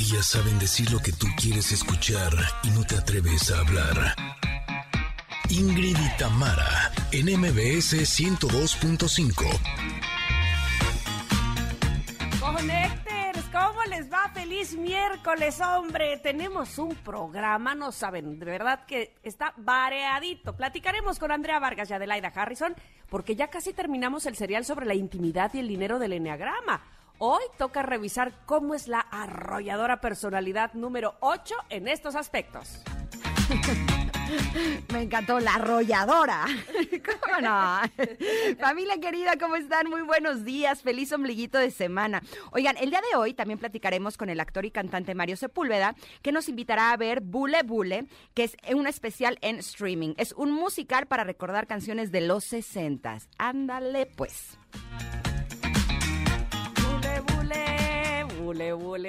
Ellas 0.00 0.28
saben 0.28 0.58
decir 0.58 0.90
lo 0.90 0.98
que 0.98 1.12
tú 1.12 1.26
quieres 1.36 1.72
escuchar 1.72 2.32
y 2.62 2.70
no 2.70 2.82
te 2.84 2.96
atreves 2.96 3.50
a 3.50 3.60
hablar. 3.60 4.14
Ingrid 5.50 5.94
y 5.94 6.16
Tamara, 6.16 6.90
en 7.12 7.26
MBS 7.38 8.00
102.5. 8.18 9.44
Conecters, 12.40 13.44
¿cómo 13.52 13.84
les 13.90 14.10
va? 14.10 14.30
Feliz 14.32 14.74
miércoles, 14.74 15.60
hombre. 15.60 16.16
Tenemos 16.16 16.78
un 16.78 16.94
programa, 16.94 17.74
no 17.74 17.92
saben, 17.92 18.38
de 18.38 18.46
verdad 18.46 18.86
que 18.86 19.12
está 19.22 19.52
variadito. 19.58 20.56
Platicaremos 20.56 21.18
con 21.18 21.30
Andrea 21.30 21.58
Vargas 21.58 21.90
y 21.90 21.92
Adelaida 21.92 22.32
Harrison, 22.34 22.74
porque 23.10 23.36
ya 23.36 23.48
casi 23.48 23.74
terminamos 23.74 24.24
el 24.24 24.34
serial 24.34 24.64
sobre 24.64 24.86
la 24.86 24.94
intimidad 24.94 25.52
y 25.52 25.58
el 25.58 25.68
dinero 25.68 25.98
del 25.98 26.14
enneagrama. 26.14 26.80
Hoy 27.22 27.42
toca 27.58 27.82
revisar 27.82 28.32
cómo 28.46 28.74
es 28.74 28.88
la 28.88 29.00
arrolladora 29.00 30.00
personalidad 30.00 30.72
número 30.72 31.16
8 31.20 31.54
en 31.68 31.86
estos 31.86 32.16
aspectos. 32.16 32.82
Me 34.90 35.02
encantó 35.02 35.38
la 35.38 35.56
arrolladora. 35.56 36.46
¿Cómo 37.04 37.40
no? 37.42 37.80
Familia 38.58 38.98
querida, 38.98 39.36
¿cómo 39.38 39.56
están? 39.56 39.90
Muy 39.90 40.00
buenos 40.00 40.46
días. 40.46 40.80
Feliz 40.80 41.12
ombliguito 41.12 41.58
de 41.58 41.70
semana. 41.70 42.22
Oigan, 42.52 42.78
el 42.78 42.88
día 42.88 43.02
de 43.02 43.18
hoy 43.18 43.34
también 43.34 43.58
platicaremos 43.58 44.16
con 44.16 44.30
el 44.30 44.40
actor 44.40 44.64
y 44.64 44.70
cantante 44.70 45.14
Mario 45.14 45.36
Sepúlveda, 45.36 45.96
que 46.22 46.32
nos 46.32 46.48
invitará 46.48 46.90
a 46.90 46.96
ver 46.96 47.20
Bule 47.20 47.62
Bule, 47.64 48.06
que 48.32 48.44
es 48.44 48.56
un 48.74 48.86
especial 48.86 49.36
en 49.42 49.56
streaming. 49.56 50.14
Es 50.16 50.32
un 50.32 50.52
musical 50.52 51.06
para 51.06 51.24
recordar 51.24 51.66
canciones 51.66 52.12
de 52.12 52.22
los 52.22 52.44
60. 52.44 53.18
Ándale, 53.36 54.06
pues. 54.06 54.56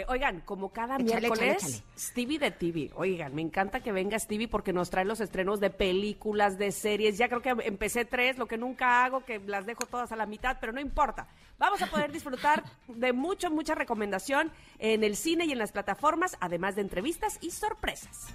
Oigan, 0.08 0.42
como 0.42 0.70
cada 0.70 0.96
Échale, 0.96 1.22
miércoles, 1.22 1.42
échale, 1.42 1.74
échale. 1.74 1.84
Stevie 1.98 2.40
de 2.40 2.52
TV. 2.52 2.92
Oigan, 2.96 3.34
me 3.34 3.42
encanta 3.42 3.82
que 3.82 3.92
venga 3.92 4.20
Stevie 4.20 4.48
porque 4.48 4.74
nos 4.74 4.90
trae 4.90 5.06
los 5.06 5.20
estrenos 5.20 5.60
de 5.60 5.70
películas, 5.70 6.58
de 6.58 6.72
series. 6.72 7.18
Ya 7.18 7.28
creo 7.28 7.42
que 7.42 7.50
empecé 7.66 8.06
tres, 8.06 8.38
lo 8.38 8.48
que 8.48 8.58
nunca 8.58 9.04
hago, 9.04 9.26
que 9.26 9.40
las 9.40 9.66
dejo 9.66 9.86
todas 9.86 10.12
a 10.12 10.16
la 10.16 10.26
mitad, 10.26 10.58
pero 10.60 10.74
no 10.74 10.80
importa. 10.80 11.28
Vamos 11.58 11.82
a 11.82 11.88
poder 11.88 12.12
disfrutar 12.12 12.64
de 12.88 13.14
mucha, 13.14 13.50
mucha 13.50 13.76
recomendación 13.76 14.52
en 14.80 15.04
el 15.04 15.16
cine 15.16 15.46
y 15.46 15.52
en 15.52 15.60
las 15.60 15.72
plataformas, 15.72 16.38
además 16.40 16.76
de 16.76 16.82
entrevistas 16.82 17.38
y 17.42 17.52
sorpresas. 17.52 18.28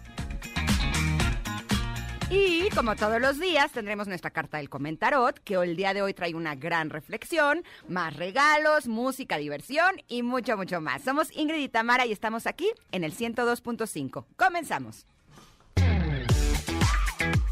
Y 2.29 2.69
como 2.71 2.97
todos 2.97 3.21
los 3.21 3.39
días 3.39 3.71
tendremos 3.71 4.09
nuestra 4.09 4.31
carta 4.31 4.59
del 4.59 4.69
comentarot, 4.69 5.39
que 5.45 5.55
el 5.55 5.77
día 5.77 5.95
de 5.95 6.03
hoy 6.03 6.13
trae 6.13 6.35
una 6.35 6.57
gran 6.57 6.91
reflexión, 6.91 7.63
más 7.89 8.17
regalos, 8.17 8.89
música, 8.89 9.37
diversión 9.37 10.03
y 10.09 10.25
mucho, 10.25 10.57
mucho 10.57 10.81
más. 10.81 11.03
Somos 11.03 11.29
Ingrid 11.37 11.63
y 11.63 11.69
Tamara 11.69 12.05
y 12.05 12.11
estamos 12.11 12.49
aquí 12.49 12.69
en 12.91 13.05
el 13.05 13.15
102.5. 13.15 14.25
Comenzamos. 14.37 15.07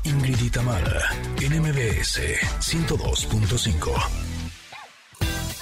Ingrid 0.02 0.42
y 0.42 0.50
Tamara, 0.50 1.02
en 1.40 1.60
MBS 1.60 2.20
102.5. 2.58 3.92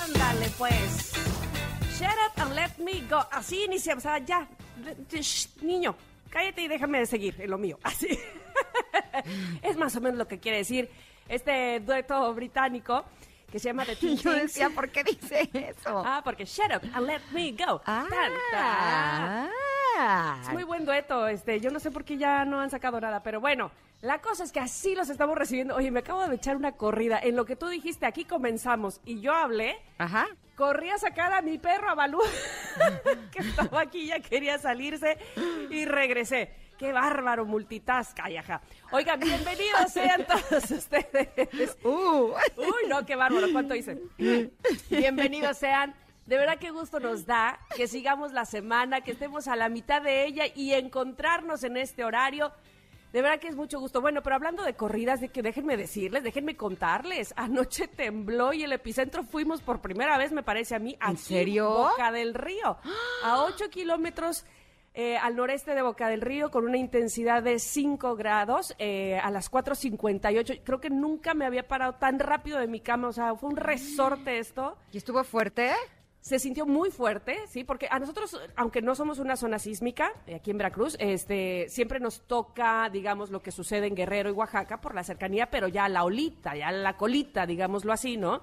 Ándale, 0.05 0.51
pues. 0.57 1.13
Shut 1.99 2.09
up 2.09 2.43
and 2.43 2.55
let 2.55 2.79
me 2.79 3.03
go. 3.11 3.27
Así 3.31 3.65
inicia, 3.65 3.95
o 3.95 4.01
sea, 4.01 4.19
ya. 4.19 4.49
Niño, 5.61 5.95
cállate 6.33 6.63
y 6.63 6.69
déjame 6.69 6.99
de 6.99 7.07
seguir 7.07 7.37
en 7.39 7.51
lo 7.51 7.59
mío. 7.59 7.79
Así. 7.85 8.19
es 9.63 9.77
más 9.77 9.95
o 9.95 10.01
menos 10.01 10.19
lo 10.19 10.27
que 10.27 10.41
quiere 10.41 10.59
decir 10.59 10.91
este 11.29 11.79
dueto 11.81 12.33
británico 12.35 13.05
que 13.51 13.59
se 13.59 13.69
llama 13.69 13.85
The 13.85 13.97
Teen 13.97 14.17
Yo 14.19 14.33
decía, 14.33 14.71
¿por 14.71 14.89
qué 14.91 15.05
dice 15.05 15.49
eso? 15.53 16.03
Ah, 16.05 16.23
porque 16.25 16.45
shut 16.47 16.73
up 16.75 16.83
and 16.95 17.07
let 17.07 17.21
me 17.33 17.53
go. 17.53 17.81
Ah, 17.87 18.07
Tan, 18.09 18.33
tan. 18.51 19.51
Es 20.43 20.49
muy 20.53 20.65
buen 20.65 20.85
dueto, 20.85 21.29
este, 21.29 21.61
yo 21.61 21.71
no 21.71 21.79
sé 21.81 21.91
por 21.91 22.05
qué 22.05 22.17
ya 22.17 22.45
no 22.45 22.61
han 22.61 22.71
sacado 22.71 23.01
nada, 23.01 23.23
pero 23.23 23.41
bueno, 23.41 23.71
la 24.01 24.21
cosa 24.21 24.45
es 24.45 24.53
que 24.53 24.61
así 24.61 24.95
los 24.95 25.09
estamos 25.11 25.37
recibiendo. 25.37 25.77
Oye, 25.77 25.91
me 25.91 26.01
acabo 26.01 26.27
de 26.27 26.35
echar 26.37 26.57
una 26.57 26.73
corrida. 26.73 27.19
En 27.23 27.37
lo 27.37 27.45
que 27.45 27.57
tú 27.57 27.69
dijiste, 27.69 28.07
aquí 28.07 28.25
comenzamos 28.25 29.01
y 29.05 29.21
yo 29.21 29.33
hablé, 29.33 29.77
Ajá. 29.99 30.27
corrí 30.57 30.91
a 30.91 30.99
sacar 30.99 31.33
a 31.33 31.43
mi 31.43 31.59
perro 31.59 31.91
a 31.91 31.95
Balú, 31.95 32.21
que 33.33 33.41
estaba 33.41 33.83
aquí, 33.83 34.07
ya 34.07 34.21
quería 34.21 34.59
salirse 34.59 35.19
y 35.71 35.85
regresé. 35.85 36.51
Qué 36.79 36.93
bárbaro, 36.93 37.45
multitask, 37.45 38.19
ay, 38.25 38.39
ajá. 38.39 38.61
Oigan, 38.91 39.21
bienvenidos 39.21 39.93
sean 39.93 40.27
todos 40.51 40.69
ustedes. 40.71 41.77
Uh. 41.85 42.33
Uy, 42.57 42.89
no, 42.89 43.07
qué 43.07 43.15
bárbaro, 43.15 43.47
¿cuánto 43.53 43.75
hice? 43.77 44.01
Bienvenidos 44.91 45.59
sean. 45.59 45.95
De 46.27 46.37
verdad 46.37 46.59
qué 46.59 46.71
gusto 46.71 47.01
nos 47.01 47.27
da 47.27 47.59
que 47.77 47.89
sigamos 47.89 48.33
la 48.33 48.45
semana, 48.45 49.01
que 49.01 49.13
estemos 49.13 49.49
a 49.49 49.57
la 49.57 49.69
mitad 49.69 50.01
de 50.03 50.25
ella 50.25 50.45
y 50.55 50.73
encontrarnos 50.73 51.65
en 51.65 51.77
este 51.77 52.05
horario. 52.05 52.53
De 53.13 53.21
verdad 53.21 53.41
que 53.41 53.49
es 53.49 53.57
mucho 53.57 53.79
gusto. 53.79 54.01
Bueno, 54.01 54.23
pero 54.23 54.37
hablando 54.37 54.63
de 54.63 54.75
corridas, 54.75 55.21
de 55.21 55.29
que 55.29 55.43
déjenme 55.43 55.77
decirles, 55.77 56.23
déjenme 56.23 56.57
contarles. 56.57 57.35
Anoche 57.37 57.87
tembló 57.89 58.53
y 58.53 58.63
el 58.63 58.73
epicentro 58.73 59.25
fuimos 59.25 59.61
por 59.61 59.81
primera 59.81 60.17
vez, 60.17 60.33
me 60.33 60.43
parece 60.43 60.75
a 60.75 60.79
mí, 60.79 60.93
¿En 60.95 61.11
aquí, 61.11 61.17
serio? 61.19 61.69
Boca 61.69 62.11
del 62.11 62.35
Río, 62.35 62.79
a 63.23 63.43
8 63.45 63.69
kilómetros 63.69 64.47
eh, 64.95 65.17
al 65.17 65.37
noreste 65.37 65.75
de 65.75 65.83
Boca 65.83 66.09
del 66.09 66.21
Río, 66.21 66.51
con 66.51 66.67
una 66.67 66.77
intensidad 66.77 67.43
de 67.43 67.59
5 67.59 68.15
grados, 68.15 68.75
eh, 68.79 69.19
a 69.19 69.31
las 69.31 69.51
4.58. 69.51 70.61
Creo 70.65 70.81
que 70.81 70.91
nunca 70.91 71.35
me 71.35 71.47
había 71.47 71.67
parado 71.67 71.95
tan 71.95 72.19
rápido 72.19 72.59
de 72.59 72.67
mi 72.67 72.81
cama, 72.81 73.09
o 73.09 73.13
sea, 73.13 73.35
fue 73.35 73.51
un 73.51 73.57
resorte 73.57 74.39
esto. 74.39 74.77
¿Y 74.93 74.99
estuvo 74.99 75.25
fuerte? 75.25 75.73
Se 76.23 76.39
sintió 76.39 76.67
muy 76.67 76.93
fuerte, 76.93 77.37
sí, 77.49 77.65
porque 77.65 77.89
a 77.91 77.99
nosotros, 77.99 78.41
aunque 78.55 78.81
no 78.81 78.95
somos 78.95 79.19
una 79.19 79.37
zona 79.37 79.59
sísmica 79.59 80.13
eh, 80.29 80.37
aquí 80.37 80.53
en 80.53 80.59
Veracruz, 80.59 80.97
este, 81.01 81.67
siempre 81.69 81.99
nos 81.99 82.21
toca, 82.23 82.89
digamos, 82.91 83.31
lo 83.31 83.43
que 83.43 83.51
sucede 83.51 83.89
en 83.89 83.97
Guerrero 83.97 84.31
y 84.31 84.33
Oaxaca 84.33 84.81
por 84.81 84.95
la 84.95 85.03
cercanía, 85.03 85.51
pero 85.51 85.67
ya 85.67 85.89
la 85.89 86.05
olita, 86.05 86.55
ya 86.55 86.71
la 86.71 86.97
colita, 86.97 87.45
digámoslo 87.45 87.93
así, 87.93 88.17
¿no? 88.17 88.41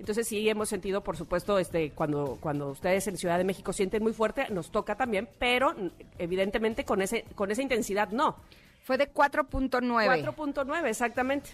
Entonces 0.00 0.26
sí 0.26 0.48
hemos 0.48 0.68
sentido, 0.68 1.04
por 1.04 1.16
supuesto, 1.16 1.60
este, 1.60 1.92
cuando, 1.92 2.38
cuando 2.40 2.70
ustedes 2.70 3.06
en 3.06 3.16
Ciudad 3.16 3.38
de 3.38 3.44
México 3.44 3.72
sienten 3.72 4.02
muy 4.02 4.12
fuerte, 4.12 4.48
nos 4.50 4.72
toca 4.72 4.96
también, 4.96 5.28
pero 5.38 5.74
mm, 5.74 5.90
evidentemente 6.18 6.84
con 6.84 7.02
ese, 7.02 7.24
con 7.36 7.52
esa 7.52 7.62
intensidad 7.62 8.10
no. 8.10 8.34
Fue 8.82 8.98
de 8.98 9.12
4.9. 9.14 9.80
4.9, 9.80 10.88
exactamente. 10.88 11.50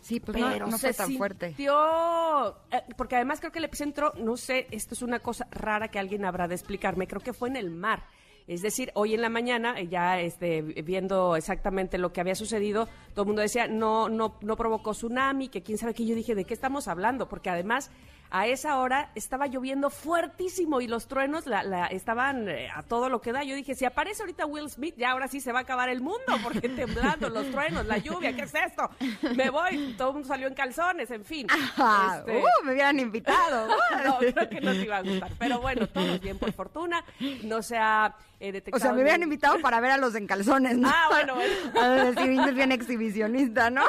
Sí, 0.00 0.20
pues 0.20 0.38
no, 0.38 0.48
pero 0.50 0.66
no 0.66 0.78
se 0.78 0.92
fue 0.92 1.06
tan 1.06 1.16
fuerte. 1.16 1.46
sintió, 1.48 2.56
eh, 2.70 2.82
porque 2.96 3.16
además 3.16 3.40
creo 3.40 3.52
que 3.52 3.58
el 3.58 3.64
epicentro, 3.66 4.12
no 4.18 4.36
sé, 4.36 4.66
esto 4.70 4.94
es 4.94 5.02
una 5.02 5.20
cosa 5.20 5.46
rara 5.50 5.88
que 5.88 5.98
alguien 5.98 6.24
habrá 6.24 6.48
de 6.48 6.54
explicarme, 6.54 7.06
creo 7.06 7.20
que 7.20 7.32
fue 7.32 7.48
en 7.48 7.56
el 7.56 7.70
mar. 7.70 8.04
Es 8.46 8.62
decir, 8.62 8.90
hoy 8.94 9.14
en 9.14 9.20
la 9.20 9.28
mañana, 9.28 9.78
eh, 9.78 9.86
ya 9.86 10.18
este, 10.18 10.62
viendo 10.62 11.36
exactamente 11.36 11.98
lo 11.98 12.12
que 12.12 12.20
había 12.20 12.34
sucedido, 12.34 12.88
todo 13.14 13.22
el 13.22 13.26
mundo 13.28 13.42
decía, 13.42 13.68
no, 13.68 14.08
no, 14.08 14.36
no 14.40 14.56
provocó 14.56 14.92
tsunami, 14.92 15.48
que 15.48 15.62
quién 15.62 15.78
sabe 15.78 15.94
qué. 15.94 16.04
Yo 16.04 16.16
dije, 16.16 16.34
¿de 16.34 16.44
qué 16.44 16.54
estamos 16.54 16.88
hablando? 16.88 17.28
Porque 17.28 17.50
además, 17.50 17.90
a 18.32 18.46
esa 18.46 18.78
hora 18.78 19.10
estaba 19.14 19.46
lloviendo 19.48 19.90
fuertísimo 19.90 20.80
y 20.80 20.86
los 20.86 21.08
truenos 21.08 21.46
la, 21.46 21.62
la- 21.62 21.86
estaban 21.86 22.48
eh, 22.48 22.68
a 22.74 22.82
todo 22.82 23.08
lo 23.08 23.20
que 23.20 23.32
da. 23.32 23.42
Yo 23.42 23.54
dije, 23.56 23.74
si 23.74 23.84
aparece 23.84 24.22
ahorita 24.22 24.46
Will 24.46 24.70
Smith, 24.70 24.94
ya 24.96 25.10
ahora 25.10 25.26
sí 25.28 25.40
se 25.40 25.52
va 25.52 25.60
a 25.60 25.62
acabar 25.62 25.88
el 25.88 26.00
mundo, 26.00 26.38
porque 26.42 26.68
temblando, 26.68 27.28
los 27.28 27.50
truenos, 27.50 27.86
la 27.86 27.98
lluvia, 27.98 28.34
¿qué 28.34 28.42
es 28.42 28.54
esto? 28.54 28.88
Me 29.34 29.50
voy, 29.50 29.94
todo 29.98 30.08
el 30.08 30.14
mundo 30.14 30.28
salió 30.28 30.46
en 30.46 30.54
calzones, 30.54 31.10
en 31.10 31.24
fin. 31.24 31.46
Ah, 31.50 32.16
Este, 32.20 32.38
uh, 32.38 32.64
me 32.64 32.72
hubieran 32.72 32.98
invitado. 33.00 33.68
no, 34.04 34.18
creo 34.18 34.48
que 34.48 34.60
no 34.60 34.72
te 34.72 34.82
iba 34.84 34.96
a 34.98 35.02
gustar. 35.02 35.30
Pero 35.38 35.60
bueno, 35.60 35.86
todos 35.88 36.20
bien 36.20 36.38
por 36.38 36.52
fortuna. 36.52 37.04
No 37.42 37.62
se 37.62 37.78
ha 37.78 38.14
eh, 38.38 38.52
detectado. 38.52 38.76
O 38.76 38.80
sea, 38.80 38.92
me 38.92 39.02
hubieran 39.02 39.22
invitado 39.22 39.60
para 39.60 39.80
ver 39.80 39.90
a 39.90 39.96
los 39.96 40.14
en 40.14 40.26
calzones, 40.26 40.76
¿no? 40.78 40.88
Ah, 40.88 41.08
bueno, 41.10 41.34
bueno. 41.34 41.54
A 41.80 41.88
decir, 42.12 42.54
bien 42.54 42.72
exhibicionista, 42.72 43.70
¿no? 43.70 43.82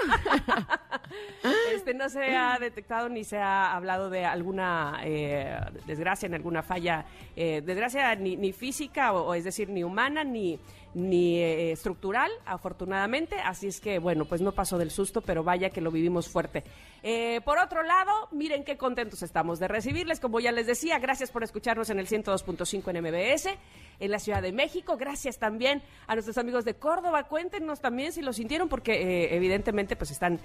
Este, 1.74 1.94
no 1.94 2.10
se 2.10 2.36
ha 2.36 2.58
detectado 2.60 3.10
ni 3.10 3.24
se 3.24 3.38
ha 3.38 3.74
hablado 3.76 4.10
de 4.10 4.26
alguna 4.32 5.00
eh, 5.04 5.60
desgracia, 5.86 6.28
en 6.28 6.36
alguna 6.36 6.64
falla, 6.64 7.06
eh, 7.36 7.62
desgracia 7.66 8.16
ni, 8.16 8.38
ni 8.38 8.52
física, 8.54 9.14
o, 9.14 9.28
o 9.28 9.34
es 9.34 9.44
decir, 9.44 9.70
ni 9.70 9.84
humana, 9.84 10.24
ni, 10.24 10.60
ni 10.94 11.38
eh, 11.38 11.72
estructural, 11.72 12.32
afortunadamente. 12.46 13.36
Así 13.44 13.68
es 13.68 13.80
que, 13.80 14.00
bueno, 14.00 14.26
pues 14.26 14.42
no 14.42 14.52
pasó 14.52 14.78
del 14.78 14.92
susto, 14.92 15.22
pero 15.22 15.44
vaya 15.44 15.70
que 15.70 15.82
lo 15.82 15.92
vivimos 15.92 16.28
fuerte. 16.28 16.64
Eh, 17.04 17.42
por 17.46 17.58
otro 17.58 17.84
lado, 17.84 18.12
miren 18.32 18.64
qué 18.64 18.78
contentos 18.78 19.24
estamos 19.24 19.60
de 19.60 19.68
recibirles. 19.68 20.20
Como 20.20 20.40
ya 20.40 20.52
les 20.52 20.68
decía, 20.68 21.00
gracias 21.00 21.32
por 21.32 21.44
escucharnos 21.44 21.90
en 21.90 22.00
el 22.00 22.08
102.5 22.08 22.90
en 22.90 23.04
MBS, 23.04 23.58
en 24.00 24.12
la 24.12 24.20
Ciudad 24.20 24.42
de 24.42 24.52
México. 24.52 24.98
Gracias 24.98 25.40
también 25.40 25.82
a 26.08 26.16
nuestros 26.16 26.38
amigos 26.38 26.66
de 26.66 26.76
Córdoba. 26.76 27.24
Cuéntenos 27.24 27.80
también 27.80 28.12
si 28.12 28.22
lo 28.22 28.34
sintieron, 28.34 28.70
porque 28.70 29.02
eh, 29.02 29.36
evidentemente 29.36 29.96
pues 29.96 30.12
están 30.12 30.40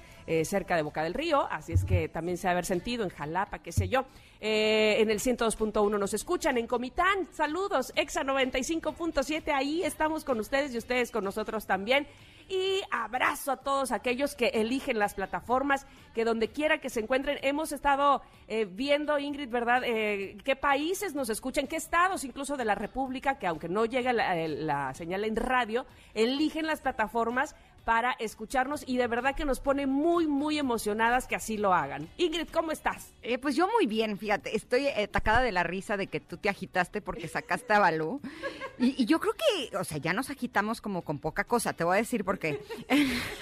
cerca 0.44 0.74
de 0.74 0.82
Boca 0.82 1.04
del 1.04 1.14
Río, 1.14 1.46
así 1.50 1.72
es 1.72 1.84
que 1.84 2.08
también 2.08 2.36
se 2.36 2.48
ha 2.48 2.50
haber 2.50 2.64
sentido 2.64 3.04
en 3.04 3.10
Jalapa, 3.10 3.60
que 3.60 3.70
sé 3.70 3.88
yo. 3.88 4.06
En 4.40 5.08
el 5.10 5.20
102.1 5.20 5.98
nos 5.98 6.14
escuchan 6.14 6.58
en 6.58 6.66
Comitán. 6.66 7.28
Saludos, 7.32 7.92
Exa 7.96 8.24
95.7. 8.24 9.52
Ahí 9.54 9.82
estamos 9.82 10.24
con 10.24 10.35
ustedes 10.40 10.74
y 10.74 10.78
ustedes 10.78 11.10
con 11.10 11.24
nosotros 11.24 11.66
también. 11.66 12.06
Y 12.48 12.82
abrazo 12.92 13.50
a 13.50 13.56
todos 13.56 13.90
aquellos 13.90 14.36
que 14.36 14.48
eligen 14.48 15.00
las 15.00 15.14
plataformas, 15.14 15.84
que 16.14 16.24
donde 16.24 16.48
quiera 16.48 16.78
que 16.78 16.90
se 16.90 17.00
encuentren, 17.00 17.38
hemos 17.42 17.72
estado 17.72 18.22
eh, 18.46 18.66
viendo, 18.66 19.18
Ingrid, 19.18 19.48
¿verdad? 19.48 19.82
Eh, 19.84 20.38
qué 20.44 20.54
países 20.54 21.14
nos 21.14 21.28
escuchan, 21.28 21.66
qué 21.66 21.74
estados 21.74 22.22
incluso 22.22 22.56
de 22.56 22.64
la 22.64 22.76
República, 22.76 23.38
que 23.40 23.48
aunque 23.48 23.68
no 23.68 23.84
llega 23.84 24.12
la, 24.12 24.46
la 24.46 24.94
señal 24.94 25.24
en 25.24 25.34
radio, 25.34 25.86
eligen 26.14 26.66
las 26.66 26.80
plataformas 26.80 27.56
para 27.86 28.16
escucharnos 28.18 28.82
y 28.84 28.96
de 28.96 29.06
verdad 29.06 29.36
que 29.36 29.44
nos 29.44 29.60
pone 29.60 29.86
muy, 29.86 30.26
muy 30.26 30.58
emocionadas 30.58 31.28
que 31.28 31.36
así 31.36 31.56
lo 31.56 31.72
hagan. 31.72 32.08
Ingrid, 32.16 32.48
¿cómo 32.48 32.72
estás? 32.72 33.14
Eh, 33.22 33.38
pues 33.38 33.54
yo 33.54 33.68
muy 33.68 33.86
bien, 33.86 34.18
fíjate, 34.18 34.56
estoy 34.56 34.88
atacada 34.88 35.40
de 35.40 35.52
la 35.52 35.62
risa 35.62 35.96
de 35.96 36.08
que 36.08 36.18
tú 36.18 36.36
te 36.36 36.48
agitaste 36.48 37.00
porque 37.00 37.28
sacaste 37.28 37.72
a 37.72 37.78
Balú. 37.78 38.20
Y, 38.78 38.94
y, 39.02 39.06
yo 39.06 39.18
creo 39.20 39.32
que, 39.32 39.74
o 39.78 39.84
sea, 39.84 39.96
ya 39.96 40.12
nos 40.12 40.28
agitamos 40.28 40.82
como 40.82 41.00
con 41.00 41.18
poca 41.18 41.44
cosa, 41.44 41.72
te 41.72 41.82
voy 41.82 41.94
a 41.94 41.96
decir 41.96 42.26
por 42.26 42.38
qué. 42.38 42.60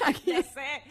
aquí, 0.06 0.22
ya 0.26 0.44
sé, 0.44 0.84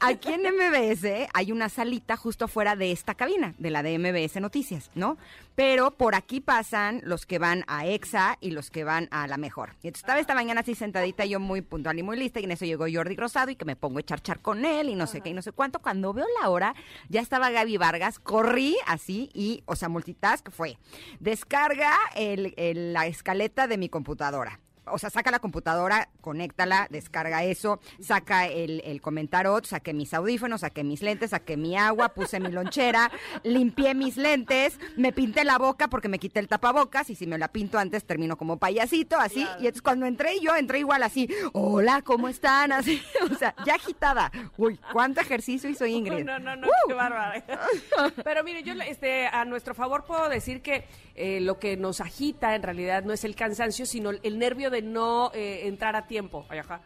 aquí 0.00 0.32
en 0.32 0.42
MBS 0.42 1.28
hay 1.32 1.52
una 1.52 1.68
salita 1.68 2.16
justo 2.16 2.46
afuera 2.46 2.76
de 2.76 2.92
esta 2.92 3.14
cabina, 3.14 3.54
de 3.58 3.70
la 3.70 3.82
de 3.82 3.98
MBS 3.98 4.40
Noticias, 4.40 4.90
¿no? 4.94 5.16
Pero 5.54 5.90
por 5.92 6.14
aquí 6.14 6.40
pasan 6.40 7.00
los 7.04 7.26
que 7.26 7.38
van 7.38 7.64
a 7.66 7.86
EXA 7.86 8.38
y 8.40 8.50
los 8.50 8.70
que 8.70 8.84
van 8.84 9.08
a 9.10 9.26
La 9.26 9.36
Mejor. 9.36 9.70
Y 9.82 9.88
entonces 9.88 10.02
estaba 10.02 10.20
esta 10.20 10.34
mañana 10.34 10.62
así 10.62 10.74
sentadita 10.74 11.24
yo 11.24 11.38
muy 11.38 11.60
puntual 11.60 11.98
y 11.98 12.02
muy 12.02 12.16
lista 12.16 12.40
y 12.40 12.44
en 12.44 12.52
eso 12.52 12.64
llegó 12.64 12.86
Jordi 12.92 13.16
Rosado 13.16 13.50
y 13.50 13.56
que 13.56 13.64
me 13.64 13.76
pongo 13.76 13.98
a 13.98 14.00
echar 14.00 14.22
char 14.22 14.40
con 14.40 14.64
él 14.64 14.88
y 14.88 14.94
no 14.94 15.06
sé 15.06 15.18
Ajá. 15.18 15.24
qué 15.24 15.30
y 15.30 15.34
no 15.34 15.42
sé 15.42 15.52
cuánto. 15.52 15.80
Cuando 15.80 16.12
veo 16.12 16.26
la 16.40 16.48
hora, 16.48 16.74
ya 17.08 17.20
estaba 17.20 17.50
Gaby 17.50 17.76
Vargas, 17.76 18.18
corrí 18.18 18.76
así 18.86 19.30
y, 19.34 19.62
o 19.66 19.76
sea, 19.76 19.88
multitask 19.88 20.50
fue. 20.50 20.78
Descarga 21.18 21.94
el, 22.14 22.54
el, 22.56 22.92
la 22.92 23.06
escaleta 23.06 23.66
de 23.66 23.78
mi 23.78 23.88
computadora 23.88 24.60
o 24.92 24.98
sea, 24.98 25.10
saca 25.10 25.30
la 25.30 25.38
computadora, 25.38 26.08
conéctala, 26.20 26.86
descarga 26.90 27.44
eso, 27.44 27.80
saca 28.00 28.46
el, 28.46 28.82
el 28.84 29.00
comentarot, 29.00 29.64
saqué 29.66 29.94
mis 29.94 30.14
audífonos, 30.14 30.62
saqué 30.62 30.84
mis 30.84 31.02
lentes, 31.02 31.30
saqué 31.30 31.56
mi 31.56 31.76
agua, 31.76 32.10
puse 32.10 32.40
mi 32.40 32.50
lonchera, 32.50 33.10
limpié 33.42 33.94
mis 33.94 34.16
lentes, 34.16 34.78
me 34.96 35.12
pinté 35.12 35.44
la 35.44 35.58
boca 35.58 35.88
porque 35.88 36.08
me 36.08 36.18
quité 36.18 36.40
el 36.40 36.48
tapabocas 36.48 37.10
y 37.10 37.14
si 37.14 37.26
me 37.26 37.38
la 37.38 37.48
pinto 37.48 37.78
antes 37.78 38.04
termino 38.04 38.36
como 38.36 38.58
payasito, 38.58 39.16
así. 39.18 39.44
Claro. 39.44 39.60
Y 39.60 39.66
entonces 39.66 39.82
cuando 39.82 40.06
entré 40.06 40.40
yo, 40.40 40.54
entré 40.56 40.80
igual 40.80 41.02
así, 41.02 41.28
hola, 41.52 42.02
¿cómo 42.02 42.28
están? 42.28 42.72
Así, 42.72 43.02
o 43.30 43.34
sea, 43.34 43.54
ya 43.64 43.74
agitada. 43.74 44.30
Uy, 44.56 44.78
¿cuánto 44.92 45.20
ejercicio 45.20 45.68
hizo 45.68 45.86
Ingrid? 45.86 46.24
No, 46.24 46.38
no, 46.38 46.56
no, 46.56 46.66
uh. 46.66 46.88
qué 46.88 46.94
bárbara. 46.94 47.44
Pero 48.24 48.44
mire, 48.44 48.62
yo 48.62 48.74
este, 48.86 49.26
a 49.26 49.44
nuestro 49.44 49.74
favor 49.74 50.04
puedo 50.04 50.28
decir 50.28 50.62
que 50.62 50.84
eh, 51.22 51.38
lo 51.40 51.58
que 51.58 51.76
nos 51.76 52.00
agita 52.00 52.54
en 52.54 52.62
realidad 52.62 53.04
no 53.04 53.12
es 53.12 53.24
el 53.24 53.36
cansancio, 53.36 53.84
sino 53.84 54.10
el 54.10 54.38
nervio 54.38 54.70
de 54.70 54.80
no 54.80 55.30
eh, 55.34 55.66
entrar 55.66 55.94
a 55.94 56.06
tiempo. 56.06 56.46
Ay, 56.48 56.60
ajá. 56.60 56.80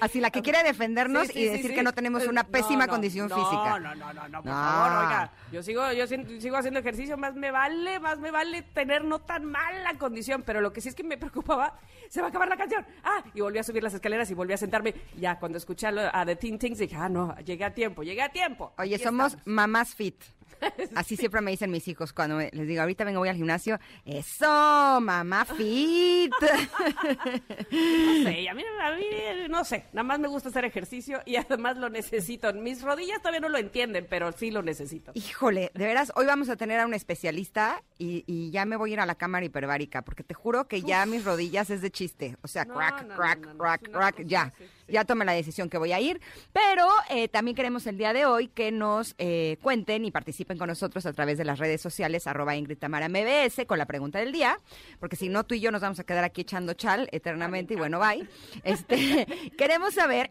Así 0.00 0.20
la 0.20 0.30
que 0.30 0.42
quiere 0.42 0.62
defendernos 0.64 1.28
sí, 1.28 1.34
sí, 1.34 1.38
y 1.40 1.44
decir 1.44 1.70
sí, 1.70 1.74
que 1.76 1.82
no 1.84 1.92
tenemos 1.92 2.26
una 2.26 2.42
pésima 2.44 2.80
no, 2.80 2.86
no, 2.86 2.92
condición 2.92 3.28
no, 3.28 3.36
física. 3.36 3.78
No, 3.78 3.94
no, 3.94 4.12
no, 4.12 4.28
no, 4.28 4.42
por 4.42 4.52
favor, 4.52 5.04
oiga. 5.04 5.30
Yo 5.52 5.62
sigo, 5.62 5.92
yo 5.92 6.06
sigo 6.06 6.56
haciendo 6.56 6.80
ejercicio, 6.80 7.16
más 7.16 7.34
me 7.36 7.52
vale, 7.52 8.00
más 8.00 8.18
me 8.18 8.32
vale 8.32 8.62
tener 8.62 9.04
no 9.04 9.20
tan 9.20 9.44
mala 9.44 9.94
condición, 9.98 10.42
pero 10.44 10.60
lo 10.60 10.72
que 10.72 10.80
sí 10.80 10.88
es 10.88 10.94
que 10.96 11.04
me 11.04 11.16
preocupaba, 11.18 11.78
se 12.08 12.20
va 12.20 12.26
a 12.26 12.30
acabar 12.30 12.48
la 12.48 12.56
canción. 12.56 12.84
Ah, 13.04 13.22
y 13.34 13.40
volví 13.40 13.58
a 13.58 13.62
subir 13.62 13.84
las 13.84 13.94
escaleras 13.94 14.28
y 14.30 14.34
volví 14.34 14.52
a 14.52 14.56
sentarme. 14.56 14.94
Ya, 15.16 15.38
cuando 15.38 15.58
escuché 15.58 15.86
a 15.86 16.26
The 16.26 16.36
Teen 16.36 16.58
Things 16.58 16.78
dije, 16.78 16.96
ah, 16.96 17.08
no, 17.08 17.36
llegué 17.38 17.64
a 17.64 17.72
tiempo, 17.72 18.02
llegué 18.02 18.22
a 18.22 18.30
tiempo. 18.30 18.72
Oye, 18.78 18.96
Aquí 18.96 19.04
somos 19.04 19.34
estamos. 19.34 19.46
mamás 19.46 19.94
fit. 19.94 20.16
Así 20.94 21.16
siempre 21.16 21.40
me 21.40 21.50
dicen 21.50 21.70
mis 21.70 21.86
hijos 21.88 22.12
cuando 22.12 22.36
me, 22.36 22.50
les 22.52 22.66
digo, 22.66 22.80
ahorita 22.82 23.04
vengo, 23.04 23.20
voy 23.20 23.28
al 23.28 23.36
gimnasio. 23.36 23.78
Eso, 24.04 25.00
mamá 25.00 25.44
fit. 25.44 26.32
no 26.40 28.24
sé, 28.24 28.48
a 28.48 28.54
mí, 28.54 28.62
a 28.80 28.96
mí, 28.96 29.04
no 29.48 29.64
sé, 29.64 29.84
nada 29.92 30.04
más 30.04 30.18
me 30.18 30.28
gusta 30.28 30.48
hacer 30.48 30.64
ejercicio 30.64 31.20
y 31.26 31.36
además 31.36 31.76
lo 31.76 31.88
necesito. 31.88 32.52
Mis 32.52 32.82
rodillas 32.82 33.18
todavía 33.18 33.40
no 33.40 33.48
lo 33.48 33.58
entienden, 33.58 34.06
pero 34.08 34.32
sí 34.32 34.50
lo 34.50 34.62
necesito. 34.62 35.12
Híjole, 35.14 35.70
de 35.74 35.84
veras, 35.84 36.12
hoy 36.16 36.26
vamos 36.26 36.48
a 36.48 36.56
tener 36.56 36.80
a 36.80 36.86
un 36.86 36.94
especialista 36.94 37.82
y, 37.98 38.24
y 38.26 38.50
ya 38.50 38.64
me 38.64 38.76
voy 38.76 38.90
a 38.90 38.92
ir 38.94 39.00
a 39.00 39.06
la 39.06 39.14
cámara 39.14 39.44
hiperbárica, 39.44 40.02
porque 40.02 40.22
te 40.22 40.34
juro 40.34 40.66
que 40.68 40.78
Uf. 40.78 40.84
ya 40.84 41.06
mis 41.06 41.24
rodillas 41.24 41.70
es 41.70 41.80
de 41.82 41.90
chiste. 41.90 42.36
O 42.42 42.48
sea, 42.48 42.64
no, 42.64 42.74
crack, 42.74 43.06
no, 43.06 43.16
crack, 43.16 43.46
no, 43.46 43.58
crack, 43.58 43.90
crack, 43.90 44.24
ya. 44.26 44.52
Sí, 44.56 44.64
sí. 44.64 44.92
Ya 44.92 45.04
tomé 45.04 45.24
la 45.24 45.32
decisión 45.32 45.70
que 45.70 45.78
voy 45.78 45.92
a 45.92 46.00
ir. 46.00 46.20
Pero 46.52 46.86
eh, 47.08 47.28
también 47.28 47.54
queremos 47.54 47.86
el 47.86 47.96
día 47.96 48.12
de 48.12 48.26
hoy 48.26 48.48
que 48.48 48.72
nos 48.72 49.14
eh, 49.18 49.56
cuenten 49.62 50.04
y 50.04 50.10
participen 50.10 50.51
con 50.58 50.68
nosotros 50.68 51.06
a 51.06 51.12
través 51.12 51.38
de 51.38 51.44
las 51.44 51.58
redes 51.58 51.80
sociales, 51.80 52.26
arroba 52.26 52.56
Ingrid 52.56 52.78
Tamara 52.78 53.08
MBS, 53.08 53.66
con 53.66 53.78
la 53.78 53.86
pregunta 53.86 54.18
del 54.18 54.32
día, 54.32 54.56
porque 55.00 55.16
si 55.16 55.28
no, 55.28 55.44
tú 55.44 55.54
y 55.54 55.60
yo 55.60 55.70
nos 55.70 55.82
vamos 55.82 55.98
a 55.98 56.04
quedar 56.04 56.24
aquí 56.24 56.42
echando 56.42 56.74
chal 56.74 57.08
eternamente 57.12 57.74
y 57.74 57.76
bueno, 57.76 57.98
bye. 57.98 58.28
Este, 58.64 59.26
queremos 59.58 59.94
saber 59.94 60.30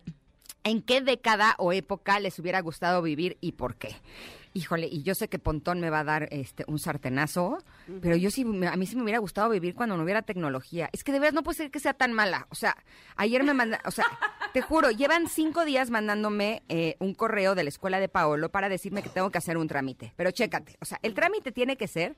en 0.63 0.81
qué 0.81 1.01
década 1.01 1.55
o 1.57 1.73
época 1.73 2.19
les 2.19 2.37
hubiera 2.39 2.61
gustado 2.61 3.01
vivir 3.01 3.37
y 3.41 3.53
por 3.53 3.75
qué. 3.75 3.95
Híjole, 4.53 4.87
y 4.91 5.03
yo 5.03 5.15
sé 5.15 5.29
que 5.29 5.39
Pontón 5.39 5.79
me 5.79 5.89
va 5.89 5.99
a 5.99 6.03
dar 6.03 6.27
este 6.31 6.65
un 6.67 6.77
sartenazo, 6.77 7.47
uh 7.47 7.57
-huh. 7.87 7.99
pero 8.01 8.15
yo 8.17 8.29
sí, 8.29 8.41
a 8.41 8.75
mí 8.75 8.85
sí 8.85 8.95
me 8.97 9.03
hubiera 9.03 9.19
gustado 9.19 9.49
vivir 9.49 9.75
cuando 9.75 9.95
no 9.95 10.03
hubiera 10.03 10.21
tecnología. 10.23 10.89
Es 10.91 11.03
que 11.03 11.11
de 11.13 11.19
verdad 11.19 11.33
no 11.33 11.43
puede 11.43 11.57
ser 11.57 11.71
que 11.71 11.79
sea 11.79 11.93
tan 11.93 12.11
mala. 12.11 12.47
O 12.49 12.55
sea, 12.55 12.75
ayer 13.15 13.43
me 13.43 13.53
mandaron, 13.53 13.85
o 13.87 13.91
sea, 13.91 14.05
te 14.53 14.61
juro, 14.61 14.91
llevan 14.91 15.27
cinco 15.27 15.63
días 15.63 15.89
mandándome 15.89 16.63
eh, 16.67 16.97
un 16.99 17.13
correo 17.13 17.55
de 17.55 17.63
la 17.63 17.69
escuela 17.69 17.99
de 17.99 18.09
Paolo 18.09 18.51
para 18.51 18.67
decirme 18.67 19.01
que 19.01 19.09
tengo 19.09 19.29
que 19.29 19.37
hacer 19.37 19.57
un 19.57 19.67
trámite. 19.67 20.13
Pero 20.17 20.31
chécate, 20.31 20.77
o 20.81 20.85
sea, 20.85 20.99
el 21.01 21.13
trámite 21.13 21.51
tiene 21.51 21.77
que 21.77 21.87
ser, 21.87 22.15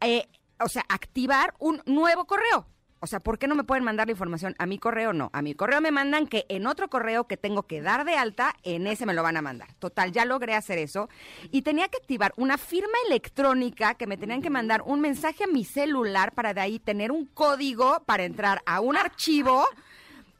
eh, 0.00 0.26
o 0.60 0.68
sea, 0.68 0.84
activar 0.88 1.54
un 1.58 1.80
nuevo 1.86 2.26
correo. 2.26 2.66
O 3.02 3.08
sea, 3.08 3.18
¿por 3.18 3.36
qué 3.36 3.48
no 3.48 3.56
me 3.56 3.64
pueden 3.64 3.82
mandar 3.82 4.06
la 4.06 4.12
información 4.12 4.54
a 4.58 4.66
mi 4.66 4.78
correo? 4.78 5.12
No, 5.12 5.28
a 5.32 5.42
mi 5.42 5.54
correo 5.54 5.80
me 5.80 5.90
mandan 5.90 6.28
que 6.28 6.46
en 6.48 6.68
otro 6.68 6.88
correo 6.88 7.26
que 7.26 7.36
tengo 7.36 7.64
que 7.64 7.82
dar 7.82 8.04
de 8.04 8.14
alta, 8.14 8.54
en 8.62 8.86
ese 8.86 9.06
me 9.06 9.12
lo 9.12 9.24
van 9.24 9.36
a 9.36 9.42
mandar. 9.42 9.74
Total, 9.80 10.12
ya 10.12 10.24
logré 10.24 10.54
hacer 10.54 10.78
eso. 10.78 11.08
Y 11.50 11.62
tenía 11.62 11.88
que 11.88 11.96
activar 11.96 12.32
una 12.36 12.58
firma 12.58 12.94
electrónica 13.08 13.94
que 13.94 14.06
me 14.06 14.16
tenían 14.16 14.40
que 14.40 14.50
mandar 14.50 14.82
un 14.86 15.00
mensaje 15.00 15.42
a 15.42 15.48
mi 15.48 15.64
celular 15.64 16.32
para 16.32 16.54
de 16.54 16.60
ahí 16.60 16.78
tener 16.78 17.10
un 17.10 17.26
código 17.26 18.04
para 18.06 18.22
entrar 18.22 18.62
a 18.66 18.80
un 18.80 18.96
archivo 18.96 19.66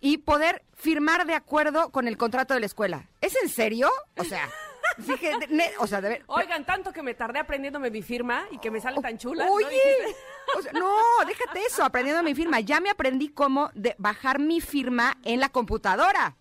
y 0.00 0.18
poder 0.18 0.62
firmar 0.74 1.26
de 1.26 1.34
acuerdo 1.34 1.90
con 1.90 2.06
el 2.06 2.16
contrato 2.16 2.54
de 2.54 2.60
la 2.60 2.66
escuela. 2.66 3.08
¿Es 3.20 3.34
en 3.42 3.48
serio? 3.48 3.90
O 4.16 4.22
sea... 4.22 4.48
Dije, 4.96 5.32
ne, 5.48 5.70
o 5.78 5.86
sea, 5.86 6.00
de 6.00 6.08
ver, 6.08 6.22
Oigan, 6.26 6.64
tanto 6.64 6.92
que 6.92 7.02
me 7.02 7.14
tardé 7.14 7.38
aprendiéndome 7.38 7.90
mi 7.90 8.02
firma 8.02 8.44
y 8.50 8.58
que 8.58 8.70
me 8.70 8.80
sale 8.80 9.00
tan 9.00 9.18
chula. 9.18 9.46
Oye, 9.50 9.66
¿no? 9.66 10.58
O 10.58 10.62
sea, 10.62 10.72
no, 10.72 10.96
déjate 11.26 11.60
eso, 11.66 11.84
aprendiendo 11.84 12.22
mi 12.22 12.34
firma. 12.34 12.60
Ya 12.60 12.80
me 12.80 12.90
aprendí 12.90 13.28
cómo 13.28 13.70
de 13.74 13.94
bajar 13.98 14.38
mi 14.38 14.60
firma 14.60 15.16
en 15.24 15.40
la 15.40 15.48
computadora. 15.48 16.36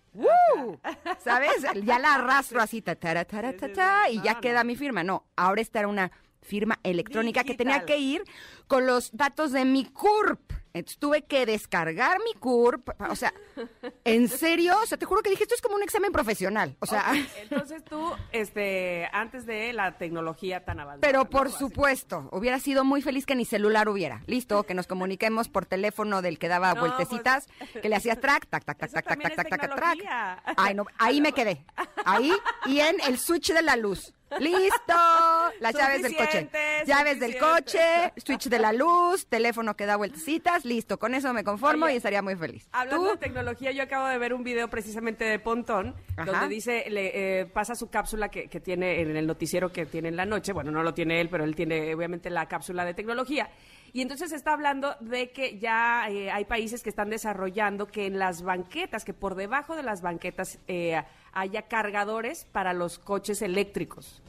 ¿Sabes? 1.19 1.65
Ya 1.83 1.99
la 1.99 2.15
arrastro 2.15 2.61
así, 2.61 2.81
ta, 2.81 2.95
ta, 2.95 3.23
ta, 3.25 3.53
ta, 3.53 3.73
ta, 3.73 4.09
y 4.09 4.21
ya 4.21 4.39
queda 4.39 4.63
mi 4.63 4.75
firma. 4.75 5.03
No, 5.03 5.25
ahora 5.35 5.61
esta 5.61 5.79
era 5.79 5.87
una 5.87 6.11
firma 6.41 6.79
electrónica 6.83 7.43
que 7.43 7.55
tenía 7.55 7.85
que 7.85 7.97
ir 7.97 8.23
con 8.67 8.85
los 8.85 9.11
datos 9.15 9.51
de 9.51 9.65
mi 9.65 9.85
CURP. 9.85 10.60
Entonces 10.73 10.97
tuve 10.99 11.23
que 11.23 11.45
descargar 11.45 12.17
mi 12.19 12.39
CURP. 12.39 12.89
O 13.09 13.15
sea, 13.15 13.33
¿en 14.05 14.27
serio? 14.27 14.75
O 14.81 14.85
sea, 14.85 14.97
te 14.97 15.05
juro 15.05 15.21
que 15.21 15.29
dije, 15.29 15.43
esto 15.43 15.55
es 15.55 15.61
como 15.61 15.75
un 15.75 15.83
examen 15.83 16.11
profesional. 16.11 16.75
O 16.79 16.85
sea. 16.85 17.05
Okay. 17.09 17.27
Entonces 17.41 17.83
tú, 17.83 18.11
este, 18.31 19.09
antes 19.11 19.45
de 19.45 19.73
la 19.73 19.97
tecnología 19.97 20.63
tan 20.63 20.79
avanzada. 20.79 21.01
Pero 21.01 21.25
por 21.25 21.49
¿no? 21.49 21.57
supuesto, 21.57 22.29
hubiera 22.31 22.59
sido 22.59 22.83
muy 22.83 23.01
feliz 23.01 23.25
que 23.25 23.35
ni 23.35 23.45
celular 23.45 23.89
hubiera. 23.89 24.23
Listo, 24.27 24.63
que 24.63 24.73
nos 24.73 24.87
comuniquemos 24.87 25.49
por 25.49 25.65
teléfono 25.65 26.21
del 26.21 26.39
que 26.39 26.47
daba 26.47 26.73
no, 26.73 26.81
vueltecitas, 26.81 27.47
pues, 27.57 27.81
que 27.81 27.89
le 27.89 27.95
hacía 27.95 28.15
track, 28.15 28.47
tac, 28.47 28.63
tac, 28.63 28.77
tac, 28.77 28.91
tac, 28.91 29.05
tac, 29.05 29.21
tac, 29.21 29.35
tac, 29.35 29.61
tac, 29.61 29.75
track. 29.75 30.41
Ay, 30.57 30.73
no, 30.73 30.85
ahí 30.97 31.21
me 31.21 31.33
quedé. 31.33 31.65
Ahí 32.05 32.31
y 32.65 32.79
en 32.79 32.95
el 33.07 33.17
switch 33.17 33.53
de 33.53 33.61
la 33.61 33.75
luz. 33.75 34.13
Listo, 34.39 34.93
las 35.59 35.73
llaves 35.73 36.03
del 36.03 36.15
coche. 36.15 36.49
Llaves 36.85 37.19
del 37.19 37.37
coche, 37.37 38.13
switch 38.17 38.47
de 38.47 38.59
la 38.59 38.71
luz, 38.71 39.25
teléfono 39.27 39.75
que 39.75 39.85
da 39.85 39.97
vueltecitas, 39.97 40.65
listo. 40.65 40.97
Con 40.97 41.13
eso 41.15 41.33
me 41.33 41.43
conformo 41.43 41.85
Oye, 41.85 41.95
y 41.95 41.97
estaría 41.97 42.21
muy 42.21 42.35
feliz. 42.35 42.67
Hablando 42.71 43.05
¿Tú? 43.05 43.11
de 43.11 43.17
tecnología, 43.17 43.71
yo 43.71 43.83
acabo 43.83 44.07
de 44.07 44.17
ver 44.17 44.33
un 44.33 44.43
video 44.43 44.69
precisamente 44.69 45.25
de 45.25 45.39
Pontón, 45.39 45.95
Ajá. 46.15 46.31
donde 46.31 46.47
dice, 46.47 46.85
le 46.89 47.41
eh, 47.41 47.45
pasa 47.45 47.75
su 47.75 47.89
cápsula 47.89 48.29
que, 48.29 48.47
que, 48.47 48.59
tiene 48.59 49.01
en 49.01 49.15
el 49.15 49.27
noticiero 49.27 49.71
que 49.71 49.85
tiene 49.85 50.09
en 50.09 50.15
la 50.15 50.25
noche. 50.25 50.53
Bueno, 50.53 50.71
no 50.71 50.83
lo 50.83 50.93
tiene 50.93 51.19
él, 51.19 51.29
pero 51.29 51.43
él 51.43 51.55
tiene 51.55 51.93
obviamente 51.93 52.29
la 52.29 52.47
cápsula 52.47 52.85
de 52.85 52.93
tecnología. 52.93 53.49
Y 53.93 54.01
entonces 54.01 54.31
está 54.31 54.53
hablando 54.53 54.95
de 55.01 55.31
que 55.31 55.59
ya 55.59 56.09
eh, 56.09 56.31
hay 56.31 56.45
países 56.45 56.81
que 56.81 56.89
están 56.89 57.09
desarrollando 57.09 57.87
que 57.87 58.05
en 58.05 58.19
las 58.19 58.41
banquetas, 58.41 59.03
que 59.03 59.13
por 59.13 59.35
debajo 59.35 59.75
de 59.75 59.83
las 59.83 60.01
banquetas 60.01 60.59
eh, 60.67 61.01
haya 61.33 61.63
cargadores 61.63 62.45
para 62.51 62.73
los 62.73 62.99
coches 62.99 63.41
eléctricos. 63.41 64.21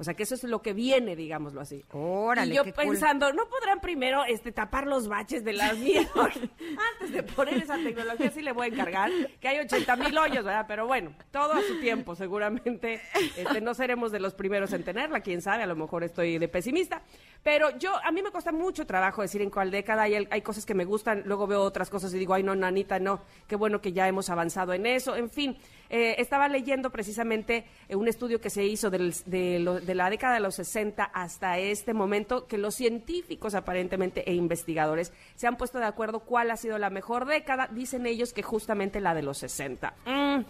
O 0.00 0.04
sea, 0.04 0.14
que 0.14 0.22
eso 0.22 0.34
es 0.34 0.44
lo 0.44 0.62
que 0.62 0.72
viene, 0.72 1.14
digámoslo 1.14 1.60
así. 1.60 1.84
Órale, 1.92 2.54
y 2.54 2.56
yo 2.56 2.64
qué 2.64 2.72
cool. 2.72 2.84
pensando, 2.86 3.34
¿no 3.34 3.46
podrán 3.50 3.82
primero 3.82 4.24
este, 4.24 4.50
tapar 4.50 4.86
los 4.86 5.08
baches 5.08 5.44
de 5.44 5.52
las 5.52 5.76
mías? 5.76 6.08
Antes 6.14 7.12
de 7.12 7.22
poner 7.22 7.58
esa 7.58 7.76
tecnología, 7.76 8.30
sí 8.30 8.40
le 8.40 8.52
voy 8.52 8.64
a 8.64 8.68
encargar, 8.70 9.10
que 9.38 9.48
hay 9.48 9.58
80 9.58 9.96
mil 9.96 10.16
hoyos, 10.16 10.42
¿verdad? 10.42 10.64
Pero 10.66 10.86
bueno, 10.86 11.12
todo 11.30 11.52
a 11.52 11.60
su 11.60 11.78
tiempo, 11.80 12.14
seguramente. 12.14 13.02
Este, 13.36 13.60
no 13.60 13.74
seremos 13.74 14.10
de 14.10 14.20
los 14.20 14.32
primeros 14.32 14.72
en 14.72 14.84
tenerla, 14.84 15.20
quién 15.20 15.42
sabe, 15.42 15.64
a 15.64 15.66
lo 15.66 15.76
mejor 15.76 16.02
estoy 16.02 16.38
de 16.38 16.48
pesimista. 16.48 17.02
Pero 17.42 17.76
yo, 17.76 17.94
a 18.02 18.10
mí 18.10 18.22
me 18.22 18.30
cuesta 18.30 18.52
mucho 18.52 18.86
trabajo 18.86 19.20
decir 19.20 19.42
en 19.42 19.50
cuál 19.50 19.70
década 19.70 20.04
hay, 20.04 20.26
hay 20.30 20.40
cosas 20.40 20.64
que 20.64 20.72
me 20.72 20.86
gustan, 20.86 21.24
luego 21.26 21.46
veo 21.46 21.60
otras 21.60 21.90
cosas 21.90 22.14
y 22.14 22.18
digo, 22.18 22.32
ay, 22.32 22.42
no, 22.42 22.54
nanita, 22.54 22.98
no, 22.98 23.20
qué 23.46 23.56
bueno 23.56 23.82
que 23.82 23.92
ya 23.92 24.08
hemos 24.08 24.30
avanzado 24.30 24.72
en 24.72 24.86
eso. 24.86 25.14
En 25.14 25.28
fin, 25.28 25.58
eh, 25.90 26.14
estaba 26.18 26.48
leyendo 26.48 26.90
precisamente 26.90 27.64
eh, 27.88 27.96
un 27.96 28.08
estudio 28.08 28.40
que 28.40 28.48
se 28.48 28.64
hizo 28.64 28.90
de, 28.90 29.58
lo- 29.60 29.80
de 29.80 29.94
la 29.94 30.08
década 30.08 30.34
de 30.34 30.40
los 30.40 30.54
60 30.54 31.04
hasta 31.04 31.58
este 31.58 31.92
momento, 31.92 32.46
que 32.46 32.56
los 32.58 32.74
científicos 32.74 33.54
aparentemente 33.54 34.28
e 34.30 34.34
investigadores 34.34 35.12
se 35.34 35.46
han 35.46 35.56
puesto 35.56 35.78
de 35.78 35.84
acuerdo 35.86 36.20
cuál 36.20 36.50
ha 36.50 36.56
sido 36.56 36.78
la 36.78 36.90
mejor 36.90 37.26
década. 37.26 37.68
Dicen 37.70 38.06
ellos 38.06 38.32
que 38.32 38.42
justamente 38.42 39.00
la 39.00 39.14
de 39.14 39.22
los 39.22 39.38
60. 39.38 39.94
Mm, 40.06 40.40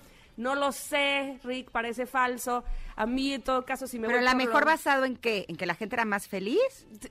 no 0.41 0.55
lo 0.55 0.73
sé, 0.73 1.39
Rick, 1.45 1.71
parece 1.71 2.07
falso. 2.07 2.65
A 2.97 3.07
mí, 3.07 3.33
en 3.33 3.43
todo 3.43 3.65
caso, 3.65 3.87
si 3.87 3.99
me 3.99 4.07
Pero 4.09 4.19
voy 4.19 4.25
la 4.25 4.33
por 4.33 4.39
mejor 4.39 4.61
lo- 4.61 4.67
basado 4.67 5.05
en 5.05 5.17
qué? 5.17 5.47
¿En 5.49 5.57
que 5.57 5.65
la 5.65 5.75
gente 5.75 5.97
era 5.97 6.05
más 6.05 6.29
feliz? 6.29 6.59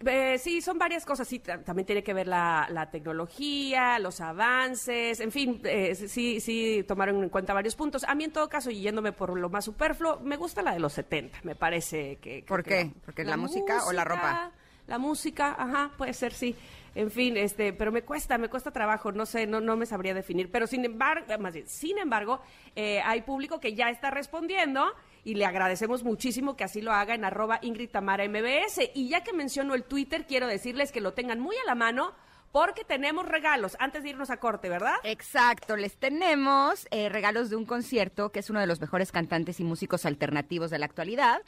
eh, 0.05 0.37
sí, 0.37 0.61
son 0.61 0.77
varias 0.77 1.05
cosas. 1.05 1.27
Sí, 1.27 1.39
ta- 1.39 1.63
también 1.63 1.85
tiene 1.85 2.03
que 2.03 2.13
ver 2.13 2.27
la, 2.27 2.67
la 2.69 2.91
tecnología, 2.91 3.97
los 3.99 4.21
avances, 4.21 5.19
en 5.19 5.31
fin, 5.31 5.61
eh, 5.63 5.95
sí, 5.95 6.39
sí 6.39 6.83
tomaron 6.87 7.23
en 7.23 7.29
cuenta 7.29 7.53
varios 7.53 7.75
puntos. 7.75 8.03
A 8.03 8.13
mí, 8.15 8.23
en 8.25 8.31
todo 8.31 8.49
caso, 8.49 8.69
y 8.71 8.81
yéndome 8.81 9.11
por 9.13 9.37
lo 9.37 9.49
más 9.49 9.65
superfluo, 9.65 10.19
me 10.19 10.35
gusta 10.37 10.61
la 10.61 10.73
de 10.73 10.79
los 10.79 10.93
70. 10.93 11.39
Me 11.43 11.55
parece 11.55 12.17
que. 12.17 12.43
¿Por 12.47 12.63
que- 12.63 12.69
qué? 12.69 12.91
¿Porque 13.05 13.23
la 13.23 13.37
música 13.37 13.85
o 13.85 13.91
la 13.93 14.03
ropa? 14.03 14.51
La 14.87 14.97
música, 14.97 15.55
ajá, 15.57 15.91
puede 15.97 16.13
ser, 16.13 16.33
sí. 16.33 16.55
En 16.95 17.11
fin, 17.11 17.37
este, 17.37 17.73
pero 17.73 17.91
me 17.91 18.01
cuesta, 18.01 18.37
me 18.37 18.49
cuesta 18.49 18.71
trabajo, 18.71 19.11
no 19.11 19.25
sé, 19.25 19.45
no, 19.47 19.61
no 19.61 19.77
me 19.77 19.85
sabría 19.85 20.13
definir. 20.13 20.51
Pero 20.51 20.67
sin 20.67 20.85
embargo, 20.85 21.25
más 21.39 21.53
bien, 21.53 21.67
sin 21.67 21.97
embargo, 21.97 22.41
eh, 22.75 23.01
hay 23.05 23.21
público 23.21 23.59
que 23.59 23.73
ya 23.73 23.89
está 23.89 24.11
respondiendo 24.11 24.93
y 25.23 25.35
le 25.35 25.45
agradecemos 25.45 26.03
muchísimo 26.03 26.55
que 26.55 26.63
así 26.63 26.81
lo 26.81 26.91
haga 26.91 27.13
en 27.13 27.25
arroba 27.25 27.59
Ingrid 27.61 27.89
Tamara 27.89 28.27
MBS. 28.27 28.91
Y 28.93 29.09
ya 29.09 29.23
que 29.23 29.33
menciono 29.33 29.75
el 29.75 29.83
Twitter, 29.83 30.25
quiero 30.27 30.47
decirles 30.47 30.91
que 30.91 31.01
lo 31.01 31.13
tengan 31.13 31.39
muy 31.39 31.55
a 31.57 31.65
la 31.65 31.75
mano 31.75 32.13
porque 32.51 32.83
tenemos 32.83 33.27
regalos 33.27 33.75
antes 33.79 34.03
de 34.03 34.09
irnos 34.09 34.29
a 34.29 34.37
corte, 34.37 34.69
¿verdad? 34.69 34.95
Exacto, 35.03 35.75
les 35.75 35.97
tenemos 35.97 36.87
eh, 36.91 37.09
regalos 37.09 37.49
de 37.49 37.55
un 37.55 37.65
concierto 37.65 38.31
que 38.31 38.39
es 38.39 38.49
uno 38.49 38.59
de 38.59 38.67
los 38.67 38.81
mejores 38.81 39.11
cantantes 39.11 39.59
y 39.59 39.63
músicos 39.63 40.05
alternativos 40.05 40.69
de 40.71 40.79
la 40.79 40.85
actualidad. 40.85 41.41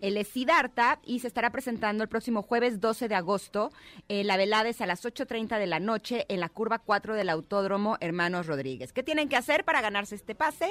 Él 0.00 0.16
es 0.16 0.28
Siddhartha 0.28 1.00
y 1.04 1.20
se 1.20 1.28
estará 1.28 1.50
presentando 1.50 2.02
el 2.02 2.08
próximo 2.08 2.42
jueves 2.42 2.80
12 2.80 3.08
de 3.08 3.14
agosto. 3.14 3.70
Eh, 4.08 4.24
la 4.24 4.36
velada 4.36 4.68
es 4.68 4.80
a 4.80 4.86
las 4.86 5.04
8.30 5.04 5.58
de 5.58 5.66
la 5.66 5.80
noche 5.80 6.26
en 6.28 6.40
la 6.40 6.48
curva 6.48 6.78
4 6.78 7.14
del 7.14 7.28
Autódromo 7.28 7.96
Hermanos 8.00 8.46
Rodríguez. 8.46 8.92
¿Qué 8.92 9.02
tienen 9.02 9.28
que 9.28 9.36
hacer 9.36 9.64
para 9.64 9.80
ganarse 9.80 10.14
este 10.14 10.34
pase? 10.34 10.68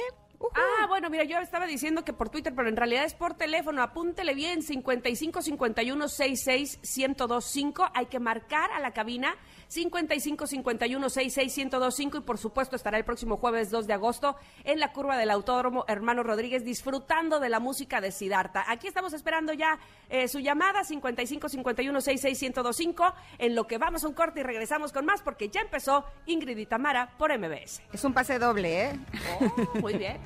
Ah, 0.53 0.85
bueno, 0.87 1.09
mira, 1.09 1.23
yo 1.23 1.39
estaba 1.39 1.65
diciendo 1.65 2.03
que 2.03 2.13
por 2.13 2.29
Twitter, 2.29 2.53
pero 2.55 2.69
en 2.69 2.75
realidad 2.75 3.03
es 3.03 3.13
por 3.13 3.33
teléfono. 3.33 3.81
Apúntele 3.81 4.33
bien, 4.35 4.61
55 4.61 5.41
51 5.41 6.07
66 6.07 6.79
1025. 6.97 7.89
Hay 7.93 8.05
que 8.05 8.19
marcar 8.19 8.71
a 8.71 8.79
la 8.79 8.91
cabina 8.91 9.35
55 9.69 10.47
51 10.47 11.09
66 11.09 11.57
1025 11.57 12.17
y 12.17 12.21
por 12.21 12.37
supuesto 12.37 12.75
estará 12.75 12.97
el 12.97 13.03
próximo 13.03 13.37
jueves 13.37 13.69
2 13.69 13.87
de 13.87 13.93
agosto 13.93 14.35
en 14.63 14.79
la 14.79 14.93
curva 14.93 15.17
del 15.17 15.29
Autódromo 15.31 15.85
Hermano 15.87 16.23
Rodríguez 16.23 16.63
disfrutando 16.63 17.39
de 17.39 17.49
la 17.49 17.59
música 17.59 17.99
de 17.99 18.11
Sidarta. 18.11 18.63
Aquí 18.67 18.87
estamos 18.87 19.13
esperando 19.13 19.53
ya 19.53 19.79
eh, 20.09 20.27
su 20.27 20.39
llamada 20.39 20.83
55 20.83 21.49
51 21.49 22.01
66 22.01 22.41
1025 22.41 23.13
en 23.39 23.55
lo 23.55 23.67
que 23.67 23.77
vamos 23.77 24.03
a 24.03 24.07
un 24.07 24.13
corte 24.13 24.39
y 24.39 24.43
regresamos 24.43 24.93
con 24.93 25.05
más 25.05 25.21
porque 25.21 25.49
ya 25.49 25.61
empezó 25.61 26.05
Ingrid 26.25 26.57
y 26.57 26.65
Tamara 26.65 27.09
por 27.17 27.37
MBS. 27.37 27.81
Es 27.91 28.03
un 28.03 28.13
pase 28.13 28.39
doble, 28.39 28.83
¿eh? 28.85 28.99
Oh, 29.39 29.79
muy 29.79 29.95
bien. 29.95 30.17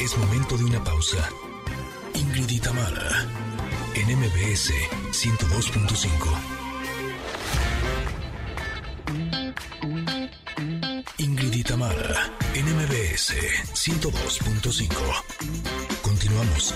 Es 0.00 0.16
momento 0.18 0.56
de 0.56 0.64
una 0.64 0.84
pausa. 0.84 1.28
Ingrid 2.14 2.48
y 2.50 2.60
Tamara, 2.60 3.26
en 3.94 4.18
MBS 4.18 4.72
102.5. 5.10 6.56
Ingrid 11.18 11.52
y 11.54 11.62
Tamara, 11.64 12.30
en 12.54 12.66
MBS 12.76 13.34
102.5. 13.74 14.90
Continuamos. 16.02 16.74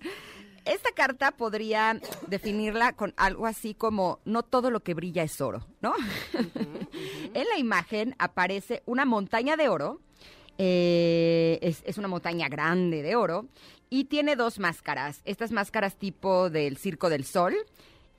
Esta 0.65 0.91
carta 0.95 1.33
podría 1.33 1.99
definirla 2.29 2.93
con 2.93 3.15
algo 3.17 3.47
así 3.47 3.75
como 3.75 4.21
no 4.25 4.43
todo 4.43 4.71
lo 4.71 4.81
que 4.81 4.95
brilla 4.95 5.23
es 5.23 5.41
oro, 5.41 5.67
¿no? 5.81 5.95
en 7.35 7.49
la 7.49 7.59
imagen 7.59 8.15
aparece 8.19 8.83
una 8.87 9.05
montaña 9.05 9.57
de 9.57 9.69
oro. 9.69 10.01
eh, 10.59 11.59
es, 11.63 11.83
es 11.87 11.99
una 11.99 12.09
montaña 12.09 12.49
grande 12.49 13.03
de 13.03 13.17
oro 13.17 13.47
y 13.89 14.05
tiene 14.05 14.37
dos 14.37 14.59
máscaras. 14.59 15.23
Estas 15.25 15.51
máscaras 15.51 15.97
tipo 15.97 16.51
del 16.51 16.77
Circo 16.77 17.09
del 17.09 17.25
Sol. 17.25 17.57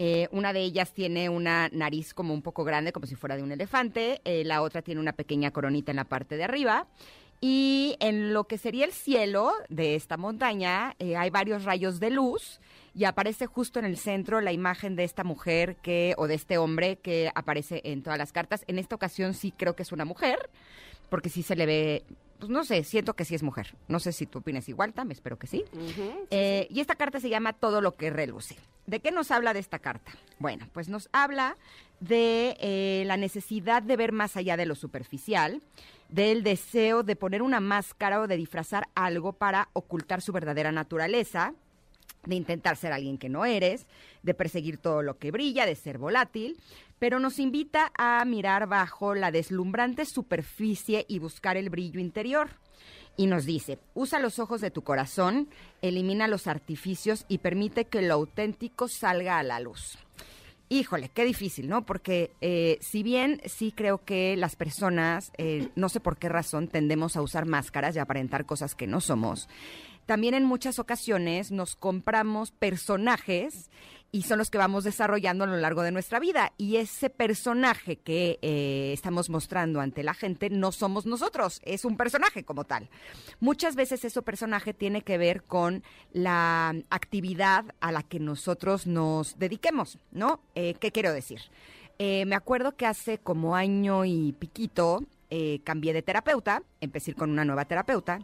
Eh, 0.03 0.27
una 0.31 0.51
de 0.51 0.61
ellas 0.61 0.93
tiene 0.93 1.29
una 1.29 1.69
nariz 1.71 2.15
como 2.15 2.33
un 2.33 2.41
poco 2.41 2.63
grande, 2.63 2.91
como 2.91 3.05
si 3.05 3.13
fuera 3.13 3.37
de 3.37 3.43
un 3.43 3.51
elefante. 3.51 4.19
eh, 4.25 4.43
la 4.43 4.63
otra 4.63 4.81
tiene 4.81 4.99
una 4.99 5.13
pequeña 5.13 5.51
coronita 5.51 5.91
en 5.91 5.97
la 5.97 6.05
parte 6.05 6.37
de 6.37 6.43
arriba. 6.43 6.87
Y 7.39 7.97
en 7.99 8.33
lo 8.33 8.45
que 8.45 8.57
sería 8.57 8.85
el 8.85 8.93
cielo 8.93 9.53
de 9.69 9.93
esta 9.93 10.17
montaña 10.17 10.95
eh, 10.97 11.17
hay 11.17 11.29
varios 11.29 11.65
rayos 11.65 11.99
de 11.99 12.09
luz 12.09 12.59
y 12.95 13.03
aparece 13.03 13.45
justo 13.45 13.77
en 13.77 13.85
el 13.85 13.95
centro 13.95 14.41
la 14.41 14.51
imagen 14.51 14.95
de 14.95 15.03
esta 15.03 15.23
mujer 15.23 15.75
que 15.83 16.15
o 16.17 16.25
de 16.25 16.33
este 16.33 16.57
hombre 16.57 16.95
que 16.95 17.31
aparece 17.35 17.81
en 17.83 18.01
todas 18.01 18.17
las 18.17 18.31
cartas. 18.31 18.63
En 18.65 18.79
esta 18.79 18.95
ocasión 18.95 19.35
sí 19.35 19.53
creo 19.55 19.75
que 19.75 19.83
es 19.83 19.91
una 19.91 20.05
mujer, 20.05 20.49
porque 21.09 21.29
sí 21.29 21.43
se 21.43 21.55
le 21.55 21.67
ve, 21.67 22.03
pues 22.41 22.49
no 22.49 22.63
sé, 22.63 22.83
siento 22.83 23.13
que 23.13 23.23
sí 23.23 23.35
es 23.35 23.43
mujer. 23.43 23.75
No 23.87 23.99
sé 23.99 24.11
si 24.11 24.25
tú 24.25 24.39
opinas 24.39 24.67
igual, 24.67 24.93
Tam, 24.93 25.11
espero 25.11 25.37
que 25.37 25.45
sí. 25.45 25.63
Eh, 26.31 26.65
y 26.71 26.79
esta 26.79 26.95
carta 26.95 27.19
se 27.19 27.29
llama 27.29 27.53
Todo 27.53 27.81
lo 27.81 27.95
que 27.95 28.09
reluce. 28.09 28.55
¿De 28.87 28.99
qué 28.99 29.11
nos 29.11 29.29
habla 29.29 29.53
de 29.53 29.59
esta 29.59 29.77
carta? 29.77 30.11
Bueno, 30.39 30.67
pues 30.73 30.89
nos 30.89 31.07
habla 31.11 31.55
de 31.99 32.57
eh, 32.59 33.03
la 33.05 33.15
necesidad 33.15 33.83
de 33.83 33.95
ver 33.95 34.11
más 34.11 34.37
allá 34.37 34.57
de 34.57 34.65
lo 34.65 34.73
superficial, 34.73 35.61
del 36.09 36.41
deseo 36.41 37.03
de 37.03 37.15
poner 37.15 37.43
una 37.43 37.59
máscara 37.59 38.19
o 38.19 38.25
de 38.25 38.37
disfrazar 38.37 38.87
algo 38.95 39.33
para 39.33 39.69
ocultar 39.73 40.23
su 40.23 40.31
verdadera 40.31 40.71
naturaleza, 40.71 41.53
de 42.25 42.33
intentar 42.33 42.75
ser 42.75 42.91
alguien 42.91 43.19
que 43.19 43.29
no 43.29 43.45
eres, 43.45 43.85
de 44.23 44.33
perseguir 44.33 44.77
todo 44.79 45.03
lo 45.03 45.19
que 45.19 45.29
brilla, 45.29 45.67
de 45.67 45.75
ser 45.75 45.99
volátil, 45.99 46.57
pero 47.01 47.19
nos 47.19 47.39
invita 47.39 47.91
a 47.97 48.23
mirar 48.25 48.67
bajo 48.67 49.15
la 49.15 49.31
deslumbrante 49.31 50.05
superficie 50.05 51.03
y 51.09 51.17
buscar 51.17 51.57
el 51.57 51.71
brillo 51.71 51.99
interior. 51.99 52.51
Y 53.17 53.25
nos 53.25 53.45
dice, 53.45 53.79
usa 53.95 54.19
los 54.19 54.37
ojos 54.37 54.61
de 54.61 54.69
tu 54.69 54.83
corazón, 54.83 55.49
elimina 55.81 56.27
los 56.27 56.45
artificios 56.45 57.25
y 57.27 57.39
permite 57.39 57.85
que 57.85 58.03
lo 58.03 58.13
auténtico 58.13 58.87
salga 58.87 59.39
a 59.39 59.43
la 59.43 59.59
luz. 59.59 59.97
Híjole, 60.69 61.09
qué 61.09 61.25
difícil, 61.25 61.67
¿no? 61.67 61.87
Porque 61.87 62.33
eh, 62.39 62.77
si 62.81 63.01
bien 63.01 63.41
sí 63.45 63.73
creo 63.75 64.05
que 64.05 64.37
las 64.37 64.55
personas, 64.55 65.31
eh, 65.39 65.69
no 65.75 65.89
sé 65.89 66.01
por 66.01 66.17
qué 66.19 66.29
razón, 66.29 66.67
tendemos 66.67 67.17
a 67.17 67.23
usar 67.23 67.47
máscaras 67.47 67.95
y 67.95 67.99
aparentar 67.99 68.45
cosas 68.45 68.75
que 68.75 68.85
no 68.85 69.01
somos, 69.01 69.49
también 70.05 70.33
en 70.33 70.45
muchas 70.45 70.77
ocasiones 70.77 71.51
nos 71.51 71.75
compramos 71.75 72.51
personajes 72.51 73.71
y 74.11 74.23
son 74.23 74.39
los 74.39 74.49
que 74.49 74.57
vamos 74.57 74.83
desarrollando 74.83 75.43
a 75.43 75.47
lo 75.47 75.57
largo 75.57 75.83
de 75.83 75.91
nuestra 75.91 76.19
vida. 76.19 76.53
Y 76.57 76.77
ese 76.77 77.09
personaje 77.09 77.97
que 77.97 78.39
eh, 78.41 78.91
estamos 78.93 79.29
mostrando 79.29 79.79
ante 79.79 80.03
la 80.03 80.13
gente 80.13 80.49
no 80.49 80.71
somos 80.71 81.05
nosotros, 81.05 81.61
es 81.63 81.85
un 81.85 81.97
personaje 81.97 82.43
como 82.43 82.63
tal. 82.63 82.89
Muchas 83.39 83.75
veces 83.75 84.03
ese 84.03 84.21
personaje 84.21 84.73
tiene 84.73 85.01
que 85.01 85.17
ver 85.17 85.43
con 85.43 85.83
la 86.13 86.75
actividad 86.89 87.65
a 87.79 87.91
la 87.91 88.03
que 88.03 88.19
nosotros 88.19 88.87
nos 88.87 89.39
dediquemos, 89.39 89.97
¿no? 90.11 90.41
Eh, 90.55 90.75
¿Qué 90.79 90.91
quiero 90.91 91.13
decir? 91.13 91.39
Eh, 92.03 92.25
me 92.25 92.35
acuerdo 92.35 92.75
que 92.75 92.87
hace 92.87 93.19
como 93.19 93.55
año 93.55 94.05
y 94.05 94.33
piquito 94.33 95.03
eh, 95.29 95.61
cambié 95.63 95.93
de 95.93 96.01
terapeuta, 96.01 96.63
empecé 96.81 97.13
con 97.13 97.29
una 97.29 97.45
nueva 97.45 97.65
terapeuta. 97.65 98.19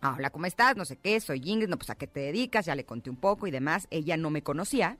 Ah, 0.00 0.14
hola, 0.16 0.30
¿cómo 0.30 0.46
estás? 0.46 0.76
No 0.76 0.84
sé 0.84 0.96
qué, 0.96 1.20
soy 1.20 1.42
Ingrid, 1.44 1.68
no, 1.68 1.76
pues 1.76 1.90
a 1.90 1.96
qué 1.96 2.06
te 2.06 2.20
dedicas, 2.20 2.66
ya 2.66 2.76
le 2.76 2.84
conté 2.84 3.10
un 3.10 3.16
poco 3.16 3.48
y 3.48 3.50
demás. 3.50 3.88
Ella 3.90 4.16
no 4.16 4.30
me 4.30 4.42
conocía. 4.42 4.96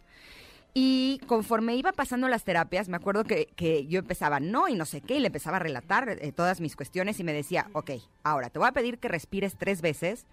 Y 0.74 1.20
conforme 1.26 1.76
iba 1.76 1.92
pasando 1.92 2.28
las 2.28 2.44
terapias, 2.44 2.88
me 2.88 2.96
acuerdo 2.96 3.24
que, 3.24 3.46
que 3.56 3.86
yo 3.86 4.00
empezaba 4.00 4.38
no 4.40 4.68
y 4.68 4.74
no 4.74 4.84
sé 4.84 5.00
qué, 5.00 5.16
y 5.16 5.20
le 5.20 5.28
empezaba 5.28 5.56
a 5.56 5.60
relatar 5.60 6.08
eh, 6.08 6.32
todas 6.32 6.60
mis 6.60 6.76
cuestiones 6.76 7.18
y 7.20 7.24
me 7.24 7.32
decía, 7.32 7.68
ok, 7.72 7.92
ahora 8.22 8.50
te 8.50 8.58
voy 8.58 8.68
a 8.68 8.72
pedir 8.72 8.98
que 8.98 9.08
respires 9.08 9.56
tres 9.56 9.80
veces 9.82 10.26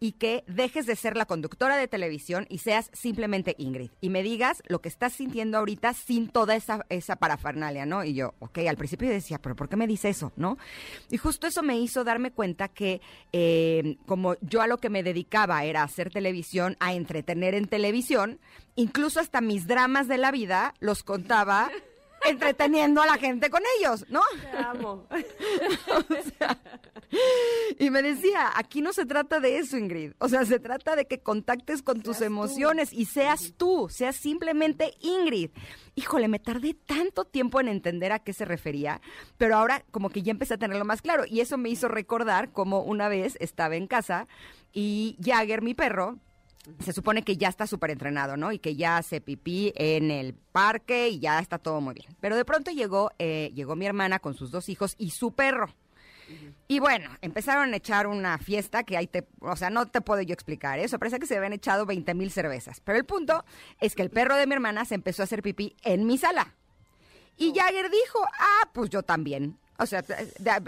y 0.00 0.12
que 0.12 0.44
dejes 0.46 0.86
de 0.86 0.96
ser 0.96 1.16
la 1.16 1.26
conductora 1.26 1.76
de 1.76 1.88
televisión 1.88 2.46
y 2.48 2.58
seas 2.58 2.90
simplemente 2.92 3.54
Ingrid. 3.58 3.90
Y 4.00 4.10
me 4.10 4.22
digas 4.22 4.62
lo 4.66 4.80
que 4.80 4.88
estás 4.88 5.14
sintiendo 5.14 5.58
ahorita 5.58 5.94
sin 5.94 6.28
toda 6.28 6.56
esa, 6.56 6.84
esa 6.88 7.16
parafernalia, 7.16 7.86
¿no? 7.86 8.04
Y 8.04 8.14
yo, 8.14 8.34
ok, 8.38 8.58
al 8.68 8.76
principio 8.76 9.08
decía, 9.08 9.38
pero 9.38 9.56
¿por 9.56 9.68
qué 9.68 9.76
me 9.76 9.86
dice 9.86 10.08
eso, 10.08 10.32
no? 10.36 10.58
Y 11.10 11.16
justo 11.16 11.46
eso 11.46 11.62
me 11.62 11.78
hizo 11.78 12.04
darme 12.04 12.32
cuenta 12.32 12.68
que 12.68 13.00
eh, 13.32 13.96
como 14.06 14.36
yo 14.40 14.62
a 14.62 14.66
lo 14.66 14.78
que 14.78 14.90
me 14.90 15.02
dedicaba 15.02 15.64
era 15.64 15.82
hacer 15.82 16.10
televisión, 16.10 16.76
a 16.80 16.94
entretener 16.94 17.54
en 17.54 17.66
televisión, 17.66 18.40
incluso 18.76 19.20
hasta 19.20 19.40
mis 19.40 19.66
dramas 19.66 20.08
de 20.08 20.18
la 20.18 20.30
vida 20.30 20.74
los 20.80 21.02
contaba 21.02 21.70
entreteniendo 22.28 23.02
a 23.02 23.06
la 23.06 23.14
gente 23.14 23.50
con 23.50 23.62
ellos, 23.78 24.04
¿no? 24.08 24.22
Te 24.50 24.56
amo. 24.56 25.06
y 27.78 27.90
me 27.90 28.02
decía, 28.02 28.50
aquí 28.54 28.80
no 28.80 28.92
se 28.92 29.06
trata 29.06 29.40
de 29.40 29.58
eso, 29.58 29.76
Ingrid. 29.76 30.12
O 30.18 30.28
sea, 30.28 30.44
se 30.44 30.58
trata 30.58 30.96
de 30.96 31.06
que 31.06 31.20
contactes 31.20 31.82
con 31.82 32.02
tus 32.02 32.20
emociones 32.20 32.92
y 32.92 33.06
seas 33.06 33.54
tú, 33.56 33.88
seas 33.90 34.16
simplemente 34.16 34.94
Ingrid. 35.00 35.50
Híjole, 35.94 36.28
me 36.28 36.38
tardé 36.38 36.74
tanto 36.74 37.24
tiempo 37.24 37.60
en 37.60 37.68
entender 37.68 38.12
a 38.12 38.18
qué 38.18 38.32
se 38.32 38.44
refería, 38.44 39.00
pero 39.38 39.56
ahora 39.56 39.84
como 39.90 40.10
que 40.10 40.22
ya 40.22 40.32
empecé 40.32 40.54
a 40.54 40.58
tenerlo 40.58 40.84
más 40.84 41.02
claro. 41.02 41.24
Y 41.26 41.40
eso 41.40 41.58
me 41.58 41.68
hizo 41.68 41.88
recordar 41.88 42.52
como 42.52 42.82
una 42.82 43.08
vez 43.08 43.36
estaba 43.40 43.76
en 43.76 43.86
casa 43.86 44.26
y 44.72 45.16
Jagger, 45.22 45.62
mi 45.62 45.74
perro, 45.74 46.18
se 46.80 46.92
supone 46.92 47.22
que 47.22 47.36
ya 47.36 47.48
está 47.48 47.66
súper 47.66 47.90
entrenado, 47.90 48.36
¿no? 48.36 48.52
Y 48.52 48.58
que 48.58 48.76
ya 48.76 48.96
hace 48.96 49.20
pipí 49.20 49.72
en 49.76 50.10
el 50.10 50.34
parque 50.34 51.08
y 51.08 51.18
ya 51.18 51.38
está 51.38 51.58
todo 51.58 51.80
muy 51.80 51.94
bien. 51.94 52.16
Pero 52.20 52.36
de 52.36 52.44
pronto 52.44 52.70
llegó, 52.70 53.10
eh, 53.18 53.50
llegó 53.54 53.76
mi 53.76 53.86
hermana 53.86 54.18
con 54.18 54.34
sus 54.34 54.50
dos 54.50 54.68
hijos 54.68 54.94
y 54.98 55.10
su 55.10 55.32
perro. 55.32 55.74
Y 56.66 56.78
bueno, 56.78 57.10
empezaron 57.20 57.72
a 57.72 57.76
echar 57.76 58.06
una 58.06 58.38
fiesta 58.38 58.82
que 58.84 58.96
ahí 58.96 59.06
te, 59.06 59.26
o 59.40 59.56
sea, 59.56 59.68
no 59.68 59.86
te 59.86 60.00
puedo 60.00 60.22
yo 60.22 60.32
explicar 60.32 60.78
eso, 60.78 60.98
parece 60.98 61.18
que 61.18 61.26
se 61.26 61.36
habían 61.36 61.52
echado 61.52 61.84
20 61.84 62.14
mil 62.14 62.30
cervezas. 62.30 62.80
Pero 62.80 62.98
el 62.98 63.04
punto 63.04 63.44
es 63.80 63.94
que 63.94 64.02
el 64.02 64.10
perro 64.10 64.36
de 64.36 64.46
mi 64.46 64.54
hermana 64.54 64.84
se 64.86 64.94
empezó 64.94 65.22
a 65.22 65.24
hacer 65.24 65.42
pipí 65.42 65.76
en 65.82 66.06
mi 66.06 66.16
sala. 66.16 66.54
Y 67.36 67.52
Jagger 67.54 67.90
dijo, 67.90 68.20
ah, 68.38 68.70
pues 68.72 68.90
yo 68.90 69.02
también. 69.02 69.58
O 69.78 69.86
sea, 69.86 70.04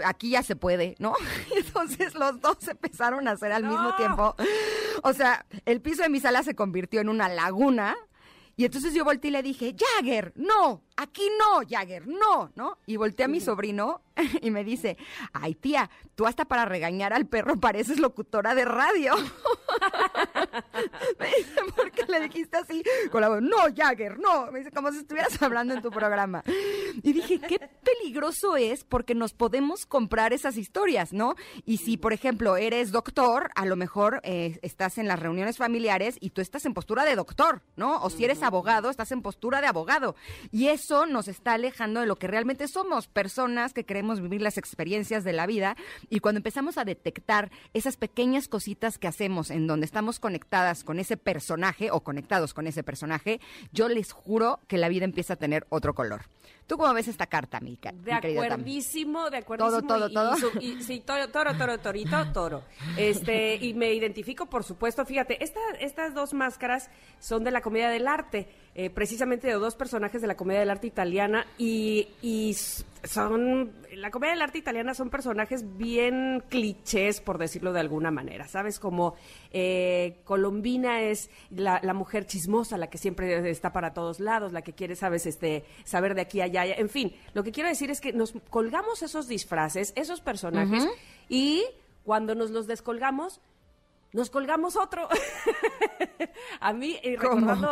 aquí 0.05 0.31
ya 0.31 0.43
se 0.43 0.55
puede, 0.55 0.95
¿no? 0.99 1.13
Entonces 1.55 2.13
los 2.15 2.41
dos 2.41 2.67
empezaron 2.67 3.27
a 3.27 3.31
hacer 3.31 3.51
al 3.51 3.63
mismo 3.63 3.95
tiempo. 3.95 4.35
O 5.03 5.13
sea, 5.13 5.45
el 5.65 5.81
piso 5.81 6.03
de 6.03 6.09
mi 6.09 6.19
sala 6.19 6.43
se 6.43 6.55
convirtió 6.55 7.01
en 7.01 7.09
una 7.09 7.29
laguna. 7.29 7.95
Y 8.55 8.65
entonces 8.65 8.95
yo 8.95 9.05
volteé 9.05 9.29
y 9.29 9.31
le 9.33 9.43
dije, 9.43 9.75
Jagger, 9.77 10.33
no, 10.35 10.81
aquí 10.97 11.29
no, 11.39 11.61
Jagger, 11.67 12.07
no, 12.07 12.51
¿no? 12.55 12.77
Y 12.85 12.97
volteé 12.97 13.25
a 13.25 13.29
mi 13.29 13.39
sobrino 13.39 14.01
y 14.41 14.51
me 14.51 14.63
dice, 14.63 14.97
ay 15.31 15.55
tía, 15.55 15.89
tú 16.15 16.25
hasta 16.25 16.45
para 16.45 16.65
regañar 16.65 17.13
al 17.13 17.27
perro 17.27 17.59
pareces 17.59 17.99
locutora 17.99 18.55
de 18.55 18.65
radio. 18.65 19.15
me 21.19 21.27
dice, 21.27 21.61
¿por 21.75 21.91
qué 21.91 22.11
le 22.11 22.21
dijiste 22.21 22.57
así? 22.57 22.83
Con 23.11 23.21
la 23.21 23.29
voz, 23.29 23.41
no, 23.41 23.57
Jagger, 23.75 24.19
no. 24.19 24.51
Me 24.51 24.59
dice, 24.59 24.71
como 24.71 24.91
si 24.91 24.97
estuvieras 24.97 25.39
hablando 25.41 25.75
en 25.75 25.81
tu 25.81 25.91
programa. 25.91 26.43
Y 27.03 27.13
dije, 27.13 27.39
qué 27.39 27.59
peligroso 27.59 28.57
es 28.57 28.83
porque 28.83 29.15
nos 29.15 29.33
podemos 29.33 29.85
comprar 29.85 30.33
esas 30.33 30.57
historias, 30.57 31.13
¿no? 31.13 31.35
Y 31.65 31.77
si, 31.77 31.97
por 31.97 32.13
ejemplo, 32.13 32.57
eres 32.57 32.91
doctor, 32.91 33.49
a 33.55 33.65
lo 33.65 33.75
mejor 33.75 34.19
eh, 34.23 34.59
estás 34.63 34.97
en 34.97 35.07
las 35.07 35.19
reuniones 35.19 35.57
familiares 35.57 36.17
y 36.19 36.31
tú 36.31 36.41
estás 36.41 36.65
en 36.65 36.73
postura 36.73 37.05
de 37.05 37.15
doctor, 37.15 37.61
¿no? 37.75 38.01
O 38.01 38.09
si 38.09 38.25
eres 38.25 38.41
abogado, 38.41 38.89
estás 38.89 39.11
en 39.11 39.21
postura 39.21 39.61
de 39.61 39.67
abogado. 39.67 40.15
Y 40.51 40.67
eso 40.87 41.05
nos 41.05 41.27
está 41.27 41.55
alejando 41.55 41.99
de 41.99 42.05
lo 42.05 42.15
que 42.15 42.27
realmente 42.27 42.65
somos, 42.69 43.09
personas 43.09 43.73
que 43.73 43.83
queremos 43.83 44.21
vivir 44.21 44.41
las 44.41 44.57
experiencias 44.57 45.25
de 45.25 45.33
la 45.33 45.45
vida. 45.45 45.75
Y 46.09 46.21
cuando 46.21 46.39
empezamos 46.39 46.77
a 46.77 46.85
detectar 46.85 47.51
esas 47.73 47.97
pequeñas 47.97 48.47
cositas 48.47 48.97
que 48.97 49.09
hacemos 49.09 49.51
en 49.51 49.67
donde 49.67 49.85
estamos 49.85 50.21
conectadas 50.21 50.85
con 50.85 50.97
ese 50.99 51.17
personaje 51.17 51.91
o 51.91 52.05
conectados 52.05 52.53
con 52.53 52.67
ese 52.67 52.83
personaje, 52.83 53.41
yo 53.73 53.89
les 53.89 54.13
juro 54.13 54.61
que 54.69 54.77
la 54.77 54.87
vida 54.87 55.03
empieza 55.03 55.33
a 55.33 55.35
tener 55.35 55.67
otro 55.67 55.93
color. 55.93 56.21
¿Tú 56.67 56.77
cómo 56.77 56.93
ves 56.93 57.07
esta 57.07 57.27
carta, 57.27 57.59
mi, 57.61 57.77
De 57.77 58.11
acuerdísimo, 58.11 59.29
de 59.29 59.37
acuerdísimo. 59.37 59.81
Todo, 59.87 60.09
todo, 60.09 60.35
todo. 60.37 60.51
y 60.59 60.73
y- 60.73 60.83
sí, 60.83 60.99
toro, 60.99 61.29
toro, 61.29 61.55
toro, 61.57 61.77
torito, 61.79 62.31
toro. 62.33 62.63
Este, 62.97 63.55
y 63.55 63.73
me 63.73 63.93
identifico, 63.93 64.45
por 64.47 64.63
supuesto, 64.63 65.05
fíjate, 65.05 65.41
esta- 65.43 65.59
estas 65.79 66.13
dos 66.13 66.33
máscaras 66.33 66.89
son 67.19 67.43
de 67.43 67.51
la 67.51 67.61
comedia 67.61 67.89
del 67.89 68.07
arte, 68.07 68.49
eh, 68.75 68.89
precisamente 68.89 69.47
de 69.47 69.53
dos 69.53 69.75
personajes 69.75 70.21
de 70.21 70.27
la 70.27 70.35
comedia 70.35 70.59
del 70.59 70.69
arte 70.69 70.87
italiana, 70.87 71.45
y, 71.57 72.09
y 72.21 72.55
son, 73.03 73.73
la 73.93 74.11
comedia 74.11 74.33
del 74.33 74.41
arte 74.41 74.57
italiana 74.57 74.93
son 74.93 75.09
personajes 75.09 75.77
bien 75.77 76.43
clichés, 76.49 77.21
por 77.21 77.37
decirlo 77.37 77.73
de 77.73 77.79
alguna 77.79 78.11
manera, 78.11 78.47
¿sabes? 78.47 78.79
Como 78.79 79.15
eh, 79.51 80.21
Colombina 80.23 81.01
es 81.01 81.29
la, 81.49 81.79
la 81.83 81.93
mujer 81.93 82.25
chismosa, 82.25 82.77
la 82.77 82.89
que 82.89 82.97
siempre 82.97 83.49
está 83.49 83.71
para 83.71 83.93
todos 83.93 84.19
lados, 84.19 84.53
la 84.53 84.61
que 84.61 84.73
quiere, 84.73 84.95
sabes, 84.95 85.25
este, 85.25 85.65
saber 85.83 86.15
de 86.15 86.21
aquí 86.21 86.41
a 86.41 86.45
allá, 86.45 86.65
en 86.65 86.89
fin, 86.89 87.13
lo 87.33 87.43
que 87.43 87.51
quiero 87.51 87.69
decir 87.69 87.91
es 87.91 88.01
que 88.01 88.13
nos 88.13 88.33
colgamos 88.49 89.01
esos 89.03 89.27
disfraces, 89.27 89.93
esos 89.95 90.21
personajes, 90.21 90.87
y 91.29 91.63
cuando 92.03 92.35
nos 92.35 92.51
los 92.51 92.67
descolgamos, 92.67 93.41
nos 94.13 94.29
colgamos 94.29 94.75
otro. 94.75 95.07
a 96.59 96.73
mí, 96.73 96.97
eh, 97.03 97.17
¿Cómo? 97.17 97.35
recordando, 97.35 97.71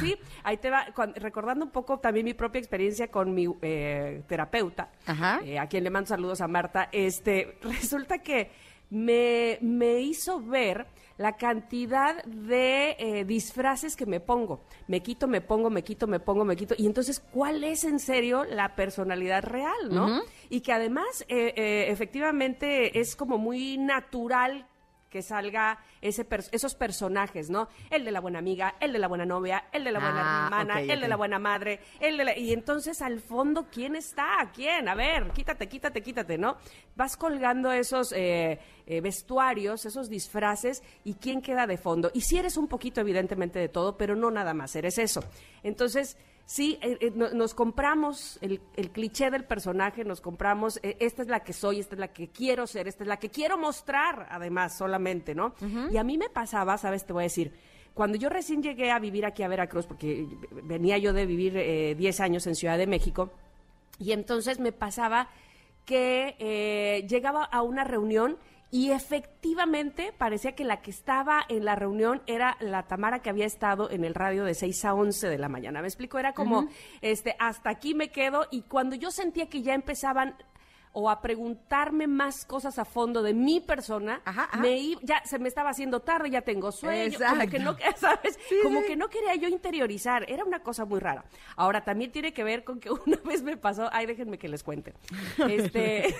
sí, 0.00 0.16
ahí 0.42 0.56
te 0.56 0.70
va, 0.70 0.86
recordando 1.16 1.64
un 1.64 1.70
poco 1.70 1.98
también 1.98 2.24
mi 2.24 2.34
propia 2.34 2.58
experiencia 2.58 3.08
con 3.08 3.34
mi 3.34 3.46
eh, 3.62 4.22
terapeuta, 4.26 4.90
Ajá. 5.06 5.40
eh, 5.44 5.58
a 5.58 5.66
quien 5.66 5.84
le 5.84 5.90
mando 5.90 6.08
saludos 6.08 6.40
a 6.40 6.48
Marta, 6.48 6.88
este, 6.92 7.58
resulta 7.62 8.18
que 8.18 8.50
me, 8.90 9.58
me 9.60 10.00
hizo 10.00 10.40
ver 10.40 10.86
la 11.18 11.36
cantidad 11.36 12.22
de 12.24 12.96
eh, 12.98 13.24
disfraces 13.24 13.96
que 13.96 14.06
me 14.06 14.20
pongo. 14.20 14.60
Me 14.86 15.00
quito, 15.00 15.26
me 15.26 15.40
pongo, 15.40 15.70
me 15.70 15.82
quito, 15.82 16.06
me 16.06 16.20
pongo, 16.20 16.44
me 16.44 16.56
quito. 16.56 16.74
Y 16.76 16.86
entonces, 16.86 17.20
¿cuál 17.20 17.64
es 17.64 17.84
en 17.84 17.98
serio 17.98 18.44
la 18.44 18.74
personalidad 18.76 19.42
real, 19.42 19.88
no? 19.90 20.20
Y 20.50 20.60
que 20.60 20.72
además, 20.72 21.24
eh, 21.28 21.54
eh, 21.56 21.86
efectivamente, 21.88 22.98
es 23.00 23.16
como 23.16 23.38
muy 23.38 23.78
natural 23.78 24.66
que 25.10 25.22
salga 25.22 25.78
ese 26.00 26.28
pers- 26.28 26.48
esos 26.52 26.74
personajes, 26.74 27.48
¿no? 27.48 27.68
El 27.90 28.04
de 28.04 28.10
la 28.10 28.20
buena 28.20 28.38
amiga, 28.38 28.74
el 28.80 28.92
de 28.92 28.98
la 28.98 29.08
buena 29.08 29.24
novia, 29.24 29.64
el 29.72 29.84
de 29.84 29.92
la 29.92 29.98
buena 30.00 30.20
Ah, 30.20 30.44
hermana, 30.46 30.80
el 30.80 31.00
de 31.00 31.08
la 31.08 31.16
buena 31.16 31.38
madre, 31.38 31.80
el 32.00 32.16
de 32.16 32.24
la... 32.24 32.36
Y 32.38 32.52
entonces, 32.52 33.00
al 33.02 33.20
fondo, 33.20 33.66
¿quién 33.70 33.96
está? 33.96 34.50
¿Quién? 34.54 34.88
A 34.88 34.94
ver, 34.94 35.30
quítate, 35.30 35.68
quítate, 35.68 36.02
quítate, 36.02 36.38
¿no? 36.38 36.56
Vas 36.96 37.16
colgando 37.16 37.72
esos 37.72 38.12
eh, 38.12 38.58
eh, 38.86 39.00
vestuarios, 39.00 39.86
esos 39.86 40.08
disfraces, 40.08 40.82
y 41.04 41.14
¿quién 41.14 41.40
queda 41.40 41.66
de 41.66 41.78
fondo? 41.78 42.10
Y 42.12 42.22
si 42.22 42.36
eres 42.38 42.56
un 42.56 42.68
poquito, 42.68 43.00
evidentemente, 43.00 43.58
de 43.58 43.68
todo, 43.68 43.96
pero 43.96 44.16
no 44.16 44.30
nada 44.30 44.54
más, 44.54 44.74
eres 44.76 44.98
eso. 44.98 45.22
Entonces... 45.62 46.16
Sí, 46.48 46.78
eh, 46.80 46.96
eh, 47.00 47.12
no- 47.14 47.30
nos 47.30 47.54
compramos 47.54 48.38
el, 48.40 48.60
el 48.76 48.90
cliché 48.92 49.30
del 49.32 49.44
personaje, 49.44 50.04
nos 50.04 50.20
compramos, 50.20 50.78
eh, 50.84 50.96
esta 51.00 51.22
es 51.22 51.28
la 51.28 51.40
que 51.40 51.52
soy, 51.52 51.80
esta 51.80 51.96
es 51.96 51.98
la 51.98 52.08
que 52.12 52.28
quiero 52.28 52.68
ser, 52.68 52.86
esta 52.86 53.02
es 53.02 53.08
la 53.08 53.16
que 53.18 53.30
quiero 53.30 53.58
mostrar, 53.58 54.28
además, 54.30 54.76
solamente, 54.78 55.34
¿no? 55.34 55.54
Y 55.90 55.96
a 55.96 56.04
mí 56.04 56.16
me 56.16 56.28
pasaba, 56.30 56.78
¿sabes? 56.78 57.04
Te 57.04 57.12
voy 57.12 57.22
a 57.22 57.24
decir, 57.24 57.52
cuando 57.94 58.16
yo 58.16 58.28
recién 58.28 58.62
llegué 58.62 58.92
a 58.92 58.98
vivir 59.00 59.26
aquí 59.26 59.42
a 59.42 59.48
Veracruz, 59.48 59.86
porque 59.86 60.24
venía 60.62 60.98
yo 60.98 61.12
de 61.12 61.26
vivir 61.26 61.56
eh, 61.56 61.94
10 61.96 62.20
años 62.20 62.46
en 62.46 62.54
Ciudad 62.54 62.78
de 62.78 62.86
México, 62.86 63.32
y 63.98 64.12
entonces 64.12 64.60
me 64.60 64.70
pasaba 64.70 65.28
que 65.84 66.36
eh, 66.38 67.06
llegaba 67.08 67.44
a 67.44 67.62
una 67.62 67.82
reunión 67.84 68.36
y 68.70 68.90
efectivamente 68.90 70.12
parecía 70.16 70.52
que 70.52 70.64
la 70.64 70.82
que 70.82 70.90
estaba 70.90 71.44
en 71.48 71.64
la 71.64 71.76
reunión 71.76 72.22
era 72.26 72.56
la 72.60 72.82
Tamara 72.82 73.20
que 73.20 73.30
había 73.30 73.46
estado 73.46 73.90
en 73.90 74.04
el 74.04 74.14
radio 74.14 74.44
de 74.44 74.54
6 74.54 74.84
a 74.84 74.94
11 74.94 75.28
de 75.28 75.38
la 75.38 75.48
mañana. 75.48 75.80
¿Me 75.80 75.86
explico? 75.86 76.18
Era 76.18 76.32
como, 76.32 76.68
este, 77.00 77.36
hasta 77.38 77.70
aquí 77.70 77.94
me 77.94 78.08
quedo 78.08 78.46
y 78.50 78.62
cuando 78.62 78.96
yo 78.96 79.10
sentía 79.10 79.48
que 79.48 79.62
ya 79.62 79.74
empezaban 79.74 80.36
o 80.98 81.10
a 81.10 81.20
preguntarme 81.20 82.06
más 82.06 82.46
cosas 82.46 82.78
a 82.78 82.86
fondo 82.86 83.22
de 83.22 83.34
mi 83.34 83.60
persona, 83.60 84.22
Ajá, 84.24 84.44
ajá. 84.50 84.56
me 84.62 84.78
i- 84.78 84.98
ya 85.02 85.22
se 85.26 85.38
me 85.38 85.46
estaba 85.48 85.68
haciendo 85.68 86.00
tarde, 86.00 86.30
ya 86.30 86.40
tengo 86.40 86.72
sueño, 86.72 87.18
como 87.18 87.50
que 87.50 87.58
no. 87.58 87.76
¿sabes? 87.96 88.38
Sí, 88.48 88.54
como 88.62 88.80
sí. 88.80 88.86
que 88.86 88.96
no 88.96 89.08
quería 89.08 89.34
yo 89.34 89.46
interiorizar, 89.48 90.24
era 90.26 90.42
una 90.42 90.60
cosa 90.60 90.86
muy 90.86 90.98
rara. 90.98 91.26
Ahora 91.56 91.84
también 91.84 92.12
tiene 92.12 92.32
que 92.32 92.42
ver 92.44 92.64
con 92.64 92.80
que 92.80 92.90
una 93.06 93.18
vez 93.26 93.42
me 93.42 93.58
pasó, 93.58 93.90
ay, 93.92 94.06
déjenme 94.06 94.38
que 94.38 94.48
les 94.48 94.62
cuente. 94.62 94.94
Este 95.48 96.14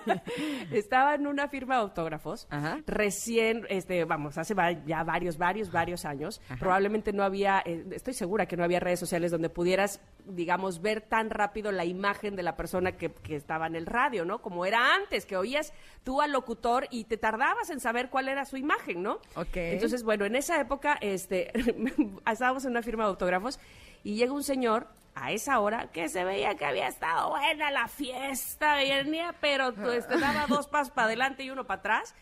estaba 0.72 1.14
en 1.14 1.26
una 1.26 1.48
firma 1.48 1.74
de 1.76 1.80
autógrafos, 1.82 2.46
Ajá. 2.50 2.78
recién, 2.86 3.66
este, 3.68 4.04
vamos, 4.04 4.38
hace 4.38 4.54
ya 4.86 5.04
varios, 5.04 5.36
varios, 5.38 5.70
varios 5.70 6.04
años. 6.04 6.40
Probablemente 6.58 7.12
no 7.12 7.22
había, 7.22 7.62
eh, 7.64 7.84
estoy 7.92 8.14
segura 8.14 8.46
que 8.46 8.56
no 8.56 8.64
había 8.64 8.80
redes 8.80 9.00
sociales 9.00 9.30
donde 9.30 9.50
pudieras, 9.50 10.00
digamos, 10.24 10.80
ver 10.80 11.02
tan 11.02 11.30
rápido 11.30 11.70
la 11.72 11.84
imagen 11.84 12.34
de 12.36 12.42
la 12.42 12.56
persona 12.56 12.92
que, 12.92 13.10
que 13.12 13.36
estaba 13.36 13.66
en 13.66 13.76
el 13.76 13.84
radio, 13.86 14.05
¿no? 14.24 14.40
Como 14.40 14.64
era 14.64 14.94
antes, 14.94 15.26
que 15.26 15.36
oías 15.36 15.72
tú 16.04 16.20
al 16.20 16.32
locutor 16.32 16.86
y 16.90 17.04
te 17.04 17.16
tardabas 17.16 17.70
en 17.70 17.80
saber 17.80 18.08
cuál 18.08 18.28
era 18.28 18.44
su 18.44 18.56
imagen, 18.56 19.02
¿no? 19.02 19.20
Ok. 19.34 19.56
Entonces, 19.56 20.02
bueno, 20.02 20.24
en 20.24 20.36
esa 20.36 20.60
época, 20.60 20.98
este, 21.00 21.52
estábamos 22.30 22.64
en 22.64 22.70
una 22.70 22.82
firma 22.82 23.04
de 23.04 23.10
autógrafos 23.10 23.58
y 24.04 24.14
llega 24.14 24.32
un 24.32 24.44
señor 24.44 24.86
a 25.14 25.32
esa 25.32 25.58
hora 25.60 25.90
que 25.90 26.08
se 26.08 26.24
veía 26.24 26.56
que 26.56 26.66
había 26.66 26.88
estado 26.88 27.30
buena 27.30 27.70
la 27.70 27.88
fiesta, 27.88 28.76
venía, 28.76 29.34
pero 29.40 29.74
pues, 29.74 30.06
te 30.06 30.18
daba 30.18 30.46
dos 30.48 30.68
pasos 30.68 30.92
para 30.92 31.06
adelante 31.06 31.42
y 31.42 31.50
uno 31.50 31.66
para 31.66 31.80
atrás. 31.80 32.14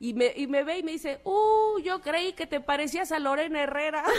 Y 0.00 0.14
me, 0.14 0.32
y 0.34 0.46
me 0.46 0.64
ve 0.64 0.78
y 0.78 0.82
me 0.82 0.92
dice, 0.92 1.20
uh, 1.24 1.78
yo 1.80 2.00
creí 2.00 2.32
que 2.32 2.46
te 2.46 2.60
parecías 2.60 3.12
a 3.12 3.18
Lorena 3.18 3.62
Herrera. 3.62 4.02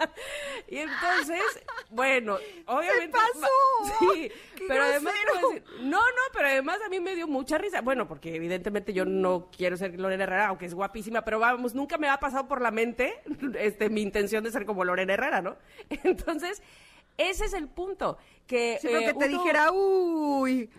y 0.68 0.78
entonces, 0.78 1.42
bueno, 1.90 2.38
obviamente... 2.66 3.16
pasó? 3.16 3.94
Sí, 3.98 4.30
pero 4.66 4.84
además, 4.84 5.14
no, 5.80 6.00
no, 6.00 6.22
pero 6.32 6.48
además 6.48 6.78
a 6.84 6.88
mí 6.88 7.00
me 7.00 7.14
dio 7.14 7.26
mucha 7.26 7.58
risa. 7.58 7.80
Bueno, 7.80 8.06
porque 8.06 8.34
evidentemente 8.34 8.92
yo 8.92 9.04
no 9.04 9.50
quiero 9.56 9.76
ser 9.76 9.98
Lorena 9.98 10.24
Herrera, 10.24 10.48
aunque 10.48 10.66
es 10.66 10.74
guapísima, 10.74 11.22
pero 11.22 11.38
vamos, 11.38 11.74
nunca 11.74 11.98
me 11.98 12.08
ha 12.08 12.18
pasado 12.18 12.48
por 12.48 12.60
la 12.60 12.70
mente 12.70 13.20
este, 13.58 13.90
mi 13.90 14.02
intención 14.02 14.44
de 14.44 14.50
ser 14.50 14.64
como 14.64 14.84
Lorena 14.84 15.14
Herrera, 15.14 15.42
¿no? 15.42 15.56
Entonces, 16.04 16.62
ese 17.16 17.44
es 17.44 17.52
el 17.52 17.68
punto. 17.68 18.18
Que, 18.46 18.78
sí, 18.80 18.88
que 18.88 19.14
te 19.14 19.28
dijera, 19.28 19.70
uy... 19.72 20.70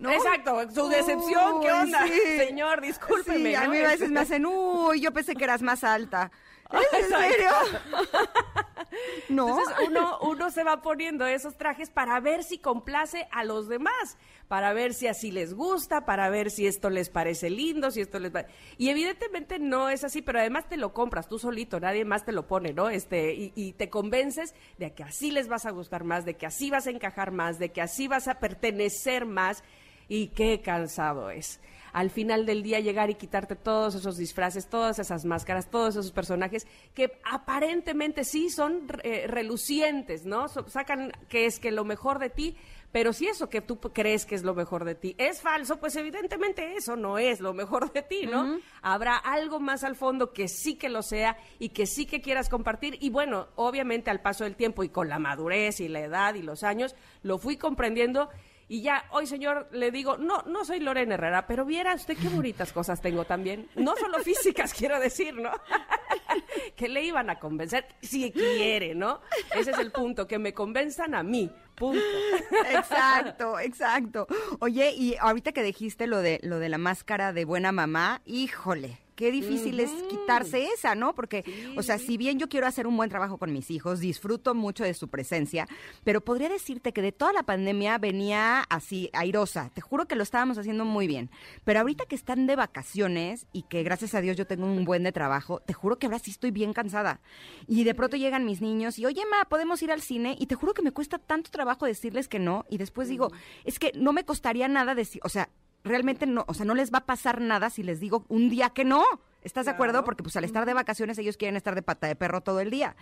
Exacto, 0.00 0.70
su 0.70 0.88
decepción, 0.88 1.60
¿qué 1.60 1.72
onda? 1.72 2.06
Señor, 2.06 2.80
discúlpeme. 2.80 3.50
Sí, 3.50 3.54
a 3.56 3.68
mí 3.68 3.78
a 3.78 3.88
veces 3.88 4.10
me 4.10 4.20
hacen, 4.20 4.46
uy, 4.46 5.00
yo 5.00 5.12
pensé 5.12 5.34
que 5.34 5.42
eras 5.42 5.60
más 5.60 5.82
alta. 5.82 6.30
¿En 6.70 7.08
serio? 7.08 7.50
no. 9.28 9.48
Entonces 9.48 9.88
uno, 9.88 10.18
uno 10.20 10.50
se 10.50 10.64
va 10.64 10.82
poniendo 10.82 11.26
esos 11.26 11.56
trajes 11.56 11.90
para 11.90 12.20
ver 12.20 12.44
si 12.44 12.58
complace 12.58 13.26
a 13.30 13.44
los 13.44 13.68
demás, 13.68 14.18
para 14.48 14.72
ver 14.72 14.92
si 14.92 15.06
así 15.06 15.30
les 15.30 15.54
gusta, 15.54 16.04
para 16.04 16.28
ver 16.28 16.50
si 16.50 16.66
esto 16.66 16.90
les 16.90 17.08
parece 17.08 17.48
lindo, 17.48 17.90
si 17.90 18.00
esto 18.00 18.18
les 18.18 18.34
va... 18.34 18.46
Y 18.76 18.90
evidentemente 18.90 19.58
no 19.58 19.88
es 19.88 20.04
así, 20.04 20.20
pero 20.20 20.40
además 20.40 20.68
te 20.68 20.76
lo 20.76 20.92
compras 20.92 21.28
tú 21.28 21.38
solito, 21.38 21.80
nadie 21.80 22.04
más 22.04 22.24
te 22.24 22.32
lo 22.32 22.46
pone, 22.46 22.72
¿no? 22.72 22.90
Este, 22.90 23.34
y, 23.34 23.52
y 23.54 23.72
te 23.72 23.88
convences 23.88 24.54
de 24.76 24.92
que 24.92 25.04
así 25.04 25.30
les 25.30 25.48
vas 25.48 25.64
a 25.64 25.70
gustar 25.70 26.04
más, 26.04 26.24
de 26.26 26.34
que 26.34 26.46
así 26.46 26.70
vas 26.70 26.86
a 26.86 26.90
encajar 26.90 27.30
más, 27.30 27.58
de 27.58 27.70
que 27.70 27.80
así 27.80 28.08
vas 28.08 28.28
a 28.28 28.40
pertenecer 28.40 29.24
más 29.24 29.64
y 30.08 30.28
qué 30.28 30.60
cansado 30.60 31.30
es. 31.30 31.60
Al 31.92 32.10
final 32.10 32.46
del 32.46 32.62
día 32.62 32.80
llegar 32.80 33.10
y 33.10 33.14
quitarte 33.14 33.56
todos 33.56 33.94
esos 33.94 34.16
disfraces, 34.16 34.68
todas 34.68 34.98
esas 34.98 35.24
máscaras, 35.24 35.70
todos 35.70 35.96
esos 35.96 36.12
personajes 36.12 36.66
que 36.94 37.20
aparentemente 37.24 38.24
sí 38.24 38.50
son 38.50 38.86
eh, 39.02 39.26
relucientes, 39.26 40.24
¿no? 40.24 40.48
sacan 40.48 41.12
que 41.28 41.46
es 41.46 41.60
que 41.60 41.70
lo 41.70 41.84
mejor 41.84 42.18
de 42.18 42.30
ti, 42.30 42.56
pero 42.90 43.12
si 43.12 43.26
eso 43.26 43.50
que 43.50 43.60
tú 43.60 43.78
crees 43.80 44.24
que 44.24 44.34
es 44.34 44.42
lo 44.42 44.54
mejor 44.54 44.84
de 44.84 44.94
ti 44.94 45.14
es 45.18 45.42
falso, 45.42 45.78
pues 45.78 45.94
evidentemente 45.96 46.74
eso 46.76 46.96
no 46.96 47.18
es 47.18 47.40
lo 47.40 47.52
mejor 47.52 47.92
de 47.92 48.02
ti, 48.02 48.26
¿no? 48.26 48.58
Habrá 48.80 49.16
algo 49.16 49.60
más 49.60 49.84
al 49.84 49.94
fondo 49.94 50.32
que 50.32 50.48
sí 50.48 50.76
que 50.76 50.88
lo 50.88 51.02
sea 51.02 51.36
y 51.58 51.68
que 51.70 51.84
sí 51.86 52.06
que 52.06 52.22
quieras 52.22 52.48
compartir. 52.48 52.96
Y 53.00 53.10
bueno, 53.10 53.48
obviamente 53.56 54.10
al 54.10 54.22
paso 54.22 54.44
del 54.44 54.56
tiempo 54.56 54.84
y 54.84 54.88
con 54.88 55.08
la 55.08 55.18
madurez 55.18 55.80
y 55.80 55.88
la 55.88 56.00
edad 56.00 56.34
y 56.34 56.42
los 56.42 56.62
años, 56.62 56.96
lo 57.22 57.38
fui 57.38 57.58
comprendiendo 57.58 58.30
y 58.68 58.82
ya 58.82 59.04
hoy, 59.12 59.26
señor, 59.26 59.66
le 59.72 59.90
digo, 59.90 60.18
no, 60.18 60.42
no 60.42 60.64
soy 60.64 60.80
Lorena 60.80 61.14
Herrera, 61.14 61.46
pero 61.46 61.64
viera 61.64 61.94
usted 61.94 62.16
qué 62.18 62.28
bonitas 62.28 62.70
cosas 62.70 63.00
tengo 63.00 63.24
también. 63.24 63.66
No 63.74 63.96
solo 63.96 64.18
físicas, 64.24 64.74
quiero 64.74 65.00
decir, 65.00 65.34
¿no? 65.34 65.50
que 66.76 66.88
le 66.88 67.02
iban 67.02 67.30
a 67.30 67.38
convencer, 67.38 67.86
si 68.02 68.30
quiere, 68.30 68.94
¿no? 68.94 69.20
Ese 69.54 69.70
es 69.70 69.78
el 69.78 69.90
punto, 69.90 70.26
que 70.26 70.38
me 70.38 70.52
convenzan 70.52 71.14
a 71.14 71.22
mí, 71.22 71.50
punto. 71.74 72.00
exacto, 72.70 73.58
exacto. 73.58 74.26
Oye, 74.60 74.92
y 74.92 75.16
ahorita 75.18 75.52
que 75.52 75.62
dijiste 75.62 76.06
lo 76.06 76.20
de, 76.20 76.38
lo 76.42 76.58
de 76.58 76.68
la 76.68 76.78
máscara 76.78 77.32
de 77.32 77.46
buena 77.46 77.72
mamá, 77.72 78.20
híjole, 78.26 78.98
qué 79.18 79.32
difícil 79.32 79.80
es 79.80 79.90
quitarse 80.08 80.66
esa, 80.66 80.94
¿no? 80.94 81.12
Porque, 81.12 81.42
o 81.76 81.82
sea, 81.82 81.98
si 81.98 82.16
bien 82.16 82.38
yo 82.38 82.48
quiero 82.48 82.68
hacer 82.68 82.86
un 82.86 82.96
buen 82.96 83.10
trabajo 83.10 83.36
con 83.36 83.52
mis 83.52 83.68
hijos, 83.68 83.98
disfruto 83.98 84.54
mucho 84.54 84.84
de 84.84 84.94
su 84.94 85.08
presencia, 85.08 85.66
pero 86.04 86.20
podría 86.20 86.48
decirte 86.48 86.92
que 86.92 87.02
de 87.02 87.10
toda 87.10 87.32
la 87.32 87.42
pandemia 87.42 87.98
venía 87.98 88.60
así, 88.70 89.10
airosa. 89.12 89.72
Te 89.74 89.80
juro 89.80 90.06
que 90.06 90.14
lo 90.14 90.22
estábamos 90.22 90.56
haciendo 90.56 90.84
muy 90.84 91.08
bien. 91.08 91.30
Pero 91.64 91.80
ahorita 91.80 92.06
que 92.06 92.14
están 92.14 92.46
de 92.46 92.54
vacaciones 92.54 93.48
y 93.52 93.62
que 93.62 93.82
gracias 93.82 94.14
a 94.14 94.20
Dios 94.20 94.36
yo 94.36 94.46
tengo 94.46 94.66
un 94.66 94.84
buen 94.84 95.02
de 95.02 95.10
trabajo, 95.10 95.58
te 95.58 95.72
juro 95.72 95.98
que 95.98 96.06
ahora 96.06 96.20
sí 96.20 96.30
estoy 96.30 96.52
bien 96.52 96.72
cansada. 96.72 97.20
Y 97.66 97.82
de 97.82 97.96
pronto 97.96 98.16
llegan 98.16 98.46
mis 98.46 98.60
niños 98.60 99.00
y, 99.00 99.06
oye, 99.06 99.22
ma, 99.28 99.48
¿podemos 99.48 99.82
ir 99.82 99.90
al 99.90 100.00
cine? 100.00 100.36
Y 100.38 100.46
te 100.46 100.54
juro 100.54 100.74
que 100.74 100.82
me 100.82 100.92
cuesta 100.92 101.18
tanto 101.18 101.50
trabajo 101.50 101.86
decirles 101.86 102.28
que 102.28 102.38
no. 102.38 102.66
Y 102.70 102.78
después 102.78 103.08
digo, 103.08 103.32
es 103.64 103.80
que 103.80 103.90
no 103.96 104.12
me 104.12 104.24
costaría 104.24 104.68
nada 104.68 104.94
decir, 104.94 105.20
o 105.24 105.28
sea, 105.28 105.48
realmente 105.84 106.26
no, 106.26 106.44
o 106.46 106.54
sea, 106.54 106.64
no 106.64 106.74
les 106.74 106.92
va 106.92 106.98
a 106.98 107.06
pasar 107.06 107.40
nada 107.40 107.70
si 107.70 107.82
les 107.82 108.00
digo 108.00 108.24
un 108.28 108.50
día 108.50 108.70
que 108.70 108.84
no. 108.84 109.04
¿Estás 109.42 109.66
de 109.66 109.70
acuerdo? 109.70 110.02
Porque 110.04 110.24
pues 110.24 110.36
al 110.36 110.42
estar 110.42 110.66
de 110.66 110.74
vacaciones 110.74 111.16
ellos 111.16 111.36
quieren 111.36 111.56
estar 111.56 111.74
de 111.76 111.82
pata 111.82 112.08
de 112.08 112.16
perro 112.16 112.40
todo 112.40 112.58
el 112.58 112.70
día. 112.70 112.96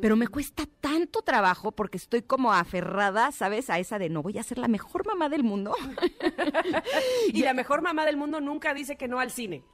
Pero 0.00 0.14
me 0.14 0.28
cuesta 0.28 0.62
tanto 0.80 1.22
trabajo 1.22 1.72
porque 1.72 1.96
estoy 1.96 2.22
como 2.22 2.52
aferrada, 2.52 3.32
¿sabes? 3.32 3.68
A 3.70 3.78
esa 3.80 3.98
de 3.98 4.08
no 4.08 4.22
voy 4.22 4.38
a 4.38 4.42
ser 4.44 4.58
la 4.58 4.68
mejor 4.68 5.04
mamá 5.04 5.28
del 5.28 5.42
mundo. 5.42 5.74
y 7.32 7.42
la 7.42 7.54
mejor 7.54 7.82
mamá 7.82 8.06
del 8.06 8.16
mundo 8.16 8.40
nunca 8.40 8.72
dice 8.72 8.96
que 8.96 9.08
no 9.08 9.18
al 9.18 9.32
cine. 9.32 9.64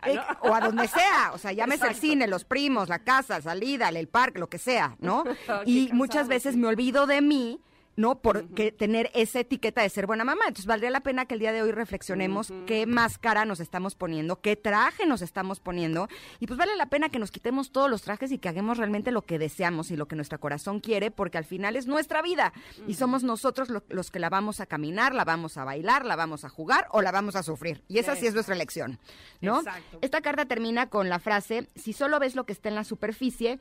O 0.40 0.55
a 0.55 0.61
donde 0.61 0.88
sea. 0.88 1.33
O 1.35 1.38
sea, 1.38 1.53
llámese 1.53 1.87
el 1.87 1.95
cine, 1.95 2.27
los 2.27 2.45
primos, 2.45 2.88
la 2.88 3.05
casa, 3.05 3.40
salida, 3.42 3.90
el 3.90 4.09
parque, 4.09 4.38
lo 4.38 4.49
que 4.49 4.59
sea, 4.59 4.97
¿no? 4.99 5.23
y 5.66 5.90
muchas 5.92 6.29
veces 6.29 6.57
me 6.57 6.66
olvido 6.66 7.07
de 7.07 7.21
mí 7.21 7.61
¿no? 7.96 8.20
Por 8.20 8.46
tener 8.76 9.11
esa 9.14 9.40
etiqueta 9.40 9.82
de 9.82 9.88
ser 9.88 10.06
buena 10.06 10.24
mamá. 10.24 10.44
Entonces, 10.46 10.66
valdría 10.66 10.90
la 10.90 11.00
pena 11.00 11.26
que 11.26 11.35
el 11.35 11.40
día 11.40 11.52
de 11.52 11.62
hoy 11.62 11.72
reflexionemos 11.72 12.52
qué 12.66 12.87
máscara 12.87 13.44
nos 13.44 13.61
estamos 13.61 13.94
poniendo, 13.94 14.40
qué 14.40 14.56
traje 14.56 15.06
nos 15.06 15.22
estamos 15.22 15.61
poniendo. 15.61 16.09
Y 16.38 16.46
pues 16.46 16.59
vale 16.59 16.76
la 16.76 16.87
pena 16.87 17.09
que 17.09 17.18
nos 17.18 17.30
quitemos 17.30 17.72
todos 17.72 17.90
los 17.90 18.02
trajes 18.02 18.30
y 18.32 18.38
que 18.38 18.48
hagamos 18.48 18.78
realmente 18.78 19.11
lo 19.11 19.22
que 19.22 19.38
deseamos 19.38 19.90
y 19.90 19.96
lo 19.96 20.06
que 20.06 20.16
nuestro 20.16 20.38
corazón 20.38 20.80
quiere, 20.80 21.11
porque 21.11 21.38
al 21.38 21.44
final 21.44 21.76
es 21.76 21.87
nuestra 21.87 22.22
vida. 22.22 22.52
Y 22.87 22.94
somos 22.94 23.24
nosotros 23.24 23.68
los 23.88 24.11
que 24.11 24.18
la 24.18 24.28
vamos 24.28 24.61
a 24.61 24.66
caminar, 24.66 25.14
la 25.14 25.24
vamos 25.24 25.56
a 25.56 25.64
bailar, 25.64 26.04
la 26.04 26.16
vamos 26.16 26.44
a 26.44 26.48
jugar 26.48 26.87
o 26.90 27.02
la 27.02 27.12
vamos 27.12 27.37
a 27.37 27.42
sufrir. 27.42 27.82
Y 27.88 27.98
esa 27.98 28.14
sí 28.16 28.26
es 28.26 28.35
nuestra 28.35 28.54
elección, 28.54 28.98
¿no? 29.40 29.62
Esta 30.02 30.20
carta 30.20 30.46
termina 30.46 30.88
con 30.88 31.09
la 31.09 31.18
frase, 31.18 31.68
si 31.74 31.92
solo 31.92 32.18
ves 32.18 32.35
lo 32.35 32.44
que 32.44 32.52
está 32.52 32.68
en 32.68 32.74
la 32.74 32.85
superficie, 32.85 33.59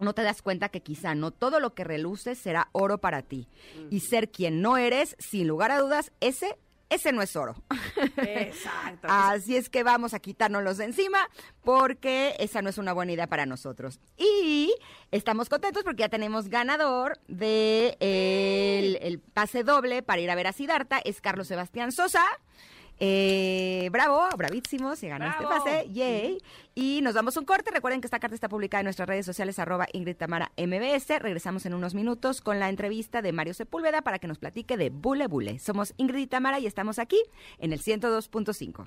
no 0.00 0.14
te 0.14 0.22
das 0.22 0.42
cuenta 0.42 0.68
que 0.68 0.82
quizá 0.82 1.14
no 1.14 1.30
todo 1.30 1.60
lo 1.60 1.74
que 1.74 1.84
reluce 1.84 2.34
será 2.34 2.68
oro 2.72 2.98
para 2.98 3.22
ti. 3.22 3.48
Y 3.90 4.00
ser 4.00 4.30
quien 4.30 4.62
no 4.62 4.76
eres, 4.76 5.16
sin 5.18 5.46
lugar 5.46 5.70
a 5.70 5.78
dudas, 5.78 6.12
ese 6.20 6.58
ese 6.90 7.12
no 7.12 7.22
es 7.22 7.36
oro. 7.36 7.54
Exacto. 8.16 9.06
Así 9.08 9.56
es 9.56 9.70
que 9.70 9.84
vamos 9.84 10.12
a 10.12 10.18
quitárnoslos 10.18 10.76
de 10.76 10.86
encima 10.86 11.18
porque 11.62 12.34
esa 12.40 12.62
no 12.62 12.68
es 12.68 12.78
una 12.78 12.92
buena 12.92 13.12
idea 13.12 13.28
para 13.28 13.46
nosotros. 13.46 14.00
Y 14.18 14.74
estamos 15.12 15.48
contentos 15.48 15.84
porque 15.84 16.00
ya 16.00 16.08
tenemos 16.08 16.48
ganador 16.48 17.20
de 17.28 17.96
el, 18.00 19.20
pase 19.20 19.62
doble 19.62 20.02
para 20.02 20.20
ir 20.20 20.30
a 20.30 20.34
ver 20.34 20.48
a 20.48 20.52
Sidarta. 20.52 21.00
Es 21.04 21.20
Carlos 21.20 21.46
Sebastián 21.46 21.92
Sosa. 21.92 22.24
Eh, 23.02 23.88
bravo, 23.90 24.28
bravísimo, 24.36 24.94
se 24.94 25.08
ganó 25.08 25.26
este 25.26 25.44
pase, 25.44 25.88
yay. 25.90 26.38
Y 26.74 27.00
nos 27.02 27.14
damos 27.14 27.36
un 27.38 27.46
corte. 27.46 27.70
Recuerden 27.70 28.00
que 28.02 28.06
esta 28.06 28.20
carta 28.20 28.34
está 28.34 28.48
publicada 28.48 28.80
en 28.80 28.84
nuestras 28.84 29.08
redes 29.08 29.24
sociales, 29.24 29.58
arroba 29.58 29.86
Ingrid 29.92 30.16
Tamara 30.16 30.52
MBS. 30.56 31.18
Regresamos 31.18 31.64
en 31.64 31.74
unos 31.74 31.94
minutos 31.94 32.42
con 32.42 32.60
la 32.60 32.68
entrevista 32.68 33.22
de 33.22 33.32
Mario 33.32 33.54
Sepúlveda 33.54 34.02
para 34.02 34.18
que 34.18 34.28
nos 34.28 34.38
platique 34.38 34.76
de 34.76 34.90
Bule 34.90 35.26
Bule. 35.26 35.58
Somos 35.58 35.94
Ingrid 35.96 36.28
Tamara 36.28 36.58
y 36.60 36.66
estamos 36.66 36.98
aquí 36.98 37.20
en 37.58 37.72
el 37.72 37.80
102.5. 37.80 38.86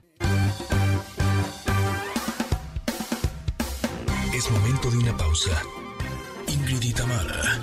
Es 4.36 4.52
momento 4.52 4.92
de 4.92 4.98
una 4.98 5.18
pausa. 5.18 5.62
Ingrid 6.48 6.96
Tamara 6.96 7.60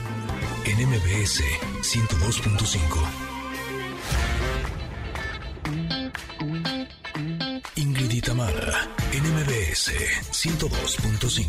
en 0.65 0.89
MBS 0.89 1.43
102.5. 1.83 3.30
Y 8.41 8.43
Tamara, 8.43 8.89
NMBS 9.13 9.93
102.5. 10.31 11.45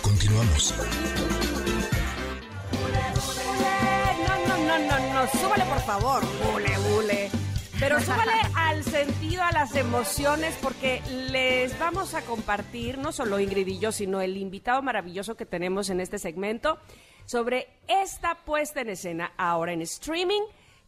Continuamos. 0.00 0.74
No, 4.28 4.34
no, 4.46 4.58
no, 4.58 4.78
no, 4.78 4.96
no, 5.12 5.28
súbale 5.40 5.64
por 5.64 5.80
favor, 5.80 6.22
bule, 6.44 6.78
bule. 6.78 7.30
Pero 7.80 8.00
súbale 8.00 8.32
al 8.54 8.84
sentido, 8.84 9.42
a 9.42 9.50
las 9.50 9.74
emociones, 9.74 10.54
porque 10.62 11.02
les 11.10 11.76
vamos 11.80 12.14
a 12.14 12.22
compartir, 12.22 12.98
no 12.98 13.10
solo 13.10 13.40
Ingrid 13.40 13.66
y 13.66 13.80
yo, 13.80 13.90
sino 13.90 14.20
el 14.20 14.36
invitado 14.36 14.82
maravilloso 14.82 15.36
que 15.36 15.46
tenemos 15.46 15.90
en 15.90 16.00
este 16.00 16.20
segmento, 16.20 16.78
sobre 17.24 17.66
esta 17.88 18.36
puesta 18.36 18.82
en 18.82 18.90
escena 18.90 19.32
ahora 19.36 19.72
en 19.72 19.82
streaming 19.82 20.42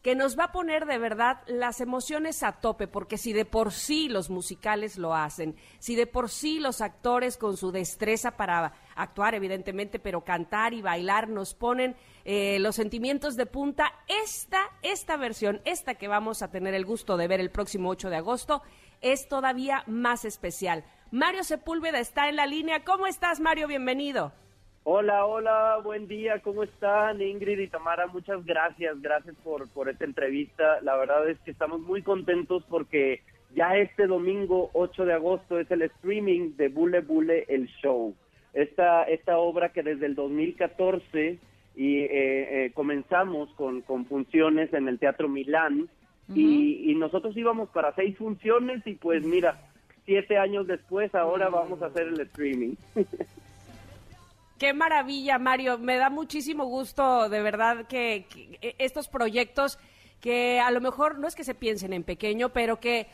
que 0.05 0.13
nos 0.13 0.37
va 0.37 0.43
a 0.43 0.51
poner 0.51 0.85
de 0.85 0.99
verdad 0.99 1.41
las 1.47 1.81
emociones 1.81 2.43
a 2.43 2.51
tope, 2.51 2.87
porque 2.87 3.17
si 3.17 3.33
de 3.33 3.43
por 3.43 3.71
sí 3.71 4.07
los 4.07 4.29
musicales 4.29 4.99
lo 4.99 5.15
hacen, 5.15 5.55
si 5.79 5.95
de 5.95 6.05
por 6.05 6.29
sí 6.29 6.59
los 6.59 6.81
actores 6.81 7.37
con 7.37 7.57
su 7.57 7.71
destreza 7.71 8.37
para 8.37 8.73
actuar, 8.95 9.33
evidentemente, 9.33 9.97
pero 9.97 10.23
cantar 10.23 10.75
y 10.75 10.83
bailar 10.83 11.27
nos 11.27 11.55
ponen 11.55 11.95
eh, 12.23 12.59
los 12.59 12.75
sentimientos 12.75 13.35
de 13.35 13.47
punta, 13.47 13.93
esta, 14.07 14.61
esta 14.83 15.17
versión, 15.17 15.59
esta 15.65 15.95
que 15.95 16.07
vamos 16.07 16.43
a 16.43 16.51
tener 16.51 16.75
el 16.75 16.85
gusto 16.85 17.17
de 17.17 17.27
ver 17.27 17.39
el 17.39 17.49
próximo 17.49 17.89
8 17.89 18.11
de 18.11 18.17
agosto, 18.17 18.61
es 19.01 19.27
todavía 19.27 19.83
más 19.87 20.23
especial. 20.23 20.85
Mario 21.09 21.43
Sepúlveda 21.43 21.99
está 21.99 22.29
en 22.29 22.35
la 22.35 22.45
línea. 22.45 22.83
¿Cómo 22.83 23.07
estás, 23.07 23.39
Mario? 23.39 23.67
Bienvenido. 23.67 24.33
Hola, 24.87 25.25
hola, 25.25 25.79
buen 25.83 26.07
día, 26.07 26.41
¿cómo 26.41 26.61
están? 26.61 27.19
Ingrid 27.19 27.57
y 27.57 27.67
Tamara, 27.67 28.05
muchas 28.05 28.45
gracias, 28.45 29.01
gracias 29.01 29.35
por, 29.43 29.67
por 29.69 29.89
esta 29.89 30.05
entrevista. 30.05 30.79
La 30.83 30.95
verdad 30.95 31.27
es 31.27 31.39
que 31.39 31.49
estamos 31.49 31.81
muy 31.81 32.03
contentos 32.03 32.63
porque 32.69 33.21
ya 33.55 33.75
este 33.77 34.05
domingo 34.05 34.69
8 34.73 35.05
de 35.05 35.13
agosto 35.13 35.59
es 35.59 35.71
el 35.71 35.81
streaming 35.81 36.55
de 36.55 36.69
Bule 36.69 37.01
Bule 37.01 37.45
el 37.47 37.65
Show. 37.81 38.13
Esta, 38.53 39.05
esta 39.05 39.39
obra 39.39 39.69
que 39.69 39.81
desde 39.81 40.05
el 40.05 40.13
2014 40.13 41.39
y, 41.75 41.97
eh, 42.01 42.07
eh, 42.11 42.71
comenzamos 42.75 43.49
con, 43.55 43.81
con 43.81 44.05
funciones 44.05 44.71
en 44.71 44.87
el 44.87 44.99
Teatro 44.99 45.27
Milán 45.27 45.89
y, 46.31 46.91
y 46.91 46.93
nosotros 46.93 47.35
íbamos 47.35 47.69
para 47.69 47.95
seis 47.95 48.15
funciones 48.19 48.85
y 48.85 48.93
pues 48.93 49.25
mira, 49.25 49.67
siete 50.05 50.37
años 50.37 50.67
después 50.67 51.15
ahora 51.15 51.49
vamos 51.49 51.81
a 51.81 51.87
hacer 51.87 52.03
el 52.09 52.21
streaming. 52.21 52.75
Qué 54.57 54.73
maravilla, 54.73 55.37
Mario. 55.37 55.77
Me 55.77 55.97
da 55.97 56.09
muchísimo 56.09 56.65
gusto, 56.65 57.27
de 57.29 57.41
verdad, 57.41 57.85
que, 57.87 58.25
que 58.33 58.75
estos 58.79 59.07
proyectos 59.09 59.77
que 60.21 60.59
a 60.59 60.71
lo 60.71 60.79
mejor 60.81 61.19
no 61.19 61.27
es 61.27 61.35
que 61.35 61.43
se 61.43 61.55
piensen 61.55 61.93
en 61.93 62.03
pequeño, 62.03 62.49
pero 62.53 62.79
que 62.79 63.07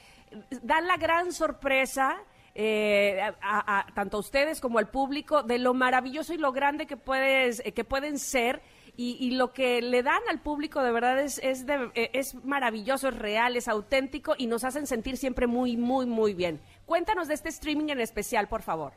dan 0.61 0.87
la 0.87 0.97
gran 0.97 1.33
sorpresa 1.33 2.17
eh, 2.53 3.19
a, 3.41 3.87
tanto 3.95 4.17
a 4.17 4.19
ustedes 4.19 4.61
como 4.61 4.77
al 4.77 4.89
público 4.89 5.41
de 5.43 5.57
lo 5.57 5.73
maravilloso 5.73 6.33
y 6.33 6.37
lo 6.37 6.51
grande 6.51 6.85
que 6.85 6.95
puedes 6.97 7.61
eh, 7.65 7.71
que 7.73 7.83
pueden 7.85 8.19
ser 8.19 8.61
y, 8.97 9.17
y 9.19 9.31
lo 9.31 9.51
que 9.53 9.81
le 9.81 10.03
dan 10.03 10.21
al 10.29 10.41
público 10.41 10.81
de 10.83 10.91
verdad 10.91 11.19
es 11.21 11.39
es, 11.39 11.65
de- 11.65 11.89
eh, 11.95 12.09
es 12.13 12.35
maravilloso 12.43 13.07
es 13.07 13.17
real 13.17 13.55
es 13.55 13.69
auténtico 13.69 14.35
y 14.37 14.47
nos 14.47 14.65
hacen 14.65 14.85
sentir 14.85 15.15
siempre 15.15 15.47
muy 15.47 15.77
muy 15.77 16.05
muy 16.05 16.33
bien 16.33 16.59
cuéntanos 16.85 17.29
de 17.29 17.35
este 17.35 17.47
streaming 17.49 17.87
en 17.89 18.01
especial 18.01 18.49
por 18.49 18.61
favor 18.63 18.91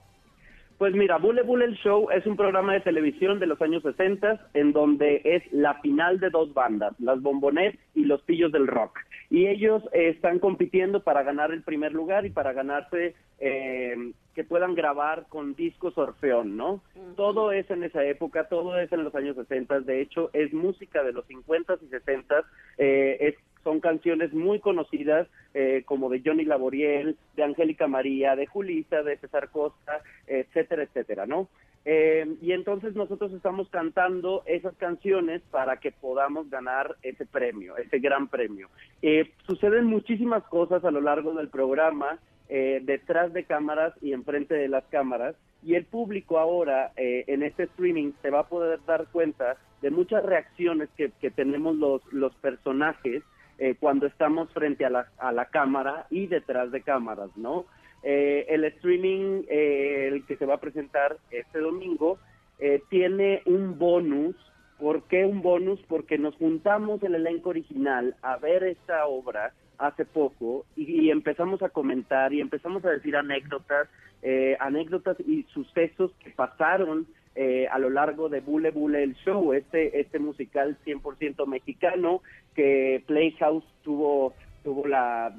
Pues 0.78 0.92
mira, 0.92 1.18
Bule 1.18 1.42
Bule 1.42 1.66
el 1.66 1.76
Show 1.76 2.10
es 2.10 2.26
un 2.26 2.36
programa 2.36 2.72
de 2.72 2.80
televisión 2.80 3.38
de 3.38 3.46
los 3.46 3.60
años 3.62 3.82
60 3.82 4.48
en 4.54 4.72
donde 4.72 5.20
es 5.24 5.42
la 5.52 5.74
final 5.80 6.18
de 6.18 6.30
dos 6.30 6.52
bandas, 6.52 6.98
las 6.98 7.22
Bombonet 7.22 7.78
y 7.94 8.04
los 8.04 8.22
Pillos 8.22 8.50
del 8.50 8.66
Rock. 8.66 8.98
Y 9.30 9.46
ellos 9.46 9.82
eh, 9.92 10.08
están 10.08 10.40
compitiendo 10.40 11.02
para 11.02 11.22
ganar 11.22 11.52
el 11.52 11.62
primer 11.62 11.92
lugar 11.92 12.26
y 12.26 12.30
para 12.30 12.52
ganarse 12.52 13.14
eh, 13.38 14.12
que 14.34 14.44
puedan 14.44 14.74
grabar 14.74 15.26
con 15.28 15.54
discos 15.54 15.96
Orfeón, 15.96 16.56
¿no? 16.56 16.82
Todo 17.16 17.52
es 17.52 17.70
en 17.70 17.84
esa 17.84 18.04
época, 18.04 18.48
todo 18.48 18.78
es 18.78 18.92
en 18.92 19.04
los 19.04 19.14
años 19.14 19.36
60. 19.36 19.80
De 19.80 20.00
hecho, 20.00 20.30
es 20.32 20.52
música 20.52 21.02
de 21.04 21.12
los 21.12 21.24
50 21.26 21.78
y 21.82 21.86
60. 21.86 22.44
Eh, 22.78 23.16
es 23.20 23.34
son 23.64 23.80
canciones 23.80 24.32
muy 24.32 24.60
conocidas 24.60 25.26
eh, 25.54 25.82
como 25.86 26.08
de 26.10 26.22
Johnny 26.24 26.44
Laboriel, 26.44 27.16
de 27.34 27.42
Angélica 27.42 27.88
María, 27.88 28.36
de 28.36 28.46
Julisa, 28.46 29.02
de 29.02 29.16
César 29.16 29.48
Costa, 29.50 30.02
etcétera, 30.26 30.84
etcétera, 30.84 31.26
¿no? 31.26 31.48
Eh, 31.86 32.36
y 32.40 32.52
entonces 32.52 32.94
nosotros 32.94 33.32
estamos 33.32 33.68
cantando 33.68 34.42
esas 34.46 34.74
canciones 34.76 35.42
para 35.50 35.76
que 35.78 35.92
podamos 35.92 36.48
ganar 36.48 36.96
ese 37.02 37.26
premio, 37.26 37.76
ese 37.76 37.98
gran 37.98 38.28
premio. 38.28 38.68
Eh, 39.02 39.32
suceden 39.46 39.84
muchísimas 39.84 40.42
cosas 40.44 40.84
a 40.84 40.90
lo 40.90 41.02
largo 41.02 41.34
del 41.34 41.48
programa, 41.48 42.18
eh, 42.48 42.80
detrás 42.82 43.32
de 43.32 43.44
cámaras 43.44 43.92
y 44.00 44.12
enfrente 44.12 44.54
de 44.54 44.68
las 44.68 44.84
cámaras, 44.86 45.36
y 45.62 45.74
el 45.74 45.84
público 45.84 46.38
ahora 46.38 46.92
eh, 46.96 47.24
en 47.26 47.42
este 47.42 47.64
streaming 47.64 48.12
se 48.22 48.30
va 48.30 48.40
a 48.40 48.48
poder 48.48 48.80
dar 48.86 49.06
cuenta 49.12 49.56
de 49.82 49.90
muchas 49.90 50.24
reacciones 50.24 50.88
que, 50.96 51.10
que 51.20 51.30
tenemos 51.30 51.76
los, 51.76 52.02
los 52.12 52.34
personajes 52.36 53.22
eh, 53.58 53.76
cuando 53.78 54.06
estamos 54.06 54.52
frente 54.52 54.84
a 54.84 54.90
la, 54.90 55.08
a 55.18 55.32
la 55.32 55.46
cámara 55.46 56.06
y 56.10 56.26
detrás 56.26 56.70
de 56.70 56.82
cámaras, 56.82 57.30
¿no? 57.36 57.66
Eh, 58.02 58.46
el 58.50 58.64
streaming, 58.64 59.44
eh, 59.48 60.08
el 60.12 60.26
que 60.26 60.36
se 60.36 60.44
va 60.44 60.54
a 60.54 60.60
presentar 60.60 61.16
este 61.30 61.58
domingo, 61.58 62.18
eh, 62.58 62.82
tiene 62.90 63.42
un 63.46 63.78
bonus. 63.78 64.36
¿Por 64.78 65.04
qué 65.04 65.24
un 65.24 65.40
bonus? 65.40 65.80
Porque 65.88 66.18
nos 66.18 66.34
juntamos 66.34 67.02
el 67.02 67.14
elenco 67.14 67.50
original 67.50 68.16
a 68.22 68.36
ver 68.36 68.64
esta 68.64 69.06
obra 69.06 69.52
hace 69.78 70.04
poco 70.04 70.66
y, 70.76 71.06
y 71.06 71.10
empezamos 71.10 71.62
a 71.62 71.68
comentar 71.68 72.32
y 72.32 72.40
empezamos 72.40 72.84
a 72.84 72.90
decir 72.90 73.16
anécdotas, 73.16 73.88
eh, 74.22 74.56
anécdotas 74.60 75.18
y 75.20 75.44
sucesos 75.54 76.12
que 76.22 76.30
pasaron 76.30 77.06
eh, 77.34 77.66
a 77.70 77.78
lo 77.78 77.90
largo 77.90 78.28
de 78.28 78.40
Bule 78.40 78.70
Bule 78.70 79.02
el 79.02 79.14
Show, 79.16 79.52
este, 79.52 80.00
este 80.00 80.18
musical 80.18 80.76
100% 80.86 81.46
mexicano 81.46 82.22
que 82.54 83.02
Playhouse 83.06 83.64
tuvo, 83.82 84.34
tuvo 84.62 84.86
la, 84.86 85.34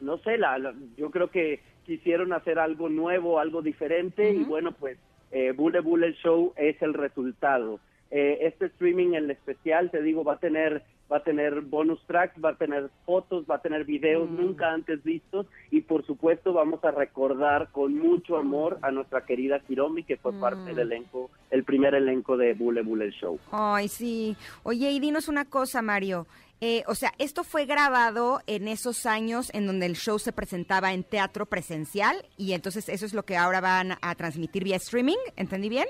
no 0.00 0.18
sé, 0.18 0.36
la, 0.38 0.58
la- 0.58 0.74
yo 0.96 1.10
creo 1.10 1.28
que 1.30 1.60
quisieron 1.86 2.32
hacer 2.32 2.58
algo 2.58 2.88
nuevo, 2.88 3.38
algo 3.38 3.62
diferente 3.62 4.30
y 4.30 4.44
bueno, 4.44 4.72
pues 4.72 4.98
eh, 5.32 5.52
Bule 5.52 5.80
Bule 5.80 6.08
el 6.08 6.14
Show 6.16 6.52
es 6.56 6.80
el 6.82 6.94
resultado. 6.94 7.80
Eh, 8.10 8.38
este 8.42 8.66
streaming 8.66 9.14
en 9.14 9.30
especial, 9.30 9.90
te 9.90 10.02
digo, 10.02 10.22
va 10.24 10.34
a 10.34 10.38
tener 10.38 10.82
va 11.10 11.18
a 11.18 11.22
tener 11.22 11.60
bonus 11.60 12.00
tracks, 12.06 12.34
va 12.42 12.50
a 12.50 12.56
tener 12.56 12.90
fotos, 13.04 13.44
va 13.50 13.56
a 13.56 13.62
tener 13.62 13.84
videos 13.84 14.28
nunca 14.30 14.72
antes 14.72 15.02
vistos 15.02 15.46
y 15.70 15.82
por 15.82 16.04
supuesto 16.06 16.52
vamos 16.52 16.82
a 16.84 16.90
recordar 16.90 17.68
con 17.72 17.96
mucho 17.98 18.36
amor 18.36 18.78
a 18.82 18.90
nuestra 18.90 19.24
querida 19.24 19.60
Hiromi 19.68 20.04
que 20.04 20.16
fue 20.16 20.32
parte 20.32 20.74
del 20.74 20.92
elenco, 20.92 21.30
el 21.50 21.64
primer 21.64 21.94
elenco 21.94 22.36
de 22.36 22.54
Bule 22.54 22.82
Bule 22.82 23.10
Show. 23.10 23.38
Ay, 23.50 23.88
sí. 23.88 24.36
Oye, 24.62 24.90
y 24.90 25.00
dinos 25.00 25.28
una 25.28 25.44
cosa, 25.44 25.82
Mario. 25.82 26.26
Eh, 26.60 26.82
o 26.86 26.94
sea, 26.94 27.12
esto 27.18 27.44
fue 27.44 27.66
grabado 27.66 28.40
en 28.46 28.68
esos 28.68 29.04
años 29.06 29.50
en 29.52 29.66
donde 29.66 29.86
el 29.86 29.96
show 29.96 30.18
se 30.18 30.32
presentaba 30.32 30.94
en 30.94 31.04
teatro 31.04 31.46
presencial 31.46 32.24
y 32.38 32.52
entonces 32.52 32.88
eso 32.88 33.04
es 33.04 33.12
lo 33.12 33.24
que 33.24 33.36
ahora 33.36 33.60
van 33.60 33.98
a 34.00 34.14
transmitir 34.14 34.64
vía 34.64 34.76
streaming, 34.76 35.18
¿entendí 35.36 35.68
bien? 35.68 35.86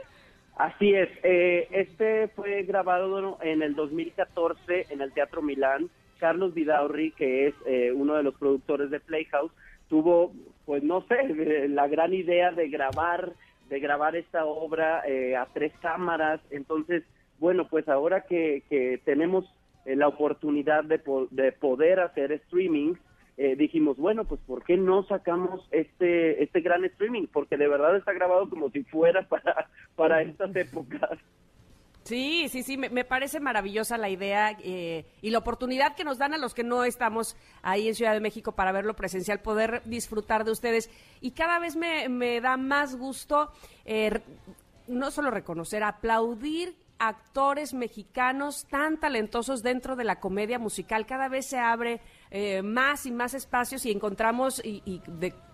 Así 0.56 0.94
es, 0.94 1.08
eh, 1.24 1.66
este 1.72 2.28
fue 2.28 2.62
grabado 2.62 3.38
en 3.42 3.62
el 3.62 3.74
2014 3.74 4.86
en 4.90 5.00
el 5.00 5.12
Teatro 5.12 5.42
Milán. 5.42 5.90
Carlos 6.20 6.54
Vidaurri, 6.54 7.10
que 7.12 7.48
es 7.48 7.54
eh, 7.66 7.92
uno 7.92 8.14
de 8.14 8.22
los 8.22 8.34
productores 8.36 8.88
de 8.90 9.00
Playhouse, 9.00 9.52
tuvo, 9.88 10.32
pues 10.64 10.82
no 10.82 11.04
sé, 11.08 11.16
eh, 11.22 11.68
la 11.68 11.88
gran 11.88 12.14
idea 12.14 12.52
de 12.52 12.68
grabar, 12.68 13.32
de 13.68 13.80
grabar 13.80 14.14
esta 14.14 14.44
obra 14.46 15.02
eh, 15.06 15.34
a 15.36 15.46
tres 15.52 15.72
cámaras. 15.82 16.40
Entonces, 16.50 17.02
bueno, 17.40 17.66
pues 17.68 17.88
ahora 17.88 18.22
que, 18.22 18.62
que 18.70 19.00
tenemos 19.04 19.44
eh, 19.86 19.96
la 19.96 20.06
oportunidad 20.08 20.84
de, 20.84 21.00
po- 21.00 21.26
de 21.32 21.50
poder 21.52 21.98
hacer 22.00 22.30
streaming, 22.32 22.94
eh, 23.36 23.56
dijimos, 23.56 23.96
bueno, 23.96 24.24
pues 24.24 24.40
¿por 24.46 24.62
qué 24.64 24.76
no 24.76 25.04
sacamos 25.04 25.66
este 25.70 26.42
este 26.42 26.60
gran 26.60 26.84
streaming? 26.84 27.26
Porque 27.32 27.56
de 27.56 27.68
verdad 27.68 27.96
está 27.96 28.12
grabado 28.12 28.48
como 28.48 28.70
si 28.70 28.84
fuera 28.84 29.22
para, 29.28 29.68
para 29.96 30.22
estas 30.22 30.54
épocas. 30.54 31.18
Sí, 32.04 32.50
sí, 32.50 32.62
sí, 32.62 32.76
me, 32.76 32.90
me 32.90 33.04
parece 33.04 33.40
maravillosa 33.40 33.96
la 33.96 34.10
idea 34.10 34.58
eh, 34.62 35.06
y 35.22 35.30
la 35.30 35.38
oportunidad 35.38 35.96
que 35.96 36.04
nos 36.04 36.18
dan 36.18 36.34
a 36.34 36.38
los 36.38 36.52
que 36.52 36.62
no 36.62 36.84
estamos 36.84 37.34
ahí 37.62 37.88
en 37.88 37.94
Ciudad 37.94 38.12
de 38.12 38.20
México 38.20 38.52
para 38.52 38.72
verlo 38.72 38.94
presencial, 38.94 39.40
poder 39.40 39.80
disfrutar 39.86 40.44
de 40.44 40.50
ustedes. 40.50 40.90
Y 41.22 41.30
cada 41.30 41.58
vez 41.58 41.76
me, 41.76 42.10
me 42.10 42.42
da 42.42 42.58
más 42.58 42.94
gusto 42.96 43.50
eh, 43.86 44.20
no 44.86 45.10
solo 45.10 45.30
reconocer, 45.30 45.82
aplaudir 45.82 46.76
actores 47.08 47.74
mexicanos 47.74 48.66
tan 48.66 48.98
talentosos 48.98 49.62
dentro 49.62 49.96
de 49.96 50.04
la 50.04 50.20
comedia 50.20 50.58
musical. 50.58 51.06
Cada 51.06 51.28
vez 51.28 51.46
se 51.46 51.58
abre 51.58 52.00
eh, 52.30 52.62
más 52.62 53.06
y 53.06 53.12
más 53.12 53.34
espacios 53.34 53.86
y 53.86 53.90
encontramos, 53.90 54.60
y, 54.64 55.00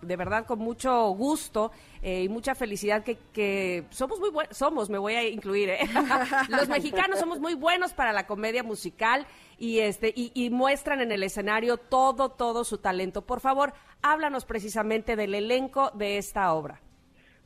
de 0.01 0.15
verdad 0.15 0.45
con 0.45 0.59
mucho 0.59 1.09
gusto 1.09 1.71
eh, 2.01 2.23
y 2.23 2.29
mucha 2.29 2.55
felicidad, 2.55 3.03
que, 3.03 3.17
que 3.33 3.85
somos 3.89 4.19
muy 4.19 4.29
buenos, 4.29 4.57
somos, 4.57 4.89
me 4.89 4.97
voy 4.97 5.13
a 5.13 5.27
incluir, 5.27 5.69
¿eh? 5.69 5.79
los 6.49 6.69
mexicanos 6.69 7.19
somos 7.19 7.39
muy 7.39 7.53
buenos 7.53 7.93
para 7.93 8.13
la 8.13 8.25
comedia 8.25 8.63
musical 8.63 9.25
y, 9.57 9.79
este, 9.79 10.13
y, 10.15 10.31
y 10.33 10.49
muestran 10.49 11.01
en 11.01 11.11
el 11.11 11.23
escenario 11.23 11.77
todo, 11.77 12.29
todo 12.29 12.63
su 12.63 12.77
talento. 12.77 13.21
Por 13.23 13.41
favor, 13.41 13.73
háblanos 14.01 14.45
precisamente 14.45 15.15
del 15.15 15.35
elenco 15.35 15.91
de 15.91 16.17
esta 16.17 16.53
obra. 16.53 16.81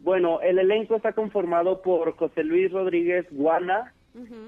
Bueno, 0.06 0.39
el 0.41 0.60
elenco 0.60 0.96
está 0.96 1.13
conformado 1.13 1.82
por 1.82 2.15
José 2.15 2.44
Luis 2.44 2.72
Rodríguez 2.72 3.26
Guana, 3.32 3.94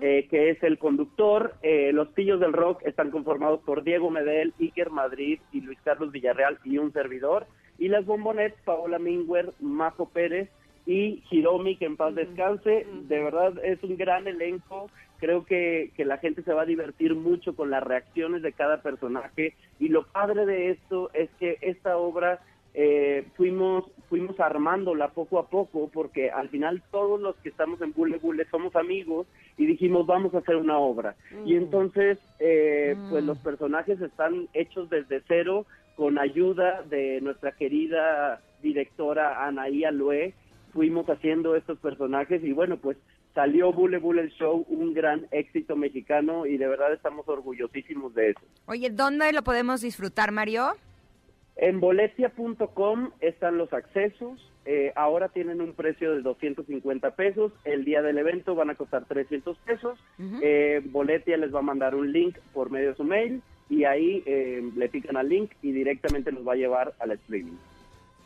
eh, 0.01 0.27
que 0.29 0.49
es 0.49 0.63
el 0.63 0.77
conductor. 0.77 1.55
Eh, 1.61 1.91
los 1.93 2.09
Pillos 2.09 2.39
del 2.39 2.53
Rock 2.53 2.81
están 2.85 3.11
conformados 3.11 3.59
por 3.61 3.83
Diego 3.83 4.09
Medel, 4.09 4.53
Iker 4.59 4.89
Madrid 4.89 5.39
y 5.51 5.61
Luis 5.61 5.79
Carlos 5.83 6.11
Villarreal 6.11 6.59
y 6.63 6.77
un 6.77 6.93
servidor. 6.93 7.47
Y 7.77 7.89
las 7.89 8.05
Bombonets, 8.05 8.59
Paola 8.63 8.99
Minguer, 8.99 9.51
Majo 9.59 10.09
Pérez 10.09 10.49
y 10.85 11.23
Hiromi, 11.29 11.75
que 11.75 11.85
en 11.85 11.97
paz 11.97 12.15
descanse. 12.15 12.87
De 13.07 13.23
verdad 13.23 13.53
es 13.63 13.83
un 13.83 13.97
gran 13.97 14.27
elenco. 14.27 14.89
Creo 15.19 15.45
que, 15.45 15.91
que 15.97 16.05
la 16.05 16.17
gente 16.17 16.43
se 16.43 16.53
va 16.53 16.61
a 16.61 16.65
divertir 16.65 17.15
mucho 17.15 17.55
con 17.55 17.69
las 17.69 17.83
reacciones 17.83 18.41
de 18.41 18.53
cada 18.53 18.81
personaje. 18.81 19.55
Y 19.79 19.89
lo 19.89 20.05
padre 20.07 20.45
de 20.45 20.71
esto 20.71 21.09
es 21.13 21.29
que 21.39 21.57
esta 21.61 21.97
obra 21.97 22.39
eh, 22.79 23.25
fuimos 23.35 23.85
fuimos 24.07 24.39
armándola 24.39 25.09
poco 25.09 25.39
a 25.39 25.49
poco 25.49 25.89
porque 25.91 26.29
al 26.29 26.47
final 26.49 26.83
todos 26.91 27.19
los 27.19 27.35
que 27.37 27.49
estamos 27.49 27.81
en 27.81 27.91
Bule 27.91 28.19
Bule 28.19 28.45
somos 28.51 28.75
amigos 28.75 29.25
y 29.57 29.65
dijimos 29.65 30.05
vamos 30.05 30.35
a 30.35 30.37
hacer 30.37 30.57
una 30.57 30.77
obra 30.77 31.15
y 31.43 31.55
entonces 31.55 32.19
eh, 32.37 32.95
pues 33.09 33.23
los 33.23 33.39
personajes 33.39 33.99
están 33.99 34.47
hechos 34.53 34.91
desde 34.91 35.23
cero 35.27 35.65
con 35.95 36.19
ayuda 36.19 36.83
de 36.83 37.19
nuestra 37.21 37.51
querida 37.53 38.43
directora 38.61 39.47
Anaí 39.47 39.83
Alue 39.83 40.35
fuimos 40.71 41.09
haciendo 41.09 41.55
estos 41.55 41.79
personajes 41.79 42.43
y 42.43 42.53
bueno 42.53 42.77
pues 42.77 42.97
salió 43.33 43.73
Bule 43.73 43.97
Bule 43.97 44.21
el 44.21 44.31
show, 44.33 44.67
un 44.69 44.93
gran 44.93 45.25
éxito 45.31 45.75
mexicano 45.75 46.45
y 46.45 46.57
de 46.57 46.67
verdad 46.67 46.93
estamos 46.93 47.27
orgullosísimos 47.27 48.13
de 48.15 48.31
eso. 48.31 48.41
Oye, 48.65 48.89
¿dónde 48.89 49.31
lo 49.31 49.43
podemos 49.43 49.81
disfrutar, 49.81 50.31
Mario? 50.31 50.73
En 51.57 51.79
boletia.com 51.79 53.09
están 53.19 53.57
los 53.57 53.73
accesos. 53.73 54.51
Eh, 54.65 54.91
ahora 54.95 55.29
tienen 55.29 55.59
un 55.59 55.73
precio 55.73 56.13
de 56.13 56.21
250 56.21 57.11
pesos. 57.11 57.51
El 57.65 57.83
día 57.83 58.01
del 58.01 58.19
evento 58.19 58.53
van 58.53 58.69
a 58.69 58.75
costar 58.75 59.05
300 59.05 59.57
pesos. 59.59 59.99
Eh, 60.41 60.81
Boletia 60.85 61.35
les 61.37 61.53
va 61.53 61.59
a 61.59 61.63
mandar 61.63 61.95
un 61.95 62.11
link 62.11 62.37
por 62.53 62.69
medio 62.69 62.89
de 62.89 62.95
su 62.95 63.03
mail 63.03 63.41
y 63.69 63.85
ahí 63.85 64.23
eh, 64.25 64.69
le 64.75 64.89
pican 64.89 65.17
al 65.17 65.29
link 65.29 65.51
y 65.61 65.71
directamente 65.71 66.31
los 66.31 66.47
va 66.47 66.53
a 66.53 66.57
llevar 66.57 66.93
al 66.99 67.11
streaming. 67.11 67.57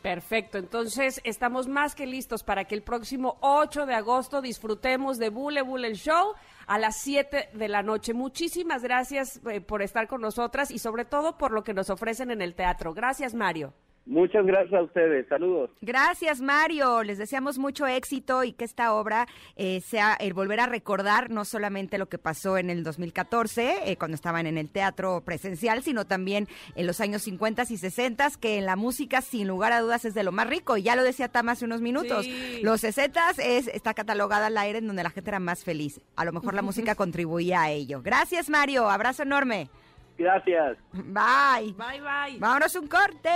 Perfecto, 0.02 0.58
entonces 0.58 1.20
estamos 1.22 1.68
más 1.68 1.94
que 1.94 2.06
listos 2.06 2.42
para 2.42 2.64
que 2.64 2.74
el 2.74 2.82
próximo 2.82 3.36
8 3.40 3.86
de 3.86 3.94
agosto 3.94 4.42
disfrutemos 4.42 5.16
de 5.18 5.30
Bule 5.30 5.62
Bule 5.62 5.86
el 5.86 5.94
Show 5.94 6.34
a 6.66 6.78
las 6.78 6.96
7 6.96 7.50
de 7.52 7.68
la 7.68 7.82
noche. 7.82 8.14
Muchísimas 8.14 8.82
gracias 8.82 9.40
eh, 9.50 9.60
por 9.60 9.82
estar 9.82 10.08
con 10.08 10.20
nosotras 10.20 10.70
y 10.70 10.78
sobre 10.78 11.04
todo 11.04 11.38
por 11.38 11.52
lo 11.52 11.62
que 11.62 11.74
nos 11.74 11.90
ofrecen 11.90 12.30
en 12.30 12.42
el 12.42 12.54
teatro. 12.54 12.94
Gracias, 12.94 13.34
Mario. 13.34 13.74
Muchas 14.04 14.44
gracias 14.44 14.74
a 14.74 14.82
ustedes. 14.82 15.28
Saludos. 15.28 15.70
Gracias, 15.80 16.40
Mario. 16.40 17.04
Les 17.04 17.18
deseamos 17.18 17.58
mucho 17.58 17.86
éxito 17.86 18.42
y 18.42 18.52
que 18.52 18.64
esta 18.64 18.94
obra 18.94 19.28
eh, 19.54 19.80
sea 19.80 20.14
el 20.14 20.34
volver 20.34 20.58
a 20.58 20.66
recordar 20.66 21.30
no 21.30 21.44
solamente 21.44 21.98
lo 21.98 22.08
que 22.08 22.18
pasó 22.18 22.58
en 22.58 22.68
el 22.68 22.82
2014, 22.82 23.90
eh, 23.92 23.96
cuando 23.96 24.16
estaban 24.16 24.46
en 24.46 24.58
el 24.58 24.70
teatro 24.70 25.22
presencial, 25.24 25.84
sino 25.84 26.04
también 26.04 26.48
en 26.74 26.88
los 26.88 27.00
años 27.00 27.22
50 27.22 27.62
y 27.68 27.76
60, 27.76 28.28
que 28.40 28.58
en 28.58 28.66
la 28.66 28.74
música, 28.74 29.20
sin 29.20 29.46
lugar 29.46 29.72
a 29.72 29.80
dudas, 29.80 30.04
es 30.04 30.14
de 30.14 30.24
lo 30.24 30.32
más 30.32 30.48
rico. 30.48 30.76
Y 30.76 30.82
ya 30.82 30.96
lo 30.96 31.04
decía 31.04 31.28
Tam 31.28 31.48
hace 31.48 31.64
unos 31.64 31.80
minutos. 31.80 32.26
Los 32.62 32.80
60 32.80 33.30
es, 33.38 33.68
está 33.68 33.94
catalogada 33.94 34.46
al 34.46 34.58
aire 34.58 34.78
en 34.78 34.88
donde 34.88 35.04
la 35.04 35.10
gente 35.10 35.30
era 35.30 35.38
más 35.38 35.62
feliz. 35.62 36.00
A 36.16 36.24
lo 36.24 36.32
mejor 36.32 36.54
la 36.54 36.62
música 36.62 36.96
contribuía 36.96 37.62
a 37.62 37.70
ello. 37.70 38.02
Gracias, 38.02 38.50
Mario. 38.50 38.90
Abrazo 38.90 39.22
enorme. 39.22 39.70
Gracias. 40.18 40.78
Bye. 40.92 41.72
Bye, 41.72 42.00
bye. 42.00 42.38
Vámonos 42.38 42.74
un 42.76 42.86
corte. 42.86 43.30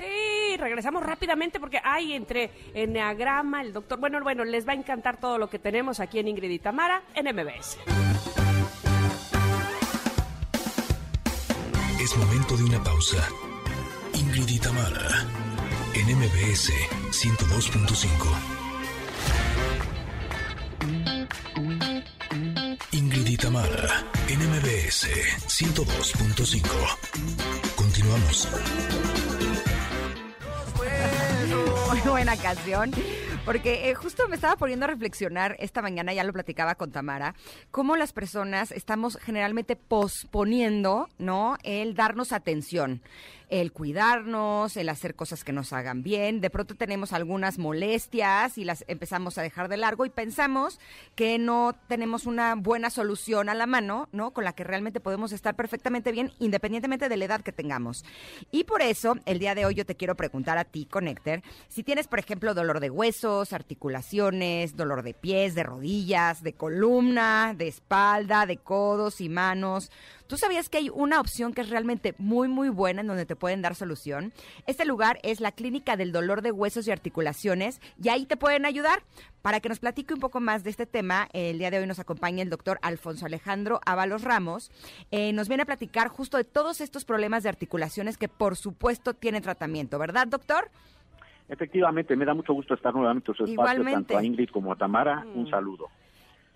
Sí, 0.00 0.56
regresamos 0.56 1.02
rápidamente 1.02 1.60
porque 1.60 1.80
hay 1.82 2.14
entre 2.14 2.50
Enneagrama, 2.74 3.62
el 3.62 3.72
doctor. 3.72 3.98
Bueno, 3.98 4.20
bueno, 4.22 4.44
les 4.44 4.66
va 4.66 4.72
a 4.72 4.76
encantar 4.76 5.18
todo 5.18 5.38
lo 5.38 5.48
que 5.48 5.58
tenemos 5.58 6.00
aquí 6.00 6.18
en 6.18 6.28
Ingrid 6.28 6.50
y 6.50 6.58
Tamara 6.58 7.02
en 7.14 7.26
MBS. 7.34 7.78
Es 12.00 12.16
momento 12.16 12.56
de 12.56 12.64
una 12.64 12.82
pausa. 12.82 13.28
Ingrid 14.14 14.48
y 14.48 14.58
Tamara 14.58 15.26
en 15.94 16.16
MBS 16.16 16.72
102.5. 17.10 18.62
Ingrid 22.92 23.26
y 23.26 23.36
Tamara, 23.36 24.04
NMBS 24.28 25.08
102.5. 25.48 26.62
Continuamos. 27.74 28.48
Muy 31.90 32.00
buena 32.00 32.36
canción. 32.36 32.92
Porque 33.44 33.90
eh, 33.90 33.94
justo 33.94 34.28
me 34.28 34.36
estaba 34.36 34.54
poniendo 34.54 34.84
a 34.84 34.88
reflexionar 34.88 35.56
esta 35.58 35.82
mañana, 35.82 36.14
ya 36.14 36.22
lo 36.22 36.32
platicaba 36.32 36.76
con 36.76 36.92
Tamara, 36.92 37.34
cómo 37.72 37.96
las 37.96 38.12
personas 38.12 38.70
estamos 38.70 39.18
generalmente 39.20 39.74
posponiendo, 39.74 41.08
¿no? 41.18 41.56
El 41.64 41.96
darnos 41.96 42.30
atención 42.30 43.02
el 43.52 43.70
cuidarnos, 43.70 44.78
el 44.78 44.88
hacer 44.88 45.14
cosas 45.14 45.44
que 45.44 45.52
nos 45.52 45.74
hagan 45.74 46.02
bien. 46.02 46.40
De 46.40 46.48
pronto 46.48 46.74
tenemos 46.74 47.12
algunas 47.12 47.58
molestias 47.58 48.56
y 48.56 48.64
las 48.64 48.82
empezamos 48.88 49.36
a 49.36 49.42
dejar 49.42 49.68
de 49.68 49.76
largo 49.76 50.06
y 50.06 50.10
pensamos 50.10 50.80
que 51.14 51.38
no 51.38 51.74
tenemos 51.86 52.24
una 52.24 52.54
buena 52.54 52.88
solución 52.88 53.50
a 53.50 53.54
la 53.54 53.66
mano, 53.66 54.08
¿no? 54.10 54.30
Con 54.30 54.44
la 54.44 54.54
que 54.54 54.64
realmente 54.64 55.00
podemos 55.00 55.32
estar 55.32 55.54
perfectamente 55.54 56.12
bien 56.12 56.32
independientemente 56.38 57.10
de 57.10 57.16
la 57.18 57.26
edad 57.26 57.42
que 57.42 57.52
tengamos. 57.52 58.06
Y 58.50 58.64
por 58.64 58.80
eso, 58.80 59.16
el 59.26 59.38
día 59.38 59.54
de 59.54 59.66
hoy 59.66 59.74
yo 59.74 59.84
te 59.84 59.96
quiero 59.96 60.16
preguntar 60.16 60.56
a 60.56 60.64
ti, 60.64 60.86
Connector, 60.86 61.42
si 61.68 61.82
tienes, 61.82 62.08
por 62.08 62.20
ejemplo, 62.20 62.54
dolor 62.54 62.80
de 62.80 62.88
huesos, 62.88 63.52
articulaciones, 63.52 64.76
dolor 64.76 65.02
de 65.02 65.12
pies, 65.12 65.54
de 65.54 65.62
rodillas, 65.62 66.42
de 66.42 66.54
columna, 66.54 67.52
de 67.54 67.68
espalda, 67.68 68.46
de 68.46 68.56
codos 68.56 69.20
y 69.20 69.28
manos, 69.28 69.90
¿Tú 70.32 70.38
sabías 70.38 70.70
que 70.70 70.78
hay 70.78 70.88
una 70.88 71.20
opción 71.20 71.52
que 71.52 71.60
es 71.60 71.68
realmente 71.68 72.14
muy, 72.16 72.48
muy 72.48 72.70
buena 72.70 73.02
en 73.02 73.06
donde 73.06 73.26
te 73.26 73.36
pueden 73.36 73.60
dar 73.60 73.74
solución? 73.74 74.32
Este 74.66 74.86
lugar 74.86 75.18
es 75.22 75.40
la 75.40 75.52
Clínica 75.52 75.94
del 75.94 76.10
Dolor 76.10 76.40
de 76.40 76.50
Huesos 76.50 76.88
y 76.88 76.90
Articulaciones 76.90 77.82
y 78.02 78.08
ahí 78.08 78.24
te 78.24 78.38
pueden 78.38 78.64
ayudar. 78.64 79.02
Para 79.42 79.60
que 79.60 79.68
nos 79.68 79.78
platique 79.78 80.14
un 80.14 80.20
poco 80.20 80.40
más 80.40 80.64
de 80.64 80.70
este 80.70 80.86
tema, 80.86 81.28
el 81.34 81.58
día 81.58 81.70
de 81.70 81.80
hoy 81.80 81.86
nos 81.86 81.98
acompaña 81.98 82.42
el 82.42 82.48
doctor 82.48 82.78
Alfonso 82.80 83.26
Alejandro 83.26 83.80
Ábalos 83.84 84.22
Ramos. 84.22 84.70
Eh, 85.10 85.34
nos 85.34 85.48
viene 85.48 85.64
a 85.64 85.66
platicar 85.66 86.08
justo 86.08 86.38
de 86.38 86.44
todos 86.44 86.80
estos 86.80 87.04
problemas 87.04 87.42
de 87.42 87.50
articulaciones 87.50 88.16
que 88.16 88.28
por 88.28 88.56
supuesto 88.56 89.12
tienen 89.12 89.42
tratamiento, 89.42 89.98
¿verdad, 89.98 90.28
doctor? 90.28 90.70
Efectivamente, 91.50 92.16
me 92.16 92.24
da 92.24 92.32
mucho 92.32 92.54
gusto 92.54 92.72
estar 92.72 92.94
nuevamente 92.94 93.32
en 93.32 93.36
su 93.36 93.44
espacio, 93.44 93.84
tanto 93.84 94.16
a 94.16 94.24
Ingrid 94.24 94.48
como 94.48 94.72
a 94.72 94.76
Tamara. 94.76 95.26
Un 95.34 95.42
mm. 95.42 95.50
saludo. 95.50 95.90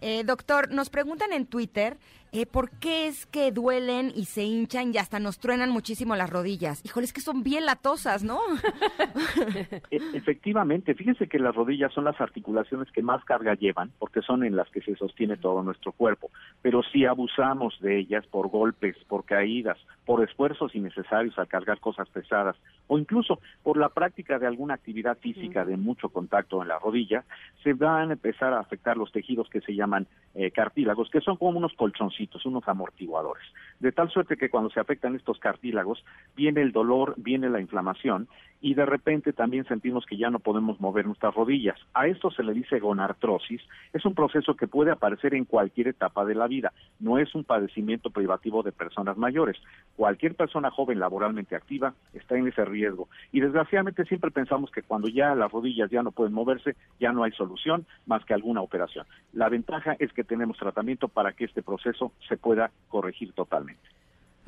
Eh, 0.01 0.25
doctor, 0.25 0.71
nos 0.73 0.91
preguntan 0.91 1.33
en 1.33 1.47
Twitter 1.47 1.97
eh, 2.33 2.45
por 2.45 2.71
qué 2.71 3.07
es 3.07 3.25
que 3.27 3.51
duelen 3.51 4.13
y 4.15 4.27
se 4.27 4.43
hinchan 4.43 4.93
y 4.93 4.99
hasta 4.99 5.19
nos 5.19 5.39
truenan 5.39 5.71
muchísimo 5.71 6.17
las 6.17 6.29
rodillas. 6.29 6.85
Híjole, 6.85 7.07
es 7.07 7.13
que 7.15 7.23
son 7.23 7.43
bien 7.43 7.65
latosas, 7.65 8.23
¿no? 8.23 8.39
E, 9.91 9.99
efectivamente, 10.15 10.95
fíjense 10.95 11.29
que 11.29 11.39
las 11.39 11.55
rodillas 11.55 11.93
son 11.93 12.05
las 12.05 12.21
articulaciones 12.21 12.91
que 12.93 13.03
más 13.03 13.25
carga 13.25 13.55
llevan, 13.55 13.93
porque 13.99 14.21
son 14.21 14.45
en 14.45 14.57
las 14.57 14.69
que 14.71 14.81
se 14.81 14.97
sostiene 14.97 15.37
todo 15.37 15.63
nuestro 15.63 15.93
cuerpo. 15.93 16.31
Pero 16.61 16.83
si 16.83 17.05
abusamos 17.05 17.79
de 17.81 17.99
ellas 17.99 18.27
por 18.27 18.49
golpes, 18.49 18.97
por 19.09 19.25
caídas, 19.25 19.79
por 20.07 20.23
esfuerzos 20.23 20.75
innecesarios 20.75 21.39
al 21.39 21.49
cargar 21.49 21.81
cosas 21.81 22.09
pesadas, 22.09 22.57
o 22.87 22.99
incluso 22.99 23.41
por 23.63 23.77
la 23.77 23.91
práctica 23.91 24.39
de 24.39 24.47
alguna 24.47 24.75
actividad 24.75 25.19
física 25.19 25.65
de 25.65 25.77
mucho 25.77 26.09
contacto 26.09 26.63
en 26.63 26.69
la 26.69 26.79
rodilla, 26.79 27.25
se 27.63 27.75
van 27.75 28.11
a 28.11 28.13
empezar 28.15 28.55
a 28.55 28.61
afectar 28.61 28.97
los 28.97 29.11
tejidos 29.13 29.51
que 29.51 29.61
se 29.61 29.75
llaman 29.75 30.07
eh, 30.35 30.53
cartílagos, 30.53 31.11
que 31.11 31.21
son 31.21 31.37
como 31.37 31.59
unos 31.59 31.75
colchoncitos, 31.75 32.47
unos 32.47 32.67
amortiguadores. 32.69 33.45
De 33.81 33.93
tal 33.93 34.09
suerte 34.11 34.37
que 34.37 34.49
cuando 34.49 34.71
se 34.71 34.81
afectan 34.81 35.17
estos 35.17 35.39
cartílagos, 35.41 36.05
viene 36.37 36.63
el 36.63 36.73
dolor, 36.73 37.15
viene 37.17 37.51
la 37.51 37.61
inflamación 37.61 38.29
y 38.61 38.75
de 38.75 38.87
repente 38.87 39.33
también 39.33 39.65
sentimos 39.67 40.07
que 40.07 40.17
ya 40.17 40.31
no 40.31 40.39
podemos 40.39 40.81
mover 40.81 41.07
nuestras 41.07 41.35
rodillas. 41.35 41.79
A 41.95 42.07
esto 42.07 42.31
se 42.31 42.43
le 42.43 42.55
dice 42.55 42.79
gonartrosis. 42.79 43.61
Es 43.93 44.05
un 44.05 44.15
proceso 44.15 44.57
que 44.57 44.67
puede 44.67 44.91
aparecer 44.91 45.35
en 45.35 45.45
cualquier 45.45 45.89
etapa 45.89 46.25
de 46.25 46.35
la 46.35 46.47
vida. 46.47 46.73
No 46.99 47.19
es 47.19 47.35
un 47.35 47.45
padecimiento 47.45 48.11
privativo 48.11 48.63
de 48.63 48.73
personas 48.73 49.17
mayores. 49.17 49.57
Cualquier 49.97 50.35
persona 50.35 50.71
joven 50.71 51.01
laboralmente 51.01 51.57
activa 51.57 51.95
está 52.13 52.37
en 52.37 52.49
ese 52.49 52.65
riesgo. 52.65 53.09
Y 53.33 53.41
desgraciadamente 53.41 54.05
siempre 54.05 54.31
pensamos 54.31 54.71
que 54.71 54.83
cuando 54.83 55.09
ya 55.09 55.35
las 55.35 55.51
rodillas 55.51 55.91
ya 55.91 56.03
no 56.03 56.13
pueden 56.13 56.35
moverse, 56.35 56.77
ya 57.01 57.13
no 57.13 57.25
hay 57.25 57.33
solución 57.33 57.87
más 58.05 58.25
que 58.25 58.35
alguna 58.35 58.61
operación. 58.61 59.07
La 59.33 59.49
ventaja 59.49 59.97
es 59.99 60.13
que 60.13 60.25
tenemos 60.25 60.59
tratamiento 60.59 61.09
para 61.09 61.33
que 61.33 61.47
este 61.47 61.63
proceso 61.63 62.13
se 62.29 62.37
pueda 62.37 62.71
corregir 62.89 63.33
totalmente. 63.33 63.89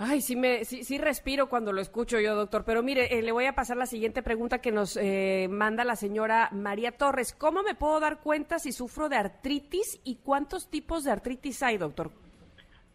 Ay, 0.01 0.21
sí, 0.21 0.37
me, 0.37 0.65
sí, 0.65 0.85
sí 0.85 0.97
respiro 0.97 1.49
cuando 1.49 1.73
lo 1.73 1.81
escucho 1.81 2.21
yo, 2.21 2.37
doctor. 2.37 2.65
Pero 2.65 2.85
mire, 2.85 3.19
eh, 3.19 3.23
le 3.23 3.33
voy 3.33 3.47
a 3.47 3.57
pasar 3.57 3.77
la 3.77 3.87
siguiente 3.87 4.23
pregunta 4.23 4.61
que 4.61 4.71
nos 4.71 4.97
eh, 4.97 5.49
manda 5.51 5.83
la 5.83 5.97
señora 5.97 6.51
María 6.53 6.93
Torres. 6.93 7.33
¿Cómo 7.33 7.65
me 7.65 7.75
puedo 7.75 7.99
dar 7.99 8.21
cuenta 8.21 8.61
si 8.61 8.71
sufro 8.71 9.09
de 9.09 9.17
artritis 9.17 10.01
y 10.05 10.17
cuántos 10.17 10.71
tipos 10.71 11.03
de 11.03 11.11
artritis 11.11 11.65
hay, 11.65 11.79
doctor? 11.79 12.13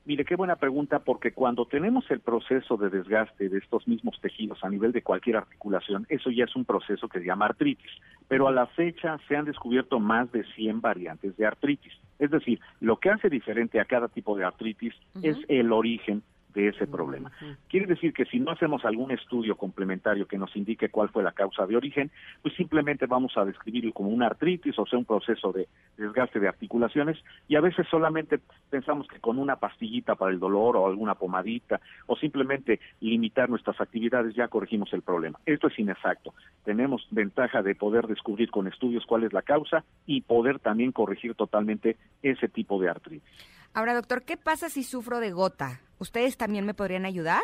Mire, 0.06 0.26
qué 0.26 0.36
buena 0.36 0.58
pregunta, 0.58 1.00
porque 1.00 1.32
cuando 1.32 1.66
tenemos 1.66 2.04
el 2.12 2.20
proceso 2.20 2.76
de 2.76 2.89
desgaste 2.89 3.48
de 3.48 3.58
estos 3.58 3.88
mismos 3.88 4.20
tejidos 4.20 4.62
a 4.62 4.70
nivel 4.70 4.92
de 4.92 5.02
cualquier 5.02 5.38
articulación, 5.38 6.06
eso 6.10 6.30
ya 6.30 6.44
es 6.44 6.56
un 6.58 6.66
proceso 6.66 7.08
que 7.08 7.20
se 7.20 7.26
llama 7.26 7.46
artritis. 7.46 7.89
Pero 8.28 8.50
a 8.50 8.52
la 8.52 8.68
fecha 8.68 9.18
se 9.30 9.38
han 9.38 9.46
descubierto 9.46 10.02
más 10.02 10.30
de 10.34 10.44
100 10.56 10.82
variantes 10.82 11.38
de 11.38 11.46
artritis. 11.46 11.94
Es 12.20 12.32
decir, 12.32 12.60
lo 12.82 12.98
que 12.98 13.12
hace 13.12 13.30
diferente 13.30 13.80
a 13.80 13.86
cada 13.86 14.10
tipo 14.10 14.36
de 14.36 14.44
artritis 14.44 14.94
es 15.22 15.38
el 15.48 15.72
origen 15.72 16.22
de 16.54 16.70
ese 16.70 16.88
problema. 16.88 17.32
Quiere 17.68 17.88
decir 17.88 18.13
que 18.13 18.26
si 18.26 18.39
no 18.39 18.52
hacemos 18.52 18.86
algún 18.86 19.12
estudio 19.12 19.56
complementario 19.56 20.28
que 20.28 20.38
nos 20.38 20.56
indique 20.56 20.89
cuál 20.89 21.10
fue 21.10 21.24
la 21.24 21.32
causa 21.32 21.66
de 21.66 21.76
origen, 21.76 22.12
pues 22.42 22.56
simplemente 22.56 23.06
vamos 23.06 23.36
a 23.38 23.46
describirlo 23.46 23.92
como 23.94 24.10
una 24.10 24.28
artritis, 24.28 24.78
o 24.78 24.86
sea, 24.86 25.00
un 25.00 25.06
proceso 25.06 25.52
de 25.52 25.68
desgaste 25.98 26.39
de 26.39 26.48
articulaciones, 26.48 27.18
y 27.48 27.56
a 27.56 27.62
veces 27.62 27.88
solamente 27.89 28.39
pensamos 28.70 29.08
que 29.08 29.20
con 29.20 29.39
una 29.39 29.56
pastillita 29.56 30.16
para 30.16 30.32
el 30.32 30.39
dolor 30.39 30.78
o 30.78 30.88
alguna 30.88 31.16
pomadita, 31.16 31.82
o 32.08 32.16
simplemente 32.16 32.80
limitar 33.00 33.50
nuestras 33.50 33.80
actividades 33.82 34.36
ya 34.36 34.48
corregimos 34.48 34.94
el 34.94 35.02
problema. 35.02 35.39
Esto 35.46 35.68
es 35.68 35.80
inexacto. 35.80 36.34
Tenemos 36.63 37.08
ventaja 37.12 37.62
de 37.62 37.76
poder 37.76 38.08
descubrir 38.08 38.52
con 38.52 38.68
estudios 38.68 39.06
cuál 39.06 39.24
es 39.24 39.34
la 39.34 39.42
causa 39.42 39.84
y 40.06 40.22
poder 40.22 40.60
también 40.60 40.92
corregir 40.92 41.36
totalmente 41.36 41.97
ese 42.22 42.47
tipo 42.47 42.80
de 42.80 42.89
artritis. 42.89 43.53
Ahora, 43.74 43.95
doctor, 43.95 44.24
¿qué 44.24 44.38
pasa 44.38 44.69
si 44.69 44.84
sufro 44.84 45.19
de 45.19 45.32
gota? 45.32 45.82
¿Ustedes 45.97 46.38
también 46.38 46.65
me 46.65 46.76
podrían 46.76 47.05
ayudar? 47.05 47.41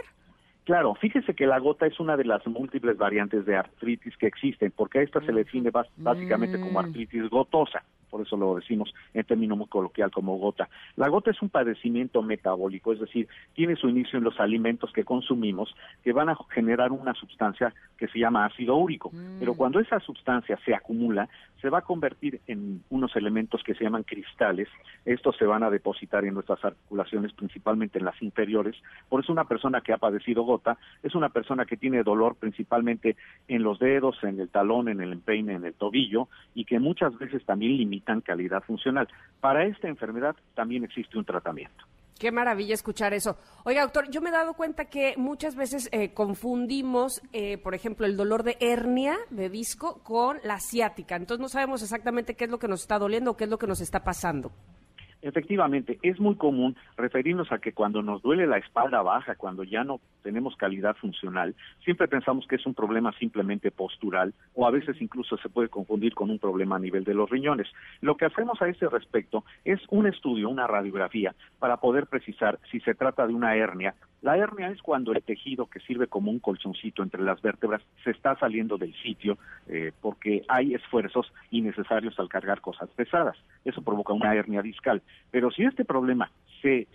Claro, 0.64 0.94
fíjese 0.94 1.34
que 1.34 1.48
la 1.48 1.58
gota 1.58 1.88
es 1.88 2.00
una 2.00 2.16
de 2.16 2.26
las 2.26 2.46
múltiples 2.46 2.98
variantes 2.98 3.46
de 3.48 3.56
artritis 3.56 4.16
que 4.18 4.28
existen, 4.28 4.72
porque 4.76 5.00
a 5.00 5.02
esta 5.02 5.20
se 5.22 5.32
le 5.32 5.44
define 5.44 5.72
básicamente 5.98 6.60
como 6.60 6.74
mm. 6.74 6.86
artritis 6.86 7.30
gotosa. 7.32 7.84
Por 8.10 8.22
eso 8.22 8.38
lo 8.38 8.56
decimos 8.56 8.94
en 9.14 9.24
término 9.24 9.56
muy 9.56 9.68
coloquial 9.68 10.12
como 10.12 10.38
gota. 10.38 10.70
La 10.96 11.08
gota 11.08 11.32
es 11.32 11.42
un 11.42 11.50
padecimiento 11.50 12.22
metabólico, 12.22 12.94
es 12.94 13.00
decir, 13.00 13.28
tiene 13.54 13.76
su 13.76 13.90
inicio 13.90 14.18
en 14.18 14.26
los 14.26 14.40
alimentos 14.40 14.92
que 14.92 15.04
consumimos 15.04 15.74
que 16.04 16.14
van 16.14 16.30
a 16.30 16.38
generar 16.50 16.92
una 16.92 17.14
sustancia 17.14 17.74
que 17.98 18.08
se 18.08 18.20
llama 18.20 18.46
ácido 18.46 18.76
úrico, 18.76 19.10
mm. 19.12 19.40
pero 19.40 19.54
cuando 19.54 19.80
esa 19.80 20.00
sustancia 20.00 20.58
se 20.66 20.74
acumula, 20.74 21.28
se 21.62 21.70
va 21.70 21.80
a 21.80 21.84
convertir 21.84 22.40
en 22.48 22.82
unos 22.90 23.16
elementos 23.16 23.62
que 23.64 23.76
se 23.76 23.84
llaman 23.84 24.04
cristales, 24.04 24.70
estos 25.06 25.36
se 25.38 25.46
van 25.46 25.64
a 25.64 25.70
depositar 25.70 26.24
en 26.26 26.34
nuestras 26.34 26.64
articulaciones, 26.64 27.34
principalmente 27.34 28.00
en 28.00 28.06
las 28.06 28.22
inferiores, 28.22 28.76
por 29.10 29.22
eso 29.22 29.32
una 29.32 29.44
persona 29.44 29.82
que 29.82 29.94
ha 29.94 29.98
padecido 29.98 30.44
gota 30.44 30.78
es 31.04 31.16
una 31.16 31.30
persona 31.30 31.66
que 31.66 31.78
tiene 31.78 32.04
dolor 32.04 32.36
principalmente 32.36 33.18
en 33.48 33.64
los 33.64 33.80
dedos, 33.80 34.18
en 34.24 34.40
el 34.40 34.50
talón, 34.50 34.88
en 34.90 35.02
el 35.02 35.12
empeine, 35.12 35.54
en 35.54 35.66
el 35.66 35.74
tobillo, 35.74 36.28
y 36.56 36.66
que 36.66 36.80
muchas 36.80 37.18
veces 37.18 37.44
también 37.46 37.74
limitan 38.00 38.22
calidad 38.22 38.64
funcional. 38.64 39.08
Para 39.42 39.66
esta 39.66 39.88
enfermedad 39.88 40.36
también 40.56 40.84
existe 40.84 41.18
un 41.18 41.26
tratamiento. 41.26 41.86
Qué 42.18 42.32
maravilla 42.34 42.74
escuchar 42.74 43.14
eso. 43.14 43.38
Oiga, 43.64 43.82
doctor, 43.82 44.10
yo 44.10 44.20
me 44.20 44.30
he 44.30 44.34
dado 44.34 44.54
cuenta 44.54 44.86
que 44.86 45.14
muchas 45.16 45.56
veces 45.56 45.88
eh, 45.94 46.14
confundimos, 46.14 47.22
eh, 47.32 47.58
por 47.58 47.76
ejemplo, 47.76 48.06
el 48.06 48.18
dolor 48.18 48.44
de 48.44 48.58
hernia 48.60 49.18
de 49.30 49.50
disco 49.50 50.02
con 50.04 50.38
la 50.44 50.60
ciática. 50.60 51.16
Entonces 51.16 51.42
no 51.42 51.48
sabemos 51.48 51.82
exactamente 51.82 52.36
qué 52.36 52.44
es 52.44 52.52
lo 52.52 52.60
que 52.60 52.68
nos 52.68 52.82
está 52.82 53.00
doliendo 53.00 53.32
o 53.32 53.38
qué 53.38 53.46
es 53.46 53.50
lo 53.50 53.58
que 53.58 53.68
nos 53.68 53.80
está 53.80 54.04
pasando. 54.04 54.52
Efectivamente, 55.22 56.00
es 56.02 56.18
muy 56.20 56.36
común 56.36 56.78
referirnos 56.96 57.52
a 57.52 57.60
que 57.60 57.74
cuando 57.74 58.02
nos 58.02 58.22
duele 58.22 58.48
la 58.48 58.58
espalda 58.58 59.02
baja, 59.02 59.36
cuando 59.36 59.64
ya 59.64 59.84
no 59.84 60.00
tenemos 60.24 60.56
calidad 60.56 60.96
funcional, 60.96 61.56
siempre 61.84 62.08
pensamos 62.08 62.48
que 62.48 62.56
es 62.56 62.66
un 62.66 62.74
problema 62.74 63.12
simplemente 63.20 63.70
postural 63.70 64.34
o 64.54 64.66
a 64.66 64.72
veces 64.72 65.02
incluso 65.02 65.36
se 65.38 65.50
puede 65.50 65.68
confundir 65.68 66.14
con 66.14 66.30
un 66.30 66.40
problema 66.40 66.78
a 66.78 66.80
nivel 66.80 67.04
de 67.04 67.14
los 67.14 67.30
riñones. 67.30 67.68
Lo 68.00 68.16
que 68.16 68.26
hacemos 68.26 68.62
a 68.62 68.70
ese 68.70 68.88
respecto 68.88 69.44
es 69.66 69.82
un 69.90 70.08
estudio, 70.08 70.50
una 70.50 70.68
radiografía, 70.68 71.36
para 71.60 71.78
poder 71.78 72.08
precisar 72.08 72.58
si 72.72 72.80
se 72.80 72.96
trata 72.96 73.28
de 73.28 73.34
una 73.34 73.56
hernia 73.56 73.96
la 74.22 74.38
hernia 74.38 74.70
es 74.70 74.82
cuando 74.82 75.14
el 75.14 75.22
tejido 75.24 75.68
que 75.68 75.80
sirve 75.80 76.08
como 76.08 76.32
un 76.32 76.40
colchoncito 76.40 77.04
entre 77.04 77.22
las 77.22 77.42
vértebras 77.42 77.82
se 78.04 78.12
está 78.12 78.38
saliendo 78.38 78.78
del 78.78 78.94
sitio 79.02 79.38
eh, 79.68 79.92
porque 80.02 80.44
hay 80.48 80.74
esfuerzos 80.74 81.32
innecesarios 81.52 82.20
al 82.20 82.30
cargar 82.30 82.62
cosas 82.62 82.90
pesadas. 82.92 83.38
Eso 83.64 83.82
provoca 83.82 84.14
una 84.14 84.36
hernia 84.36 84.62
discal. 84.62 85.02
Pero 85.32 85.52
si 85.52 85.64
este 85.64 85.86
problema 85.86 86.32
se 86.62 86.88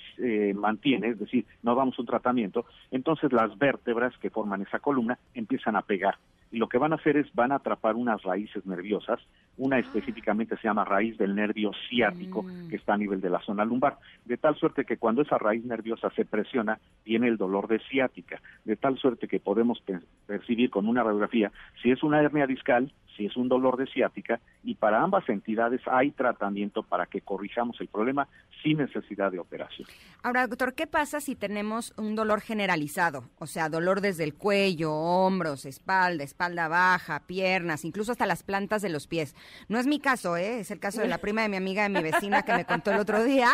mantiene, 0.54 1.08
es 1.08 1.18
decir, 1.18 1.46
no 1.62 1.74
damos 1.74 1.98
un 1.98 2.04
tratamiento, 2.04 2.66
entonces 2.90 3.32
las 3.32 3.56
vértebras 3.56 4.16
que 4.18 4.28
forman 4.28 4.60
esa 4.60 4.78
columna 4.78 5.18
empiezan 5.34 5.76
a 5.76 5.82
pegar 5.82 6.16
y 6.54 6.58
lo 6.58 6.68
que 6.68 6.78
van 6.78 6.92
a 6.92 6.96
hacer 6.96 7.16
es 7.16 7.26
van 7.34 7.50
a 7.50 7.56
atrapar 7.56 7.96
unas 7.96 8.22
raíces 8.22 8.64
nerviosas, 8.64 9.18
una 9.56 9.78
específicamente 9.78 10.56
se 10.56 10.68
llama 10.68 10.84
raíz 10.84 11.16
del 11.18 11.34
nervio 11.34 11.72
ciático 11.88 12.42
mm. 12.42 12.68
que 12.68 12.76
está 12.76 12.94
a 12.94 12.98
nivel 12.98 13.20
de 13.20 13.30
la 13.30 13.40
zona 13.40 13.64
lumbar, 13.64 13.98
de 14.24 14.36
tal 14.36 14.56
suerte 14.56 14.84
que 14.84 14.96
cuando 14.96 15.22
esa 15.22 15.38
raíz 15.38 15.64
nerviosa 15.64 16.10
se 16.10 16.24
presiona 16.24 16.78
viene 17.04 17.28
el 17.28 17.36
dolor 17.36 17.68
de 17.68 17.78
ciática, 17.90 18.40
de 18.64 18.76
tal 18.76 18.98
suerte 18.98 19.28
que 19.28 19.40
podemos 19.40 19.82
percibir 20.26 20.70
con 20.70 20.88
una 20.88 21.02
radiografía 21.02 21.52
si 21.82 21.90
es 21.90 22.02
una 22.02 22.20
hernia 22.20 22.46
discal, 22.46 22.92
si 23.16 23.26
es 23.26 23.36
un 23.36 23.48
dolor 23.48 23.76
de 23.76 23.86
ciática 23.86 24.40
y 24.62 24.74
para 24.74 25.02
ambas 25.02 25.28
entidades 25.28 25.80
hay 25.86 26.10
tratamiento 26.10 26.82
para 26.82 27.06
que 27.06 27.20
corrijamos 27.20 27.80
el 27.80 27.88
problema 27.88 28.28
sin 28.62 28.78
necesidad 28.78 29.30
de 29.30 29.38
operación. 29.38 29.86
Ahora, 30.22 30.46
doctor, 30.46 30.74
¿qué 30.74 30.86
pasa 30.86 31.20
si 31.20 31.34
tenemos 31.34 31.92
un 31.96 32.14
dolor 32.14 32.40
generalizado? 32.40 33.24
O 33.38 33.46
sea, 33.46 33.68
dolor 33.68 34.00
desde 34.00 34.24
el 34.24 34.34
cuello, 34.34 34.92
hombros, 34.92 35.66
espalda, 35.66 36.24
espalda 36.24 36.68
baja, 36.68 37.20
piernas, 37.26 37.84
incluso 37.84 38.12
hasta 38.12 38.26
las 38.26 38.42
plantas 38.42 38.82
de 38.82 38.88
los 38.88 39.06
pies. 39.06 39.34
No 39.68 39.78
es 39.78 39.86
mi 39.86 39.98
caso, 39.98 40.36
¿eh? 40.36 40.60
Es 40.60 40.70
el 40.70 40.80
caso 40.80 41.00
de 41.00 41.08
la 41.08 41.18
prima 41.22 41.42
de 41.42 41.48
mi 41.48 41.56
amiga, 41.56 41.82
de 41.84 41.88
mi 41.90 42.02
vecina, 42.02 42.42
que 42.42 42.52
me 42.52 42.64
contó 42.64 42.90
el 42.90 42.98
otro 42.98 43.24
día. 43.24 43.50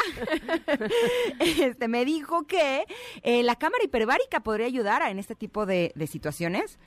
este, 1.41 1.89
me 1.89 2.05
dijo 2.05 2.47
que 2.47 2.85
eh, 3.23 3.43
la 3.43 3.57
cámara 3.57 3.85
hiperbárica 3.85 4.41
podría 4.41 4.67
ayudar 4.67 5.03
en 5.11 5.19
este 5.19 5.35
tipo 5.35 5.67
de 5.67 5.93
situaciones. 6.07 6.79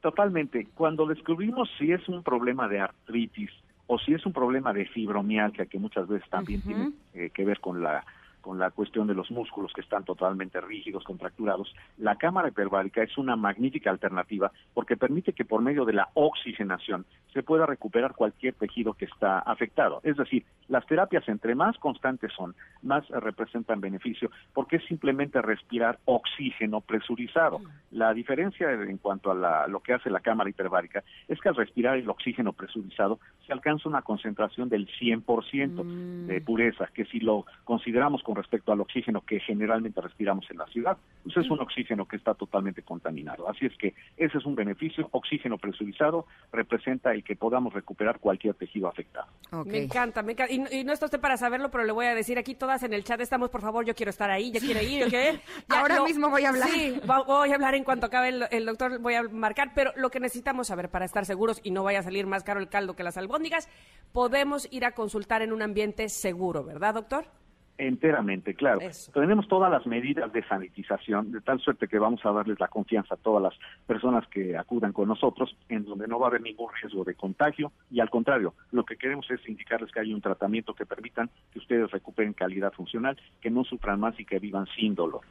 Totalmente. 0.00 0.66
Cuando 0.74 1.06
descubrimos 1.06 1.68
si 1.78 1.92
es 1.92 2.08
un 2.08 2.22
problema 2.22 2.68
de 2.68 2.80
artritis 2.80 3.50
o 3.86 3.98
si 3.98 4.14
es 4.14 4.24
un 4.24 4.32
problema 4.32 4.72
de 4.72 4.86
fibromialgia, 4.86 5.66
que 5.66 5.78
muchas 5.78 6.08
veces 6.08 6.28
también 6.30 6.62
tiene 6.62 6.92
eh, 7.12 7.30
que 7.30 7.44
ver 7.44 7.60
con 7.60 7.82
la 7.82 8.04
con 8.40 8.58
la 8.58 8.70
cuestión 8.70 9.06
de 9.06 9.14
los 9.14 9.30
músculos 9.30 9.72
que 9.72 9.80
están 9.80 10.04
totalmente 10.04 10.60
rígidos, 10.60 11.04
contracturados, 11.04 11.74
la 11.98 12.16
cámara 12.16 12.48
hiperbárica 12.48 13.02
es 13.02 13.16
una 13.18 13.36
magnífica 13.36 13.90
alternativa 13.90 14.50
porque 14.74 14.96
permite 14.96 15.32
que 15.32 15.44
por 15.44 15.62
medio 15.62 15.84
de 15.84 15.92
la 15.92 16.08
oxigenación 16.14 17.04
se 17.32 17.42
pueda 17.42 17.66
recuperar 17.66 18.14
cualquier 18.14 18.54
tejido 18.54 18.94
que 18.94 19.04
está 19.04 19.38
afectado. 19.40 20.00
Es 20.02 20.16
decir, 20.16 20.44
las 20.68 20.86
terapias 20.86 21.28
entre 21.28 21.54
más 21.54 21.76
constantes 21.78 22.32
son, 22.32 22.54
más 22.82 23.08
representan 23.08 23.80
beneficio 23.80 24.30
porque 24.52 24.76
es 24.76 24.84
simplemente 24.84 25.40
respirar 25.42 25.98
oxígeno 26.04 26.80
presurizado. 26.80 27.60
La 27.90 28.12
diferencia 28.14 28.70
en 28.72 28.98
cuanto 28.98 29.30
a 29.30 29.66
lo 29.68 29.80
que 29.80 29.94
hace 29.94 30.10
la 30.10 30.20
cámara 30.20 30.50
hiperbárica 30.50 31.02
es 31.28 31.40
que 31.40 31.48
al 31.48 31.56
respirar 31.56 31.96
el 31.96 32.08
oxígeno 32.08 32.52
presurizado 32.52 33.18
se 33.46 33.52
alcanza 33.52 33.88
una 33.88 34.02
concentración 34.02 34.68
del 34.68 34.88
100% 34.88 36.26
de 36.26 36.40
mm. 36.40 36.44
pureza, 36.44 36.88
que 36.92 37.04
si 37.06 37.20
lo 37.20 37.46
consideramos 37.64 38.22
con 38.30 38.36
respecto 38.36 38.70
al 38.70 38.80
oxígeno 38.80 39.22
que 39.22 39.40
generalmente 39.40 40.00
respiramos 40.00 40.48
en 40.52 40.58
la 40.58 40.66
ciudad, 40.66 40.96
pues 41.24 41.36
es 41.36 41.50
un 41.50 41.58
oxígeno 41.58 42.06
que 42.06 42.14
está 42.14 42.32
totalmente 42.34 42.82
contaminado. 42.82 43.50
Así 43.50 43.66
es 43.66 43.76
que 43.76 43.92
ese 44.16 44.38
es 44.38 44.46
un 44.46 44.54
beneficio. 44.54 45.08
Oxígeno 45.10 45.58
presurizado 45.58 46.26
representa 46.52 47.12
el 47.12 47.24
que 47.24 47.34
podamos 47.34 47.74
recuperar 47.74 48.20
cualquier 48.20 48.54
tejido 48.54 48.86
afectado. 48.86 49.26
Me 49.66 49.82
encanta, 49.82 50.22
me 50.22 50.34
encanta. 50.34 50.54
Y, 50.54 50.84
no 50.84 50.92
está 50.92 51.06
usted 51.06 51.20
para 51.20 51.36
saberlo, 51.36 51.72
pero 51.72 51.82
le 51.82 51.90
voy 51.90 52.06
a 52.06 52.14
decir 52.14 52.38
aquí 52.38 52.54
todas 52.54 52.84
en 52.84 52.92
el 52.92 53.02
chat 53.02 53.20
estamos, 53.20 53.50
por 53.50 53.62
favor, 53.62 53.84
yo 53.84 53.96
quiero 53.96 54.10
estar 54.10 54.30
ahí, 54.30 54.52
yo 54.54 54.60
quiero 54.60 54.80
ir, 54.80 55.06
¿ok? 55.06 55.40
Ahora 55.68 56.04
mismo 56.04 56.30
voy 56.30 56.44
a 56.44 56.50
hablar. 56.50 56.68
Sí, 56.68 57.00
voy 57.04 57.50
a 57.50 57.54
hablar 57.56 57.74
en 57.74 57.82
cuanto 57.82 58.06
acabe 58.06 58.28
el, 58.48 58.64
doctor, 58.64 59.00
voy 59.00 59.14
a 59.14 59.24
marcar, 59.24 59.72
pero 59.74 59.90
lo 59.96 60.10
que 60.10 60.20
necesitamos 60.20 60.68
saber 60.68 60.88
para 60.88 61.04
estar 61.04 61.26
seguros 61.26 61.60
y 61.64 61.72
no 61.72 61.82
vaya 61.82 61.98
a 61.98 62.02
salir 62.04 62.28
más 62.28 62.44
caro 62.44 62.60
el 62.60 62.68
caldo 62.68 62.94
que 62.94 63.02
las 63.02 63.16
albóndigas, 63.16 63.68
podemos 64.12 64.68
ir 64.70 64.84
a 64.84 64.92
consultar 64.92 65.42
en 65.42 65.52
un 65.52 65.62
ambiente 65.62 66.08
seguro, 66.08 66.62
¿verdad, 66.62 66.94
doctor? 66.94 67.39
Enteramente, 67.82 68.54
claro. 68.54 68.80
Tenemos 69.14 69.48
todas 69.48 69.72
las 69.72 69.86
medidas 69.86 70.30
de 70.34 70.46
sanitización, 70.46 71.32
de 71.32 71.40
tal 71.40 71.58
suerte 71.60 71.88
que 71.88 71.98
vamos 71.98 72.20
a 72.26 72.30
darles 72.30 72.60
la 72.60 72.68
confianza 72.68 73.14
a 73.14 73.16
todas 73.16 73.42
las 73.42 73.54
personas 73.86 74.28
que 74.28 74.54
acudan 74.54 74.92
con 74.92 75.08
nosotros, 75.08 75.56
en 75.70 75.86
donde 75.86 76.06
no 76.06 76.18
va 76.18 76.26
a 76.26 76.28
haber 76.28 76.42
ningún 76.42 76.68
riesgo 76.78 77.04
de 77.04 77.14
contagio 77.14 77.72
y 77.90 78.00
al 78.00 78.10
contrario, 78.10 78.52
lo 78.70 78.84
que 78.84 78.98
queremos 78.98 79.30
es 79.30 79.40
indicarles 79.48 79.90
que 79.92 80.00
hay 80.00 80.12
un 80.12 80.20
tratamiento 80.20 80.74
que 80.74 80.84
permitan 80.84 81.30
que 81.54 81.58
ustedes 81.58 81.90
recuperen 81.90 82.34
calidad 82.34 82.74
funcional, 82.74 83.18
que 83.40 83.48
no 83.48 83.64
sufran 83.64 83.98
más 83.98 84.20
y 84.20 84.26
que 84.26 84.38
vivan 84.38 84.66
sin 84.76 84.94
dolor. 84.94 85.22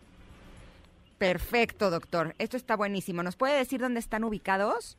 Perfecto, 1.19 1.91
doctor. 1.91 2.33
Esto 2.39 2.57
está 2.57 2.75
buenísimo. 2.75 3.21
¿Nos 3.21 3.35
puede 3.35 3.59
decir 3.59 3.79
dónde 3.79 3.99
están 3.99 4.23
ubicados? 4.23 4.97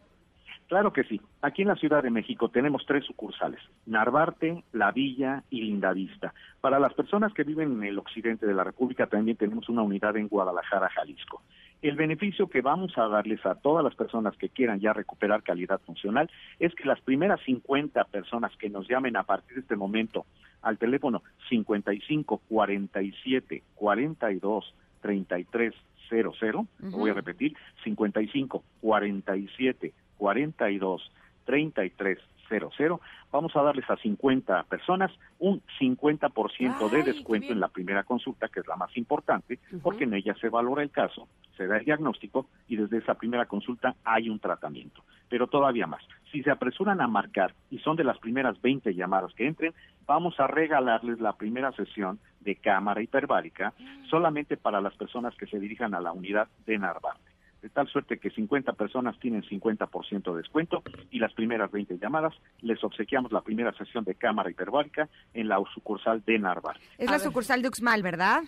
Claro 0.71 0.93
que 0.93 1.03
sí. 1.03 1.21
Aquí 1.43 1.63
en 1.63 1.69
la 1.69 1.75
Ciudad 1.75 2.01
de 2.01 2.11
México 2.11 2.49
tenemos 2.49 2.87
tres 2.87 3.05
sucursales, 3.05 3.59
Narvarte, 3.87 4.63
La 4.71 4.93
Villa 4.93 5.43
y 5.51 5.63
Lindavista. 5.63 6.33
Para 6.61 6.79
las 6.79 6.95
personas 6.95 7.35
que 7.35 7.43
viven 7.43 7.73
en 7.73 7.83
el 7.83 7.99
occidente 7.99 8.47
de 8.47 8.55
la 8.55 8.63
República 8.63 9.09
también 9.09 9.37
tenemos 9.37 9.69
una 9.69 9.83
unidad 9.83 10.17
en 10.17 10.29
Guadalajara, 10.29 10.89
Jalisco. 10.91 11.43
El 11.83 11.97
beneficio 11.97 12.49
que 12.49 12.61
vamos 12.61 12.97
a 12.99 13.09
darles 13.09 13.45
a 13.45 13.57
todas 13.57 13.83
las 13.83 13.97
personas 13.97 14.37
que 14.37 14.49
quieran 14.49 14.79
ya 14.79 14.93
recuperar 14.93 15.43
calidad 15.43 15.81
funcional 15.81 16.31
es 16.61 16.73
que 16.77 16.85
las 16.85 17.01
primeras 17.01 17.41
50 17.47 18.05
personas 18.05 18.57
que 18.57 18.71
nos 18.71 18.87
llamen 18.87 19.17
a 19.17 19.25
partir 19.25 19.57
de 19.57 19.63
este 19.63 19.75
momento 19.75 20.25
al 20.63 20.79
teléfono 20.79 21.25
55 21.49 22.43
47 22.49 23.65
42 23.75 24.75
33 25.03 25.75
00, 26.11 26.67
voy 26.91 27.11
a 27.11 27.15
repetir, 27.15 27.57
55 27.83 28.63
47 28.81 29.95
42 30.21 31.11
33 31.47 32.19
00. 32.51 33.01
Vamos 33.33 33.55
a 33.55 33.63
darles 33.63 33.89
a 33.89 33.97
50 33.97 34.65
personas 34.65 35.13
un 35.39 35.63
50% 35.79 36.91
de 36.91 37.03
descuento 37.05 37.53
en 37.53 37.61
la 37.61 37.69
primera 37.69 38.03
consulta, 38.03 38.49
que 38.49 38.61
es 38.61 38.67
la 38.67 38.77
más 38.77 38.95
importante, 38.97 39.61
porque 39.83 40.05
en 40.05 40.15
ella 40.15 40.35
se 40.41 40.49
valora 40.49 40.83
el 40.83 40.91
caso, 40.91 41.29
se 41.57 41.69
da 41.69 41.77
el 41.79 41.85
diagnóstico 41.85 42.49
y 42.69 42.77
desde 42.77 42.99
esa 42.99 43.15
primera 43.15 43.47
consulta 43.47 43.95
hay 44.05 44.29
un 44.29 44.41
tratamiento. 44.41 45.03
Pero 45.29 45.47
todavía 45.47 45.87
más, 45.87 46.03
si 46.33 46.43
se 46.43 46.51
apresuran 46.51 47.01
a 47.01 47.07
marcar 47.07 47.55
y 47.71 47.79
son 47.79 47.97
de 47.97 48.05
las 48.05 48.19
primeras 48.19 48.61
20 48.61 48.95
llamadas 48.95 49.33
que 49.35 49.47
entren, 49.47 49.73
vamos 50.07 50.39
a 50.41 50.49
regalarles 50.49 51.21
la 51.21 51.35
primera 51.35 51.71
sesión 51.73 52.19
de 52.41 52.57
cámara 52.57 53.01
hiperbárica 53.01 53.73
mm. 53.79 54.07
solamente 54.07 54.57
para 54.57 54.81
las 54.81 54.97
personas 54.97 55.37
que 55.37 55.47
se 55.47 55.61
dirijan 55.61 55.95
a 55.95 56.01
la 56.01 56.11
unidad 56.11 56.49
de 56.67 56.79
Narvarte 56.79 57.30
de 57.63 57.69
tal 57.69 57.89
suerte 57.89 58.19
que 58.19 58.31
50 58.31 58.73
personas 58.75 59.19
tienen 59.19 59.43
50% 59.43 60.33
de 60.33 60.39
descuento 60.39 60.83
y 61.11 61.19
las 61.19 61.33
primeras 61.33 61.71
20 61.71 61.99
llamadas 61.99 62.35
les 62.61 62.83
obsequiamos 62.83 63.33
la 63.33 63.43
primera 63.43 63.73
sesión 63.73 64.05
de 64.05 64.15
cámara 64.15 64.51
hiperbárica 64.51 65.09
en 65.35 65.49
la 65.49 65.63
sucursal 65.75 66.23
de 66.25 66.39
Narvar. 66.39 66.79
Es 66.99 67.11
la 67.11 67.19
sucursal 67.19 67.63
de 67.63 67.69
Uxmal, 67.69 68.03
¿verdad? 68.03 68.43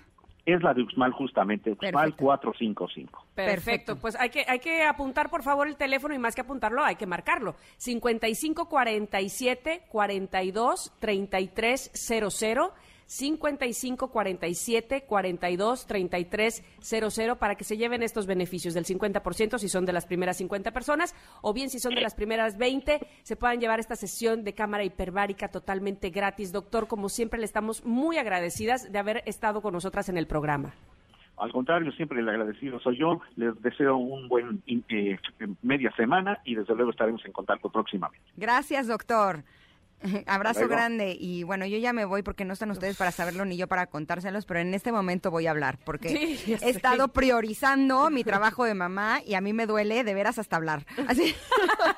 es 0.45 0.63
la 0.63 0.75
de 0.75 0.83
Uxmal 0.83 1.13
justamente, 1.13 1.71
Uxmal 1.71 2.17
455. 2.17 3.27
Perfecto. 3.35 3.97
pues 3.97 4.17
hay 4.17 4.31
que, 4.31 4.45
hay 4.49 4.59
que 4.59 4.83
apuntar 4.83 5.31
por 5.31 5.43
favor 5.43 5.69
el 5.69 5.77
teléfono 5.77 6.15
y 6.15 6.19
más 6.19 6.35
que 6.35 6.41
apuntarlo 6.41 6.83
hay 6.83 6.97
que 6.97 7.07
marcarlo. 7.07 7.55
5547 7.77 9.85
42 9.89 10.93
33 10.99 11.91
00 11.95 12.73
55 13.13 14.11
47 14.11 15.05
42 15.07 15.87
33 15.87 16.65
00 16.81 17.37
para 17.37 17.57
que 17.57 17.65
se 17.65 17.77
lleven 17.77 18.03
estos 18.03 18.27
beneficios 18.27 18.73
del 18.73 18.87
50% 18.87 19.59
si 19.59 19.69
son 19.69 19.85
de 19.85 19.93
las 19.93 20.07
primeras 20.07 20.39
50 20.39 20.71
personas 20.71 21.15
o 21.43 21.53
bien 21.53 21.69
si 21.69 21.79
son 21.79 21.95
de 21.95 22.01
las 22.01 22.15
primeras 22.15 22.57
20 22.57 23.07
se 23.23 23.37
puedan 23.37 23.61
llevar 23.61 23.81
esta 23.81 23.97
sesión 23.97 24.45
de 24.45 24.55
cámara 24.55 24.85
hiperbárica 24.85 25.49
totalmente 25.49 26.09
gratis. 26.09 26.53
Doctor, 26.53 26.89
como 26.89 27.11
siempre 27.11 27.39
le 27.39 27.45
estamos 27.45 27.85
muy 27.85 28.17
agradecidas 28.17 28.91
de 28.91 28.99
haber 28.99 29.23
estado 29.27 29.61
con 29.61 29.75
nosotras 29.75 30.09
en 30.09 30.17
el 30.17 30.27
programa. 30.27 30.73
Al 31.37 31.53
contrario, 31.53 31.93
siempre 31.93 32.23
le 32.23 32.31
agradecido 32.31 32.81
soy 32.81 32.99
yo. 32.99 33.21
Les 33.37 33.61
deseo 33.61 33.99
un 33.99 34.27
buen 34.29 34.63
eh, 34.67 35.19
media 35.61 35.93
semana 35.97 36.39
y 36.45 36.55
desde 36.55 36.75
luego 36.75 36.93
estaremos 36.93 37.23
en 37.27 37.33
contacto 37.33 37.69
próximamente. 37.69 38.27
Gracias, 38.37 38.89
doctor. 38.89 39.45
Abrazo 40.27 40.69
grande 40.69 41.17
y 41.19 41.43
bueno, 41.43 41.67
yo 41.67 41.79
ya 41.79 41.93
me 41.93 42.05
voy 42.05 42.23
porque 42.23 42.45
no 42.45 42.53
están 42.53 42.71
ustedes 42.71 42.97
para 42.97 43.11
saberlo 43.11 43.45
ni 43.45 43.57
yo 43.57 43.69
para 43.69 43.87
contárselos, 43.87 44.47
pero 44.47 44.61
en 44.61 44.75
este 44.75 44.93
momento 44.93 45.31
voy 45.31 45.47
a 45.47 45.51
hablar 45.51 45.79
porque 45.85 46.39
he 46.47 46.71
estado 46.71 47.09
priorizando 47.09 48.11
mi 48.11 48.25
trabajo 48.25 48.65
de 48.65 48.75
mamá 48.75 49.21
y 49.25 49.35
a 49.35 49.41
mí 49.41 49.53
me 49.53 49.67
duele 49.67 50.05
de 50.05 50.15
veras 50.15 50.39
hasta 50.39 50.57
hablar. 50.57 50.85
Así, 51.07 51.35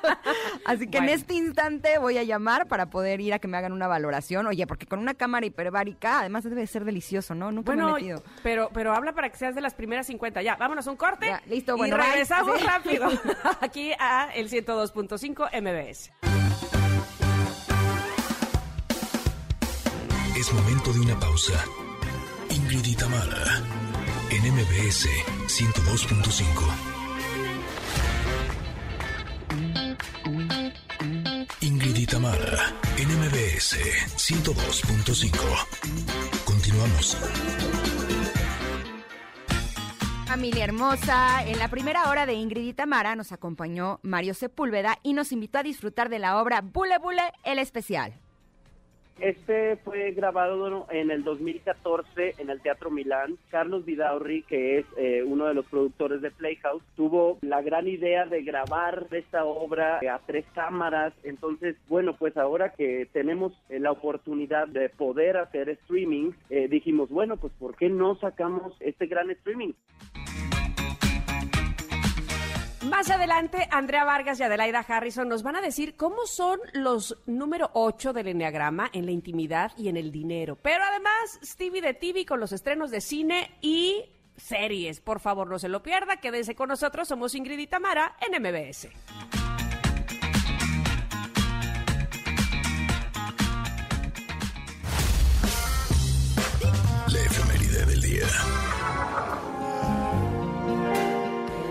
así 0.65 0.87
que 0.87 0.97
en 0.97 1.09
este 1.09 1.33
instante 1.33 1.97
voy 1.97 2.17
a 2.17 2.23
llamar 2.23 2.67
para 2.67 2.89
poder 2.89 3.21
ir 3.21 3.33
a 3.33 3.39
que 3.39 3.47
me 3.47 3.57
hagan 3.57 3.71
una 3.71 3.87
valoración. 3.87 4.47
Oye, 4.47 4.67
porque 4.67 4.85
con 4.85 4.99
una 4.99 5.13
cámara 5.13 5.45
hiperbárica 5.45 6.19
además 6.19 6.43
debe 6.43 6.65
ser 6.67 6.85
delicioso, 6.85 7.35
¿no? 7.35 7.51
Nunca 7.51 7.73
bueno, 7.73 7.85
me 7.85 7.91
he 7.91 7.95
metido. 7.95 8.23
Pero, 8.43 8.69
pero 8.73 8.93
habla 8.93 9.13
para 9.13 9.29
que 9.29 9.37
seas 9.37 9.55
de 9.55 9.61
las 9.61 9.73
primeras 9.73 10.07
50. 10.07 10.41
Ya, 10.41 10.55
vámonos 10.55 10.87
un 10.87 10.95
corte. 10.95 11.31
listo, 11.47 11.77
bueno, 11.77 11.97
y 11.97 11.99
regresamos 11.99 12.61
rápido 12.63 13.07
aquí 13.61 13.91
a 13.99 14.29
el 14.33 14.49
102.5 14.49 15.49
MBS. 15.61 16.44
Momento 20.53 20.93
de 20.93 20.99
una 20.99 21.19
pausa. 21.19 21.65
Ingrid 22.49 22.85
y 22.85 22.95
Tamara, 22.95 23.63
en 24.29 24.53
MBS 24.53 25.07
102.5. 25.47 26.45
Ingrid 31.61 31.97
y 31.97 32.05
en 33.01 33.09
MBS 33.19 33.79
102.5. 34.17 36.45
Continuamos. 36.45 37.17
Familia 40.27 40.65
hermosa, 40.65 41.43
en 41.47 41.57
la 41.57 41.69
primera 41.69 42.09
hora 42.09 42.25
de 42.25 42.33
Ingrid 42.33 42.67
y 42.67 42.73
Tamara 42.73 43.15
nos 43.15 43.31
acompañó 43.31 44.01
Mario 44.03 44.33
Sepúlveda 44.33 44.99
y 45.01 45.13
nos 45.13 45.31
invitó 45.31 45.59
a 45.59 45.63
disfrutar 45.63 46.09
de 46.09 46.19
la 46.19 46.37
obra 46.39 46.59
Bule 46.61 46.97
Bule 46.99 47.31
el 47.43 47.57
especial. 47.57 48.19
Este 49.19 49.77
fue 49.77 50.11
grabado 50.11 50.87
en 50.89 51.09
el 51.09 51.23
2014 51.23 52.35
en 52.37 52.49
el 52.49 52.61
Teatro 52.61 52.91
Milán. 52.91 53.37
Carlos 53.49 53.85
Vidaurri, 53.85 54.43
que 54.43 54.79
es 54.79 54.85
eh, 54.97 55.23
uno 55.25 55.45
de 55.45 55.53
los 55.53 55.65
productores 55.67 56.21
de 56.21 56.31
Playhouse, 56.31 56.83
tuvo 56.97 57.37
la 57.41 57.61
gran 57.61 57.87
idea 57.87 58.25
de 58.25 58.43
grabar 58.43 59.07
esta 59.11 59.45
obra 59.45 59.99
a 59.99 60.19
tres 60.25 60.45
cámaras. 60.53 61.13
Entonces, 61.23 61.77
bueno, 61.87 62.17
pues 62.17 62.35
ahora 62.35 62.73
que 62.73 63.07
tenemos 63.13 63.53
eh, 63.69 63.79
la 63.79 63.91
oportunidad 63.91 64.67
de 64.67 64.89
poder 64.89 65.37
hacer 65.37 65.69
streaming, 65.69 66.31
eh, 66.49 66.67
dijimos, 66.67 67.09
bueno, 67.09 67.37
pues 67.37 67.53
¿por 67.53 67.77
qué 67.77 67.87
no 67.87 68.15
sacamos 68.15 68.75
este 68.81 69.07
gran 69.07 69.31
streaming? 69.31 69.71
Más 72.89 73.09
adelante, 73.09 73.67
Andrea 73.71 74.03
Vargas 74.03 74.39
y 74.39 74.43
Adelaida 74.43 74.85
Harrison 74.87 75.27
nos 75.27 75.41
van 75.41 75.55
a 75.55 75.61
decir 75.61 75.95
cómo 75.95 76.27
son 76.27 76.59
los 76.73 77.17
número 77.25 77.71
8 77.73 78.13
del 78.13 78.27
Enneagrama 78.27 78.89
en 78.93 79.05
la 79.05 79.11
intimidad 79.11 79.71
y 79.75 79.89
en 79.89 79.97
el 79.97 80.11
dinero. 80.11 80.55
Pero 80.61 80.83
además, 80.83 81.39
Stevie 81.43 81.81
de 81.81 81.95
TV 81.95 82.25
con 82.25 82.39
los 82.39 82.51
estrenos 82.51 82.91
de 82.91 83.01
cine 83.01 83.51
y 83.61 84.05
series. 84.37 84.99
Por 84.99 85.19
favor, 85.19 85.47
no 85.47 85.57
se 85.57 85.67
lo 85.67 85.81
pierda, 85.81 86.17
quédense 86.17 86.55
con 86.55 86.69
nosotros. 86.69 87.07
Somos 87.07 87.33
Ingrid 87.33 87.57
y 87.59 87.67
Tamara 87.67 88.15
en 88.21 88.41
MBS. 88.41 88.89
La 97.07 97.19
efeméride 97.19 97.85
del 97.85 98.01
día. 98.01 98.27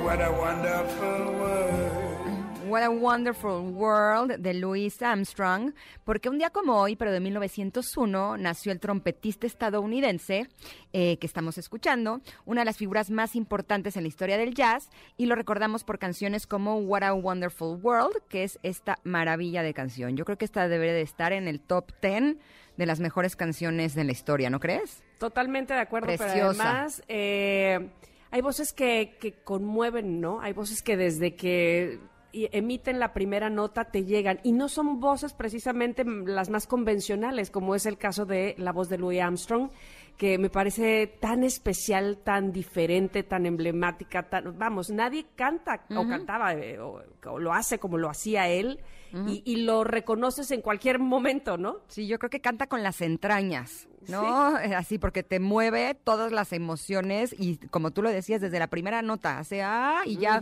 What 0.05 0.21
a 0.21 0.31
wonderful 0.31 1.33
world. 1.41 2.69
What 2.69 2.83
a 2.83 2.91
wonderful 2.91 3.63
world 3.73 4.37
de 4.37 4.53
Louis 4.53 5.01
Armstrong, 5.01 5.73
porque 6.05 6.29
un 6.29 6.37
día 6.37 6.51
como 6.51 6.79
hoy, 6.79 6.95
pero 6.95 7.11
de 7.11 7.21
1901, 7.21 8.37
nació 8.37 8.73
el 8.73 8.81
trompetista 8.81 9.47
estadounidense 9.47 10.47
eh, 10.93 11.17
que 11.17 11.27
estamos 11.27 11.57
escuchando, 11.57 12.21
una 12.45 12.61
de 12.61 12.65
las 12.67 12.77
figuras 12.77 13.11
más 13.11 13.35
importantes 13.35 13.97
en 13.97 14.03
la 14.03 14.09
historia 14.09 14.37
del 14.37 14.53
jazz, 14.53 14.91
y 15.17 15.25
lo 15.25 15.37
recordamos 15.37 15.85
por 15.85 15.99
canciones 15.99 16.47
como 16.47 16.77
What 16.77 17.03
a 17.03 17.15
Wonderful 17.15 17.81
World, 17.83 18.17
que 18.29 18.45
es 18.45 18.59
esta 18.63 18.99
maravilla 19.05 19.63
de 19.63 19.73
canción. 19.73 20.19
Yo 20.19 20.27
creo 20.27 20.37
que 20.37 20.45
esta 20.45 20.69
debería 20.69 20.93
de 20.93 21.01
estar 21.01 21.33
en 21.33 21.49
el 21.49 21.61
top 21.61 21.93
10 22.03 22.37
de 22.77 22.87
las 22.87 23.01
mejores 23.01 23.37
canciones 23.37 23.95
de 23.95 24.05
la 24.05 24.13
historia, 24.13 24.51
¿no 24.51 24.61
crees? 24.61 25.03
Totalmente 25.19 25.73
de 25.73 25.81
acuerdo, 25.81 26.09
pero 26.19 26.51
además... 26.51 27.03
Eh, 27.09 27.89
hay 28.35 28.41
voces 28.41 28.73
que, 28.73 29.17
que 29.21 29.33
conmueven, 29.45 30.21
¿no? 30.21 30.41
Hay 30.41 30.53
voces 30.53 30.83
que 30.83 30.97
desde 30.97 31.37
que 31.37 32.01
emiten 32.33 32.99
la 32.99 33.13
primera 33.13 33.49
nota 33.49 33.85
te 33.85 34.05
llegan 34.05 34.41
y 34.43 34.51
no 34.51 34.69
son 34.69 34.99
voces 34.99 35.33
precisamente 35.35 36.05
las 36.05 36.51
más 36.51 36.67
convencionales 36.67 37.53
como 37.53 37.77
es 37.77 37.87
el 37.87 37.97
caso 37.97 38.27
de 38.27 38.57
la 38.59 38.73
voz 38.73 38.89
de 38.89 38.99
Louis 38.99 39.21
Armstrong 39.21 39.71
que 40.17 40.39
me 40.39 40.49
parece 40.49 41.07
tan 41.07 41.43
especial, 41.43 42.19
tan 42.19 42.53
diferente, 42.53 43.25
tan 43.25 43.47
emblemática, 43.47 44.29
tan, 44.29 44.57
vamos, 44.59 44.91
nadie 44.91 45.27
canta 45.35 45.85
o 45.91 46.07
cantaba 46.07 46.55
eh, 46.55 46.79
o, 46.79 47.03
lo 47.39 47.53
hace 47.53 47.79
como 47.79 47.99
lo 47.99 48.09
hacía 48.09 48.49
él 48.49 48.81
y, 49.27 49.57
lo 49.59 49.85
reconoces 49.85 50.51
en 50.51 50.61
cualquier 50.61 50.99
momento, 50.99 51.57
¿no? 51.57 51.77
Sí, 51.87 52.09
yo 52.09 52.19
creo 52.19 52.31
que 52.31 52.41
canta 52.41 52.67
con 52.67 52.83
las 52.83 53.01
entrañas, 53.01 53.89
¿no? 54.09 54.59
Eh, 54.59 54.75
así, 54.75 54.99
porque 54.99 55.23
te 55.23 55.41
mueve 55.41 55.95
todas 55.95 56.33
las 56.33 56.53
emociones 56.53 57.35
y 57.39 57.57
como 57.69 57.91
tú 57.91 58.03
lo 58.03 58.11
decías, 58.11 58.41
desde 58.41 58.59
la 58.59 58.69
primera 58.69 59.03
nota, 59.03 59.39
hace 59.39 59.63
ah, 59.63 60.03
y 60.05 60.17
ya... 60.17 60.41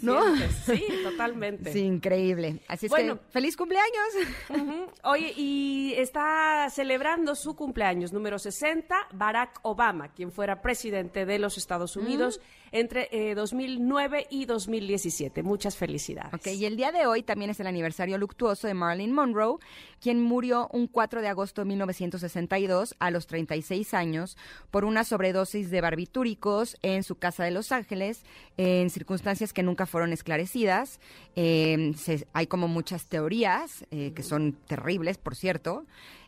¿no? 0.00 0.20
Sí, 0.64 0.84
totalmente. 1.02 1.72
Sí, 1.72 1.80
increíble. 1.80 2.60
Así 2.68 2.86
es 2.86 2.92
que, 2.92 3.16
feliz 3.30 3.56
cumpleaños. 3.56 4.88
Oye, 5.04 5.32
y 5.36 5.94
está 5.96 6.68
celebrando 6.70 7.34
su 7.34 7.54
cumpleaños 7.54 8.12
número 8.12 8.38
60, 8.38 8.94
Barack 9.12 9.60
Obama, 9.62 10.08
quien 10.08 10.30
fuera 10.30 10.62
presidente 10.62 11.26
de 11.26 11.38
los 11.38 11.58
Estados 11.58 11.96
Unidos 11.96 12.40
mm. 12.40 12.76
entre 12.76 13.34
2009 13.34 14.20
eh, 14.20 14.26
y 14.30 14.44
2017. 14.46 15.42
Muchas 15.42 15.76
felicidades. 15.76 16.32
Ok, 16.34 16.46
y 16.46 16.64
el 16.64 16.76
día 16.76 16.92
de 16.92 17.06
hoy 17.06 17.22
también 17.22 17.50
es 17.50 17.60
el 17.60 17.66
aniversario 17.66 18.18
luctuoso 18.18 18.66
de 18.66 18.74
Marilyn 18.74 19.12
Monroe, 19.12 19.58
quien 20.00 20.20
murió 20.20 20.68
un 20.72 20.86
4 20.86 21.20
de 21.20 21.28
agosto 21.28 21.62
de 21.62 21.66
1962 21.66 22.61
a 22.98 23.10
los 23.10 23.26
36 23.26 23.94
años 23.94 24.36
por 24.70 24.84
una 24.84 25.04
sobredosis 25.04 25.70
de 25.70 25.80
barbitúricos 25.80 26.76
en 26.82 27.02
su 27.02 27.16
casa 27.16 27.44
de 27.44 27.50
Los 27.50 27.72
Ángeles, 27.72 28.22
en 28.56 28.90
circunstancias 28.90 29.52
que 29.52 29.62
nunca 29.62 29.86
fueron 29.86 30.12
esclarecidas. 30.12 31.00
Eh, 31.34 31.94
hay 32.32 32.46
como 32.46 32.68
muchas 32.68 33.06
teorías 33.06 33.84
eh, 33.90 34.12
que 34.14 34.22
son 34.22 34.52
terribles, 34.66 35.18
por 35.18 35.34
cierto. 35.34 35.86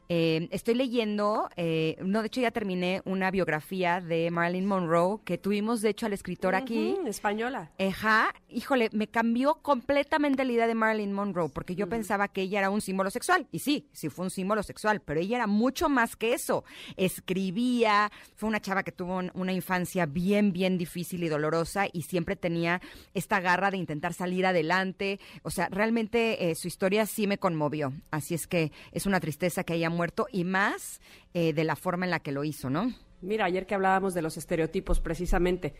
Eh, 0.09 0.48
estoy 0.50 0.74
leyendo, 0.74 1.48
eh, 1.57 1.96
no, 2.02 2.20
de 2.20 2.26
hecho 2.26 2.40
ya 2.40 2.50
terminé 2.50 3.02
una 3.05 3.30
biografía 3.30 4.00
de 4.00 4.30
Marilyn 4.30 4.66
Monroe 4.66 5.20
que 5.24 5.38
tuvimos, 5.38 5.80
de 5.80 5.90
hecho, 5.90 6.07
al 6.07 6.12
escritor 6.12 6.55
aquí. 6.55 6.96
Española. 7.07 7.70
Ajá, 7.78 8.34
híjole, 8.48 8.90
me 8.92 9.09
cambió 9.09 9.57
completamente 9.57 10.44
la 10.44 10.52
idea 10.52 10.66
de 10.66 10.74
Marilyn 10.74 11.12
Monroe 11.12 11.48
porque 11.48 11.74
yo 11.74 11.88
pensaba 11.88 12.28
que 12.28 12.42
ella 12.42 12.61
era 12.61 12.70
un 12.70 12.80
símbolo 12.80 13.11
sexual. 13.11 13.46
Y 13.50 13.61
sí, 13.61 13.88
sí 13.92 14.09
fue 14.09 14.26
un 14.26 14.30
símbolo 14.30 14.62
sexual, 14.62 15.00
pero 15.00 15.20
ella 15.20 15.36
era 15.36 15.46
mucho 15.46 15.88
más 15.88 16.16
que 16.16 16.34
eso. 16.34 16.64
Escribía, 16.96 18.11
fue 18.34 18.48
una 18.48 18.61
chava 18.61 18.82
que 18.82 18.92
tuvo 18.92 19.20
una 19.34 19.52
infancia 19.52 20.07
bien, 20.07 20.52
bien 20.52 20.78
difícil 20.78 21.22
y 21.24 21.28
dolorosa 21.28 21.86
y 21.92 22.02
siempre 22.02 22.36
tenía 22.36 22.80
esta 23.14 23.40
garra 23.40 23.70
de 23.70 23.78
intentar 23.78 24.12
salir 24.12 24.46
adelante. 24.46 25.20
O 25.42 25.50
sea, 25.50 25.68
realmente 25.70 26.50
eh, 26.50 26.55
su 26.55 26.68
historia 26.68 27.07
sí 27.07 27.26
me 27.26 27.38
conmovió. 27.38 27.92
Así 28.11 28.34
es 28.34 28.46
que 28.46 28.72
es 28.92 29.07
una 29.07 29.20
tristeza 29.20 29.64
que 29.64 29.74
haya 29.74 29.90
muerto 29.95 30.26
y 30.30 30.45
más 30.45 31.01
eh, 31.32 31.53
de 31.53 31.64
la 31.64 31.76
forma 31.76 32.05
en 32.05 32.11
la 32.11 32.20
que 32.20 32.32
lo 32.32 32.45
hizo, 32.45 32.70
¿no? 32.70 32.92
Mira, 33.22 33.47
ayer 33.47 33.66
que 33.66 33.74
hablábamos 33.74 34.12
de 34.12 34.20
los 34.20 34.36
estereotipos 34.36 35.01
precisamente, 35.01 35.74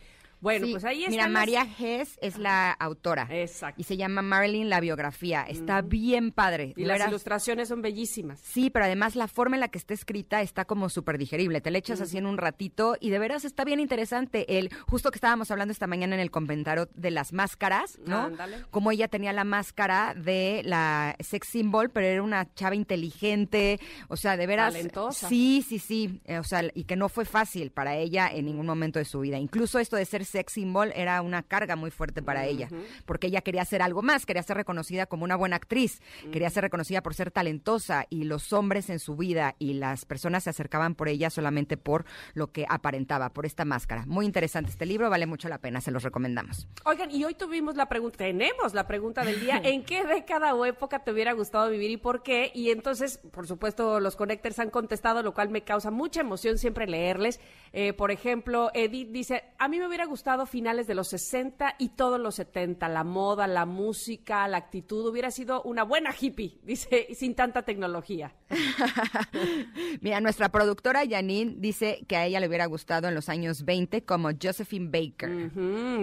Bueno, 0.45 0.67
Sí, 0.67 0.73
pues 0.73 0.85
ahí 0.85 0.99
está. 0.99 1.09
Mira, 1.09 1.27
María 1.27 1.67
Hess 1.79 2.19
es 2.21 2.37
la 2.37 2.71
autora. 2.71 3.27
Exacto. 3.31 3.81
Y 3.81 3.83
se 3.83 3.97
llama 3.97 4.21
Marilyn 4.21 4.69
la 4.69 4.79
biografía. 4.79 5.41
Está 5.41 5.81
bien 5.81 6.31
padre. 6.31 6.73
Y 6.77 6.85
las 6.85 7.07
ilustraciones 7.07 7.67
son 7.69 7.81
bellísimas. 7.81 8.41
Sí, 8.41 8.69
pero 8.69 8.85
además 8.85 9.15
la 9.15 9.27
forma 9.27 9.55
en 9.55 9.61
la 9.61 9.69
que 9.69 9.79
está 9.79 9.95
escrita 9.95 10.43
está 10.43 10.65
como 10.65 10.89
súper 10.89 11.17
digerible. 11.17 11.61
Te 11.61 11.71
la 11.71 11.79
echas 11.79 11.99
así 11.99 12.19
en 12.19 12.27
un 12.27 12.37
ratito 12.37 12.95
y 12.99 13.09
de 13.09 13.17
veras 13.17 13.43
está 13.43 13.63
bien 13.63 13.79
interesante. 13.79 14.59
El, 14.59 14.69
justo 14.87 15.09
que 15.09 15.17
estábamos 15.17 15.49
hablando 15.49 15.71
esta 15.71 15.87
mañana 15.87 16.13
en 16.13 16.21
el 16.21 16.29
comentario 16.29 16.89
de 16.93 17.09
las 17.09 17.33
máscaras, 17.33 17.97
¿no? 18.05 18.25
Ándale. 18.25 18.57
Como 18.69 18.91
ella 18.91 19.07
tenía 19.07 19.33
la 19.33 19.45
máscara 19.45 20.13
de 20.15 20.61
la 20.63 21.15
sex 21.21 21.47
symbol, 21.47 21.89
pero 21.89 22.05
era 22.05 22.21
una 22.21 22.53
chava 22.53 22.75
inteligente, 22.75 23.79
o 24.09 24.15
sea, 24.15 24.37
de 24.37 24.45
veras. 24.45 24.73
Talentosa. 24.73 25.27
Sí, 25.27 25.65
sí, 25.67 25.79
sí. 25.79 26.21
eh, 26.25 26.37
O 26.37 26.43
sea, 26.43 26.61
y 26.75 26.83
que 26.83 26.95
no 26.95 27.09
fue 27.09 27.25
fácil 27.25 27.71
para 27.71 27.95
ella 27.95 28.27
en 28.31 28.45
ningún 28.45 28.67
momento 28.67 28.99
de 28.99 29.05
su 29.05 29.21
vida. 29.21 29.39
Incluso 29.39 29.79
esto 29.79 29.95
de 29.95 30.05
ser 30.05 30.23
sex 30.35 30.51
symbol 30.51 30.91
era 30.95 31.21
una 31.21 31.43
carga 31.43 31.77
muy 31.77 31.91
fuerte 31.91 32.21
para 32.21 32.45
ella, 32.45 32.67
porque 33.05 33.27
ella 33.27 33.39
quería 33.39 33.61
hacer 33.61 33.81
algo 33.81 34.01
más, 34.01 34.25
quería 34.25 34.43
ser 34.43 34.57
reconocida 34.57 35.05
como 35.05 35.23
una 35.23 35.37
buena 35.37 35.55
actriz, 35.55 36.01
quería 36.33 36.49
ser 36.49 36.63
reconocida 36.63 37.01
por 37.01 37.13
ser 37.13 37.31
talentosa 37.31 38.05
y 38.09 38.25
los 38.25 38.51
hombres 38.51 38.89
en 38.89 38.99
su 38.99 39.15
vida 39.15 39.55
y 39.59 39.75
las 39.75 40.03
personas 40.03 40.43
se 40.43 40.49
acercaban 40.49 40.93
por 40.93 41.07
ella 41.07 41.29
solamente 41.29 41.77
por 41.77 42.03
lo 42.33 42.51
que 42.51 42.65
aparentaba, 42.67 43.29
por 43.29 43.45
esta 43.45 43.63
máscara. 43.63 44.03
Muy 44.07 44.25
interesante 44.25 44.71
este 44.71 44.85
libro, 44.85 45.09
vale 45.09 45.25
mucho 45.25 45.47
la 45.47 45.59
pena, 45.59 45.79
se 45.79 45.91
los 45.91 46.03
recomendamos. 46.03 46.67
Oigan, 46.83 47.09
y 47.11 47.23
hoy 47.23 47.35
tuvimos 47.35 47.77
la 47.77 47.87
pregunta, 47.87 48.17
tenemos 48.17 48.73
la 48.73 48.87
pregunta 48.87 49.23
del 49.23 49.39
día, 49.39 49.55
¿en 49.63 49.85
qué 49.85 50.03
década 50.03 50.53
o 50.53 50.65
época 50.65 50.99
te 51.05 51.13
hubiera 51.13 51.31
gustado 51.31 51.69
vivir 51.69 51.91
y 51.91 51.97
por 51.97 52.23
qué? 52.23 52.51
Y 52.53 52.71
entonces, 52.71 53.19
por 53.31 53.47
supuesto, 53.47 54.01
los 54.01 54.17
connectors 54.17 54.59
han 54.59 54.69
contestado, 54.69 55.23
lo 55.23 55.33
cual 55.33 55.47
me 55.47 55.63
causa 55.63 55.91
mucha 55.91 56.19
emoción 56.19 56.57
siempre 56.57 56.87
leerles. 56.87 57.39
Eh, 57.71 57.93
por 57.93 58.11
ejemplo, 58.11 58.69
Edith 58.73 59.11
dice, 59.11 59.43
a 59.57 59.69
mí 59.69 59.79
me 59.79 59.87
hubiera 59.87 60.05
gustado 60.05 60.14
finales 60.47 60.87
de 60.87 60.95
los 60.95 61.07
60 61.09 61.75
y 61.79 61.89
todos 61.89 62.19
los 62.19 62.35
70, 62.35 62.87
la 62.89 63.03
moda, 63.03 63.47
la 63.47 63.65
música, 63.65 64.47
la 64.47 64.57
actitud, 64.57 65.07
hubiera 65.09 65.31
sido 65.31 65.61
una 65.63 65.83
buena 65.83 66.13
hippie, 66.19 66.59
dice, 66.63 67.07
sin 67.15 67.35
tanta 67.35 67.63
tecnología. 67.63 68.33
Mira, 70.01 70.19
nuestra 70.21 70.49
productora 70.49 71.01
Janine 71.07 71.55
dice 71.57 71.99
que 72.07 72.15
a 72.15 72.25
ella 72.25 72.39
le 72.39 72.47
hubiera 72.47 72.65
gustado 72.65 73.07
en 73.07 73.15
los 73.15 73.29
años 73.29 73.63
20 73.65 74.03
como 74.03 74.29
Josephine 74.41 74.89
Baker. 74.89 75.51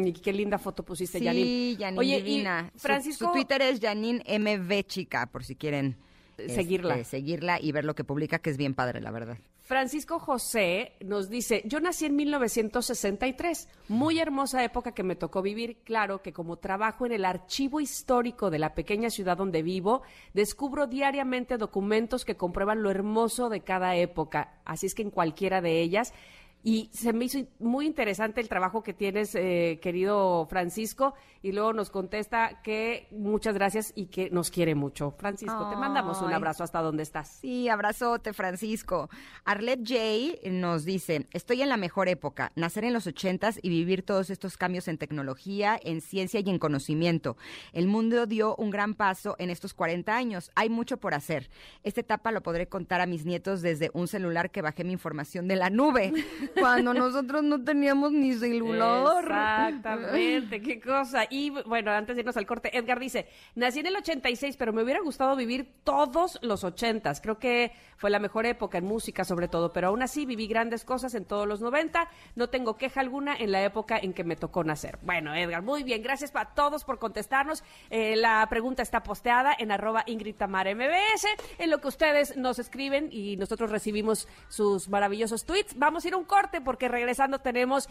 Y 0.06 0.12
qué 0.12 0.32
linda 0.32 0.58
foto 0.58 0.84
pusiste, 0.84 1.18
Sí, 1.18 1.24
Janine. 1.24 1.76
Janine 1.78 1.98
Oye, 1.98 2.18
y 2.18 2.22
divina. 2.22 2.70
Su- 2.74 2.80
Francisco, 2.80 3.26
Su, 3.26 3.32
Twitter 3.32 3.62
es 3.62 3.80
Janine 3.80 4.22
MV 4.38 4.82
Chica, 4.86 5.26
por 5.26 5.44
si 5.44 5.56
quieren 5.56 5.96
Seguirla. 6.48 6.94
este, 6.98 7.16
seguirla 7.18 7.60
y 7.60 7.72
ver 7.72 7.84
lo 7.84 7.94
que 7.94 8.04
publica, 8.04 8.38
que 8.38 8.50
es 8.50 8.56
bien 8.56 8.74
padre, 8.74 9.00
la 9.00 9.10
verdad. 9.10 9.38
Francisco 9.62 10.18
José 10.18 10.94
nos 11.04 11.30
dice, 11.30 11.62
yo 11.66 11.78
nací 11.78 12.04
en 12.04 12.16
1963, 12.16 13.68
muy 13.88 14.18
hermosa 14.18 14.64
época 14.64 14.90
que 14.90 15.04
me 15.04 15.14
tocó 15.14 15.40
vivir, 15.40 15.78
claro 15.84 16.20
que 16.20 16.32
como 16.32 16.56
trabajo 16.56 17.06
en 17.06 17.12
el 17.12 17.24
archivo 17.24 17.80
histórico 17.80 18.50
de 18.50 18.58
la 18.58 18.74
pequeña 18.74 19.08
ciudad 19.08 19.36
donde 19.36 19.62
vivo, 19.62 20.02
descubro 20.34 20.88
diariamente 20.88 21.58
documentos 21.58 22.24
que 22.24 22.36
comprueban 22.36 22.82
lo 22.82 22.90
hermoso 22.90 23.48
de 23.48 23.60
cada 23.60 23.94
época, 23.94 24.60
así 24.64 24.86
es 24.86 24.96
que 24.96 25.02
en 25.02 25.10
cualquiera 25.10 25.60
de 25.60 25.80
ellas. 25.80 26.12
Y 26.64 26.90
se 26.92 27.12
me 27.12 27.24
hizo 27.24 27.38
muy 27.58 27.86
interesante 27.86 28.40
el 28.40 28.48
trabajo 28.48 28.82
que 28.82 28.92
tienes, 28.92 29.34
eh, 29.34 29.80
querido 29.82 30.46
Francisco, 30.46 31.14
y 31.42 31.50
luego 31.50 31.72
nos 31.72 31.90
contesta 31.90 32.62
que 32.62 33.08
muchas 33.10 33.54
gracias 33.54 33.92
y 33.96 34.06
que 34.06 34.30
nos 34.30 34.50
quiere 34.50 34.76
mucho. 34.76 35.14
Francisco, 35.18 35.68
te 35.68 35.76
mandamos 35.76 36.22
un 36.22 36.32
abrazo 36.32 36.62
hasta 36.62 36.80
donde 36.80 37.02
estás. 37.02 37.38
Sí, 37.40 37.68
abrazote, 37.68 38.32
Francisco. 38.32 39.10
Arlette 39.44 39.88
J 39.88 40.50
nos 40.50 40.84
dice, 40.84 41.26
estoy 41.32 41.62
en 41.62 41.68
la 41.68 41.76
mejor 41.76 42.08
época, 42.08 42.52
nacer 42.54 42.84
en 42.84 42.92
los 42.92 43.08
ochentas 43.08 43.58
y 43.60 43.68
vivir 43.68 44.04
todos 44.04 44.30
estos 44.30 44.56
cambios 44.56 44.86
en 44.86 44.98
tecnología, 44.98 45.78
en 45.82 46.00
ciencia 46.00 46.38
y 46.40 46.48
en 46.48 46.60
conocimiento. 46.60 47.36
El 47.72 47.88
mundo 47.88 48.26
dio 48.26 48.54
un 48.54 48.70
gran 48.70 48.94
paso 48.94 49.34
en 49.38 49.50
estos 49.50 49.74
40 49.74 50.14
años. 50.14 50.52
Hay 50.54 50.70
mucho 50.70 50.98
por 50.98 51.14
hacer. 51.14 51.50
Esta 51.82 52.02
etapa 52.02 52.30
lo 52.30 52.42
podré 52.42 52.68
contar 52.68 53.00
a 53.00 53.06
mis 53.06 53.24
nietos 53.24 53.62
desde 53.62 53.90
un 53.94 54.06
celular 54.06 54.50
que 54.50 54.62
bajé 54.62 54.84
mi 54.84 54.92
información 54.92 55.48
de 55.48 55.56
la 55.56 55.70
nube, 55.70 56.12
cuando 56.58 56.94
nosotros 56.94 57.42
no 57.42 57.62
teníamos 57.62 58.12
ni 58.12 58.34
celular. 58.34 59.24
Exactamente, 59.24 60.60
qué 60.60 60.80
cosa. 60.80 61.24
Y 61.30 61.50
bueno, 61.50 61.90
antes 61.90 62.16
de 62.16 62.20
irnos 62.20 62.36
al 62.36 62.46
corte, 62.46 62.76
Edgar 62.76 62.98
dice, 62.98 63.28
nací 63.54 63.80
en 63.80 63.86
el 63.86 63.96
86, 63.96 64.56
pero 64.56 64.72
me 64.72 64.82
hubiera 64.82 65.00
gustado 65.00 65.36
vivir 65.36 65.68
todos 65.84 66.38
los 66.42 66.64
80. 66.64 67.12
Creo 67.22 67.38
que 67.38 67.72
fue 67.96 68.10
la 68.10 68.18
mejor 68.18 68.46
época 68.46 68.78
en 68.78 68.84
música 68.84 69.24
sobre 69.24 69.48
todo, 69.48 69.72
pero 69.72 69.88
aún 69.88 70.02
así 70.02 70.26
viví 70.26 70.46
grandes 70.46 70.84
cosas 70.84 71.14
en 71.14 71.24
todos 71.24 71.46
los 71.46 71.60
90. 71.60 72.08
No 72.34 72.48
tengo 72.48 72.76
queja 72.76 73.00
alguna 73.00 73.36
en 73.36 73.52
la 73.52 73.62
época 73.62 73.98
en 73.98 74.12
que 74.12 74.24
me 74.24 74.36
tocó 74.36 74.64
nacer. 74.64 74.98
Bueno, 75.02 75.34
Edgar, 75.34 75.62
muy 75.62 75.82
bien. 75.82 76.02
Gracias 76.02 76.32
a 76.34 76.54
todos 76.54 76.84
por 76.84 76.98
contestarnos. 76.98 77.62
Eh, 77.90 78.16
la 78.16 78.46
pregunta 78.48 78.82
está 78.82 79.02
posteada 79.02 79.54
en 79.58 79.70
arroba 79.70 80.04
Ingrid 80.06 80.36
Tamara 80.36 80.74
MBS, 80.74 81.26
en 81.58 81.70
lo 81.70 81.80
que 81.80 81.88
ustedes 81.88 82.36
nos 82.36 82.58
escriben 82.58 83.08
y 83.10 83.36
nosotros 83.36 83.70
recibimos 83.70 84.28
sus 84.48 84.88
maravillosos 84.88 85.44
tweets. 85.44 85.78
Vamos 85.78 86.04
a 86.04 86.08
ir 86.08 86.14
un 86.14 86.24
corte 86.24 86.41
porque 86.60 86.88
regresando 86.88 87.38
tenemos 87.38 87.88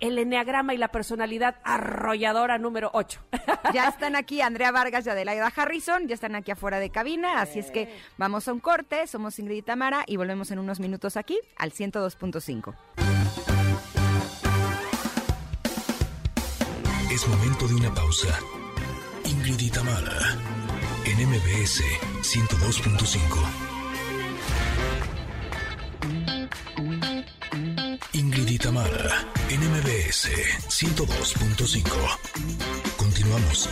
el 0.00 0.18
enneagrama 0.18 0.74
y 0.74 0.78
la 0.78 0.88
personalidad 0.88 1.56
arrolladora 1.64 2.58
número 2.58 2.90
8. 2.92 3.20
Ya 3.72 3.88
están 3.88 4.16
aquí 4.16 4.40
Andrea 4.40 4.70
Vargas 4.70 5.06
y 5.06 5.10
Adelaida 5.10 5.52
Harrison, 5.54 6.06
ya 6.06 6.14
están 6.14 6.34
aquí 6.34 6.52
afuera 6.52 6.78
de 6.78 6.90
cabina, 6.90 7.40
así 7.40 7.58
es 7.58 7.70
que 7.70 7.94
vamos 8.16 8.48
a 8.48 8.52
un 8.52 8.60
corte, 8.60 9.06
somos 9.06 9.38
Ingrid 9.38 9.58
y 9.58 9.62
Tamara 9.62 10.04
y 10.06 10.16
volvemos 10.16 10.50
en 10.50 10.58
unos 10.58 10.80
minutos 10.80 11.16
aquí 11.16 11.38
al 11.56 11.72
102.5. 11.72 12.74
Es 17.10 17.26
momento 17.26 17.66
de 17.66 17.74
una 17.74 17.92
pausa. 17.94 18.38
Ingrid 19.24 19.58
y 19.60 19.70
Tamara, 19.70 20.36
en 21.04 21.28
MBS 21.28 21.82
102.5. 22.22 23.67
Tamara, 29.48 29.54
en 29.54 29.60
MBS 29.60 30.28
102.5. 30.68 31.82
Continuamos. 32.96 33.68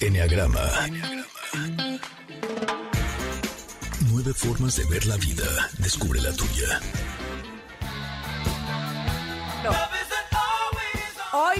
Enneagrama. 0.00 0.60
Nueve 4.10 4.32
formas 4.34 4.76
de 4.76 4.84
ver 4.86 5.06
la 5.06 5.16
vida. 5.16 5.70
Descubre 5.78 6.20
la 6.20 6.32
tuya. 6.32 6.80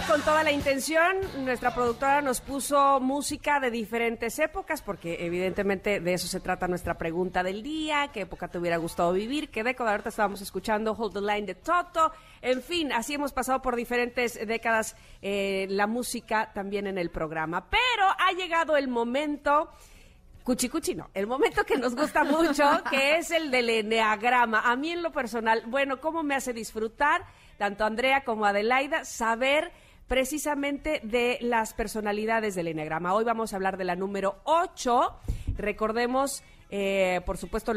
Con 0.09 0.23
toda 0.23 0.43
la 0.43 0.53
intención, 0.53 1.19
nuestra 1.45 1.75
productora 1.75 2.23
nos 2.23 2.41
puso 2.41 2.99
música 2.99 3.61
de 3.61 3.71
diferentes 3.71 4.39
épocas, 4.39 4.81
porque 4.81 5.27
evidentemente 5.27 6.01
de 6.01 6.15
eso 6.15 6.27
se 6.27 6.41
trata 6.41 6.67
nuestra 6.67 6.97
pregunta 6.97 7.43
del 7.43 7.63
día, 7.63 8.09
qué 8.11 8.23
época 8.23 8.49
te 8.49 8.57
hubiera 8.57 8.79
gustado 8.79 9.13
vivir, 9.13 9.51
qué 9.51 9.63
década, 9.63 9.91
ahorita 9.91 10.09
estábamos 10.09 10.41
escuchando 10.41 10.93
Hold 10.93 11.13
the 11.13 11.21
Line 11.21 11.47
de 11.47 11.55
Toto, 11.57 12.11
en 12.41 12.63
fin, 12.63 12.91
así 12.91 13.15
hemos 13.15 13.33
pasado 13.33 13.61
por 13.61 13.77
diferentes 13.77 14.35
décadas 14.47 14.97
eh, 15.21 15.67
la 15.69 15.87
música 15.87 16.53
también 16.55 16.87
en 16.87 16.97
el 16.97 17.11
programa, 17.11 17.69
pero 17.69 18.07
ha 18.19 18.33
llegado 18.33 18.77
el 18.77 18.89
momento... 18.89 19.71
Cuchi 20.43 20.71
cuchi 20.71 20.95
no, 20.95 21.11
el 21.13 21.27
momento 21.27 21.63
que 21.65 21.77
nos 21.77 21.95
gusta 21.95 22.25
mucho, 22.25 22.65
que 22.89 23.19
es 23.19 23.31
el 23.33 23.51
del 23.51 23.69
eneagrama. 23.69 24.61
A 24.61 24.77
mí 24.77 24.93
en 24.93 25.03
lo 25.03 25.13
personal, 25.13 25.65
bueno, 25.67 26.01
cómo 26.01 26.23
me 26.23 26.35
hace 26.35 26.55
disfrutar, 26.55 27.27
tanto 27.59 27.85
Andrea 27.85 28.25
como 28.25 28.47
Adelaida, 28.47 29.05
saber 29.05 29.71
precisamente 30.09 31.01
de 31.05 31.39
las 31.43 31.75
personalidades 31.75 32.55
del 32.55 32.69
eneagrama. 32.69 33.15
Hoy 33.15 33.25
vamos 33.25 33.53
a 33.53 33.57
hablar 33.57 33.77
de 33.77 33.85
la 33.85 33.95
número 33.95 34.41
8. 34.45 35.15
Recordemos, 35.57 36.43
eh, 36.71 37.21
por 37.27 37.37
supuesto, 37.37 37.73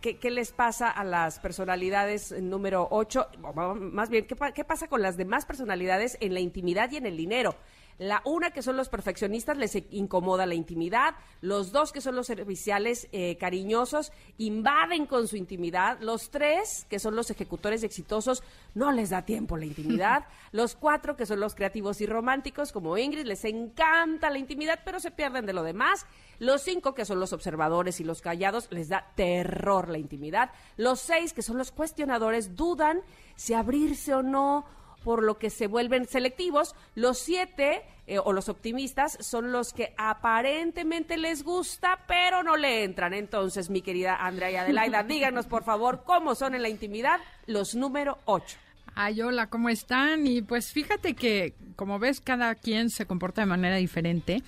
¿qué, 0.00 0.30
les 0.30 0.52
pasa 0.52 0.88
a 0.88 1.02
las 1.02 1.40
personalidades 1.40 2.32
número 2.40 2.86
8? 2.90 3.28
Más 3.74 4.08
bien, 4.08 4.26
¿qué, 4.26 4.36
qué 4.54 4.64
pasa 4.64 4.86
con 4.86 5.02
las 5.02 5.16
demás 5.16 5.44
personalidades 5.44 6.16
en 6.20 6.32
la 6.32 6.40
intimidad 6.40 6.90
y 6.92 6.96
en 6.96 7.06
el 7.06 7.16
dinero? 7.16 7.56
La 7.98 8.22
una, 8.24 8.50
que 8.50 8.62
son 8.62 8.76
los 8.76 8.88
perfeccionistas, 8.88 9.56
les 9.56 9.76
incomoda 9.90 10.46
la 10.46 10.54
intimidad. 10.54 11.14
Los 11.40 11.70
dos, 11.70 11.92
que 11.92 12.00
son 12.00 12.16
los 12.16 12.26
serviciales 12.26 13.08
eh, 13.12 13.36
cariñosos, 13.36 14.12
invaden 14.38 15.06
con 15.06 15.28
su 15.28 15.36
intimidad. 15.36 16.00
Los 16.00 16.30
tres, 16.30 16.86
que 16.90 16.98
son 16.98 17.14
los 17.14 17.30
ejecutores 17.30 17.84
exitosos, 17.84 18.42
no 18.74 18.90
les 18.90 19.10
da 19.10 19.24
tiempo 19.24 19.56
la 19.56 19.66
intimidad. 19.66 20.26
los 20.52 20.74
cuatro, 20.74 21.16
que 21.16 21.26
son 21.26 21.38
los 21.38 21.54
creativos 21.54 22.00
y 22.00 22.06
románticos, 22.06 22.72
como 22.72 22.98
Ingrid, 22.98 23.26
les 23.26 23.44
encanta 23.44 24.30
la 24.30 24.38
intimidad, 24.38 24.80
pero 24.84 24.98
se 24.98 25.12
pierden 25.12 25.46
de 25.46 25.52
lo 25.52 25.62
demás. 25.62 26.06
Los 26.40 26.62
cinco, 26.62 26.94
que 26.94 27.04
son 27.04 27.20
los 27.20 27.32
observadores 27.32 28.00
y 28.00 28.04
los 28.04 28.20
callados, 28.20 28.66
les 28.70 28.88
da 28.88 29.12
terror 29.14 29.88
la 29.88 29.98
intimidad. 29.98 30.50
Los 30.76 31.00
seis, 31.00 31.32
que 31.32 31.42
son 31.42 31.58
los 31.58 31.70
cuestionadores, 31.70 32.56
dudan 32.56 33.02
si 33.36 33.54
abrirse 33.54 34.14
o 34.14 34.22
no 34.22 34.64
por 35.04 35.22
lo 35.22 35.38
que 35.38 35.50
se 35.50 35.66
vuelven 35.66 36.08
selectivos. 36.08 36.74
Los 36.94 37.18
siete 37.18 37.82
eh, 38.06 38.18
o 38.18 38.32
los 38.32 38.48
optimistas 38.48 39.16
son 39.20 39.52
los 39.52 39.72
que 39.72 39.94
aparentemente 39.96 41.16
les 41.16 41.44
gusta, 41.44 42.00
pero 42.08 42.42
no 42.42 42.56
le 42.56 42.82
entran. 42.82 43.14
Entonces, 43.14 43.70
mi 43.70 43.82
querida 43.82 44.16
Andrea 44.16 44.50
y 44.50 44.56
Adelaida, 44.56 45.02
díganos 45.08 45.46
por 45.46 45.62
favor 45.64 46.02
cómo 46.04 46.34
son 46.34 46.54
en 46.54 46.62
la 46.62 46.68
intimidad 46.68 47.20
los 47.46 47.74
número 47.74 48.18
ocho. 48.24 48.56
Ay, 48.96 49.20
hola, 49.22 49.48
¿cómo 49.48 49.68
están? 49.68 50.26
Y 50.26 50.42
pues 50.42 50.70
fíjate 50.72 51.14
que, 51.14 51.54
como 51.74 51.98
ves, 51.98 52.20
cada 52.20 52.54
quien 52.54 52.90
se 52.90 53.06
comporta 53.06 53.42
de 53.42 53.46
manera 53.46 53.76
diferente. 53.76 54.42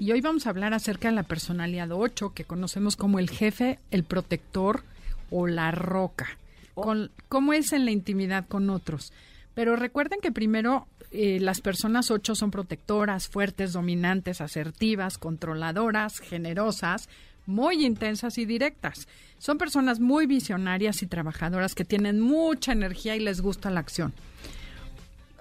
Y 0.00 0.10
hoy 0.10 0.20
vamos 0.20 0.46
a 0.46 0.50
hablar 0.50 0.74
acerca 0.74 1.08
de 1.08 1.14
la 1.14 1.22
personalidad 1.22 1.92
8, 1.92 2.32
que 2.34 2.44
conocemos 2.44 2.96
como 2.96 3.20
el 3.20 3.30
jefe, 3.30 3.78
el 3.92 4.02
protector 4.02 4.82
o 5.30 5.46
la 5.46 5.70
roca. 5.70 6.26
Con, 6.74 7.12
¿Cómo 7.28 7.52
es 7.52 7.72
en 7.72 7.84
la 7.84 7.92
intimidad 7.92 8.46
con 8.48 8.68
otros? 8.68 9.12
Pero 9.54 9.76
recuerden 9.76 10.20
que 10.20 10.32
primero 10.32 10.86
eh, 11.10 11.38
las 11.40 11.60
personas 11.60 12.10
8 12.10 12.34
son 12.34 12.50
protectoras, 12.50 13.28
fuertes, 13.28 13.72
dominantes, 13.72 14.40
asertivas, 14.40 15.16
controladoras, 15.18 16.18
generosas, 16.18 17.08
muy 17.46 17.84
intensas 17.84 18.38
y 18.38 18.46
directas. 18.46 19.06
Son 19.38 19.58
personas 19.58 20.00
muy 20.00 20.26
visionarias 20.26 21.02
y 21.02 21.06
trabajadoras 21.06 21.74
que 21.74 21.84
tienen 21.84 22.20
mucha 22.20 22.72
energía 22.72 23.14
y 23.16 23.20
les 23.20 23.40
gusta 23.40 23.70
la 23.70 23.80
acción. 23.80 24.12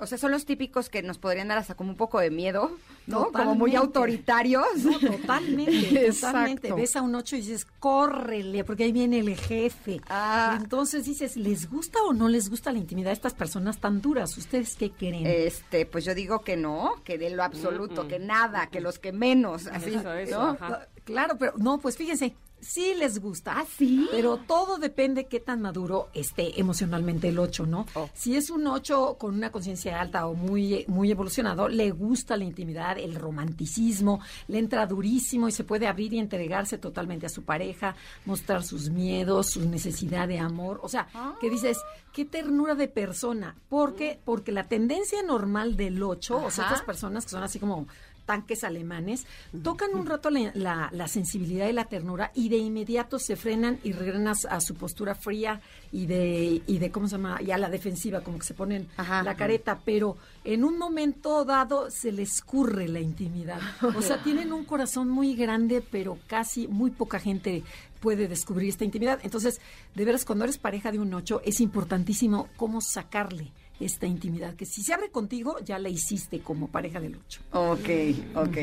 O 0.04 0.08
sea, 0.08 0.18
son 0.18 0.32
los 0.32 0.45
típicos 0.45 0.89
que 0.89 1.01
nos 1.01 1.18
podrían 1.18 1.47
dar 1.47 1.58
hasta 1.58 1.76
como 1.76 1.89
un 1.89 1.95
poco 1.95 2.20
de 2.20 2.30
miedo, 2.30 2.72
¿no? 3.08 3.32
Como 3.32 3.56
muy 3.56 3.76
autoritarios. 3.76 4.84
No, 4.84 4.99
totalmente, 4.99 6.12
totalmente. 6.22 6.74
Ves 6.74 6.95
a 6.97 7.01
un 7.01 7.16
ocho 7.16 7.38
y 7.38 7.39
dices, 7.39 7.66
córrele, 7.80 8.64
porque 8.66 8.84
ahí 8.84 8.91
viene 8.91 9.20
el 9.20 9.36
jefe. 9.38 10.01
Ah. 10.10 10.58
Entonces 10.60 11.06
dices, 11.06 11.38
¿les 11.38 11.70
gusta 11.70 11.99
o 12.04 12.12
no 12.12 12.28
les 12.28 12.49
gusta 12.49 12.74
la 12.74 12.80
intimidad 12.80 13.10
de 13.10 13.14
estas 13.14 13.34
personas 13.34 13.80
tan 13.80 14.01
duras? 14.01 14.38
¿Ustedes 14.38 14.76
qué 14.76 14.91
creen? 14.91 15.26
Este, 15.26 15.86
pues 15.86 16.04
yo 16.04 16.14
digo 16.14 16.41
que 16.41 16.58
no, 16.58 16.95
que 17.06 17.18
de 17.18 17.30
lo 17.30 17.43
absoluto, 17.43 18.08
que 18.08 18.20
nada, 18.20 18.68
que 18.68 18.82
los 18.82 18.99
que 18.99 19.14
menos, 19.14 19.68
así, 19.68 19.95
¿no? 20.30 20.58
Claro, 21.04 21.38
pero 21.38 21.54
no, 21.58 21.80
pues 21.80 21.97
fíjense, 21.97 22.36
sí 22.64 22.93
les 22.97 23.20
gusta. 23.20 23.60
¿Ah, 23.60 23.66
sí? 23.78 24.08
Pero 24.12 24.38
todo 24.38 24.78
depende 24.78 25.26
qué 25.26 25.39
tan 25.39 25.62
maduro 25.62 26.10
esté 26.14 26.60
emocionalmente 26.60 27.30
el 27.30 27.39
8, 27.39 27.66
¿no? 27.66 27.86
Oh. 27.93 28.10
Si 28.14 28.36
es 28.36 28.49
un 28.49 28.66
8 28.66 29.18
con 29.20 29.36
una 29.36 29.51
conciencia 29.51 29.99
alta 29.99 30.28
o 30.28 30.34
muy, 30.34 30.86
muy 30.88 31.12
evolucionado, 31.12 31.68
le 31.68 31.91
gusta 31.91 32.38
la 32.38 32.45
intimidad, 32.45 32.97
el 32.97 33.16
romanticismo, 33.16 34.22
le 34.47 34.60
entra 34.60 34.86
durísimo 34.86 35.47
y 35.47 35.51
se 35.51 35.64
puede 35.64 35.88
abrir 35.88 36.14
y 36.14 36.20
entregarse 36.20 36.78
totalmente 36.78 37.26
a 37.26 37.30
su 37.30 37.43
pareja, 37.43 37.95
mostrar 38.26 38.64
sus 38.64 38.89
miedos, 38.89 39.51
su 39.51 39.68
necesidad 39.70 40.28
de 40.28 40.39
amor. 40.39 40.80
O 40.84 40.89
sea, 40.89 41.08
que 41.39 41.49
dices, 41.49 41.78
qué 42.14 42.26
ternura 42.26 42.76
de 42.76 42.88
persona. 42.88 43.56
¿Por 43.70 43.95
qué? 43.95 44.20
Porque 44.24 44.51
la 44.51 44.64
tendencia 44.64 45.22
normal 45.24 45.76
del 45.76 46.01
8, 46.01 46.38
o 46.45 46.51
sea, 46.51 46.66
estas 46.66 46.84
personas 46.84 47.26
que 47.26 47.32
son 47.32 47.43
así 47.43 47.60
como 47.60 47.88
tanques 48.26 48.63
alemanes, 48.63 49.26
tocan 49.63 49.93
un 49.93 50.05
rato 50.05 50.30
la, 50.30 50.89
la, 50.91 51.07
sensibilidad 51.07 51.67
y 51.67 51.74
la 51.74 51.86
ternura 51.86 52.32
y 52.34 52.49
de 52.49 52.57
inmediato 52.57 53.19
se 53.19 53.36
frenan 53.36 53.80
y 53.84 53.91
regresan 53.91 54.28
a, 54.49 54.61
su 54.61 54.76
postura 54.76 55.15
fría 55.15 55.61
y 55.91 56.05
de, 56.05 56.61
y 56.65 56.78
de, 56.78 56.91
¿cómo 56.91 57.07
se 57.07 57.17
llama? 57.17 57.41
Y 57.41 57.51
a 57.51 57.57
la 57.57 57.69
defensiva, 57.69 58.21
como 58.21 58.39
que 58.39 58.45
se 58.45 58.53
ponen 58.53 58.88
la 58.97 59.36
careta, 59.36 59.80
pero 59.84 60.17
en 60.43 60.63
un 60.63 60.78
momento 60.78 61.45
dado 61.45 61.89
se 61.89 62.11
les 62.11 62.41
curre 62.41 62.88
la 62.88 62.99
intimidad. 62.99 63.59
O 63.95 64.01
sea, 64.01 64.17
tienen 64.24 64.53
un 64.53 64.65
corazón 64.65 65.09
muy 65.09 65.36
grande, 65.36 65.82
pero 65.82 66.17
casi 66.28 66.67
muy 66.67 66.91
poca 66.91 67.19
gente 67.19 67.63
puede 67.99 68.28
descubrir 68.28 68.69
esta 68.69 68.86
intimidad. 68.86 69.19
Entonces, 69.24 69.61
de 69.95 70.05
veras, 70.05 70.26
cuando 70.26 70.43
eres 70.43 70.57
pareja 70.57 70.91
de 70.91 70.99
un 70.99 71.13
ocho, 71.13 71.41
es 71.45 71.61
importantísimo 71.61 72.49
cómo 72.57 72.82
sacarle 72.82 73.51
esta 73.86 74.08
intimidad, 74.08 74.56
que 74.56 74.66
si 74.66 74.84
se 74.84 74.94
abre 74.94 75.10
contigo, 75.10 75.58
ya 75.64 75.80
la 75.80 75.90
hiciste 75.90 76.40
como 76.40 76.68
pareja 76.68 77.00
del 77.00 77.16
ocho. 77.16 77.42
Ok, 77.52 77.90
ok. 78.36 78.58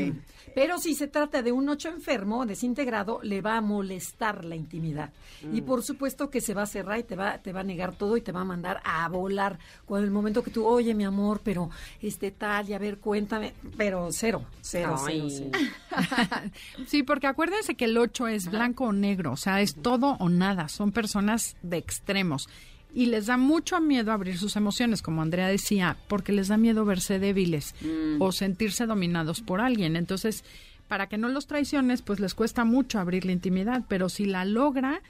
Pero 0.53 0.79
si 0.79 0.95
se 0.95 1.07
trata 1.07 1.41
de 1.41 1.51
un 1.51 1.69
ocho 1.69 1.89
enfermo, 1.89 2.45
desintegrado, 2.45 3.19
le 3.23 3.41
va 3.41 3.57
a 3.57 3.61
molestar 3.61 4.43
la 4.43 4.55
intimidad. 4.55 5.11
Y 5.53 5.61
mm. 5.61 5.65
por 5.65 5.83
supuesto 5.83 6.29
que 6.29 6.41
se 6.41 6.53
va 6.53 6.63
a 6.63 6.65
cerrar 6.65 6.99
y 6.99 7.03
te 7.03 7.15
va, 7.15 7.37
te 7.37 7.53
va 7.53 7.61
a 7.61 7.63
negar 7.63 7.95
todo 7.95 8.17
y 8.17 8.21
te 8.21 8.31
va 8.31 8.41
a 8.41 8.45
mandar 8.45 8.81
a 8.83 9.07
volar. 9.09 9.59
Cuando 9.85 10.05
el 10.05 10.11
momento 10.11 10.43
que 10.43 10.51
tú, 10.51 10.65
oye, 10.65 10.93
mi 10.93 11.03
amor, 11.03 11.41
pero 11.43 11.69
este 12.01 12.31
tal, 12.31 12.69
y 12.69 12.73
a 12.73 12.79
ver, 12.79 12.97
cuéntame, 12.97 13.53
pero 13.77 14.09
cero, 14.11 14.45
cero, 14.61 14.95
cero, 15.05 15.27
sí, 16.87 17.03
porque 17.03 17.27
acuérdense 17.27 17.75
que 17.75 17.85
el 17.85 17.97
ocho 17.97 18.27
es 18.27 18.49
blanco 18.49 18.85
o 18.85 18.93
negro, 18.93 19.33
o 19.33 19.37
sea, 19.37 19.61
es 19.61 19.75
todo 19.75 20.17
o 20.19 20.29
nada, 20.29 20.67
son 20.67 20.91
personas 20.91 21.55
de 21.61 21.77
extremos 21.77 22.49
y 22.93 23.05
les 23.05 23.27
da 23.27 23.37
mucho 23.37 23.79
miedo 23.79 24.11
abrir 24.11 24.37
sus 24.37 24.55
emociones, 24.55 25.01
como 25.01 25.21
Andrea 25.21 25.47
decía, 25.47 25.97
porque 26.07 26.33
les 26.33 26.49
da 26.49 26.57
miedo 26.57 26.85
verse 26.85 27.19
débiles 27.19 27.73
mm. 27.81 28.21
o 28.21 28.31
sentirse 28.31 28.85
dominados 28.85 29.41
por 29.41 29.61
alguien. 29.61 29.95
Entonces, 29.95 30.43
para 30.87 31.07
que 31.07 31.17
no 31.17 31.29
los 31.29 31.47
traiciones, 31.47 32.01
pues 32.01 32.19
les 32.19 32.33
cuesta 32.33 32.65
mucho 32.65 32.99
abrir 32.99 33.25
la 33.25 33.31
intimidad, 33.31 33.83
pero 33.87 34.09
si 34.09 34.25
la 34.25 34.43
logra 34.43 35.01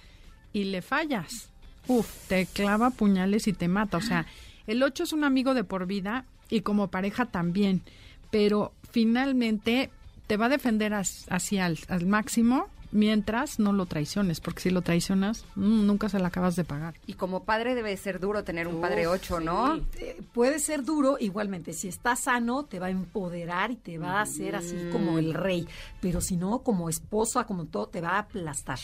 y 0.54 0.66
le 0.66 0.82
fallas, 0.82 1.50
uff, 1.88 2.08
te 2.28 2.46
clava 2.46 2.92
puñales 2.92 3.48
y 3.48 3.54
te 3.54 3.68
mata. 3.68 3.98
O 3.98 4.02
sea, 4.02 4.28
el 4.68 4.84
8 4.84 5.04
es 5.04 5.14
un 5.14 5.24
amigo 5.24 5.54
de 5.54 5.64
por 5.64 5.88
vida 5.88 6.26
y 6.50 6.62
como 6.62 6.90
pareja 6.90 7.26
también, 7.26 7.82
pero 8.30 8.74
finalmente 8.92 9.90
te 10.28 10.38
va 10.38 10.46
a 10.46 10.50
defender 10.50 10.94
así 10.94 11.58
al, 11.58 11.80
al 11.88 12.06
máximo 12.06 12.70
mientras 12.92 13.60
no 13.60 13.74
lo 13.74 13.86
traiciones, 13.86 14.40
porque 14.40 14.62
si 14.62 14.70
lo 14.70 14.82
traicionas, 14.82 15.46
mm, 15.56 15.86
nunca 15.86 16.10
se 16.10 16.20
la 16.20 16.28
acabas 16.28 16.56
de 16.56 16.64
pagar. 16.64 16.96
Y 17.08 17.14
como 17.14 17.44
padre 17.44 17.76
debe 17.76 17.96
ser 17.98 18.20
duro 18.20 18.44
tener 18.44 18.68
un 18.68 18.82
padre 18.82 19.08
ocho, 19.08 19.40
¿no? 19.40 19.78
Eh, 19.98 20.22
puede 20.34 20.60
ser 20.60 20.84
duro 20.84 21.18
igualmente. 21.20 21.74
Si 21.74 21.88
está 21.88 22.16
sano, 22.16 22.66
te 22.66 22.80
va 22.80 22.88
a 22.88 22.92
empoderar 22.92 23.72
y 23.72 23.76
te 23.76 23.98
va 23.98 24.20
a 24.20 24.22
hacer 24.22 24.56
así 24.56 24.76
como 24.92 25.18
el 25.20 25.34
rey. 25.34 25.68
Pero 26.02 26.22
si 26.22 26.36
no, 26.36 26.60
como 26.60 26.90
esposa, 26.90 27.46
como 27.46 27.66
todo, 27.66 27.88
te 27.88 28.02
va 28.02 28.12
a 28.12 28.20
aplastar. 28.20 28.80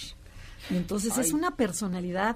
Entonces 0.69 1.17
es 1.17 1.33
una 1.33 1.55
personalidad 1.55 2.35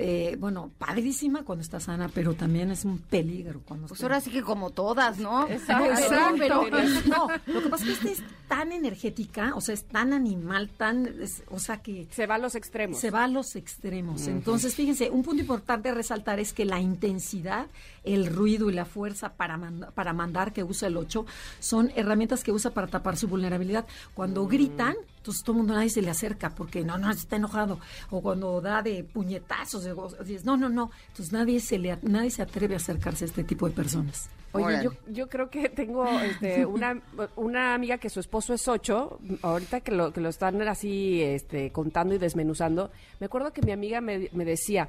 eh, 0.00 0.36
bueno, 0.38 0.70
padrísima 0.78 1.42
cuando 1.42 1.62
está 1.62 1.80
sana, 1.80 2.08
pero 2.14 2.34
también 2.34 2.70
es 2.70 2.84
un 2.84 2.98
peligro 2.98 3.62
cuando 3.66 3.88
Pues 3.88 4.00
ahora 4.00 4.20
sí 4.20 4.30
que 4.30 4.42
como 4.42 4.70
todas, 4.70 5.18
¿no? 5.18 5.48
Exacto. 5.48 6.66
no, 7.08 7.28
lo 7.46 7.62
que 7.62 7.68
pasa 7.68 7.84
es 7.84 7.98
que 7.98 8.12
esta 8.12 8.24
es 8.24 8.30
tan 8.46 8.70
energética, 8.70 9.52
o 9.56 9.60
sea, 9.60 9.74
es 9.74 9.84
tan 9.84 10.12
animal, 10.12 10.68
tan, 10.68 11.12
o 11.50 11.58
sea 11.58 11.82
que... 11.82 12.06
Se 12.12 12.26
va 12.26 12.36
a 12.36 12.38
los 12.38 12.54
extremos. 12.54 12.98
Se 12.98 13.10
va 13.10 13.24
a 13.24 13.28
los 13.28 13.56
extremos. 13.56 14.28
Entonces, 14.28 14.76
fíjense, 14.76 15.10
un 15.10 15.24
punto 15.24 15.42
importante 15.42 15.88
a 15.88 15.94
resaltar 15.94 16.38
es 16.38 16.52
que 16.52 16.64
la 16.64 16.80
intensidad, 16.80 17.66
el 18.04 18.26
ruido 18.26 18.70
y 18.70 18.74
la 18.74 18.84
fuerza 18.84 19.34
para, 19.34 19.58
para 19.94 20.12
mandar 20.12 20.52
que 20.52 20.62
usa 20.62 20.86
el 20.86 20.96
8 20.96 21.26
son 21.58 21.90
herramientas 21.96 22.44
que 22.44 22.52
usa 22.52 22.72
para 22.72 22.86
tapar 22.86 23.16
su 23.16 23.26
vulnerabilidad. 23.26 23.84
Cuando 24.14 24.44
mm. 24.44 24.48
gritan, 24.48 24.96
entonces 25.28 25.44
todo 25.44 25.56
el 25.56 25.58
mundo 25.58 25.74
nadie 25.74 25.90
se 25.90 26.00
le 26.00 26.08
acerca 26.08 26.54
porque 26.54 26.82
no, 26.82 26.96
no, 26.96 27.10
está 27.10 27.36
enojado. 27.36 27.78
O 28.08 28.22
cuando 28.22 28.62
da 28.62 28.80
de 28.80 29.04
puñetazos, 29.04 29.86
dices, 30.24 30.46
no, 30.46 30.56
no, 30.56 30.70
no. 30.70 30.90
Entonces 31.08 31.34
nadie 31.34 31.60
se 31.60 31.78
le 31.78 31.98
nadie 32.00 32.30
se 32.30 32.40
atreve 32.40 32.72
a 32.72 32.78
acercarse 32.78 33.24
a 33.24 33.26
este 33.26 33.44
tipo 33.44 33.68
de 33.68 33.74
personas. 33.74 34.30
Oye, 34.52 34.82
yo, 34.82 34.92
yo 35.08 35.28
creo 35.28 35.50
que 35.50 35.68
tengo 35.68 36.08
este, 36.20 36.64
una, 36.66 36.98
una 37.36 37.74
amiga 37.74 37.98
que 37.98 38.08
su 38.08 38.20
esposo 38.20 38.54
es 38.54 38.66
ocho, 38.68 39.20
ahorita 39.42 39.82
que 39.82 39.92
lo, 39.92 40.14
que 40.14 40.22
lo 40.22 40.30
están 40.30 40.62
así 40.66 41.20
este, 41.20 41.70
contando 41.72 42.14
y 42.14 42.18
desmenuzando, 42.18 42.90
me 43.20 43.26
acuerdo 43.26 43.52
que 43.52 43.60
mi 43.60 43.72
amiga 43.72 44.00
me, 44.00 44.30
me 44.32 44.46
decía, 44.46 44.88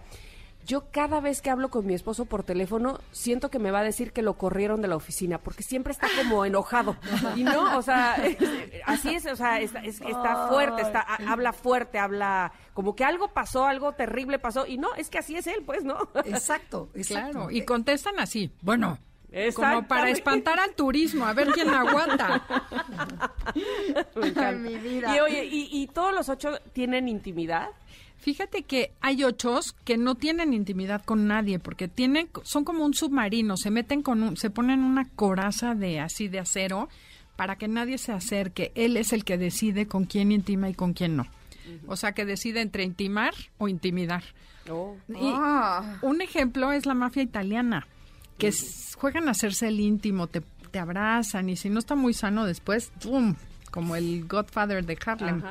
yo 0.66 0.86
cada 0.92 1.20
vez 1.20 1.42
que 1.42 1.50
hablo 1.50 1.70
con 1.70 1.86
mi 1.86 1.94
esposo 1.94 2.26
por 2.26 2.44
teléfono, 2.44 3.00
siento 3.12 3.50
que 3.50 3.60
me 3.60 3.72
va 3.72 3.80
a 3.80 3.84
decir 3.84 4.12
que 4.12 4.22
lo 4.22 4.36
corrieron 4.36 4.82
de 4.82 4.88
la 4.88 4.96
oficina, 4.96 5.40
porque 5.40 5.64
siempre 5.64 5.94
está 5.94 6.08
como 6.18 6.46
enojado. 6.46 6.96
Y 7.36 7.44
no, 7.44 7.78
o 7.78 7.82
sea, 7.82 8.16
así 8.86 9.16
es, 9.16 9.26
o 9.26 9.36
sea, 9.36 9.60
está, 9.60 9.84
está 9.84 10.48
fuerte, 10.48 10.82
está, 10.82 11.02
habla 11.02 11.54
fuerte, 11.54 11.98
habla 11.98 12.52
como 12.74 12.96
que 12.96 13.04
algo 13.04 13.30
pasó, 13.30 13.66
algo 13.66 13.94
terrible 13.94 14.40
pasó, 14.40 14.66
y 14.66 14.78
no, 14.78 14.94
es 14.96 15.10
que 15.10 15.18
así 15.18 15.36
es 15.36 15.48
él, 15.48 15.64
pues, 15.66 15.84
¿no? 15.84 16.10
Exacto, 16.26 16.90
exacto. 16.94 17.32
Claro, 17.32 17.52
y 17.52 17.66
contestan 17.66 18.20
así, 18.20 18.52
bueno, 18.62 19.00
como 19.56 19.88
para 19.88 20.10
espantar 20.10 20.60
al 20.60 20.74
turismo, 20.74 21.26
a 21.26 21.34
ver 21.34 21.50
quién 21.50 21.70
aguanta. 21.70 22.42
Mi 24.58 24.78
vida. 24.78 25.16
Y 25.16 25.20
oye, 25.20 25.46
¿y, 25.46 25.70
¿y, 25.72 25.88
todos 25.88 26.14
los 26.14 26.30
ocho 26.30 26.60
tienen 26.74 27.08
intimidad? 27.08 27.70
Fíjate 28.20 28.64
que 28.64 28.92
hay 29.00 29.24
ochos 29.24 29.74
que 29.86 29.98
no 29.98 30.16
tienen 30.16 30.54
intimidad 30.54 31.04
con 31.04 31.28
nadie 31.28 31.58
porque 31.58 31.88
tienen, 31.88 32.30
son 32.44 32.66
como 32.66 32.86
un 32.86 32.94
submarino, 32.94 33.56
se 33.56 33.72
meten 33.72 34.02
con 34.02 34.22
un, 34.24 34.38
se 34.38 34.50
ponen 34.50 34.82
una 34.82 35.08
coraza 35.10 35.74
de 35.74 36.02
así 36.02 36.28
de 36.28 36.40
acero 36.40 36.90
para 37.38 37.58
que 37.58 37.70
nadie 37.70 37.98
se 37.98 38.12
acerque. 38.12 38.74
Él 38.76 38.98
es 38.98 39.14
el 39.14 39.24
que 39.24 39.38
decide 39.38 39.88
con 39.88 40.04
quién 40.04 40.34
intima 40.34 40.70
y 40.70 40.74
con 40.74 40.94
quién 40.94 41.16
no. 41.16 41.26
O 41.88 41.96
sea, 41.96 42.12
que 42.12 42.26
decide 42.26 42.62
entre 42.62 42.84
intimar 42.84 43.34
o 43.58 43.68
intimidar. 43.68 44.24
Oh. 44.70 44.98
Y 45.08 45.32
ah. 45.34 46.00
un 46.02 46.22
ejemplo 46.22 46.72
es 46.72 46.86
la 46.86 46.96
mafia 46.96 47.24
italiana, 47.24 47.88
que 48.38 48.52
juegan 48.98 49.28
a 49.28 49.32
hacerse 49.32 49.68
el 49.68 49.80
íntimo, 49.80 50.28
te, 50.28 50.42
te 50.72 50.80
abrazan 50.80 51.50
y 51.50 51.56
si 51.56 51.70
no 51.70 51.80
está 51.80 51.96
muy 51.96 52.14
sano 52.14 52.46
después, 52.46 52.92
¡pum! 53.02 53.36
Como 53.70 53.96
el 53.96 54.28
Godfather 54.28 54.86
de 54.86 54.98
Harlem. 55.06 55.42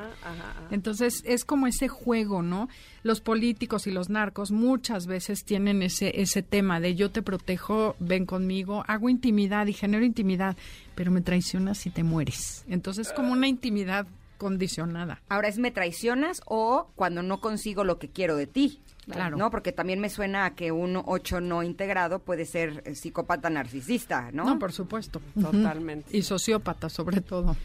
Entonces 0.71 1.23
es 1.25 1.45
como 1.45 1.67
ese 1.67 1.89
juego, 1.89 2.43
¿no? 2.43 2.69
Los 3.03 3.21
políticos 3.21 3.87
y 3.87 3.91
los 3.91 4.11
narcos 4.11 4.51
muchas 4.51 5.07
veces 5.07 5.45
tienen 5.45 5.83
ese 5.83 6.21
ese 6.21 6.43
tema 6.43 6.81
de 6.81 6.95
yo 6.95 7.11
te 7.11 7.23
protejo, 7.23 7.97
ven 7.99 8.27
conmigo, 8.27 8.85
hago 8.87 9.09
intimidad 9.09 9.67
y 9.67 9.73
genero 9.73 10.05
intimidad, 10.05 10.57
pero 10.95 11.11
me 11.11 11.21
traicionas 11.21 11.87
y 11.87 11.91
te 11.91 12.03
mueres. 12.03 12.65
Entonces 12.69 13.09
es 13.09 13.13
como 13.13 13.33
una 13.33 13.49
intimidad 13.49 14.07
condicionada. 14.39 15.21
Ahora 15.29 15.49
es 15.49 15.59
me 15.59 15.71
traicionas 15.71 16.41
o 16.47 16.89
cuando 16.95 17.23
no 17.23 17.41
consigo 17.41 17.85
lo 17.85 17.99
que 17.99 18.09
quiero 18.09 18.37
de 18.37 18.47
ti. 18.47 18.81
Claro. 19.11 19.39
¿No? 19.39 19.51
Porque 19.51 19.73
también 19.73 20.01
me 20.01 20.11
suena 20.11 20.45
a 20.45 20.55
que 20.55 20.71
un 20.71 21.03
8 21.03 21.41
no 21.41 21.63
integrado 21.63 22.19
puede 22.19 22.45
ser 22.45 22.83
eh, 22.85 22.95
psicópata 22.95 23.49
narcisista, 23.49 24.31
¿no? 24.33 24.45
No, 24.45 24.59
por 24.59 24.73
supuesto. 24.73 25.21
Totalmente. 25.41 26.09
Y 26.17 26.23
sociópata, 26.23 26.91
sobre 26.91 27.23
todo. 27.23 27.57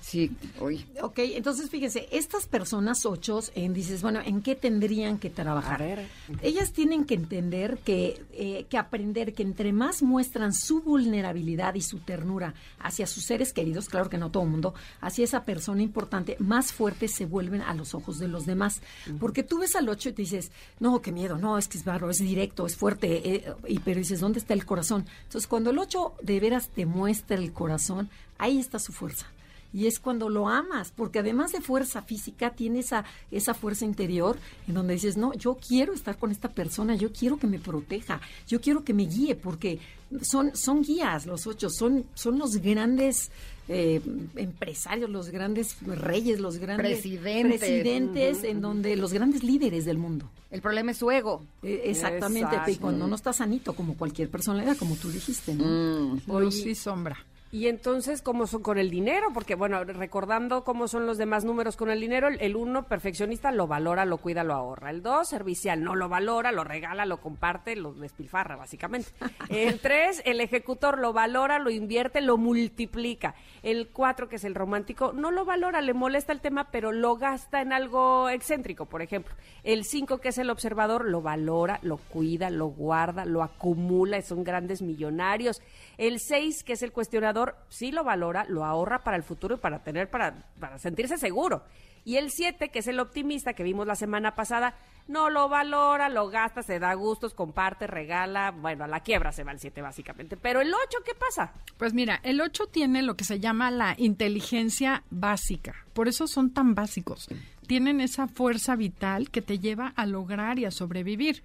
Sí, 0.00 0.30
uy. 0.60 0.86
Ok, 1.02 1.18
entonces 1.18 1.70
fíjense, 1.70 2.08
estas 2.12 2.46
personas 2.46 3.04
ocho, 3.04 3.40
en, 3.54 3.74
dices, 3.74 4.02
bueno, 4.02 4.20
¿en 4.24 4.42
qué 4.42 4.54
tendrían 4.54 5.18
que 5.18 5.30
trabajar? 5.30 5.82
A 5.82 5.84
ver. 5.84 6.06
Ellas 6.42 6.72
tienen 6.72 7.04
que 7.04 7.14
entender 7.14 7.78
que, 7.78 8.24
eh, 8.32 8.66
que 8.68 8.78
aprender 8.78 9.34
que 9.34 9.42
entre 9.42 9.72
más 9.72 10.02
muestran 10.02 10.54
su 10.54 10.80
vulnerabilidad 10.80 11.74
y 11.74 11.82
su 11.82 11.98
ternura 11.98 12.54
hacia 12.78 13.06
sus 13.06 13.24
seres 13.24 13.52
queridos, 13.52 13.88
claro 13.88 14.08
que 14.08 14.18
no 14.18 14.30
todo 14.30 14.44
el 14.44 14.50
mundo, 14.50 14.74
hacia 15.00 15.24
esa 15.24 15.44
persona 15.44 15.82
importante, 15.82 16.36
más 16.38 16.72
fuertes 16.72 17.14
se 17.14 17.26
vuelven 17.26 17.62
a 17.62 17.74
los 17.74 17.94
ojos 17.94 18.18
de 18.18 18.28
los 18.28 18.46
demás. 18.46 18.80
Porque 19.20 19.42
tú 19.42 19.58
ves 19.58 19.76
al 19.76 19.88
ocho 19.88 20.08
y 20.08 20.12
te 20.12 20.22
dices, 20.22 20.52
no, 20.80 21.02
qué 21.02 21.12
miedo, 21.12 21.38
no, 21.38 21.58
es 21.58 21.68
que 21.68 21.78
es 21.78 21.84
barro, 21.84 22.10
es 22.10 22.18
directo, 22.18 22.66
es 22.66 22.76
fuerte, 22.76 23.34
eh, 23.34 23.54
y, 23.66 23.78
pero 23.80 23.98
dices, 23.98 24.20
¿dónde 24.20 24.38
está 24.38 24.54
el 24.54 24.64
corazón? 24.64 25.06
Entonces, 25.24 25.46
cuando 25.46 25.70
el 25.70 25.78
ocho 25.78 26.14
de 26.22 26.40
veras 26.40 26.68
te 26.68 26.86
muestra 26.86 27.36
el 27.36 27.52
corazón, 27.52 28.08
ahí 28.38 28.58
está 28.58 28.78
su 28.78 28.92
fuerza 28.92 29.26
y 29.72 29.86
es 29.86 29.98
cuando 29.98 30.28
lo 30.28 30.48
amas, 30.48 30.92
porque 30.94 31.18
además 31.18 31.52
de 31.52 31.60
fuerza 31.60 32.02
física, 32.02 32.50
tiene 32.50 32.80
esa, 32.80 33.04
esa 33.30 33.54
fuerza 33.54 33.84
interior 33.84 34.38
en 34.66 34.74
donde 34.74 34.94
dices, 34.94 35.16
no, 35.16 35.34
yo 35.34 35.56
quiero 35.56 35.92
estar 35.92 36.18
con 36.18 36.30
esta 36.30 36.48
persona, 36.48 36.94
yo 36.94 37.12
quiero 37.12 37.38
que 37.38 37.46
me 37.46 37.58
proteja, 37.58 38.20
yo 38.46 38.60
quiero 38.60 38.84
que 38.84 38.94
me 38.94 39.04
guíe, 39.04 39.34
porque 39.34 39.78
son, 40.22 40.56
son 40.56 40.82
guías 40.82 41.26
los 41.26 41.46
ocho, 41.46 41.68
son, 41.70 42.06
son 42.14 42.38
los 42.38 42.56
grandes 42.56 43.30
eh, 43.68 44.00
empresarios, 44.36 45.10
los 45.10 45.28
grandes 45.28 45.76
reyes, 45.82 46.40
los 46.40 46.56
grandes 46.56 47.00
Presidentes. 47.00 47.60
presidentes, 47.60 48.44
en 48.44 48.62
donde 48.62 48.96
los 48.96 49.12
grandes 49.12 49.42
líderes 49.42 49.84
del 49.84 49.98
mundo. 49.98 50.30
El 50.50 50.62
problema 50.62 50.92
es 50.92 50.96
su 50.96 51.10
ego. 51.10 51.44
Eh, 51.62 51.82
exactamente, 51.84 52.48
Exacto. 52.48 52.70
y 52.70 52.76
cuando 52.76 53.06
no 53.06 53.14
está 53.14 53.34
sanito, 53.34 53.74
como 53.74 53.94
cualquier 53.94 54.30
personalidad, 54.30 54.78
como 54.78 54.96
tú 54.96 55.10
dijiste, 55.10 55.54
¿no? 55.54 56.18
Mm. 56.26 56.40
Luz 56.40 56.64
y 56.64 56.74
sombra. 56.74 57.18
Y 57.50 57.68
entonces, 57.68 58.20
¿cómo 58.20 58.46
son 58.46 58.62
con 58.62 58.76
el 58.76 58.90
dinero? 58.90 59.28
Porque, 59.32 59.54
bueno, 59.54 59.82
recordando 59.82 60.64
cómo 60.64 60.86
son 60.86 61.06
los 61.06 61.16
demás 61.16 61.46
números 61.46 61.76
con 61.76 61.88
el 61.88 61.98
dinero, 61.98 62.28
el- 62.28 62.56
uno, 62.56 62.84
perfeccionista, 62.84 63.50
lo 63.52 63.66
valora, 63.66 64.04
lo 64.04 64.18
cuida, 64.18 64.44
lo 64.44 64.52
ahorra. 64.52 64.90
El 64.90 65.02
dos, 65.02 65.28
servicial, 65.30 65.82
no 65.82 65.94
lo 65.96 66.10
valora, 66.10 66.52
lo 66.52 66.62
regala, 66.62 67.06
lo 67.06 67.22
comparte, 67.22 67.74
lo 67.74 67.94
despilfarra, 67.94 68.56
básicamente. 68.56 69.08
El 69.48 69.80
tres, 69.80 70.20
el 70.26 70.42
ejecutor, 70.42 70.98
lo 70.98 71.14
valora, 71.14 71.58
lo 71.58 71.70
invierte, 71.70 72.20
lo 72.20 72.36
multiplica. 72.36 73.34
El 73.62 73.88
cuatro, 73.88 74.28
que 74.28 74.36
es 74.36 74.44
el 74.44 74.54
romántico, 74.54 75.12
no 75.14 75.30
lo 75.30 75.46
valora, 75.46 75.80
le 75.80 75.94
molesta 75.94 76.32
el 76.32 76.40
tema, 76.42 76.70
pero 76.70 76.92
lo 76.92 77.16
gasta 77.16 77.62
en 77.62 77.72
algo 77.72 78.28
excéntrico, 78.28 78.84
por 78.86 79.00
ejemplo. 79.00 79.34
El 79.64 79.84
cinco, 79.84 80.18
que 80.18 80.28
es 80.28 80.38
el 80.38 80.50
observador, 80.50 81.06
lo 81.06 81.22
valora, 81.22 81.78
lo 81.82 81.96
cuida, 81.96 82.50
lo 82.50 82.66
guarda, 82.66 83.24
lo 83.24 83.42
acumula, 83.42 84.20
son 84.20 84.44
grandes 84.44 84.82
millonarios. 84.82 85.62
El 85.98 86.20
6, 86.20 86.64
que 86.64 86.72
es 86.74 86.82
el 86.82 86.92
cuestionador, 86.92 87.56
sí 87.68 87.92
lo 87.92 88.04
valora, 88.04 88.44
lo 88.48 88.64
ahorra 88.64 89.02
para 89.04 89.16
el 89.16 89.24
futuro 89.24 89.56
y 89.56 89.58
para 89.58 89.82
tener, 89.82 90.08
para, 90.08 90.46
para 90.58 90.78
sentirse 90.78 91.18
seguro. 91.18 91.64
Y 92.04 92.16
el 92.16 92.30
7, 92.30 92.70
que 92.70 92.78
es 92.78 92.86
el 92.86 93.00
optimista 93.00 93.52
que 93.52 93.62
vimos 93.62 93.86
la 93.86 93.96
semana 93.96 94.34
pasada, 94.34 94.74
no 95.08 95.30
lo 95.30 95.48
valora, 95.48 96.08
lo 96.08 96.28
gasta, 96.28 96.62
se 96.62 96.78
da 96.78 96.94
gustos, 96.94 97.34
comparte, 97.34 97.86
regala. 97.86 98.50
Bueno, 98.50 98.84
a 98.84 98.88
la 98.88 99.00
quiebra 99.00 99.32
se 99.32 99.42
va 99.42 99.52
el 99.52 99.58
7 99.58 99.82
básicamente. 99.82 100.36
Pero 100.36 100.60
el 100.60 100.72
8, 100.72 100.98
¿qué 101.04 101.14
pasa? 101.14 101.52
Pues 101.76 101.94
mira, 101.94 102.20
el 102.22 102.40
8 102.40 102.66
tiene 102.68 103.02
lo 103.02 103.16
que 103.16 103.24
se 103.24 103.40
llama 103.40 103.70
la 103.70 103.94
inteligencia 103.98 105.02
básica. 105.10 105.74
Por 105.94 106.08
eso 106.08 106.26
son 106.26 106.52
tan 106.52 106.74
básicos. 106.74 107.28
Tienen 107.66 108.00
esa 108.00 108.28
fuerza 108.28 108.76
vital 108.76 109.30
que 109.30 109.42
te 109.42 109.58
lleva 109.58 109.92
a 109.96 110.06
lograr 110.06 110.58
y 110.58 110.66
a 110.66 110.70
sobrevivir. 110.70 111.42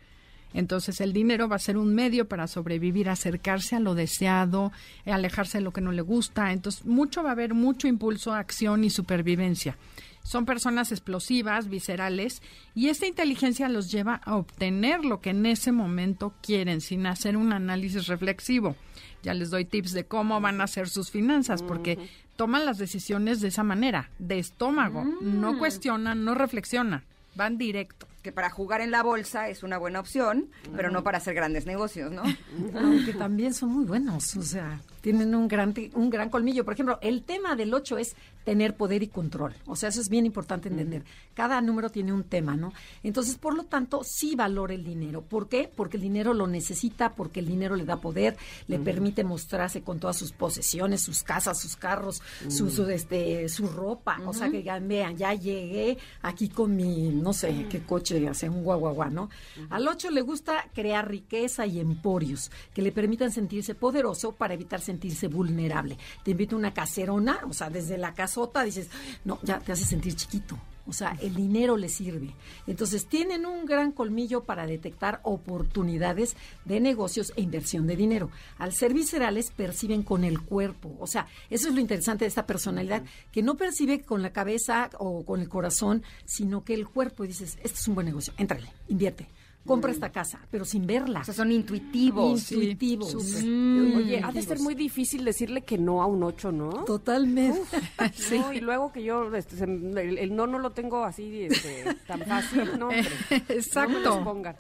Entonces 0.54 1.02
el 1.02 1.14
dinero 1.14 1.48
va 1.48 1.56
a 1.56 1.60
ser 1.60 1.78
un 1.78 1.94
medio 1.96 2.28
para 2.28 2.48
sobrevivir, 2.48 3.10
acercarse 3.10 3.76
a 3.76 3.80
lo 3.80 3.96
deseado, 3.96 4.72
alejarse 5.06 5.58
de 5.58 5.64
lo 5.64 5.74
que 5.74 5.82
no 5.82 5.92
le 5.92 6.02
gusta. 6.02 6.52
Entonces 6.52 6.86
mucho 6.86 7.24
va 7.24 7.30
a 7.30 7.34
haber 7.34 7.54
mucho 7.54 7.88
impulso, 7.88 8.34
acción 8.34 8.84
y 8.84 8.90
supervivencia. 8.90 9.78
Son 10.24 10.46
personas 10.46 10.92
explosivas, 10.92 11.68
viscerales, 11.68 12.42
y 12.74 12.88
esta 12.88 13.06
inteligencia 13.06 13.68
los 13.68 13.92
lleva 13.92 14.22
a 14.24 14.38
obtener 14.38 15.04
lo 15.04 15.20
que 15.20 15.32
en 15.32 15.46
ese 15.46 15.74
momento 15.74 16.34
quieren, 16.42 16.80
sin 16.80 17.06
hacer 17.06 17.36
un 17.36 17.52
análisis 17.52 18.08
reflexivo. 18.08 18.78
Ya 19.22 19.34
les 19.34 19.50
doy 19.50 19.66
tips 19.66 19.92
de 19.92 20.06
cómo 20.06 20.40
van 20.40 20.62
a 20.62 20.64
hacer 20.64 20.88
sus 20.88 21.12
finanzas, 21.12 21.62
porque 21.62 22.10
toman 22.38 22.66
las 22.66 22.78
decisiones 22.78 23.42
de 23.42 23.50
esa 23.50 23.64
manera, 23.64 24.12
de 24.18 24.40
estómago. 24.40 25.04
No 25.04 25.58
cuestionan, 25.58 26.24
no 26.24 26.36
reflexionan, 26.36 27.04
van 27.36 27.58
directo. 27.58 28.08
Que 28.24 28.32
para 28.32 28.50
jugar 28.50 28.82
en 28.82 28.90
la 28.90 29.04
bolsa 29.04 29.50
es 29.50 29.62
una 29.62 29.78
buena 29.78 30.00
opción, 30.00 30.50
pero 30.76 30.90
no 30.90 31.04
para 31.04 31.20
hacer 31.20 31.36
grandes 31.36 31.66
negocios, 31.66 32.12
¿no? 32.12 32.24
Aunque 32.80 33.14
también 33.14 33.54
son 33.54 33.70
muy 33.70 33.86
buenos, 33.86 34.36
o 34.38 34.42
sea, 34.42 34.82
tienen 35.02 35.36
un 35.36 35.50
gran, 35.50 35.74
un 35.96 36.10
gran 36.10 36.30
colmillo. 36.30 36.64
Por 36.64 36.74
ejemplo, 36.74 36.98
el 37.02 37.24
tema 37.24 37.58
del 37.58 37.74
8 37.74 37.98
es 37.98 38.16
tener 38.46 38.76
poder 38.76 39.04
y 39.04 39.08
control. 39.08 39.54
O 39.66 39.76
sea, 39.76 39.90
eso 39.90 40.00
es 40.00 40.08
bien 40.08 40.26
importante 40.26 40.70
entender. 40.70 41.04
Cada 41.34 41.60
número 41.62 41.90
tiene 41.90 42.14
un 42.14 42.24
tema, 42.24 42.56
¿no? 42.56 42.74
Entonces, 43.04 43.38
por 43.38 43.54
lo 43.54 43.64
tanto, 43.64 44.04
sí 44.04 44.36
valora 44.36 44.74
el 44.74 44.84
dinero. 44.84 45.22
¿Por 45.22 45.50
qué? 45.50 45.70
Porque 45.74 45.98
el 45.98 46.04
dinero 46.04 46.34
lo 46.34 46.48
necesita, 46.48 47.14
porque 47.14 47.42
el 47.42 47.48
dinero 47.48 47.76
le 47.76 47.84
da 47.84 47.98
poder, 47.98 48.38
le 48.68 48.80
permite 48.80 49.26
mostrarse 49.26 49.82
con 49.82 50.00
todas 50.00 50.18
sus 50.18 50.32
posesiones, 50.32 51.02
sus 51.02 51.24
casas, 51.24 51.60
sus 51.60 51.76
carros, 51.76 52.22
su, 52.48 52.70
su, 52.70 52.90
este, 52.90 53.50
su 53.50 53.68
ropa. 53.68 54.20
O 54.26 54.34
sea, 54.34 54.50
que 54.50 54.64
ya, 54.64 54.80
vean, 54.80 55.18
ya 55.18 55.34
llegué 55.34 55.98
aquí 56.22 56.48
con 56.48 56.76
mi, 56.76 57.10
no 57.10 57.34
sé, 57.34 57.68
qué 57.70 57.82
coche, 57.82 58.13
hace 58.30 58.50
un 58.50 58.64
guaguaguá, 58.64 59.10
¿no? 59.10 59.30
Al 59.70 59.88
8 59.88 60.12
le 60.12 60.22
gusta 60.22 60.66
crear 60.74 61.10
riqueza 61.10 61.66
y 61.66 61.80
emporios 61.80 62.52
que 62.74 62.82
le 62.82 62.92
permitan 62.92 63.32
sentirse 63.32 63.76
poderoso 63.76 64.34
para 64.34 64.54
evitar 64.54 64.82
sentirse 64.82 65.28
vulnerable. 65.28 65.98
Te 66.24 66.32
invita 66.32 66.56
una 66.56 66.74
caserona, 66.74 67.40
o 67.50 67.54
sea, 67.54 67.70
desde 67.70 67.98
la 67.98 68.14
casota 68.14 68.64
dices, 68.64 68.90
no, 69.26 69.40
ya 69.44 69.60
te 69.60 69.72
hace 69.72 69.86
sentir 69.86 70.16
chiquito. 70.16 70.58
O 70.86 70.94
sea, 70.94 71.18
el 71.22 71.36
dinero 71.36 71.78
le 71.78 71.90
sirve. 71.90 72.36
Entonces, 72.68 73.08
tienen 73.08 73.46
un 73.46 73.66
gran 73.66 73.92
colmillo 73.92 74.44
para 74.44 74.66
detectar 74.66 75.22
oportunidades 75.24 76.36
de 76.66 76.80
negocios 76.80 77.32
e 77.36 77.42
inversión 77.42 77.88
de 77.88 77.96
dinero. 77.96 78.30
Al 78.58 78.74
ser 78.74 78.94
viscerales, 78.94 79.52
perciben 79.52 80.04
con 80.04 80.24
el 80.24 80.42
cuerpo. 80.42 80.96
O 81.00 81.08
sea, 81.08 81.28
eso 81.50 81.70
es 81.70 81.74
lo 81.74 81.82
interesante 81.82 82.26
de 82.26 82.30
esta 82.30 82.46
personalidad, 82.46 83.04
que 83.32 83.44
no 83.44 83.56
percibe 83.56 84.02
con 84.02 84.22
la 84.22 84.34
cabeza 84.34 84.90
o 85.00 85.24
con 85.26 85.40
el 85.42 85.50
corazón, 85.50 86.04
sino 86.26 86.64
que 86.64 86.74
el 86.74 86.88
cuerpo, 86.88 87.24
y 87.24 87.30
dices, 87.30 87.58
este 87.64 87.80
es 87.80 87.88
un 87.88 87.96
buen 87.96 88.08
negocio, 88.08 88.34
éntrale, 88.38 88.72
invierte. 88.88 89.28
Compra 89.66 89.92
esta 89.92 90.10
casa, 90.12 90.40
pero 90.52 90.66
sin 90.66 90.86
verla. 90.86 91.22
O 91.22 91.24
sea, 91.24 91.34
son 91.34 91.52
intuitivos. 91.52 92.52
Intuitivos. 92.52 93.16
Mm. 93.44 93.96
Oye, 93.96 94.22
ha 94.22 94.32
de 94.32 94.42
ser 94.42 94.60
muy 94.60 94.76
difícil 94.76 95.24
decirle 95.24 95.62
que 95.62 95.78
no 95.78 96.02
a 96.02 96.06
un 96.06 96.22
8, 96.22 96.52
¿no? 96.52 96.70
Totalmente. 96.86 97.62
No, 98.32 98.52
y 98.52 98.60
luego 98.60 98.92
que 98.92 99.04
yo, 99.04 99.34
este, 99.36 99.64
el, 99.64 100.18
el 100.18 100.36
no 100.36 100.48
no 100.48 100.60
lo 100.60 100.72
tengo 100.72 101.04
así 101.06 101.44
este, 101.44 101.96
tan 102.08 102.22
fácil, 102.22 102.78
no. 102.78 102.90
No 102.90 102.90
me 102.90 103.38
Exacto. 103.50 104.24
pongan. 104.24 104.56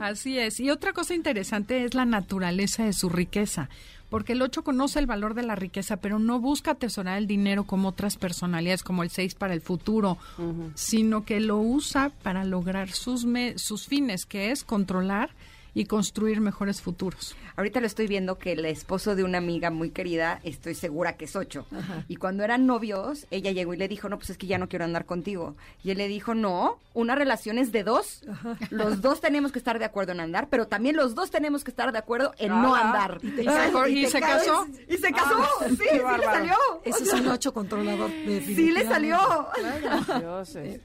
Así 0.00 0.38
es. 0.38 0.60
Y 0.60 0.70
otra 0.70 0.92
cosa 0.92 1.14
interesante 1.14 1.84
es 1.84 1.94
la 1.94 2.04
naturaleza 2.04 2.84
de 2.84 2.92
su 2.92 3.08
riqueza. 3.08 3.68
Porque 4.14 4.34
el 4.34 4.42
8 4.42 4.62
conoce 4.62 5.00
el 5.00 5.06
valor 5.06 5.34
de 5.34 5.42
la 5.42 5.56
riqueza, 5.56 5.96
pero 5.96 6.20
no 6.20 6.38
busca 6.38 6.70
atesorar 6.70 7.18
el 7.18 7.26
dinero 7.26 7.64
como 7.64 7.88
otras 7.88 8.16
personalidades, 8.16 8.84
como 8.84 9.02
el 9.02 9.10
6 9.10 9.34
para 9.34 9.54
el 9.54 9.60
futuro, 9.60 10.18
sino 10.76 11.24
que 11.24 11.40
lo 11.40 11.58
usa 11.58 12.12
para 12.22 12.44
lograr 12.44 12.90
sus, 12.92 13.24
me- 13.24 13.58
sus 13.58 13.88
fines, 13.88 14.24
que 14.24 14.52
es 14.52 14.62
controlar 14.62 15.30
y 15.74 15.86
construir 15.86 16.40
mejores 16.40 16.80
futuros. 16.80 17.34
Ahorita 17.56 17.80
lo 17.80 17.86
estoy 17.86 18.06
viendo 18.06 18.38
que 18.38 18.52
el 18.52 18.64
esposo 18.64 19.14
de 19.16 19.24
una 19.24 19.38
amiga 19.38 19.70
muy 19.70 19.90
querida, 19.90 20.40
estoy 20.44 20.74
segura 20.74 21.16
que 21.16 21.24
es 21.26 21.34
ocho. 21.36 21.66
Y 22.08 22.16
cuando 22.16 22.44
eran 22.44 22.66
novios, 22.66 23.26
ella 23.30 23.50
llegó 23.50 23.74
y 23.74 23.76
le 23.76 23.88
dijo, 23.88 24.08
no, 24.08 24.16
pues 24.18 24.30
es 24.30 24.38
que 24.38 24.46
ya 24.46 24.58
no 24.58 24.68
quiero 24.68 24.84
andar 24.84 25.04
contigo. 25.04 25.56
Y 25.82 25.90
él 25.90 25.98
le 25.98 26.08
dijo, 26.08 26.34
no, 26.34 26.78
una 26.94 27.14
relación 27.16 27.58
es 27.58 27.72
de 27.72 27.82
dos. 27.84 28.22
Los 28.70 29.00
dos 29.02 29.20
tenemos 29.20 29.52
que 29.52 29.58
estar 29.58 29.78
de 29.78 29.84
acuerdo 29.84 30.12
en 30.12 30.20
andar, 30.20 30.48
pero 30.48 30.66
también 30.68 30.96
los 30.96 31.14
dos 31.14 31.30
tenemos 31.30 31.64
que 31.64 31.70
estar 31.70 31.90
de 31.92 31.98
acuerdo 31.98 32.32
en 32.38 32.50
no 32.50 32.74
andar. 32.74 33.18
y 33.22 33.30
te- 33.30 33.42
¿y 33.42 34.02
te 34.04 34.10
se 34.10 34.20
caes- 34.20 34.44
casó? 34.46 34.66
Y 34.88 34.96
se 34.96 35.12
casó, 35.12 35.34
Ah, 35.36 35.66
sí, 35.68 35.76
sí 35.76 35.84
le 36.18 36.24
salió. 36.24 36.54
Ese 36.84 37.02
es 37.04 37.12
un 37.12 37.28
ocho 37.28 37.52
controlador. 37.52 38.10
Sí 38.44 38.70
le 38.70 38.84
salió. 38.86 39.18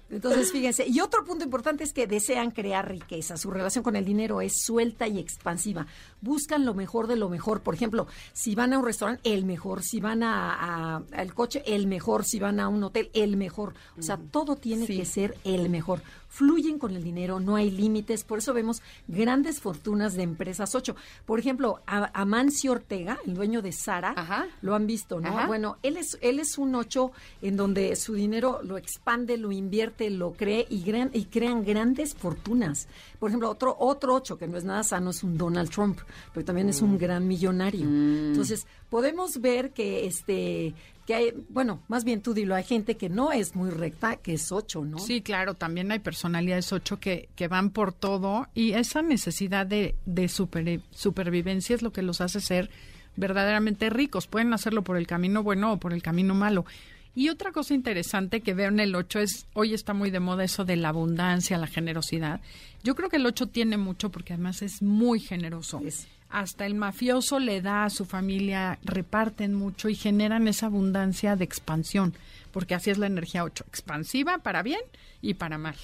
Entonces, 0.09 0.51
fíjense, 0.51 0.85
y 0.87 0.99
otro 1.01 1.23
punto 1.23 1.43
importante 1.43 1.83
es 1.83 1.93
que 1.93 2.07
desean 2.07 2.51
crear 2.51 2.87
riqueza. 2.89 3.37
Su 3.37 3.51
relación 3.51 3.83
con 3.83 3.95
el 3.95 4.05
dinero 4.05 4.41
es 4.41 4.61
su 4.63 4.78
suelta 4.79 5.09
y 5.09 5.19
expansiva. 5.19 5.87
Buscan 6.21 6.65
lo 6.65 6.73
mejor 6.73 7.07
de 7.07 7.17
lo 7.17 7.27
mejor. 7.27 7.61
Por 7.61 7.75
ejemplo, 7.75 8.07
si 8.31 8.55
van 8.55 8.71
a 8.71 8.79
un 8.79 8.85
restaurante, 8.85 9.33
el 9.33 9.43
mejor. 9.43 9.83
Si 9.83 9.99
van 9.99 10.23
a, 10.23 11.03
al 11.11 11.33
coche, 11.33 11.63
el 11.65 11.85
mejor. 11.85 12.23
Si 12.23 12.39
van 12.39 12.61
a 12.61 12.69
un 12.69 12.81
hotel, 12.81 13.09
el 13.13 13.35
mejor. 13.35 13.73
O 13.97 14.01
sea, 14.01 14.17
todo 14.17 14.55
tiene 14.55 14.87
que 14.87 15.03
ser 15.03 15.37
el 15.43 15.69
mejor 15.69 16.01
fluyen 16.29 16.79
con 16.79 16.95
el 16.95 17.03
dinero, 17.03 17.39
no 17.39 17.55
hay 17.55 17.71
límites, 17.71 18.23
por 18.23 18.37
eso 18.37 18.53
vemos 18.53 18.81
grandes 19.07 19.59
fortunas 19.59 20.13
de 20.13 20.23
empresas 20.23 20.75
8. 20.75 20.95
Por 21.25 21.39
ejemplo, 21.39 21.81
Amancio 21.85 22.71
Ortega, 22.71 23.19
el 23.25 23.33
dueño 23.33 23.61
de 23.61 23.71
Sara, 23.71 24.47
lo 24.61 24.75
han 24.75 24.87
visto, 24.87 25.19
¿no? 25.19 25.47
Bueno, 25.47 25.77
él 25.83 25.97
es, 25.97 26.17
él 26.21 26.39
es 26.39 26.57
un 26.57 26.75
8 26.75 27.11
en 27.41 27.57
donde 27.57 27.95
su 27.95 28.13
dinero 28.13 28.61
lo 28.63 28.77
expande, 28.77 29.37
lo 29.37 29.51
invierte, 29.51 30.09
lo 30.09 30.33
cree 30.33 30.65
y, 30.69 30.83
gran, 30.83 31.09
y 31.13 31.25
crean 31.25 31.65
grandes 31.65 32.13
fortunas. 32.13 32.87
Por 33.19 33.29
ejemplo, 33.29 33.49
otro, 33.49 33.75
otro 33.79 34.13
8 34.13 34.37
que 34.37 34.47
no 34.47 34.57
es 34.57 34.63
nada 34.63 34.83
sano 34.83 35.09
es 35.09 35.23
un 35.23 35.37
Donald 35.37 35.69
Trump, 35.69 35.99
pero 36.33 36.45
también 36.45 36.69
es 36.69 36.81
un 36.81 36.93
mm. 36.93 36.97
gran 36.97 37.27
millonario. 37.27 37.85
Mm. 37.85 38.29
Entonces, 38.29 38.67
podemos 38.89 39.41
ver 39.41 39.71
que 39.71 40.05
este 40.05 40.75
que 41.09 41.15
hay, 41.15 41.33
bueno, 41.49 41.81
más 41.87 42.03
bien 42.03 42.21
tú 42.21 42.35
dilo, 42.35 42.53
hay 42.53 42.63
gente 42.63 42.95
que 42.95 43.09
no 43.09 43.31
es 43.31 43.55
muy 43.55 43.71
recta, 43.71 44.17
que 44.17 44.35
es 44.35 44.51
ocho, 44.51 44.85
¿no? 44.85 44.99
Sí, 44.99 45.23
claro, 45.23 45.55
también 45.55 45.91
hay 45.91 45.97
personalidades 45.97 46.71
ocho 46.71 46.99
que, 46.99 47.29
que 47.35 47.47
van 47.47 47.71
por 47.71 47.93
todo 47.93 48.45
y 48.53 48.73
esa 48.73 49.01
necesidad 49.01 49.65
de, 49.65 49.95
de 50.05 50.27
supervivencia 50.27 51.75
es 51.75 51.81
lo 51.81 51.91
que 51.91 52.03
los 52.03 52.21
hace 52.21 52.39
ser 52.39 52.69
verdaderamente 53.15 53.89
ricos. 53.89 54.27
Pueden 54.27 54.53
hacerlo 54.53 54.83
por 54.83 54.97
el 54.97 55.07
camino 55.07 55.41
bueno 55.41 55.73
o 55.73 55.77
por 55.77 55.93
el 55.93 56.03
camino 56.03 56.35
malo. 56.35 56.67
Y 57.15 57.29
otra 57.29 57.51
cosa 57.53 57.73
interesante 57.73 58.41
que 58.41 58.53
veo 58.53 58.69
en 58.69 58.79
el 58.79 58.93
8 58.93 59.17
es, 59.17 59.47
hoy 59.53 59.73
está 59.73 59.95
muy 59.95 60.11
de 60.11 60.19
moda 60.19 60.43
eso 60.43 60.63
de 60.63 60.75
la 60.75 60.89
abundancia, 60.89 61.57
la 61.57 61.65
generosidad. 61.65 62.39
Yo 62.83 62.93
creo 62.93 63.09
que 63.09 63.17
el 63.17 63.25
8 63.25 63.47
tiene 63.47 63.77
mucho 63.77 64.11
porque 64.11 64.33
además 64.33 64.61
es 64.61 64.83
muy 64.83 65.19
generoso 65.19 65.81
hasta 66.29 66.65
el 66.65 66.75
mafioso 66.75 67.39
le 67.39 67.61
da 67.61 67.85
a 67.85 67.89
su 67.89 68.05
familia, 68.05 68.79
reparten 68.83 69.53
mucho 69.53 69.89
y 69.89 69.95
generan 69.95 70.47
esa 70.47 70.67
abundancia 70.67 71.35
de 71.35 71.43
expansión, 71.43 72.13
porque 72.51 72.75
así 72.75 72.89
es 72.89 72.97
la 72.97 73.07
energía 73.07 73.43
8, 73.43 73.65
expansiva 73.67 74.37
para 74.39 74.63
bien 74.63 74.81
y 75.21 75.35
para 75.35 75.57
mal. 75.57 75.75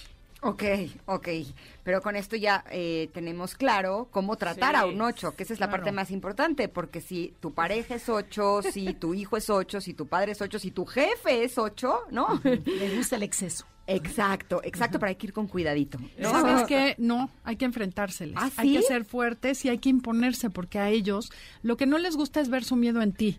Ok, 0.41 0.63
ok. 1.05 1.27
Pero 1.83 2.01
con 2.01 2.15
esto 2.15 2.35
ya 2.35 2.63
eh, 2.69 3.09
tenemos 3.13 3.55
claro 3.55 4.07
cómo 4.11 4.35
tratar 4.35 4.75
a 4.75 4.85
un 4.85 5.01
8, 5.01 5.35
que 5.35 5.41
esa 5.41 5.53
es 5.53 5.59
la 5.59 5.71
parte 5.71 5.91
más 5.91 6.11
importante, 6.11 6.67
porque 6.67 7.01
si 7.01 7.33
tu 7.39 7.53
pareja 7.53 7.95
es 7.95 8.07
8, 8.07 8.61
si 8.71 8.93
tu 8.93 9.15
hijo 9.15 9.37
es 9.37 9.49
8, 9.49 9.81
si 9.81 9.95
tu 9.95 10.05
padre 10.05 10.33
es 10.33 10.41
8, 10.41 10.59
si 10.59 10.69
tu 10.69 10.85
jefe 10.85 11.43
es 11.43 11.57
8, 11.57 12.07
¿no? 12.11 12.39
Le 12.43 12.95
gusta 12.95 13.15
el 13.15 13.23
exceso. 13.23 13.65
Exacto, 13.87 14.61
exacto, 14.63 14.97
pero 14.99 15.09
hay 15.09 15.15
que 15.15 15.27
ir 15.27 15.33
con 15.33 15.47
cuidadito. 15.47 15.99
¿no? 16.17 16.31
¿Sabes 16.31 16.63
qué? 16.67 16.95
No, 16.97 17.29
hay 17.43 17.55
que 17.55 17.65
enfrentárseles. 17.65 18.35
¿Ah, 18.37 18.49
hay 18.57 18.73
que 18.73 18.81
ser 18.81 19.05
fuertes 19.05 19.63
y 19.65 19.69
hay 19.69 19.77
que 19.77 19.89
imponerse 19.89 20.49
porque 20.49 20.79
a 20.79 20.89
ellos 20.89 21.29
lo 21.61 21.77
que 21.77 21.85
no 21.85 21.97
les 21.97 22.15
gusta 22.15 22.41
es 22.41 22.49
ver 22.49 22.63
su 22.63 22.75
miedo 22.75 23.01
en 23.01 23.13
ti. 23.13 23.37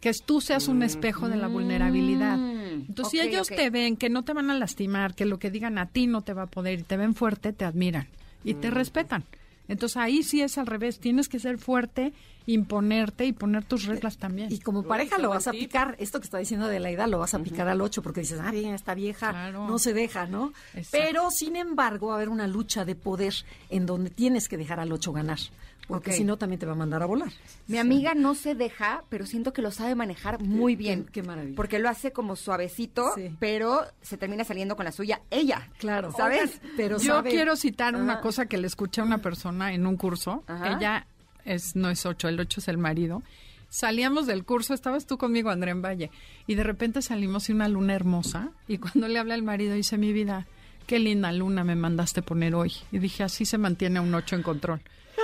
Que 0.00 0.12
tú 0.12 0.42
seas 0.42 0.68
un 0.68 0.82
espejo 0.82 1.28
de 1.28 1.36
la 1.36 1.48
vulnerabilidad. 1.48 2.36
Mm, 2.36 2.84
Entonces, 2.88 3.10
si 3.10 3.20
ellos 3.20 3.48
te 3.48 3.70
ven 3.70 3.96
que 3.96 4.10
no 4.10 4.24
te 4.24 4.34
van 4.34 4.50
a 4.50 4.54
lastimar, 4.54 5.14
que 5.14 5.24
lo 5.24 5.38
que 5.38 5.50
digan 5.50 5.78
a 5.78 5.86
ti 5.86 6.06
no 6.06 6.20
te 6.20 6.34
va 6.34 6.42
a 6.42 6.46
poder 6.46 6.80
y 6.80 6.82
te 6.82 6.98
ven 6.98 7.14
fuerte, 7.14 7.54
te 7.54 7.64
admiran 7.64 8.06
y 8.44 8.54
te 8.54 8.70
mm. 8.70 8.74
respetan. 8.74 9.24
Entonces 9.68 9.96
ahí 9.96 10.22
sí 10.22 10.42
es 10.42 10.58
al 10.58 10.66
revés, 10.66 11.00
tienes 11.00 11.28
que 11.28 11.38
ser 11.38 11.58
fuerte, 11.58 12.12
imponerte 12.46 13.26
y 13.26 13.32
poner 13.32 13.64
tus 13.64 13.84
reglas 13.84 14.18
también. 14.18 14.52
Y 14.52 14.60
como 14.60 14.84
pareja 14.84 15.18
lo 15.18 15.30
vas 15.30 15.48
a 15.48 15.52
picar, 15.52 15.96
esto 15.98 16.20
que 16.20 16.24
está 16.24 16.38
diciendo 16.38 16.68
de 16.68 16.80
la 16.80 16.90
edad 16.90 17.08
lo 17.08 17.18
vas 17.18 17.34
a 17.34 17.40
picar 17.40 17.68
al 17.68 17.80
8 17.80 18.02
porque 18.02 18.20
dices, 18.20 18.40
ah, 18.42 18.50
bien, 18.50 18.74
esta 18.74 18.94
vieja 18.94 19.50
no 19.50 19.78
se 19.78 19.92
deja, 19.92 20.26
¿no? 20.26 20.52
Pero 20.90 21.30
sin 21.30 21.56
embargo 21.56 22.08
va 22.08 22.14
a 22.14 22.16
haber 22.16 22.28
una 22.28 22.46
lucha 22.46 22.84
de 22.84 22.94
poder 22.94 23.34
en 23.70 23.86
donde 23.86 24.10
tienes 24.10 24.48
que 24.48 24.56
dejar 24.56 24.80
al 24.80 24.92
8 24.92 25.12
ganar. 25.12 25.38
Porque 25.86 26.12
si 26.12 26.24
no, 26.24 26.36
también 26.36 26.58
te 26.58 26.66
va 26.66 26.72
a 26.72 26.76
mandar 26.76 27.02
a 27.02 27.06
volar. 27.06 27.30
Mi 27.68 27.78
amiga 27.78 28.14
no 28.14 28.34
se 28.34 28.54
deja, 28.54 29.04
pero 29.08 29.24
siento 29.24 29.52
que 29.52 29.62
lo 29.62 29.70
sabe 29.70 29.94
manejar 29.94 30.42
muy 30.42 30.74
bien. 30.74 31.06
Qué, 31.12 31.22
maravilla. 31.22 31.54
Porque 31.54 31.78
lo 31.78 31.88
hace 31.88 32.12
como 32.12 32.34
suavecito, 32.34 33.12
pero 33.38 33.82
se 34.02 34.16
termina 34.16 34.44
saliendo 34.44 34.74
con 34.74 34.84
la 34.84 34.92
suya 34.92 35.20
ella. 35.30 35.68
Claro. 35.78 36.12
¿Sabes? 36.12 36.60
pero 36.76 36.98
Yo 36.98 37.22
quiero 37.22 37.56
citar 37.56 37.94
una 37.94 38.20
cosa 38.20 38.46
que 38.46 38.58
le 38.58 38.66
escuché 38.66 39.00
a 39.00 39.04
una 39.04 39.18
persona 39.18 39.74
en 39.74 39.86
un 39.86 39.96
curso. 39.96 40.42
Ella 40.48 41.06
es, 41.46 41.76
no 41.76 41.88
es 41.88 42.04
ocho, 42.04 42.28
el 42.28 42.38
ocho 42.38 42.60
es 42.60 42.68
el 42.68 42.78
marido. 42.78 43.22
Salíamos 43.68 44.26
del 44.26 44.44
curso, 44.44 44.74
estabas 44.74 45.06
tú 45.06 45.18
conmigo, 45.18 45.50
André 45.50 45.70
en 45.72 45.82
Valle, 45.82 46.10
y 46.46 46.54
de 46.54 46.62
repente 46.62 47.02
salimos 47.02 47.48
y 47.48 47.52
una 47.52 47.68
luna 47.68 47.94
hermosa, 47.94 48.50
y 48.68 48.78
cuando 48.78 49.08
le 49.08 49.18
habla 49.18 49.34
el 49.34 49.42
marido 49.42 49.74
dice, 49.74 49.98
mi 49.98 50.12
vida, 50.12 50.46
qué 50.86 50.98
linda 50.98 51.32
luna 51.32 51.64
me 51.64 51.74
mandaste 51.74 52.22
poner 52.22 52.54
hoy. 52.54 52.72
Y 52.92 52.98
dije, 52.98 53.24
así 53.24 53.44
se 53.44 53.58
mantiene 53.58 54.00
un 54.00 54.14
ocho 54.14 54.36
en 54.36 54.42
control. 54.42 54.80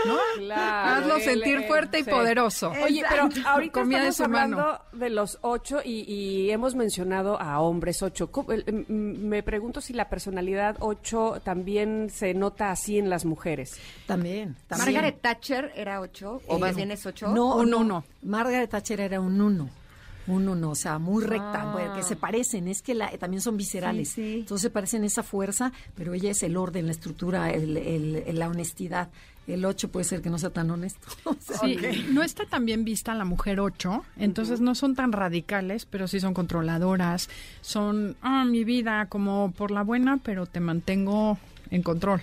¿No? 0.06 0.18
Claro. 0.36 1.04
Hazlo 1.04 1.20
sentir 1.20 1.66
fuerte 1.66 2.00
y 2.00 2.04
poderoso. 2.04 2.72
Oye, 2.82 3.02
pero 3.08 3.28
ahorita 3.46 3.82
estamos 3.82 4.20
hablando 4.20 4.80
de 4.92 5.10
los 5.10 5.38
ocho 5.42 5.80
y, 5.84 6.50
hemos 6.50 6.74
mencionado 6.74 7.40
a 7.40 7.60
hombres 7.60 8.02
ocho. 8.02 8.30
Me 8.88 9.42
pregunto 9.42 9.80
si 9.80 9.92
la 9.92 10.08
personalidad 10.08 10.76
ocho 10.80 11.40
también 11.44 12.10
se 12.10 12.34
nota 12.34 12.70
así 12.70 12.98
en 12.98 13.10
las 13.10 13.24
mujeres. 13.24 13.78
También. 14.06 14.56
Margaret 14.70 15.20
Thatcher 15.20 15.72
era 15.74 16.00
ocho, 16.00 16.40
o 16.46 16.58
más 16.58 16.76
bien 16.76 16.90
es 16.90 17.06
ocho. 17.06 17.28
No, 17.28 17.64
no, 17.64 17.84
no. 17.84 18.04
Margaret 18.22 18.70
Thatcher 18.70 19.00
era 19.00 19.20
un 19.20 19.40
uno 19.40 19.70
un 20.26 20.48
uno, 20.48 20.70
o 20.70 20.74
sea, 20.74 20.98
muy 20.98 21.24
recta, 21.24 21.74
que 21.94 22.00
ah. 22.00 22.02
se 22.02 22.16
parecen, 22.16 22.68
es 22.68 22.82
que 22.82 22.94
también 23.18 23.40
son 23.40 23.56
viscerales, 23.56 24.16
entonces 24.16 24.62
se 24.62 24.70
parecen 24.70 25.04
esa 25.04 25.22
fuerza, 25.22 25.72
pero 25.94 26.14
ella 26.14 26.30
es 26.30 26.42
el 26.42 26.56
orden, 26.56 26.86
la 26.86 26.92
estructura, 26.92 27.50
la 27.56 28.48
honestidad 28.48 29.10
el 29.46 29.64
8 29.64 29.90
puede 29.90 30.04
ser 30.04 30.22
que 30.22 30.30
no 30.30 30.38
sea 30.38 30.50
tan 30.50 30.70
honesto. 30.70 31.08
sí, 31.60 31.78
no 32.10 32.22
está 32.22 32.46
tan 32.46 32.64
bien 32.64 32.84
vista 32.84 33.14
la 33.14 33.24
mujer 33.24 33.60
8, 33.60 34.04
entonces 34.16 34.60
no 34.60 34.74
son 34.74 34.94
tan 34.94 35.12
radicales, 35.12 35.86
pero 35.86 36.08
sí 36.08 36.20
son 36.20 36.34
controladoras, 36.34 37.28
son, 37.60 38.16
ah, 38.22 38.44
mi 38.44 38.64
vida, 38.64 39.06
como 39.06 39.52
por 39.52 39.70
la 39.70 39.82
buena, 39.82 40.18
pero 40.18 40.46
te 40.46 40.60
mantengo 40.60 41.38
en 41.70 41.82
control. 41.82 42.22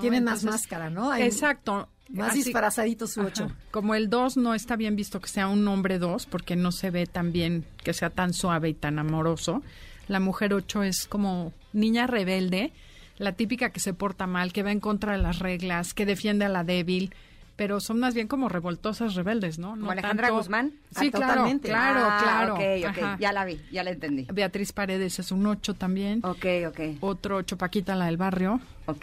Tienen 0.00 0.24
más 0.24 0.44
máscara, 0.44 0.90
¿no? 0.90 1.14
exacto. 1.14 1.88
Más 2.10 2.32
disfrazadito 2.32 3.06
su 3.06 3.20
8. 3.20 3.50
Como 3.70 3.94
el 3.94 4.08
2 4.08 4.38
no 4.38 4.54
está 4.54 4.76
bien 4.76 4.96
visto 4.96 5.20
que 5.20 5.28
sea 5.28 5.46
un 5.48 5.68
hombre 5.68 5.98
2, 5.98 6.24
porque 6.26 6.56
no 6.56 6.72
se 6.72 6.90
ve 6.90 7.06
tan 7.06 7.32
bien 7.32 7.66
que 7.84 7.92
sea 7.92 8.08
tan 8.08 8.32
suave 8.32 8.70
y 8.70 8.74
tan 8.74 8.98
amoroso. 8.98 9.62
La 10.06 10.20
mujer 10.20 10.54
8 10.54 10.84
es 10.84 11.06
como 11.06 11.52
niña 11.74 12.06
rebelde, 12.06 12.72
la 13.18 13.32
típica 13.32 13.70
que 13.70 13.80
se 13.80 13.94
porta 13.94 14.26
mal, 14.26 14.52
que 14.52 14.62
va 14.62 14.72
en 14.72 14.80
contra 14.80 15.12
de 15.12 15.18
las 15.18 15.38
reglas, 15.38 15.94
que 15.94 16.06
defiende 16.06 16.44
a 16.44 16.48
la 16.48 16.64
débil, 16.64 17.12
pero 17.58 17.80
son 17.80 17.98
más 17.98 18.14
bien 18.14 18.28
como 18.28 18.48
revoltosas 18.48 19.16
rebeldes, 19.16 19.58
¿no? 19.58 19.74
no 19.74 19.90
Alejandra 19.90 20.30
Guzmán? 20.30 20.74
Sí, 20.96 21.08
ah, 21.08 21.10
totalmente. 21.10 21.68
Claro, 21.68 22.00
ah, 22.04 22.18
claro. 22.22 22.54
Ok, 22.54 22.60
ok, 22.88 23.18
ya 23.18 23.32
la 23.32 23.44
vi, 23.44 23.60
ya 23.72 23.82
la 23.82 23.90
entendí. 23.90 24.28
Beatriz 24.32 24.70
Paredes 24.72 25.18
es 25.18 25.32
un 25.32 25.44
ocho 25.44 25.74
también. 25.74 26.20
Ok, 26.24 26.46
ok. 26.68 26.80
Otro 27.00 27.36
ocho, 27.38 27.58
Paquita, 27.58 27.96
la 27.96 28.06
del 28.06 28.16
barrio. 28.16 28.60
Ok. 28.86 29.02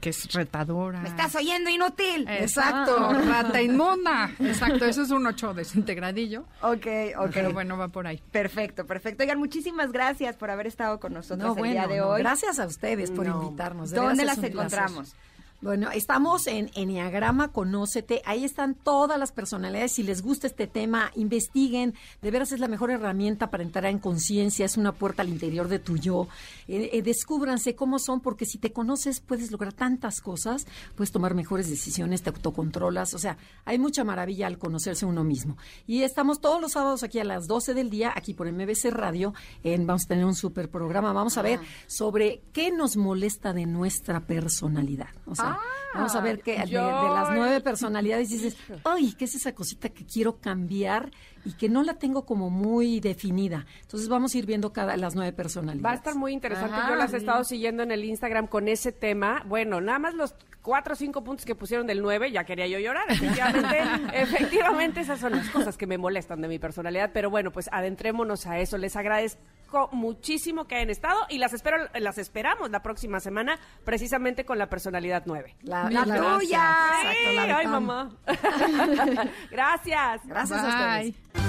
Que 0.00 0.08
es 0.08 0.32
retadora. 0.32 1.00
Me 1.02 1.10
estás 1.10 1.36
oyendo 1.36 1.68
inútil. 1.68 2.26
Exacto, 2.26 3.12
rata 3.12 3.60
inmunda. 3.62 4.30
Exacto, 4.40 4.86
eso 4.86 5.02
es 5.02 5.10
un 5.10 5.26
ocho 5.26 5.52
desintegradillo. 5.52 6.46
Ok, 6.62 6.86
ok. 7.18 7.30
Pero 7.34 7.52
bueno, 7.52 7.76
va 7.76 7.88
por 7.88 8.06
ahí. 8.06 8.22
Perfecto, 8.32 8.86
perfecto. 8.86 9.22
Oigan, 9.22 9.38
muchísimas 9.38 9.92
gracias 9.92 10.36
por 10.36 10.50
haber 10.50 10.66
estado 10.66 10.98
con 11.00 11.12
nosotros 11.12 11.54
el 11.58 11.64
día 11.64 11.86
de 11.86 12.00
hoy. 12.00 12.22
gracias 12.22 12.58
a 12.58 12.66
ustedes 12.66 13.10
por 13.10 13.26
invitarnos. 13.26 13.90
¿Dónde 13.90 14.24
las 14.24 14.42
encontramos? 14.42 15.14
Bueno, 15.62 15.90
estamos 15.90 16.46
en 16.46 16.70
Enneagrama 16.74 17.48
Conócete. 17.48 18.22
Ahí 18.24 18.46
están 18.46 18.74
todas 18.74 19.18
las 19.18 19.30
personalidades. 19.30 19.92
Si 19.92 20.02
les 20.02 20.22
gusta 20.22 20.46
este 20.46 20.66
tema, 20.66 21.10
investiguen. 21.16 21.92
De 22.22 22.30
veras 22.30 22.52
es 22.52 22.60
la 22.60 22.68
mejor 22.68 22.90
herramienta 22.90 23.50
para 23.50 23.62
entrar 23.62 23.84
en 23.84 23.98
conciencia. 23.98 24.64
Es 24.64 24.78
una 24.78 24.92
puerta 24.92 25.20
al 25.20 25.28
interior 25.28 25.68
de 25.68 25.78
tu 25.78 25.98
yo. 25.98 26.28
Eh, 26.66 26.88
eh, 26.94 27.02
descúbranse 27.02 27.74
cómo 27.74 27.98
son, 27.98 28.20
porque 28.20 28.46
si 28.46 28.56
te 28.56 28.72
conoces 28.72 29.20
puedes 29.20 29.50
lograr 29.50 29.74
tantas 29.74 30.22
cosas. 30.22 30.66
Puedes 30.94 31.12
tomar 31.12 31.34
mejores 31.34 31.68
decisiones, 31.68 32.22
te 32.22 32.30
autocontrolas. 32.30 33.12
O 33.12 33.18
sea, 33.18 33.36
hay 33.66 33.78
mucha 33.78 34.02
maravilla 34.02 34.46
al 34.46 34.56
conocerse 34.56 35.04
uno 35.04 35.24
mismo. 35.24 35.58
Y 35.86 36.04
estamos 36.04 36.40
todos 36.40 36.62
los 36.62 36.72
sábados 36.72 37.02
aquí 37.02 37.18
a 37.18 37.24
las 37.24 37.46
12 37.46 37.74
del 37.74 37.90
día, 37.90 38.14
aquí 38.16 38.32
por 38.32 38.50
MBC 38.50 38.92
Radio. 38.92 39.34
En, 39.62 39.86
vamos 39.86 40.06
a 40.06 40.08
tener 40.08 40.24
un 40.24 40.34
super 40.34 40.70
programa. 40.70 41.12
Vamos 41.12 41.36
a 41.36 41.42
ver 41.42 41.60
sobre 41.86 42.40
qué 42.54 42.70
nos 42.70 42.96
molesta 42.96 43.52
de 43.52 43.66
nuestra 43.66 44.20
personalidad. 44.20 45.10
O 45.26 45.34
sea, 45.34 45.49
Vamos 45.94 46.14
a 46.14 46.20
ver 46.20 46.40
que 46.40 46.52
de, 46.52 46.72
las 46.72 47.30
nueve 47.32 47.60
personalidades 47.60 48.28
dices, 48.28 48.56
ay, 48.84 49.12
¿qué 49.18 49.24
es 49.24 49.34
esa 49.34 49.54
cosita 49.54 49.88
que 49.88 50.06
quiero 50.06 50.38
cambiar 50.38 51.10
y 51.44 51.52
que 51.52 51.68
no 51.68 51.82
la 51.82 51.94
tengo 51.94 52.24
como 52.24 52.50
muy 52.50 53.00
definida. 53.00 53.66
Entonces 53.82 54.08
vamos 54.08 54.34
a 54.34 54.38
ir 54.38 54.46
viendo 54.46 54.72
cada 54.72 54.96
las 54.96 55.14
nueve 55.14 55.32
personalidades. 55.32 55.84
Va 55.84 55.92
a 55.92 55.94
estar 55.94 56.14
muy 56.14 56.32
interesante. 56.32 56.76
Ajá, 56.76 56.90
Yo 56.90 56.96
las 56.96 57.12
he 57.12 57.18
estado 57.18 57.44
siguiendo 57.44 57.82
en 57.82 57.90
el 57.90 58.04
Instagram 58.04 58.46
con 58.46 58.68
ese 58.68 58.92
tema. 58.92 59.42
Bueno, 59.46 59.80
nada 59.80 59.98
más 59.98 60.14
los 60.14 60.34
cuatro 60.62 60.92
o 60.92 60.96
cinco 60.96 61.24
puntos 61.24 61.44
que 61.46 61.54
pusieron 61.54 61.86
del 61.86 62.02
nueve, 62.02 62.30
ya 62.30 62.44
quería 62.44 62.66
yo 62.66 62.78
llorar. 62.78 63.04
Efectivamente, 63.08 63.78
efectivamente, 64.14 65.00
esas 65.00 65.20
son 65.20 65.32
las 65.32 65.48
cosas 65.50 65.76
que 65.76 65.86
me 65.86 65.98
molestan 65.98 66.40
de 66.40 66.48
mi 66.48 66.58
personalidad. 66.58 67.10
Pero 67.12 67.30
bueno, 67.30 67.50
pues 67.50 67.68
adentrémonos 67.72 68.46
a 68.46 68.58
eso. 68.58 68.78
Les 68.78 68.96
agradezco 68.96 69.88
muchísimo 69.92 70.66
que 70.66 70.76
hayan 70.76 70.90
estado 70.90 71.18
y 71.28 71.38
las 71.38 71.52
espero, 71.52 71.76
las 71.98 72.18
esperamos 72.18 72.70
la 72.70 72.82
próxima 72.82 73.20
semana, 73.20 73.58
precisamente 73.84 74.44
con 74.44 74.58
la 74.58 74.68
personalidad 74.68 75.22
nueve. 75.26 75.56
La, 75.62 75.88
La 75.90 76.04
tuya. 76.04 77.00
Exacto, 77.02 77.32
la 77.34 77.46
de 77.46 77.52
ay, 77.52 77.66
mamá. 77.66 78.10
Gracias. 79.50 80.20
Gracias 80.26 80.58
a 80.60 80.68
ustedes. 80.68 81.39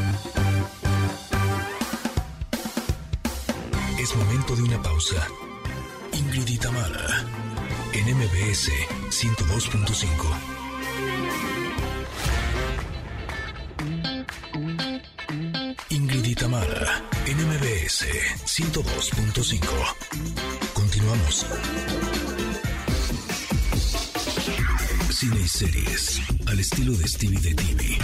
Es 4.02 4.16
momento 4.16 4.56
de 4.56 4.64
una 4.64 4.82
pausa. 4.82 5.28
Ingrid 6.14 6.48
y 6.48 6.58
en 7.94 8.18
MBS 8.18 8.72
102.5. 9.12 10.26
Ingrid 15.90 16.26
y 16.26 16.34
Tamara, 16.34 17.04
en 17.28 17.38
MBS 17.48 18.08
102.5. 18.48 19.68
Continuamos. 20.74 21.46
Cine 25.12 25.42
y 25.42 25.48
series, 25.48 26.22
al 26.48 26.60
estilo 26.60 26.94
de 26.94 27.08
Stevie 27.08 27.40
de 27.40 27.54
TV. 27.54 28.00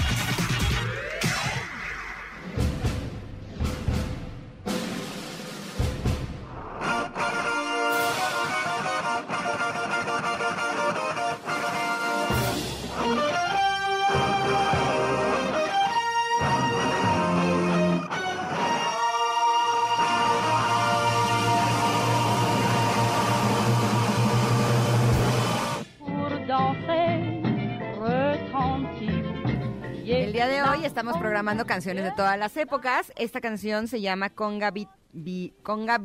Canciones 31.56 32.04
de 32.04 32.12
todas 32.12 32.38
las 32.38 32.58
épocas. 32.58 33.14
Esta 33.16 33.40
canción 33.40 33.88
se 33.88 34.02
llama 34.02 34.30
Conga, 34.30 34.72
Bi- 34.72 34.88
Bi- 35.14 35.54
Conga 35.64 35.98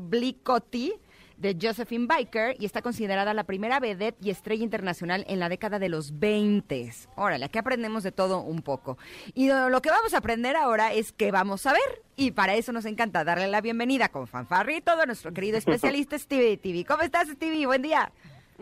de 1.36 1.58
Josephine 1.60 2.06
Biker 2.06 2.54
y 2.60 2.66
está 2.66 2.82
considerada 2.82 3.34
la 3.34 3.42
primera 3.42 3.80
vedette 3.80 4.16
y 4.24 4.30
estrella 4.30 4.62
internacional 4.62 5.24
en 5.26 5.40
la 5.40 5.48
década 5.48 5.80
de 5.80 5.88
los 5.88 6.20
20. 6.20 6.92
Órale, 7.16 7.44
aquí 7.46 7.58
aprendemos 7.58 8.04
de 8.04 8.12
todo 8.12 8.40
un 8.40 8.62
poco. 8.62 8.96
Y 9.34 9.48
lo 9.48 9.82
que 9.82 9.90
vamos 9.90 10.14
a 10.14 10.18
aprender 10.18 10.54
ahora 10.54 10.92
es 10.92 11.12
qué 11.12 11.32
vamos 11.32 11.66
a 11.66 11.72
ver. 11.72 12.02
Y 12.14 12.30
para 12.30 12.54
eso 12.54 12.70
nos 12.70 12.84
encanta 12.84 13.24
darle 13.24 13.48
la 13.48 13.60
bienvenida 13.60 14.08
con 14.10 14.28
fanfarrito 14.28 14.96
de 14.96 15.06
nuestro 15.06 15.32
querido 15.32 15.58
especialista 15.58 16.16
Stevie 16.16 16.58
TV. 16.58 16.84
¿Cómo 16.84 17.02
estás, 17.02 17.26
Stevie? 17.28 17.66
Buen 17.66 17.82
día. 17.82 18.12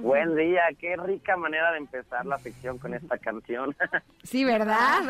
Buen 0.01 0.34
día, 0.36 0.62
qué 0.78 0.96
rica 0.96 1.36
manera 1.36 1.72
de 1.72 1.78
empezar 1.78 2.24
la 2.26 2.38
ficción 2.38 2.78
con 2.78 2.94
esta 2.94 3.18
canción. 3.18 3.74
Sí, 4.22 4.44
¿verdad? 4.44 5.01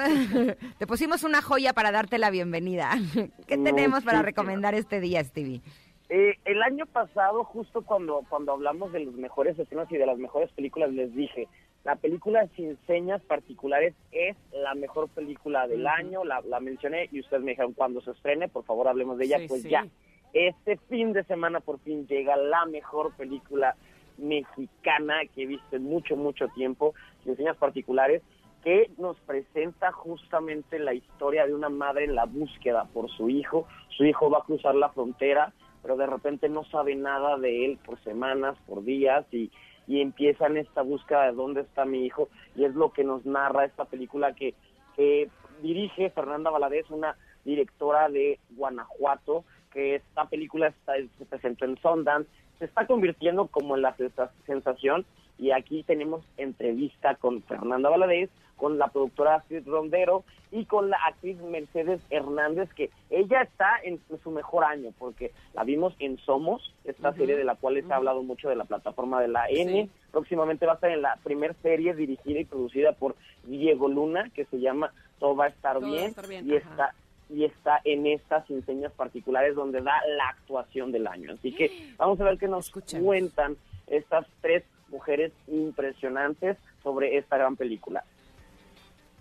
Te 0.78 0.86
pusimos 0.86 1.24
una 1.24 1.42
joya 1.42 1.72
para 1.72 1.90
darte 1.90 2.16
la 2.18 2.30
bienvenida. 2.30 2.90
¿Qué 3.46 3.58
tenemos 3.58 4.04
para 4.04 4.22
recomendar 4.22 4.74
este 4.74 5.00
día, 5.00 5.22
Stevie? 5.24 5.60
Eh, 6.08 6.34
el 6.44 6.62
año 6.62 6.86
pasado, 6.86 7.44
justo 7.44 7.82
cuando, 7.82 8.24
cuando 8.28 8.52
hablamos 8.52 8.92
de 8.92 9.00
los 9.00 9.14
mejores 9.14 9.58
escenas 9.58 9.90
y 9.92 9.96
de 9.96 10.06
las 10.06 10.18
mejores 10.18 10.50
películas, 10.52 10.90
les 10.92 11.14
dije, 11.14 11.48
la 11.84 11.96
película 11.96 12.46
Sin 12.56 12.78
Señas 12.86 13.20
Particulares 13.22 13.94
es 14.12 14.36
la 14.52 14.74
mejor 14.74 15.08
película 15.08 15.66
del 15.68 15.86
año, 15.86 16.24
la, 16.24 16.40
la 16.42 16.60
mencioné 16.60 17.08
y 17.12 17.20
ustedes 17.20 17.42
me 17.42 17.50
dijeron, 17.52 17.72
cuando 17.74 18.00
se 18.00 18.12
estrene, 18.12 18.48
por 18.48 18.64
favor 18.64 18.88
hablemos 18.88 19.18
de 19.18 19.24
ella, 19.26 19.38
Sí, 19.40 19.46
pues 19.48 19.62
sí. 19.62 19.68
ya. 19.70 19.86
Este 20.32 20.76
fin 20.88 21.12
de 21.12 21.24
semana 21.24 21.58
por 21.60 21.80
fin 21.80 22.06
llega 22.06 22.36
la 22.36 22.64
mejor 22.66 23.12
película 23.16 23.74
mexicana 24.18 25.20
que 25.34 25.42
he 25.42 25.46
visto 25.46 25.76
en 25.76 25.84
mucho, 25.84 26.16
mucho 26.16 26.48
tiempo, 26.48 26.94
Sin 27.24 27.36
Señas 27.36 27.56
Particulares, 27.56 28.22
que 28.62 28.90
nos 28.98 29.18
presenta 29.20 29.90
justamente 29.92 30.78
la 30.78 30.92
historia 30.92 31.46
de 31.46 31.54
una 31.54 31.70
madre 31.70 32.04
en 32.04 32.14
la 32.14 32.26
búsqueda 32.26 32.84
por 32.92 33.10
su 33.10 33.30
hijo. 33.30 33.66
Su 33.88 34.04
hijo 34.04 34.30
va 34.30 34.38
a 34.38 34.44
cruzar 34.44 34.74
la 34.74 34.90
frontera, 34.90 35.52
pero 35.82 35.96
de 35.96 36.06
repente 36.06 36.48
no 36.48 36.64
sabe 36.64 36.94
nada 36.94 37.38
de 37.38 37.64
él 37.64 37.78
por 37.84 37.98
semanas, 38.02 38.56
por 38.66 38.84
días, 38.84 39.24
y, 39.32 39.50
y 39.86 40.00
empiezan 40.00 40.56
esta 40.56 40.82
búsqueda 40.82 41.24
de 41.26 41.32
dónde 41.32 41.62
está 41.62 41.84
mi 41.84 42.04
hijo, 42.04 42.28
y 42.54 42.64
es 42.64 42.74
lo 42.74 42.92
que 42.92 43.02
nos 43.02 43.24
narra 43.24 43.64
esta 43.64 43.86
película 43.86 44.34
que, 44.34 44.54
que 44.94 45.30
dirige 45.62 46.10
Fernanda 46.10 46.50
Valadez, 46.50 46.90
una 46.90 47.16
directora 47.44 48.10
de 48.10 48.38
Guanajuato, 48.50 49.44
que 49.72 49.94
esta 49.96 50.28
película 50.28 50.68
está, 50.68 50.94
se 51.18 51.24
presentó 51.24 51.64
en 51.64 51.78
Sundance, 51.78 52.28
se 52.60 52.66
está 52.66 52.86
convirtiendo 52.86 53.48
como 53.48 53.74
en 53.74 53.82
la 53.82 53.96
sensa- 53.96 54.30
sensación 54.46 55.04
y 55.38 55.50
aquí 55.50 55.82
tenemos 55.82 56.22
entrevista 56.36 57.14
con 57.16 57.42
Fernanda 57.42 57.88
Valadez, 57.88 58.30
con 58.56 58.76
la 58.78 58.88
productora 58.88 59.36
Astrid 59.36 59.66
Rondero 59.66 60.22
y 60.52 60.66
con 60.66 60.90
la 60.90 60.98
actriz 61.06 61.38
Mercedes 61.40 62.02
Hernández, 62.10 62.68
que 62.74 62.90
ella 63.08 63.40
está 63.40 63.78
en 63.82 63.98
su 64.22 64.30
mejor 64.30 64.64
año, 64.64 64.92
porque 64.98 65.32
la 65.54 65.64
vimos 65.64 65.94
en 65.98 66.18
Somos, 66.18 66.74
esta 66.84 67.14
serie 67.14 67.36
de 67.38 67.44
la 67.44 67.54
cual 67.54 67.74
les 67.74 67.90
ha 67.90 67.96
hablado 67.96 68.22
mucho 68.22 68.50
de 68.50 68.56
la 68.56 68.64
plataforma 68.66 69.22
de 69.22 69.28
la 69.28 69.46
N. 69.48 69.84
Sí. 69.84 69.90
Próximamente 70.12 70.66
va 70.66 70.72
a 70.72 70.74
estar 70.74 70.90
en 70.90 71.00
la 71.00 71.16
primer 71.24 71.54
serie 71.62 71.94
dirigida 71.94 72.40
y 72.40 72.44
producida 72.44 72.92
por 72.92 73.16
Diego 73.44 73.88
Luna, 73.88 74.30
que 74.34 74.44
se 74.44 74.60
llama 74.60 74.92
Todo 75.18 75.36
va 75.36 75.46
a 75.46 75.48
estar, 75.48 75.78
Todo 75.78 75.86
va 75.86 75.88
a 75.88 75.92
bien, 75.92 76.04
estar 76.10 76.28
bien, 76.28 76.46
y 76.46 76.56
ajá. 76.56 76.68
está 76.70 76.94
y 77.32 77.44
está 77.44 77.80
en 77.84 78.06
estas 78.06 78.48
enseñas 78.50 78.92
particulares 78.92 79.54
donde 79.54 79.80
da 79.80 80.00
la 80.16 80.28
actuación 80.28 80.90
del 80.92 81.06
año. 81.06 81.32
Así 81.32 81.52
que 81.54 81.94
vamos 81.98 82.20
a 82.20 82.24
ver 82.24 82.38
qué 82.38 82.48
nos 82.48 82.66
Escuchemos. 82.66 83.04
cuentan 83.06 83.56
estas 83.86 84.26
tres 84.40 84.64
mujeres 84.88 85.32
impresionantes 85.46 86.56
sobre 86.82 87.16
esta 87.18 87.36
gran 87.38 87.56
película. 87.56 88.02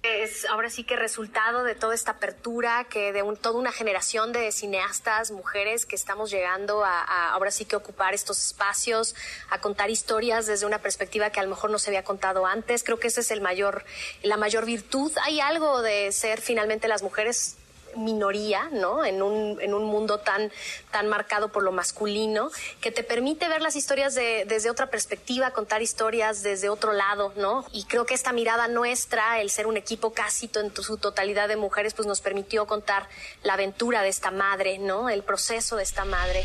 Es 0.01 0.45
ahora 0.45 0.69
sí 0.69 0.85
que 0.85 0.95
resultado 0.95 1.65
de 1.65 1.75
toda 1.75 1.93
esta 1.93 2.11
apertura, 2.11 2.85
que 2.89 3.11
de 3.11 3.21
un- 3.21 3.35
toda 3.35 3.59
una 3.59 3.73
generación 3.73 4.31
de 4.31 4.49
cineastas, 4.53 5.29
mujeres 5.31 5.85
que 5.85 5.97
estamos 5.97 6.31
llegando 6.31 6.85
a, 6.85 7.01
a 7.01 7.33
ahora 7.33 7.51
sí 7.51 7.65
que 7.65 7.75
ocupar 7.75 8.13
estos 8.13 8.41
espacios, 8.41 9.13
a 9.49 9.59
contar 9.59 9.89
historias 9.89 10.47
desde 10.47 10.65
una 10.65 10.79
perspectiva 10.79 11.31
que 11.31 11.41
a 11.41 11.43
lo 11.43 11.49
mejor 11.49 11.69
no 11.69 11.79
se 11.79 11.89
había 11.89 12.05
contado 12.05 12.45
antes. 12.45 12.85
Creo 12.85 12.97
que 12.97 13.07
ese 13.07 13.19
es 13.19 13.29
el 13.31 13.41
mayor, 13.41 13.83
la 14.23 14.37
mayor 14.37 14.65
virtud. 14.65 15.11
Hay 15.25 15.41
algo 15.41 15.81
de 15.81 16.13
ser 16.13 16.39
finalmente 16.39 16.87
las 16.87 17.03
mujeres 17.03 17.57
minoría, 17.95 18.69
¿no? 18.71 19.05
En 19.05 19.21
un, 19.21 19.59
en 19.61 19.73
un 19.73 19.83
mundo 19.85 20.19
tan, 20.19 20.51
tan 20.91 21.07
marcado 21.07 21.51
por 21.51 21.63
lo 21.63 21.71
masculino, 21.71 22.51
que 22.81 22.91
te 22.91 23.03
permite 23.03 23.47
ver 23.47 23.61
las 23.61 23.75
historias 23.75 24.15
de- 24.15 24.45
desde 24.45 24.69
otra 24.69 24.87
perspectiva, 24.87 25.51
contar 25.51 25.81
historias 25.81 26.43
desde 26.43 26.69
otro 26.69 26.93
lado, 26.93 27.33
¿no? 27.35 27.65
Y 27.71 27.85
creo 27.85 28.05
que 28.05 28.13
esta 28.13 28.31
mirada 28.33 28.67
nuestra, 28.67 29.41
el 29.41 29.49
ser 29.49 29.67
un 29.67 29.77
equipo 29.77 30.13
casi 30.13 30.49
en 30.55 30.73
su 30.75 30.97
totalidad 30.97 31.47
de 31.47 31.55
mujeres, 31.55 31.93
pues 31.93 32.07
nos 32.07 32.21
permitió 32.21 32.65
contar 32.67 33.07
la 33.43 33.53
aventura 33.53 34.01
de 34.01 34.09
esta 34.09 34.31
madre, 34.31 34.77
¿no? 34.77 35.09
El 35.09 35.23
proceso 35.23 35.75
de 35.75 35.83
esta 35.83 36.05
madre. 36.05 36.43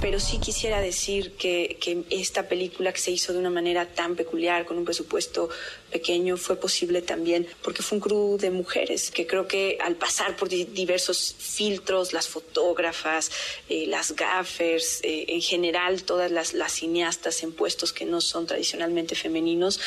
Pero 0.00 0.20
sí 0.20 0.38
quisiera 0.38 0.80
decir 0.80 1.32
que, 1.32 1.78
que 1.80 2.04
esta 2.10 2.48
película 2.48 2.92
que 2.92 3.00
se 3.00 3.10
hizo 3.10 3.32
de 3.32 3.38
una 3.38 3.50
manera 3.50 3.86
tan 3.86 4.16
peculiar, 4.16 4.66
con 4.66 4.76
un 4.76 4.84
presupuesto 4.84 5.48
pequeño, 5.90 6.36
fue 6.36 6.56
posible 6.56 7.00
también 7.02 7.46
porque 7.62 7.82
fue 7.82 7.96
un 7.98 8.02
crew 8.02 8.36
de 8.36 8.50
mujeres 8.50 9.10
que 9.10 9.26
creo 9.26 9.46
que 9.46 9.78
al 9.80 9.94
pasar 9.96 10.36
por 10.36 10.48
di- 10.48 10.64
diversos 10.64 11.34
filtros, 11.38 12.12
las 12.12 12.28
fotógrafas, 12.28 13.30
eh, 13.68 13.86
las 13.86 14.14
gaffers, 14.14 15.00
eh, 15.02 15.24
en 15.28 15.40
general 15.40 16.02
todas 16.02 16.30
las, 16.30 16.52
las 16.52 16.72
cineastas 16.72 17.42
en 17.42 17.52
puestos 17.52 17.92
que 17.92 18.04
no 18.04 18.20
son 18.20 18.46
tradicionalmente 18.46 19.14
femeninos, 19.14 19.80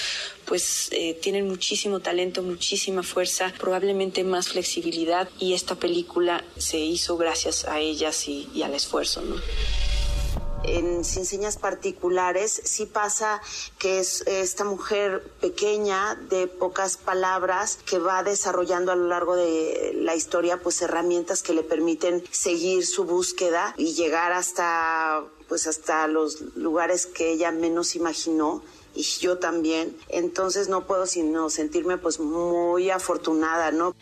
pues 0.45 0.89
eh, 0.91 1.13
tienen 1.21 1.47
muchísimo 1.47 1.99
talento, 1.99 2.41
muchísima 2.41 3.03
fuerza, 3.03 3.53
probablemente 3.59 4.23
más 4.23 4.47
flexibilidad 4.49 5.29
y 5.39 5.53
esta 5.53 5.75
película 5.75 6.43
se 6.57 6.77
hizo 6.79 7.17
gracias 7.17 7.65
a 7.65 7.79
ellas 7.79 8.27
y, 8.27 8.47
y 8.55 8.63
al 8.63 8.73
esfuerzo, 8.73 9.21
¿no? 9.21 9.35
En 10.63 11.03
Sin 11.03 11.25
Señas 11.25 11.57
Particulares 11.57 12.61
sí 12.63 12.85
pasa 12.85 13.41
que 13.77 13.99
es 13.99 14.21
esta 14.27 14.63
mujer 14.63 15.23
pequeña 15.41 16.15
de 16.29 16.47
pocas 16.47 16.97
palabras 16.97 17.79
que 17.85 17.99
va 17.99 18.23
desarrollando 18.23 18.91
a 18.91 18.95
lo 18.95 19.07
largo 19.07 19.35
de 19.35 19.93
la 19.95 20.15
historia 20.15 20.57
pues 20.61 20.81
herramientas 20.81 21.43
que 21.43 21.53
le 21.53 21.63
permiten 21.63 22.23
seguir 22.31 22.85
su 22.85 23.05
búsqueda 23.05 23.73
y 23.77 23.93
llegar 23.93 24.31
hasta 24.31 25.23
pues 25.47 25.67
hasta 25.67 26.07
los 26.07 26.41
lugares 26.55 27.05
que 27.05 27.31
ella 27.31 27.51
menos 27.51 27.95
imaginó 27.95 28.63
y 28.93 29.03
yo 29.03 29.37
también. 29.37 29.95
Entonces 30.09 30.67
no 30.69 30.85
puedo 30.85 31.05
sino 31.05 31.49
sentirme 31.49 31.97
pues 31.97 32.19
muy 32.19 32.89
afortunada 32.89 33.71
no 33.71 33.95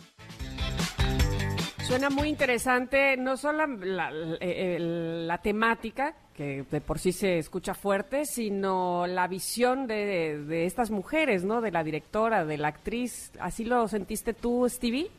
Suena 1.88 2.10
muy 2.10 2.30
interesante, 2.30 3.16
no 3.16 3.38
solo 3.38 3.68
la, 3.68 4.10
eh, 4.42 4.78
la, 4.80 5.38
temática, 5.38 6.16
que 6.36 6.64
de 6.70 6.82
por 6.82 7.00
sí 7.00 7.12
se 7.12 7.38
escucha 7.38 7.74
fuerte, 7.74 8.26
sino 8.26 9.08
la 9.08 9.28
visión 9.28 9.88
de, 9.88 10.44
de, 10.44 10.66
estas 10.66 10.92
mujeres, 10.92 11.46
¿no? 11.46 11.62
De 11.62 11.72
la 11.72 11.84
directora, 11.84 12.46
de 12.46 12.58
la 12.58 12.68
actriz. 12.68 13.32
¿Así 13.40 13.64
lo 13.64 13.88
sentiste 13.88 14.34
tú, 14.34 14.68
Stevie? 14.70 15.10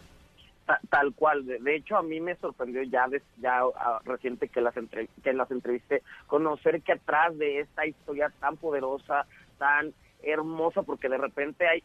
Tal, 0.90 1.14
cual. 1.14 1.46
De, 1.46 1.76
hecho, 1.76 1.96
a 1.96 2.02
mí 2.02 2.20
me 2.20 2.34
sorprendió 2.36 2.82
ya, 2.82 3.06
ya 3.38 3.64
uh, 3.64 3.72
reciente 4.04 4.48
que 4.48 4.60
las, 4.60 4.76
entre, 4.76 5.08
que 5.22 5.32
las 5.32 5.50
entrevisté, 5.50 6.02
conocer 6.26 6.82
que 6.82 6.92
atrás 6.92 7.38
de 7.38 7.60
esta 7.60 7.86
historia 7.86 8.32
tan 8.40 8.56
poderosa, 8.56 9.26
tan 9.58 9.94
hermosa 10.26 10.82
porque 10.82 11.08
de 11.08 11.18
repente 11.18 11.66
hay 11.66 11.82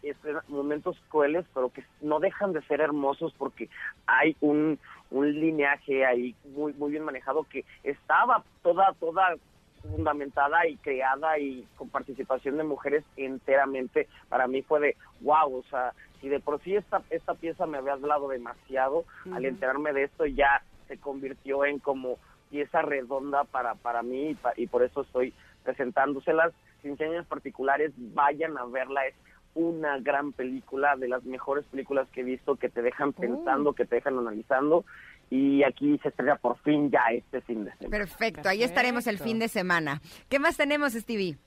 momentos 0.47 0.97
crueles, 1.09 1.45
pero 1.53 1.69
que 1.69 1.83
no 2.01 2.19
dejan 2.19 2.53
de 2.53 2.61
ser 2.63 2.81
hermosos 2.81 3.33
porque 3.37 3.69
hay 4.07 4.35
un, 4.41 4.79
un 5.11 5.31
lineaje 5.31 6.05
ahí 6.05 6.35
muy 6.55 6.73
muy 6.73 6.91
bien 6.91 7.03
manejado 7.03 7.43
que 7.43 7.63
estaba 7.83 8.43
toda 8.63 8.93
toda 8.99 9.35
fundamentada 9.81 10.67
y 10.67 10.77
creada 10.77 11.39
y 11.39 11.67
con 11.75 11.89
participación 11.89 12.57
de 12.57 12.63
mujeres 12.63 13.03
enteramente. 13.17 14.07
Para 14.29 14.47
mí 14.47 14.61
fue 14.61 14.79
de 14.79 14.95
wow, 15.21 15.57
o 15.57 15.63
sea, 15.69 15.93
si 16.19 16.29
de 16.29 16.39
por 16.39 16.61
sí 16.61 16.75
esta 16.75 17.01
esta 17.09 17.35
pieza 17.35 17.65
me 17.67 17.77
había 17.77 17.93
hablado 17.93 18.27
demasiado, 18.27 19.05
al 19.33 19.45
enterarme 19.45 19.93
de 19.93 20.03
esto 20.03 20.25
ya 20.25 20.63
se 20.87 20.97
convirtió 20.97 21.65
en 21.65 21.79
como 21.79 22.17
pieza 22.49 22.81
redonda 22.81 23.43
para 23.43 23.75
para 23.75 24.01
mí 24.01 24.31
y, 24.31 24.37
y 24.63 24.67
por 24.67 24.83
eso 24.83 25.01
estoy 25.01 25.33
presentándoselas 25.63 26.53
sin 26.81 26.97
señas 26.97 27.25
particulares, 27.27 27.91
vayan 27.95 28.57
a 28.57 28.65
verla. 28.65 29.05
Es 29.07 29.15
una 29.53 29.99
gran 29.99 30.31
película, 30.31 30.95
de 30.95 31.07
las 31.07 31.23
mejores 31.23 31.65
películas 31.65 32.07
que 32.13 32.21
he 32.21 32.23
visto, 32.23 32.55
que 32.55 32.69
te 32.69 32.81
dejan 32.81 33.09
oh. 33.09 33.19
pensando, 33.19 33.73
que 33.73 33.85
te 33.85 33.95
dejan 33.95 34.17
analizando. 34.17 34.85
Y 35.29 35.63
aquí 35.63 35.97
se 35.99 36.09
estrena 36.09 36.35
por 36.35 36.57
fin 36.59 36.91
ya 36.91 37.03
este 37.11 37.41
fin 37.41 37.63
de 37.63 37.71
semana. 37.71 37.97
Perfecto, 37.97 38.49
ahí 38.49 38.63
estaremos 38.63 39.07
el 39.07 39.17
fin 39.17 39.39
de 39.39 39.47
semana. 39.47 40.01
¿Qué 40.27 40.39
más 40.39 40.57
tenemos, 40.57 40.93
Stevie? 40.93 41.37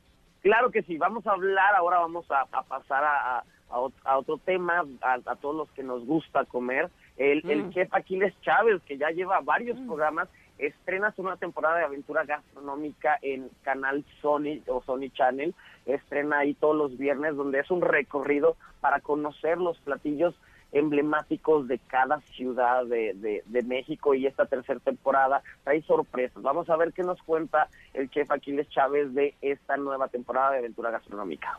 Claro 0.40 0.70
que 0.70 0.82
sí, 0.82 0.96
vamos 0.96 1.26
a 1.26 1.32
hablar, 1.32 1.74
ahora 1.74 1.98
vamos 1.98 2.26
a, 2.30 2.44
pasar 2.62 3.04
a, 3.04 3.44
a, 3.70 4.18
otro 4.18 4.38
tema, 4.38 4.84
a, 5.02 5.36
todos 5.36 5.54
los 5.54 5.70
que 5.72 5.82
nos 5.82 6.04
gusta 6.06 6.44
comer. 6.46 6.90
El, 7.16 7.48
el 7.48 7.64
mm. 7.64 7.70
chef 7.72 7.88
Aquiles 7.92 8.34
Chávez, 8.40 8.82
que 8.82 8.96
ya 8.96 9.10
lleva 9.10 9.40
varios 9.40 9.78
mm. 9.78 9.86
programas 9.86 10.28
estrena 10.58 11.12
su 11.12 11.22
nueva 11.22 11.38
temporada 11.38 11.78
de 11.78 11.84
aventura 11.84 12.24
gastronómica 12.24 13.18
en 13.22 13.50
canal 13.62 14.04
Sony 14.20 14.62
o 14.68 14.82
Sony 14.82 15.10
Channel. 15.12 15.54
Estrena 15.86 16.38
ahí 16.38 16.54
todos 16.54 16.76
los 16.76 16.96
viernes, 16.96 17.36
donde 17.36 17.60
es 17.60 17.70
un 17.70 17.82
recorrido 17.82 18.56
para 18.80 19.00
conocer 19.00 19.58
los 19.58 19.78
platillos 19.78 20.34
emblemáticos 20.72 21.68
de 21.68 21.78
cada 21.78 22.20
ciudad 22.20 22.84
de, 22.86 23.42
de, 23.46 23.62
México 23.62 24.12
y 24.14 24.26
esta 24.26 24.46
tercera 24.46 24.80
temporada 24.80 25.42
trae 25.62 25.82
sorpresas. 25.82 26.42
Vamos 26.42 26.68
a 26.68 26.76
ver 26.76 26.92
qué 26.92 27.04
nos 27.04 27.22
cuenta 27.22 27.68
el 27.92 28.10
chef 28.10 28.30
Aquiles 28.30 28.68
Chávez 28.70 29.14
de 29.14 29.34
esta 29.40 29.76
nueva 29.76 30.08
temporada 30.08 30.50
de 30.50 30.58
aventura 30.58 30.90
gastronómica. 30.90 31.58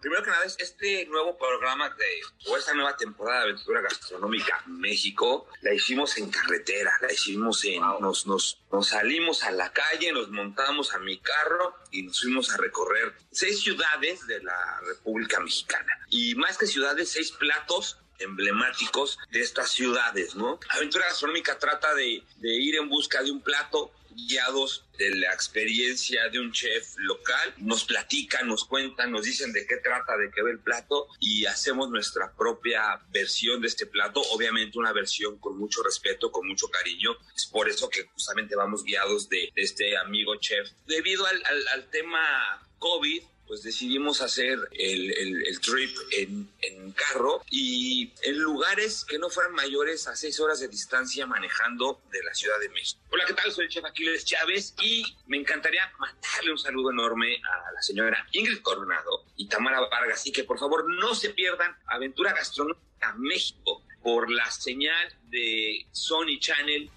Primero 0.00 0.22
que 0.22 0.30
nada, 0.30 0.44
este 0.44 1.06
nuevo 1.06 1.36
programa 1.36 1.90
de, 1.90 2.20
o 2.46 2.56
esta 2.56 2.72
nueva 2.72 2.96
temporada 2.96 3.40
de 3.40 3.50
Aventura 3.50 3.80
Gastronómica 3.80 4.62
México, 4.66 5.48
la 5.62 5.74
hicimos 5.74 6.16
en 6.18 6.30
carretera, 6.30 6.92
la 7.00 7.12
hicimos 7.12 7.64
en, 7.64 7.80
nos, 7.80 8.26
nos, 8.26 8.60
nos 8.70 8.88
salimos 8.88 9.42
a 9.42 9.50
la 9.50 9.72
calle, 9.72 10.12
nos 10.12 10.30
montamos 10.30 10.94
a 10.94 10.98
mi 10.98 11.18
carro 11.18 11.74
y 11.90 12.02
nos 12.02 12.20
fuimos 12.20 12.50
a 12.50 12.58
recorrer 12.58 13.12
seis 13.32 13.60
ciudades 13.60 14.26
de 14.26 14.40
la 14.42 14.80
República 14.86 15.40
Mexicana. 15.40 15.92
Y 16.10 16.34
más 16.36 16.56
que 16.58 16.66
ciudades, 16.66 17.10
seis 17.10 17.32
platos 17.32 17.98
emblemáticos 18.20 19.18
de 19.30 19.40
estas 19.40 19.70
ciudades, 19.70 20.34
¿no? 20.34 20.58
Aventura 20.70 21.06
Gastronómica 21.06 21.58
trata 21.58 21.94
de, 21.94 22.22
de 22.36 22.54
ir 22.54 22.76
en 22.76 22.88
busca 22.88 23.22
de 23.22 23.30
un 23.30 23.42
plato 23.42 23.92
guiados 24.26 24.84
de 24.98 25.10
la 25.16 25.32
experiencia 25.32 26.28
de 26.28 26.40
un 26.40 26.52
chef 26.52 26.94
local, 26.96 27.54
nos 27.58 27.84
platican, 27.84 28.48
nos 28.48 28.64
cuentan, 28.64 29.12
nos 29.12 29.24
dicen 29.24 29.52
de 29.52 29.66
qué 29.66 29.76
trata, 29.76 30.16
de 30.16 30.30
qué 30.30 30.42
ve 30.42 30.50
el 30.50 30.60
plato 30.60 31.06
y 31.20 31.46
hacemos 31.46 31.88
nuestra 31.90 32.34
propia 32.34 33.00
versión 33.10 33.60
de 33.60 33.68
este 33.68 33.86
plato, 33.86 34.20
obviamente 34.32 34.78
una 34.78 34.92
versión 34.92 35.38
con 35.38 35.58
mucho 35.58 35.82
respeto, 35.82 36.32
con 36.32 36.46
mucho 36.46 36.68
cariño, 36.68 37.16
es 37.34 37.46
por 37.46 37.68
eso 37.68 37.88
que 37.88 38.06
justamente 38.08 38.56
vamos 38.56 38.82
guiados 38.82 39.28
de, 39.28 39.52
este 39.54 39.96
amigo 39.96 40.36
chef. 40.36 40.68
Debido 40.86 41.26
al, 41.26 41.42
al 41.72 41.90
tema 41.90 42.66
COVID, 42.78 43.22
pues 43.48 43.62
decidimos 43.62 44.20
hacer 44.20 44.58
el, 44.72 45.10
el, 45.46 45.60
trip 45.60 45.96
en, 46.12 46.48
en, 46.60 46.92
carro 46.92 47.42
y 47.50 48.12
en 48.22 48.38
lugares 48.38 49.06
que 49.06 49.18
no 49.18 49.30
fueran 49.30 49.54
mayores 49.54 50.06
a 50.06 50.14
seis 50.14 50.38
horas 50.38 50.60
de 50.60 50.68
distancia 50.68 51.26
manejando 51.26 52.02
de 52.12 52.22
la 52.22 52.34
Ciudad 52.34 52.60
de 52.60 52.68
México. 52.68 53.00
Hola, 53.10 53.24
¿qué 53.26 53.32
tal? 53.32 53.50
Soy 53.50 53.64
el 53.64 53.70
chef 53.70 53.84
Aquiles 53.86 54.24
Chávez 54.26 54.74
y 54.82 55.02
me 55.26 55.38
encantaría 55.38 55.90
mandarle 55.98 56.52
un 56.52 56.58
saludo 56.58 56.90
enorme 56.90 57.36
a 57.36 57.72
la 57.72 57.82
señora 57.82 58.26
Ingrid 58.32 58.60
Coronado 58.60 59.24
y 59.36 59.48
Tamara 59.48 59.80
Vargas 59.80 60.26
y 60.26 60.32
que 60.32 60.44
por 60.44 60.58
favor 60.58 60.84
no 60.90 61.14
se 61.14 61.30
pierdan 61.30 61.74
Aventura 61.86 62.34
Gastronómica 62.34 63.14
México 63.16 63.82
por 64.02 64.30
la 64.30 64.50
señal 64.50 65.16
de 65.30 65.86
Sony 65.92 66.38
Channel 66.38 66.90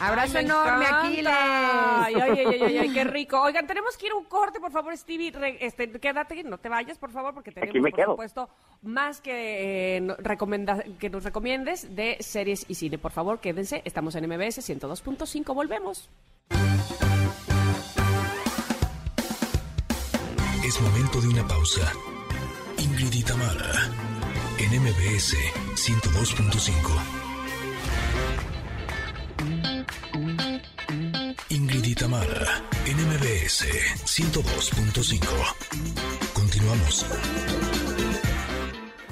Abrazo 0.00 0.38
enorme, 0.38 0.86
Aquiles. 0.86 1.32
Ay, 1.36 2.14
ay, 2.14 2.38
ay, 2.62 2.78
ay, 2.78 2.92
qué 2.92 3.04
rico. 3.18 3.40
Oigan, 3.40 3.66
tenemos 3.66 3.96
que 3.96 4.06
ir 4.06 4.12
a 4.12 4.16
un 4.16 4.24
corte, 4.24 4.60
por 4.60 4.70
favor, 4.70 4.96
Stevie. 4.96 5.32
este, 5.60 5.90
quédate, 5.90 6.44
no 6.44 6.58
te 6.58 6.68
vayas, 6.68 6.98
por 6.98 7.10
favor, 7.10 7.34
porque 7.34 7.52
tenemos, 7.52 7.90
por 7.90 8.04
supuesto, 8.04 8.48
más 8.82 9.20
que, 9.20 9.96
eh, 9.96 10.16
que 10.98 11.10
nos 11.10 11.24
recomiendes 11.24 11.94
de 11.94 12.16
series 12.20 12.64
y 12.68 12.74
cine. 12.74 12.98
Por 12.98 13.12
favor, 13.12 13.40
quédense. 13.40 13.82
Estamos 13.84 14.14
en 14.14 14.26
MBS 14.28 14.60
102.5. 14.60 15.54
Volvemos. 15.54 16.08
Es 20.64 20.80
momento 20.80 21.20
de 21.20 21.28
una 21.28 21.48
pausa. 21.48 21.92
Ingrid 22.76 23.24
en 24.58 24.82
MBS 24.82 25.34
102.5. 25.76 27.17
Tamara, 31.98 32.62
NMBS 32.86 33.66
102.5. 34.06 35.18
Continuamos. 36.32 37.04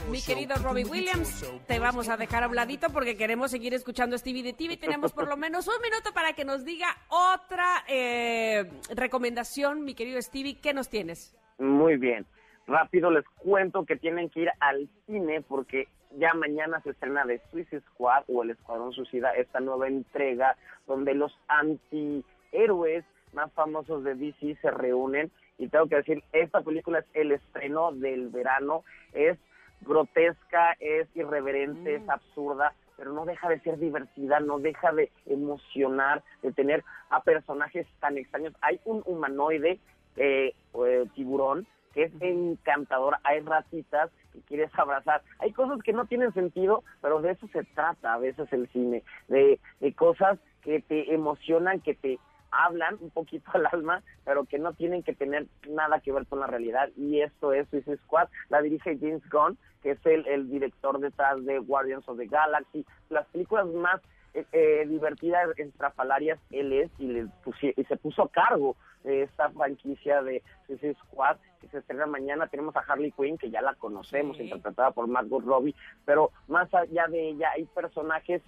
Mi 0.09 0.23
querido 0.23 0.55
Robbie 0.63 0.85
Williams, 0.85 1.45
te 1.67 1.81
vamos 1.81 2.09
a 2.09 2.17
dejar 2.17 2.45
habladito 2.45 2.91
porque 2.91 3.17
queremos 3.17 3.51
seguir 3.51 3.75
escuchando 3.75 4.17
Stevie 4.17 4.45
de 4.45 4.53
TV. 4.53 4.77
Tenemos 4.77 5.13
por 5.13 5.27
lo 5.27 5.37
menos 5.37 5.67
un 5.67 5.83
minuto 5.83 6.13
para 6.15 6.35
que 6.35 6.45
nos 6.45 6.65
diga 6.65 6.87
otra 7.09 7.83
eh, 7.89 8.71
recomendación, 8.95 9.85
mi 9.85 9.95
querido 9.95 10.23
Stevie. 10.23 10.61
¿Qué 10.61 10.73
nos 10.73 10.89
tienes? 10.89 11.37
Muy 11.59 11.97
bien. 11.97 12.25
Rápido 12.69 13.11
les 13.11 13.25
cuento 13.39 13.85
que 13.85 13.97
tienen 13.97 14.31
que 14.31 14.43
ir 14.43 14.51
al 14.61 14.89
cine 15.07 15.43
porque 15.43 15.89
ya 16.19 16.35
mañana 16.35 16.81
se 16.83 16.91
estrena 16.91 17.25
de 17.25 17.43
Suicide 17.51 17.83
Squad 17.93 18.23
o 18.29 18.45
El 18.45 18.51
Escuadrón 18.51 18.93
Suicida, 18.93 19.33
esta 19.33 19.59
nueva 19.59 19.89
entrega 19.89 20.57
donde 20.87 21.15
los 21.15 21.37
antihéroes 22.57 23.05
más 23.33 23.53
famosos 23.53 24.03
de 24.05 24.15
DC 24.15 24.57
se 24.61 24.71
reúnen. 24.71 25.31
Y 25.59 25.69
tengo 25.69 25.87
que 25.87 25.97
decir, 25.97 26.23
esta 26.33 26.61
película 26.61 26.99
es 27.01 27.07
el 27.15 27.33
estreno 27.33 27.93
del 27.93 28.29
verano, 28.29 28.85
es 29.13 29.39
grotesca, 29.83 30.77
es 30.81 31.09
irreverente, 31.15 31.97
es 31.97 32.03
mm. 32.03 32.11
absurda, 32.11 32.75
pero 32.97 33.13
no 33.13 33.25
deja 33.25 33.49
de 33.49 33.61
ser 33.61 33.79
divertida, 33.79 34.41
no 34.41 34.59
deja 34.59 34.93
de 34.93 35.11
emocionar, 35.27 36.23
de 36.43 36.53
tener 36.53 36.85
a 37.11 37.23
personajes 37.23 37.87
tan 38.01 38.19
extraños. 38.19 38.55
Hay 38.61 38.81
un 38.85 39.03
humanoide 39.07 39.81
eh, 40.17 40.55
eh 40.75 41.05
tiburón 41.15 41.67
que 41.93 42.05
es 42.05 42.13
encantador, 42.21 43.17
hay 43.25 43.41
ratitas 43.41 44.11
que 44.35 44.41
quieres 44.41 44.71
abrazar, 44.79 45.23
hay 45.39 45.53
cosas 45.53 45.83
que 45.83 45.95
no 45.95 46.05
tienen 46.05 46.33
sentido, 46.35 46.85
pero 47.01 47.23
de 47.23 47.31
eso 47.31 47.49
se 47.49 47.65
trata 47.65 48.13
a 48.13 48.19
veces 48.19 48.53
el 48.53 48.69
cine, 48.69 49.03
de, 49.29 49.59
de 49.81 49.93
cosas 49.95 50.39
que 50.61 50.83
te 50.83 51.15
emocionan, 51.15 51.81
que 51.81 51.95
te 51.95 52.19
hablan 52.65 52.97
un 53.01 53.11
poquito 53.11 53.51
al 53.55 53.67
alma, 53.73 54.03
pero 54.25 54.45
que 54.45 54.59
no 54.59 54.73
tienen 54.73 55.03
que 55.03 55.15
tener 55.15 55.47
nada 55.69 56.01
que 56.01 56.13
ver 56.13 56.27
con 56.27 56.41
la 56.41 56.47
realidad. 56.47 56.91
Y 56.97 57.21
esto 57.21 57.53
es 57.53 57.69
Suicide 57.69 57.99
Squad, 57.99 58.29
la 58.49 58.63
dirige 58.63 58.99
James 58.99 59.23
Gunn, 59.31 59.59
que 59.83 59.93
es 59.93 60.07
el, 60.07 60.27
el 60.27 60.51
director 60.51 60.99
detrás 60.99 61.45
de 61.45 61.59
Guardians 61.59 62.09
of 62.09 62.19
the 62.19 62.27
Galaxy, 62.27 62.85
las 63.11 63.27
películas 63.27 63.67
más 63.67 64.01
eh, 64.37 64.45
eh, 64.53 64.87
divertidas, 64.87 65.49
extrafalarias, 65.57 66.39
él 66.51 66.73
es, 66.73 66.91
y, 66.99 67.07
le 67.07 67.29
y 67.77 67.85
se 67.85 67.97
puso 67.97 68.25
a 68.25 68.29
cargo 68.29 68.77
de 69.03 69.23
esta 69.23 69.49
franquicia 69.49 70.23
de 70.23 70.43
Suicide 70.67 70.95
Squad, 71.07 71.39
que 71.61 71.69
se 71.69 71.79
estrena 71.79 72.05
mañana. 72.05 72.47
Tenemos 72.47 72.77
a 72.77 72.81
Harley 72.81 73.13
Quinn, 73.13 73.39
que 73.39 73.51
ya 73.51 73.63
la 73.63 73.75
conocemos, 73.75 74.39
interpretada 74.39 74.91
por 74.91 75.07
Margot 75.07 75.43
Robbie, 75.43 75.75
pero 76.05 76.33
más 76.49 76.73
allá 76.75 77.07
de 77.07 77.31
ella 77.31 77.53
hay 77.55 77.65
personajes 77.65 78.43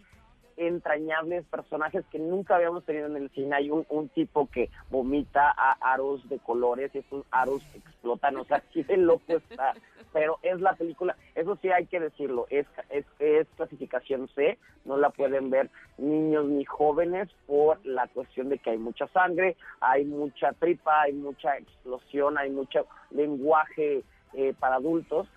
entrañables 0.59 1.45
personajes 1.47 2.05
que 2.11 2.19
nunca 2.19 2.57
habíamos 2.57 2.85
tenido 2.85 3.07
en 3.07 3.17
el 3.17 3.31
cine. 3.31 3.57
Hay 3.57 3.71
un, 3.71 3.87
un 3.89 4.09
tipo 4.09 4.49
que 4.51 4.71
vomita 4.91 5.55
a 5.57 5.73
aros 5.93 6.29
de 6.29 6.39
colores 6.39 6.95
y 6.95 6.99
estos 6.99 7.25
aros 7.31 7.63
explotan, 7.75 8.37
o 8.37 8.45
sea, 8.45 8.63
de 8.75 8.97
loco 8.97 9.37
está. 9.37 9.75
Pero 10.13 10.39
es 10.43 10.61
la 10.61 10.75
película, 10.75 11.17
eso 11.35 11.57
sí 11.61 11.71
hay 11.71 11.87
que 11.87 12.01
decirlo, 12.01 12.47
es, 12.49 12.67
es, 12.89 13.05
es 13.19 13.47
clasificación 13.57 14.27
C, 14.35 14.59
no 14.87 14.97
la 14.97 15.11
pueden 15.11 15.51
ver 15.51 15.71
niños 15.99 16.47
ni 16.47 16.65
jóvenes 16.65 17.29
por 17.47 17.85
la 17.85 18.07
cuestión 18.09 18.49
de 18.49 18.59
que 18.59 18.71
hay 18.71 18.79
mucha 18.79 19.07
sangre, 19.09 19.57
hay 19.81 20.07
mucha 20.07 20.53
tripa, 20.55 21.03
hay 21.03 21.13
mucha 21.13 21.59
explosión, 21.59 22.39
hay 22.39 22.51
mucho 22.51 22.87
lenguaje 23.11 24.03
eh, 24.33 24.55
para 24.59 24.77
adultos. 24.77 25.29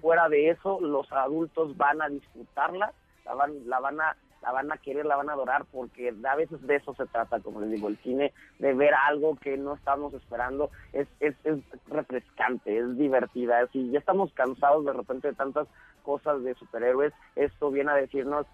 Fuera 0.00 0.28
de 0.28 0.50
eso, 0.50 0.80
los 0.80 1.10
adultos 1.12 1.76
van 1.76 2.02
a 2.02 2.08
disfrutarla, 2.08 2.92
la 3.24 3.34
van, 3.34 3.68
la 3.68 3.80
van 3.80 4.00
a 4.00 4.16
la 4.46 4.52
van 4.52 4.70
a 4.70 4.76
querer, 4.76 5.04
la 5.04 5.16
van 5.16 5.28
a 5.28 5.32
adorar, 5.32 5.64
porque 5.72 6.14
a 6.24 6.36
veces 6.36 6.64
de 6.66 6.76
eso 6.76 6.94
se 6.94 7.06
trata, 7.06 7.40
como 7.40 7.60
les 7.60 7.72
digo, 7.72 7.88
el 7.88 7.96
cine, 7.98 8.32
de 8.60 8.74
ver 8.74 8.94
algo 8.94 9.34
que 9.36 9.56
no 9.56 9.74
estamos 9.74 10.14
esperando, 10.14 10.70
es, 10.92 11.08
es, 11.18 11.34
es 11.42 11.58
refrescante, 11.88 12.78
es 12.78 12.96
divertida, 12.96 13.66
si 13.72 13.90
ya 13.90 13.98
estamos 13.98 14.32
cansados 14.34 14.84
de 14.84 14.92
repente 14.92 15.28
de 15.28 15.34
tantas 15.34 15.66
cosas 16.04 16.44
de 16.44 16.54
superhéroes, 16.54 17.12
esto 17.34 17.72
viene 17.72 17.90
a 17.90 17.96
decirnos, 17.96 18.46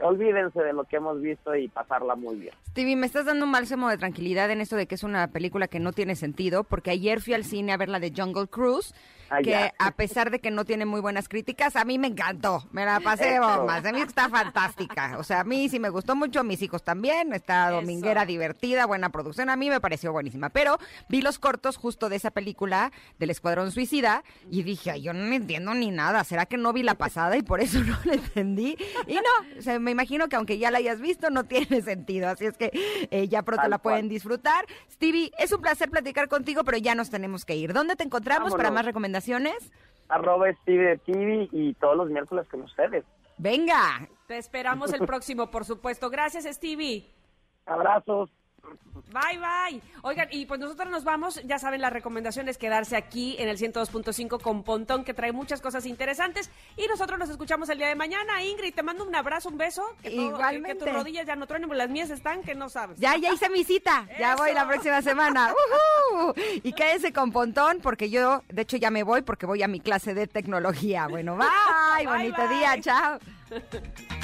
olvídense 0.00 0.62
de 0.62 0.72
lo 0.72 0.84
que 0.84 0.96
hemos 0.96 1.20
visto 1.20 1.54
y 1.54 1.68
pasarla 1.68 2.14
muy 2.14 2.36
bien. 2.36 2.54
Stevie, 2.70 2.96
me 2.96 3.06
estás 3.06 3.26
dando 3.26 3.44
un 3.44 3.52
bálsamo 3.52 3.90
de 3.90 3.98
tranquilidad 3.98 4.50
en 4.50 4.62
esto 4.62 4.76
de 4.76 4.86
que 4.86 4.94
es 4.94 5.04
una 5.04 5.28
película 5.28 5.68
que 5.68 5.78
no 5.78 5.92
tiene 5.92 6.16
sentido, 6.16 6.64
porque 6.64 6.90
ayer 6.90 7.20
fui 7.20 7.34
al 7.34 7.44
cine 7.44 7.72
a 7.72 7.76
ver 7.76 7.90
la 7.90 8.00
de 8.00 8.12
Jungle 8.16 8.48
Cruise, 8.48 8.94
Ah, 9.30 9.40
que 9.42 9.72
a 9.78 9.90
pesar 9.92 10.30
de 10.30 10.38
que 10.40 10.50
no 10.50 10.64
tiene 10.64 10.84
muy 10.86 11.00
buenas 11.00 11.28
críticas, 11.28 11.76
a 11.76 11.84
mí 11.84 11.98
me 11.98 12.08
encantó, 12.08 12.66
me 12.72 12.84
la 12.84 13.00
pasé 13.00 13.34
Eso. 13.36 13.42
bombas, 13.58 13.84
a 13.84 13.92
mí 13.92 14.00
está 14.00 14.28
fantástica, 14.28 15.16
o 15.18 15.24
sea, 15.24 15.40
a 15.40 15.44
mí 15.44 15.68
sí 15.68 15.78
me 15.80 15.88
gustó 15.88 16.14
mucho, 16.16 16.40
a 16.40 16.44
mis 16.44 16.60
hijos 16.62 16.82
también, 16.84 17.32
está 17.32 17.70
dominguera 17.70 18.26
divertida, 18.26 18.86
buena 18.86 19.08
producción, 19.10 19.50
a 19.50 19.56
mí 19.56 19.70
me 19.70 19.80
pareció 19.80 20.12
buenísima, 20.12 20.50
pero 20.50 20.78
vi 21.08 21.22
los 21.22 21.38
cortos 21.38 21.76
justo 21.76 22.08
de 22.08 22.16
esa 22.16 22.30
película 22.30 22.92
del 23.18 23.30
Escuadrón 23.30 23.72
Suicida 23.72 24.22
y 24.50 24.62
dije, 24.62 24.90
"Ay, 24.90 25.02
yo 25.02 25.12
no 25.12 25.32
entiendo 25.34 25.74
ni 25.74 25.90
nada, 25.90 26.24
¿será 26.24 26.46
que 26.46 26.56
no 26.56 26.72
vi 26.72 26.82
la 26.82 26.94
pasada 26.94 27.36
y 27.36 27.42
por 27.42 27.60
eso 27.60 27.80
no 27.80 27.96
la 28.04 28.14
entendí? 28.14 28.76
Y 29.06 29.14
no, 29.14 29.58
o 29.58 29.62
sea, 29.62 29.78
me 29.78 29.90
imagino 29.90 30.28
que 30.28 30.36
aunque 30.36 30.58
ya 30.58 30.70
la 30.70 30.78
hayas 30.78 31.00
visto, 31.00 31.30
no 31.30 31.44
tiene 31.44 31.80
sentido, 31.82 32.28
así 32.28 32.46
es 32.46 32.56
que 32.56 32.70
eh, 33.10 33.28
ya 33.28 33.42
pronto 33.42 33.62
Tal 33.62 33.70
la 33.70 33.78
pueden 33.78 34.00
cual. 34.02 34.08
disfrutar. 34.10 34.66
Stevie, 34.90 35.32
es 35.38 35.52
un 35.52 35.60
placer 35.60 35.90
platicar 35.90 36.28
contigo, 36.28 36.64
pero 36.64 36.76
ya 36.78 36.94
nos 36.94 37.10
tenemos 37.10 37.44
que 37.44 37.56
ir. 37.56 37.72
¿Dónde 37.72 37.96
te 37.96 38.04
encontramos 38.04 38.54
para 38.54 38.70
más 38.70 38.84
recomendaciones? 38.84 39.13
Arroba 40.08 40.52
Steve 40.62 40.84
de 40.84 40.98
TV 40.98 41.48
y 41.52 41.74
todos 41.74 41.96
los 41.96 42.10
miércoles 42.10 42.46
con 42.48 42.62
ustedes. 42.62 43.04
Venga. 43.38 44.08
Te 44.26 44.38
esperamos 44.38 44.92
el 44.92 45.06
próximo, 45.06 45.50
por 45.50 45.64
supuesto. 45.64 46.10
Gracias, 46.10 46.44
Stevie. 46.44 47.06
Abrazos. 47.66 48.30
Bye, 49.12 49.38
bye. 49.38 49.80
Oigan, 50.02 50.28
y 50.32 50.46
pues 50.46 50.58
nosotros 50.58 50.88
nos 50.90 51.04
vamos, 51.04 51.40
ya 51.44 51.58
saben, 51.58 51.80
la 51.80 51.90
recomendación 51.90 52.48
es 52.48 52.58
quedarse 52.58 52.96
aquí 52.96 53.36
en 53.38 53.48
el 53.48 53.58
102.5 53.58 54.40
con 54.40 54.64
Pontón, 54.64 55.04
que 55.04 55.14
trae 55.14 55.30
muchas 55.32 55.60
cosas 55.60 55.86
interesantes. 55.86 56.50
Y 56.76 56.86
nosotros 56.88 57.18
nos 57.18 57.28
escuchamos 57.30 57.68
el 57.68 57.78
día 57.78 57.88
de 57.88 57.94
mañana. 57.94 58.42
Ingrid, 58.42 58.74
te 58.74 58.82
mando 58.82 59.04
un 59.04 59.14
abrazo, 59.14 59.48
un 59.50 59.58
beso. 59.58 59.84
Que 60.02 60.10
todo- 60.10 60.16
que- 60.16 60.16
Que, 60.16 60.22
Igualmente. 60.34 60.84
tus 60.84 60.92
rodillas 60.94 61.26
ya 61.26 61.36
no 61.36 61.46
truenen, 61.46 61.68
pero 61.68 61.78
las 61.78 61.90
mías 61.90 62.10
están 62.10 62.42
que 62.42 62.54
no 62.54 62.68
sabes. 62.68 62.98
Ya, 62.98 63.16
ya 63.16 63.32
hice 63.32 63.48
mi 63.50 63.62
cita. 63.64 64.08
Ya 64.18 64.34
voy 64.36 64.52
la 64.52 64.66
próxima 64.66 65.00
semana. 65.02 65.52
Y 66.62 66.72
quédense 66.72 67.12
con 67.12 67.30
Pontón, 67.32 67.78
porque 67.82 68.10
yo, 68.10 68.42
de 68.48 68.62
hecho, 68.62 68.76
ya 68.76 68.90
me 68.90 69.02
voy 69.02 69.22
porque 69.22 69.46
voy 69.46 69.62
a 69.62 69.68
mi 69.68 69.80
clase 69.80 70.14
de 70.14 70.26
tecnología. 70.26 71.06
Bueno, 71.08 71.36
bye. 71.36 71.46
Bye, 71.96 72.06
bonito 72.06 72.42
bye. 72.48 72.56
día. 72.56 72.80
Chao. 72.80 73.18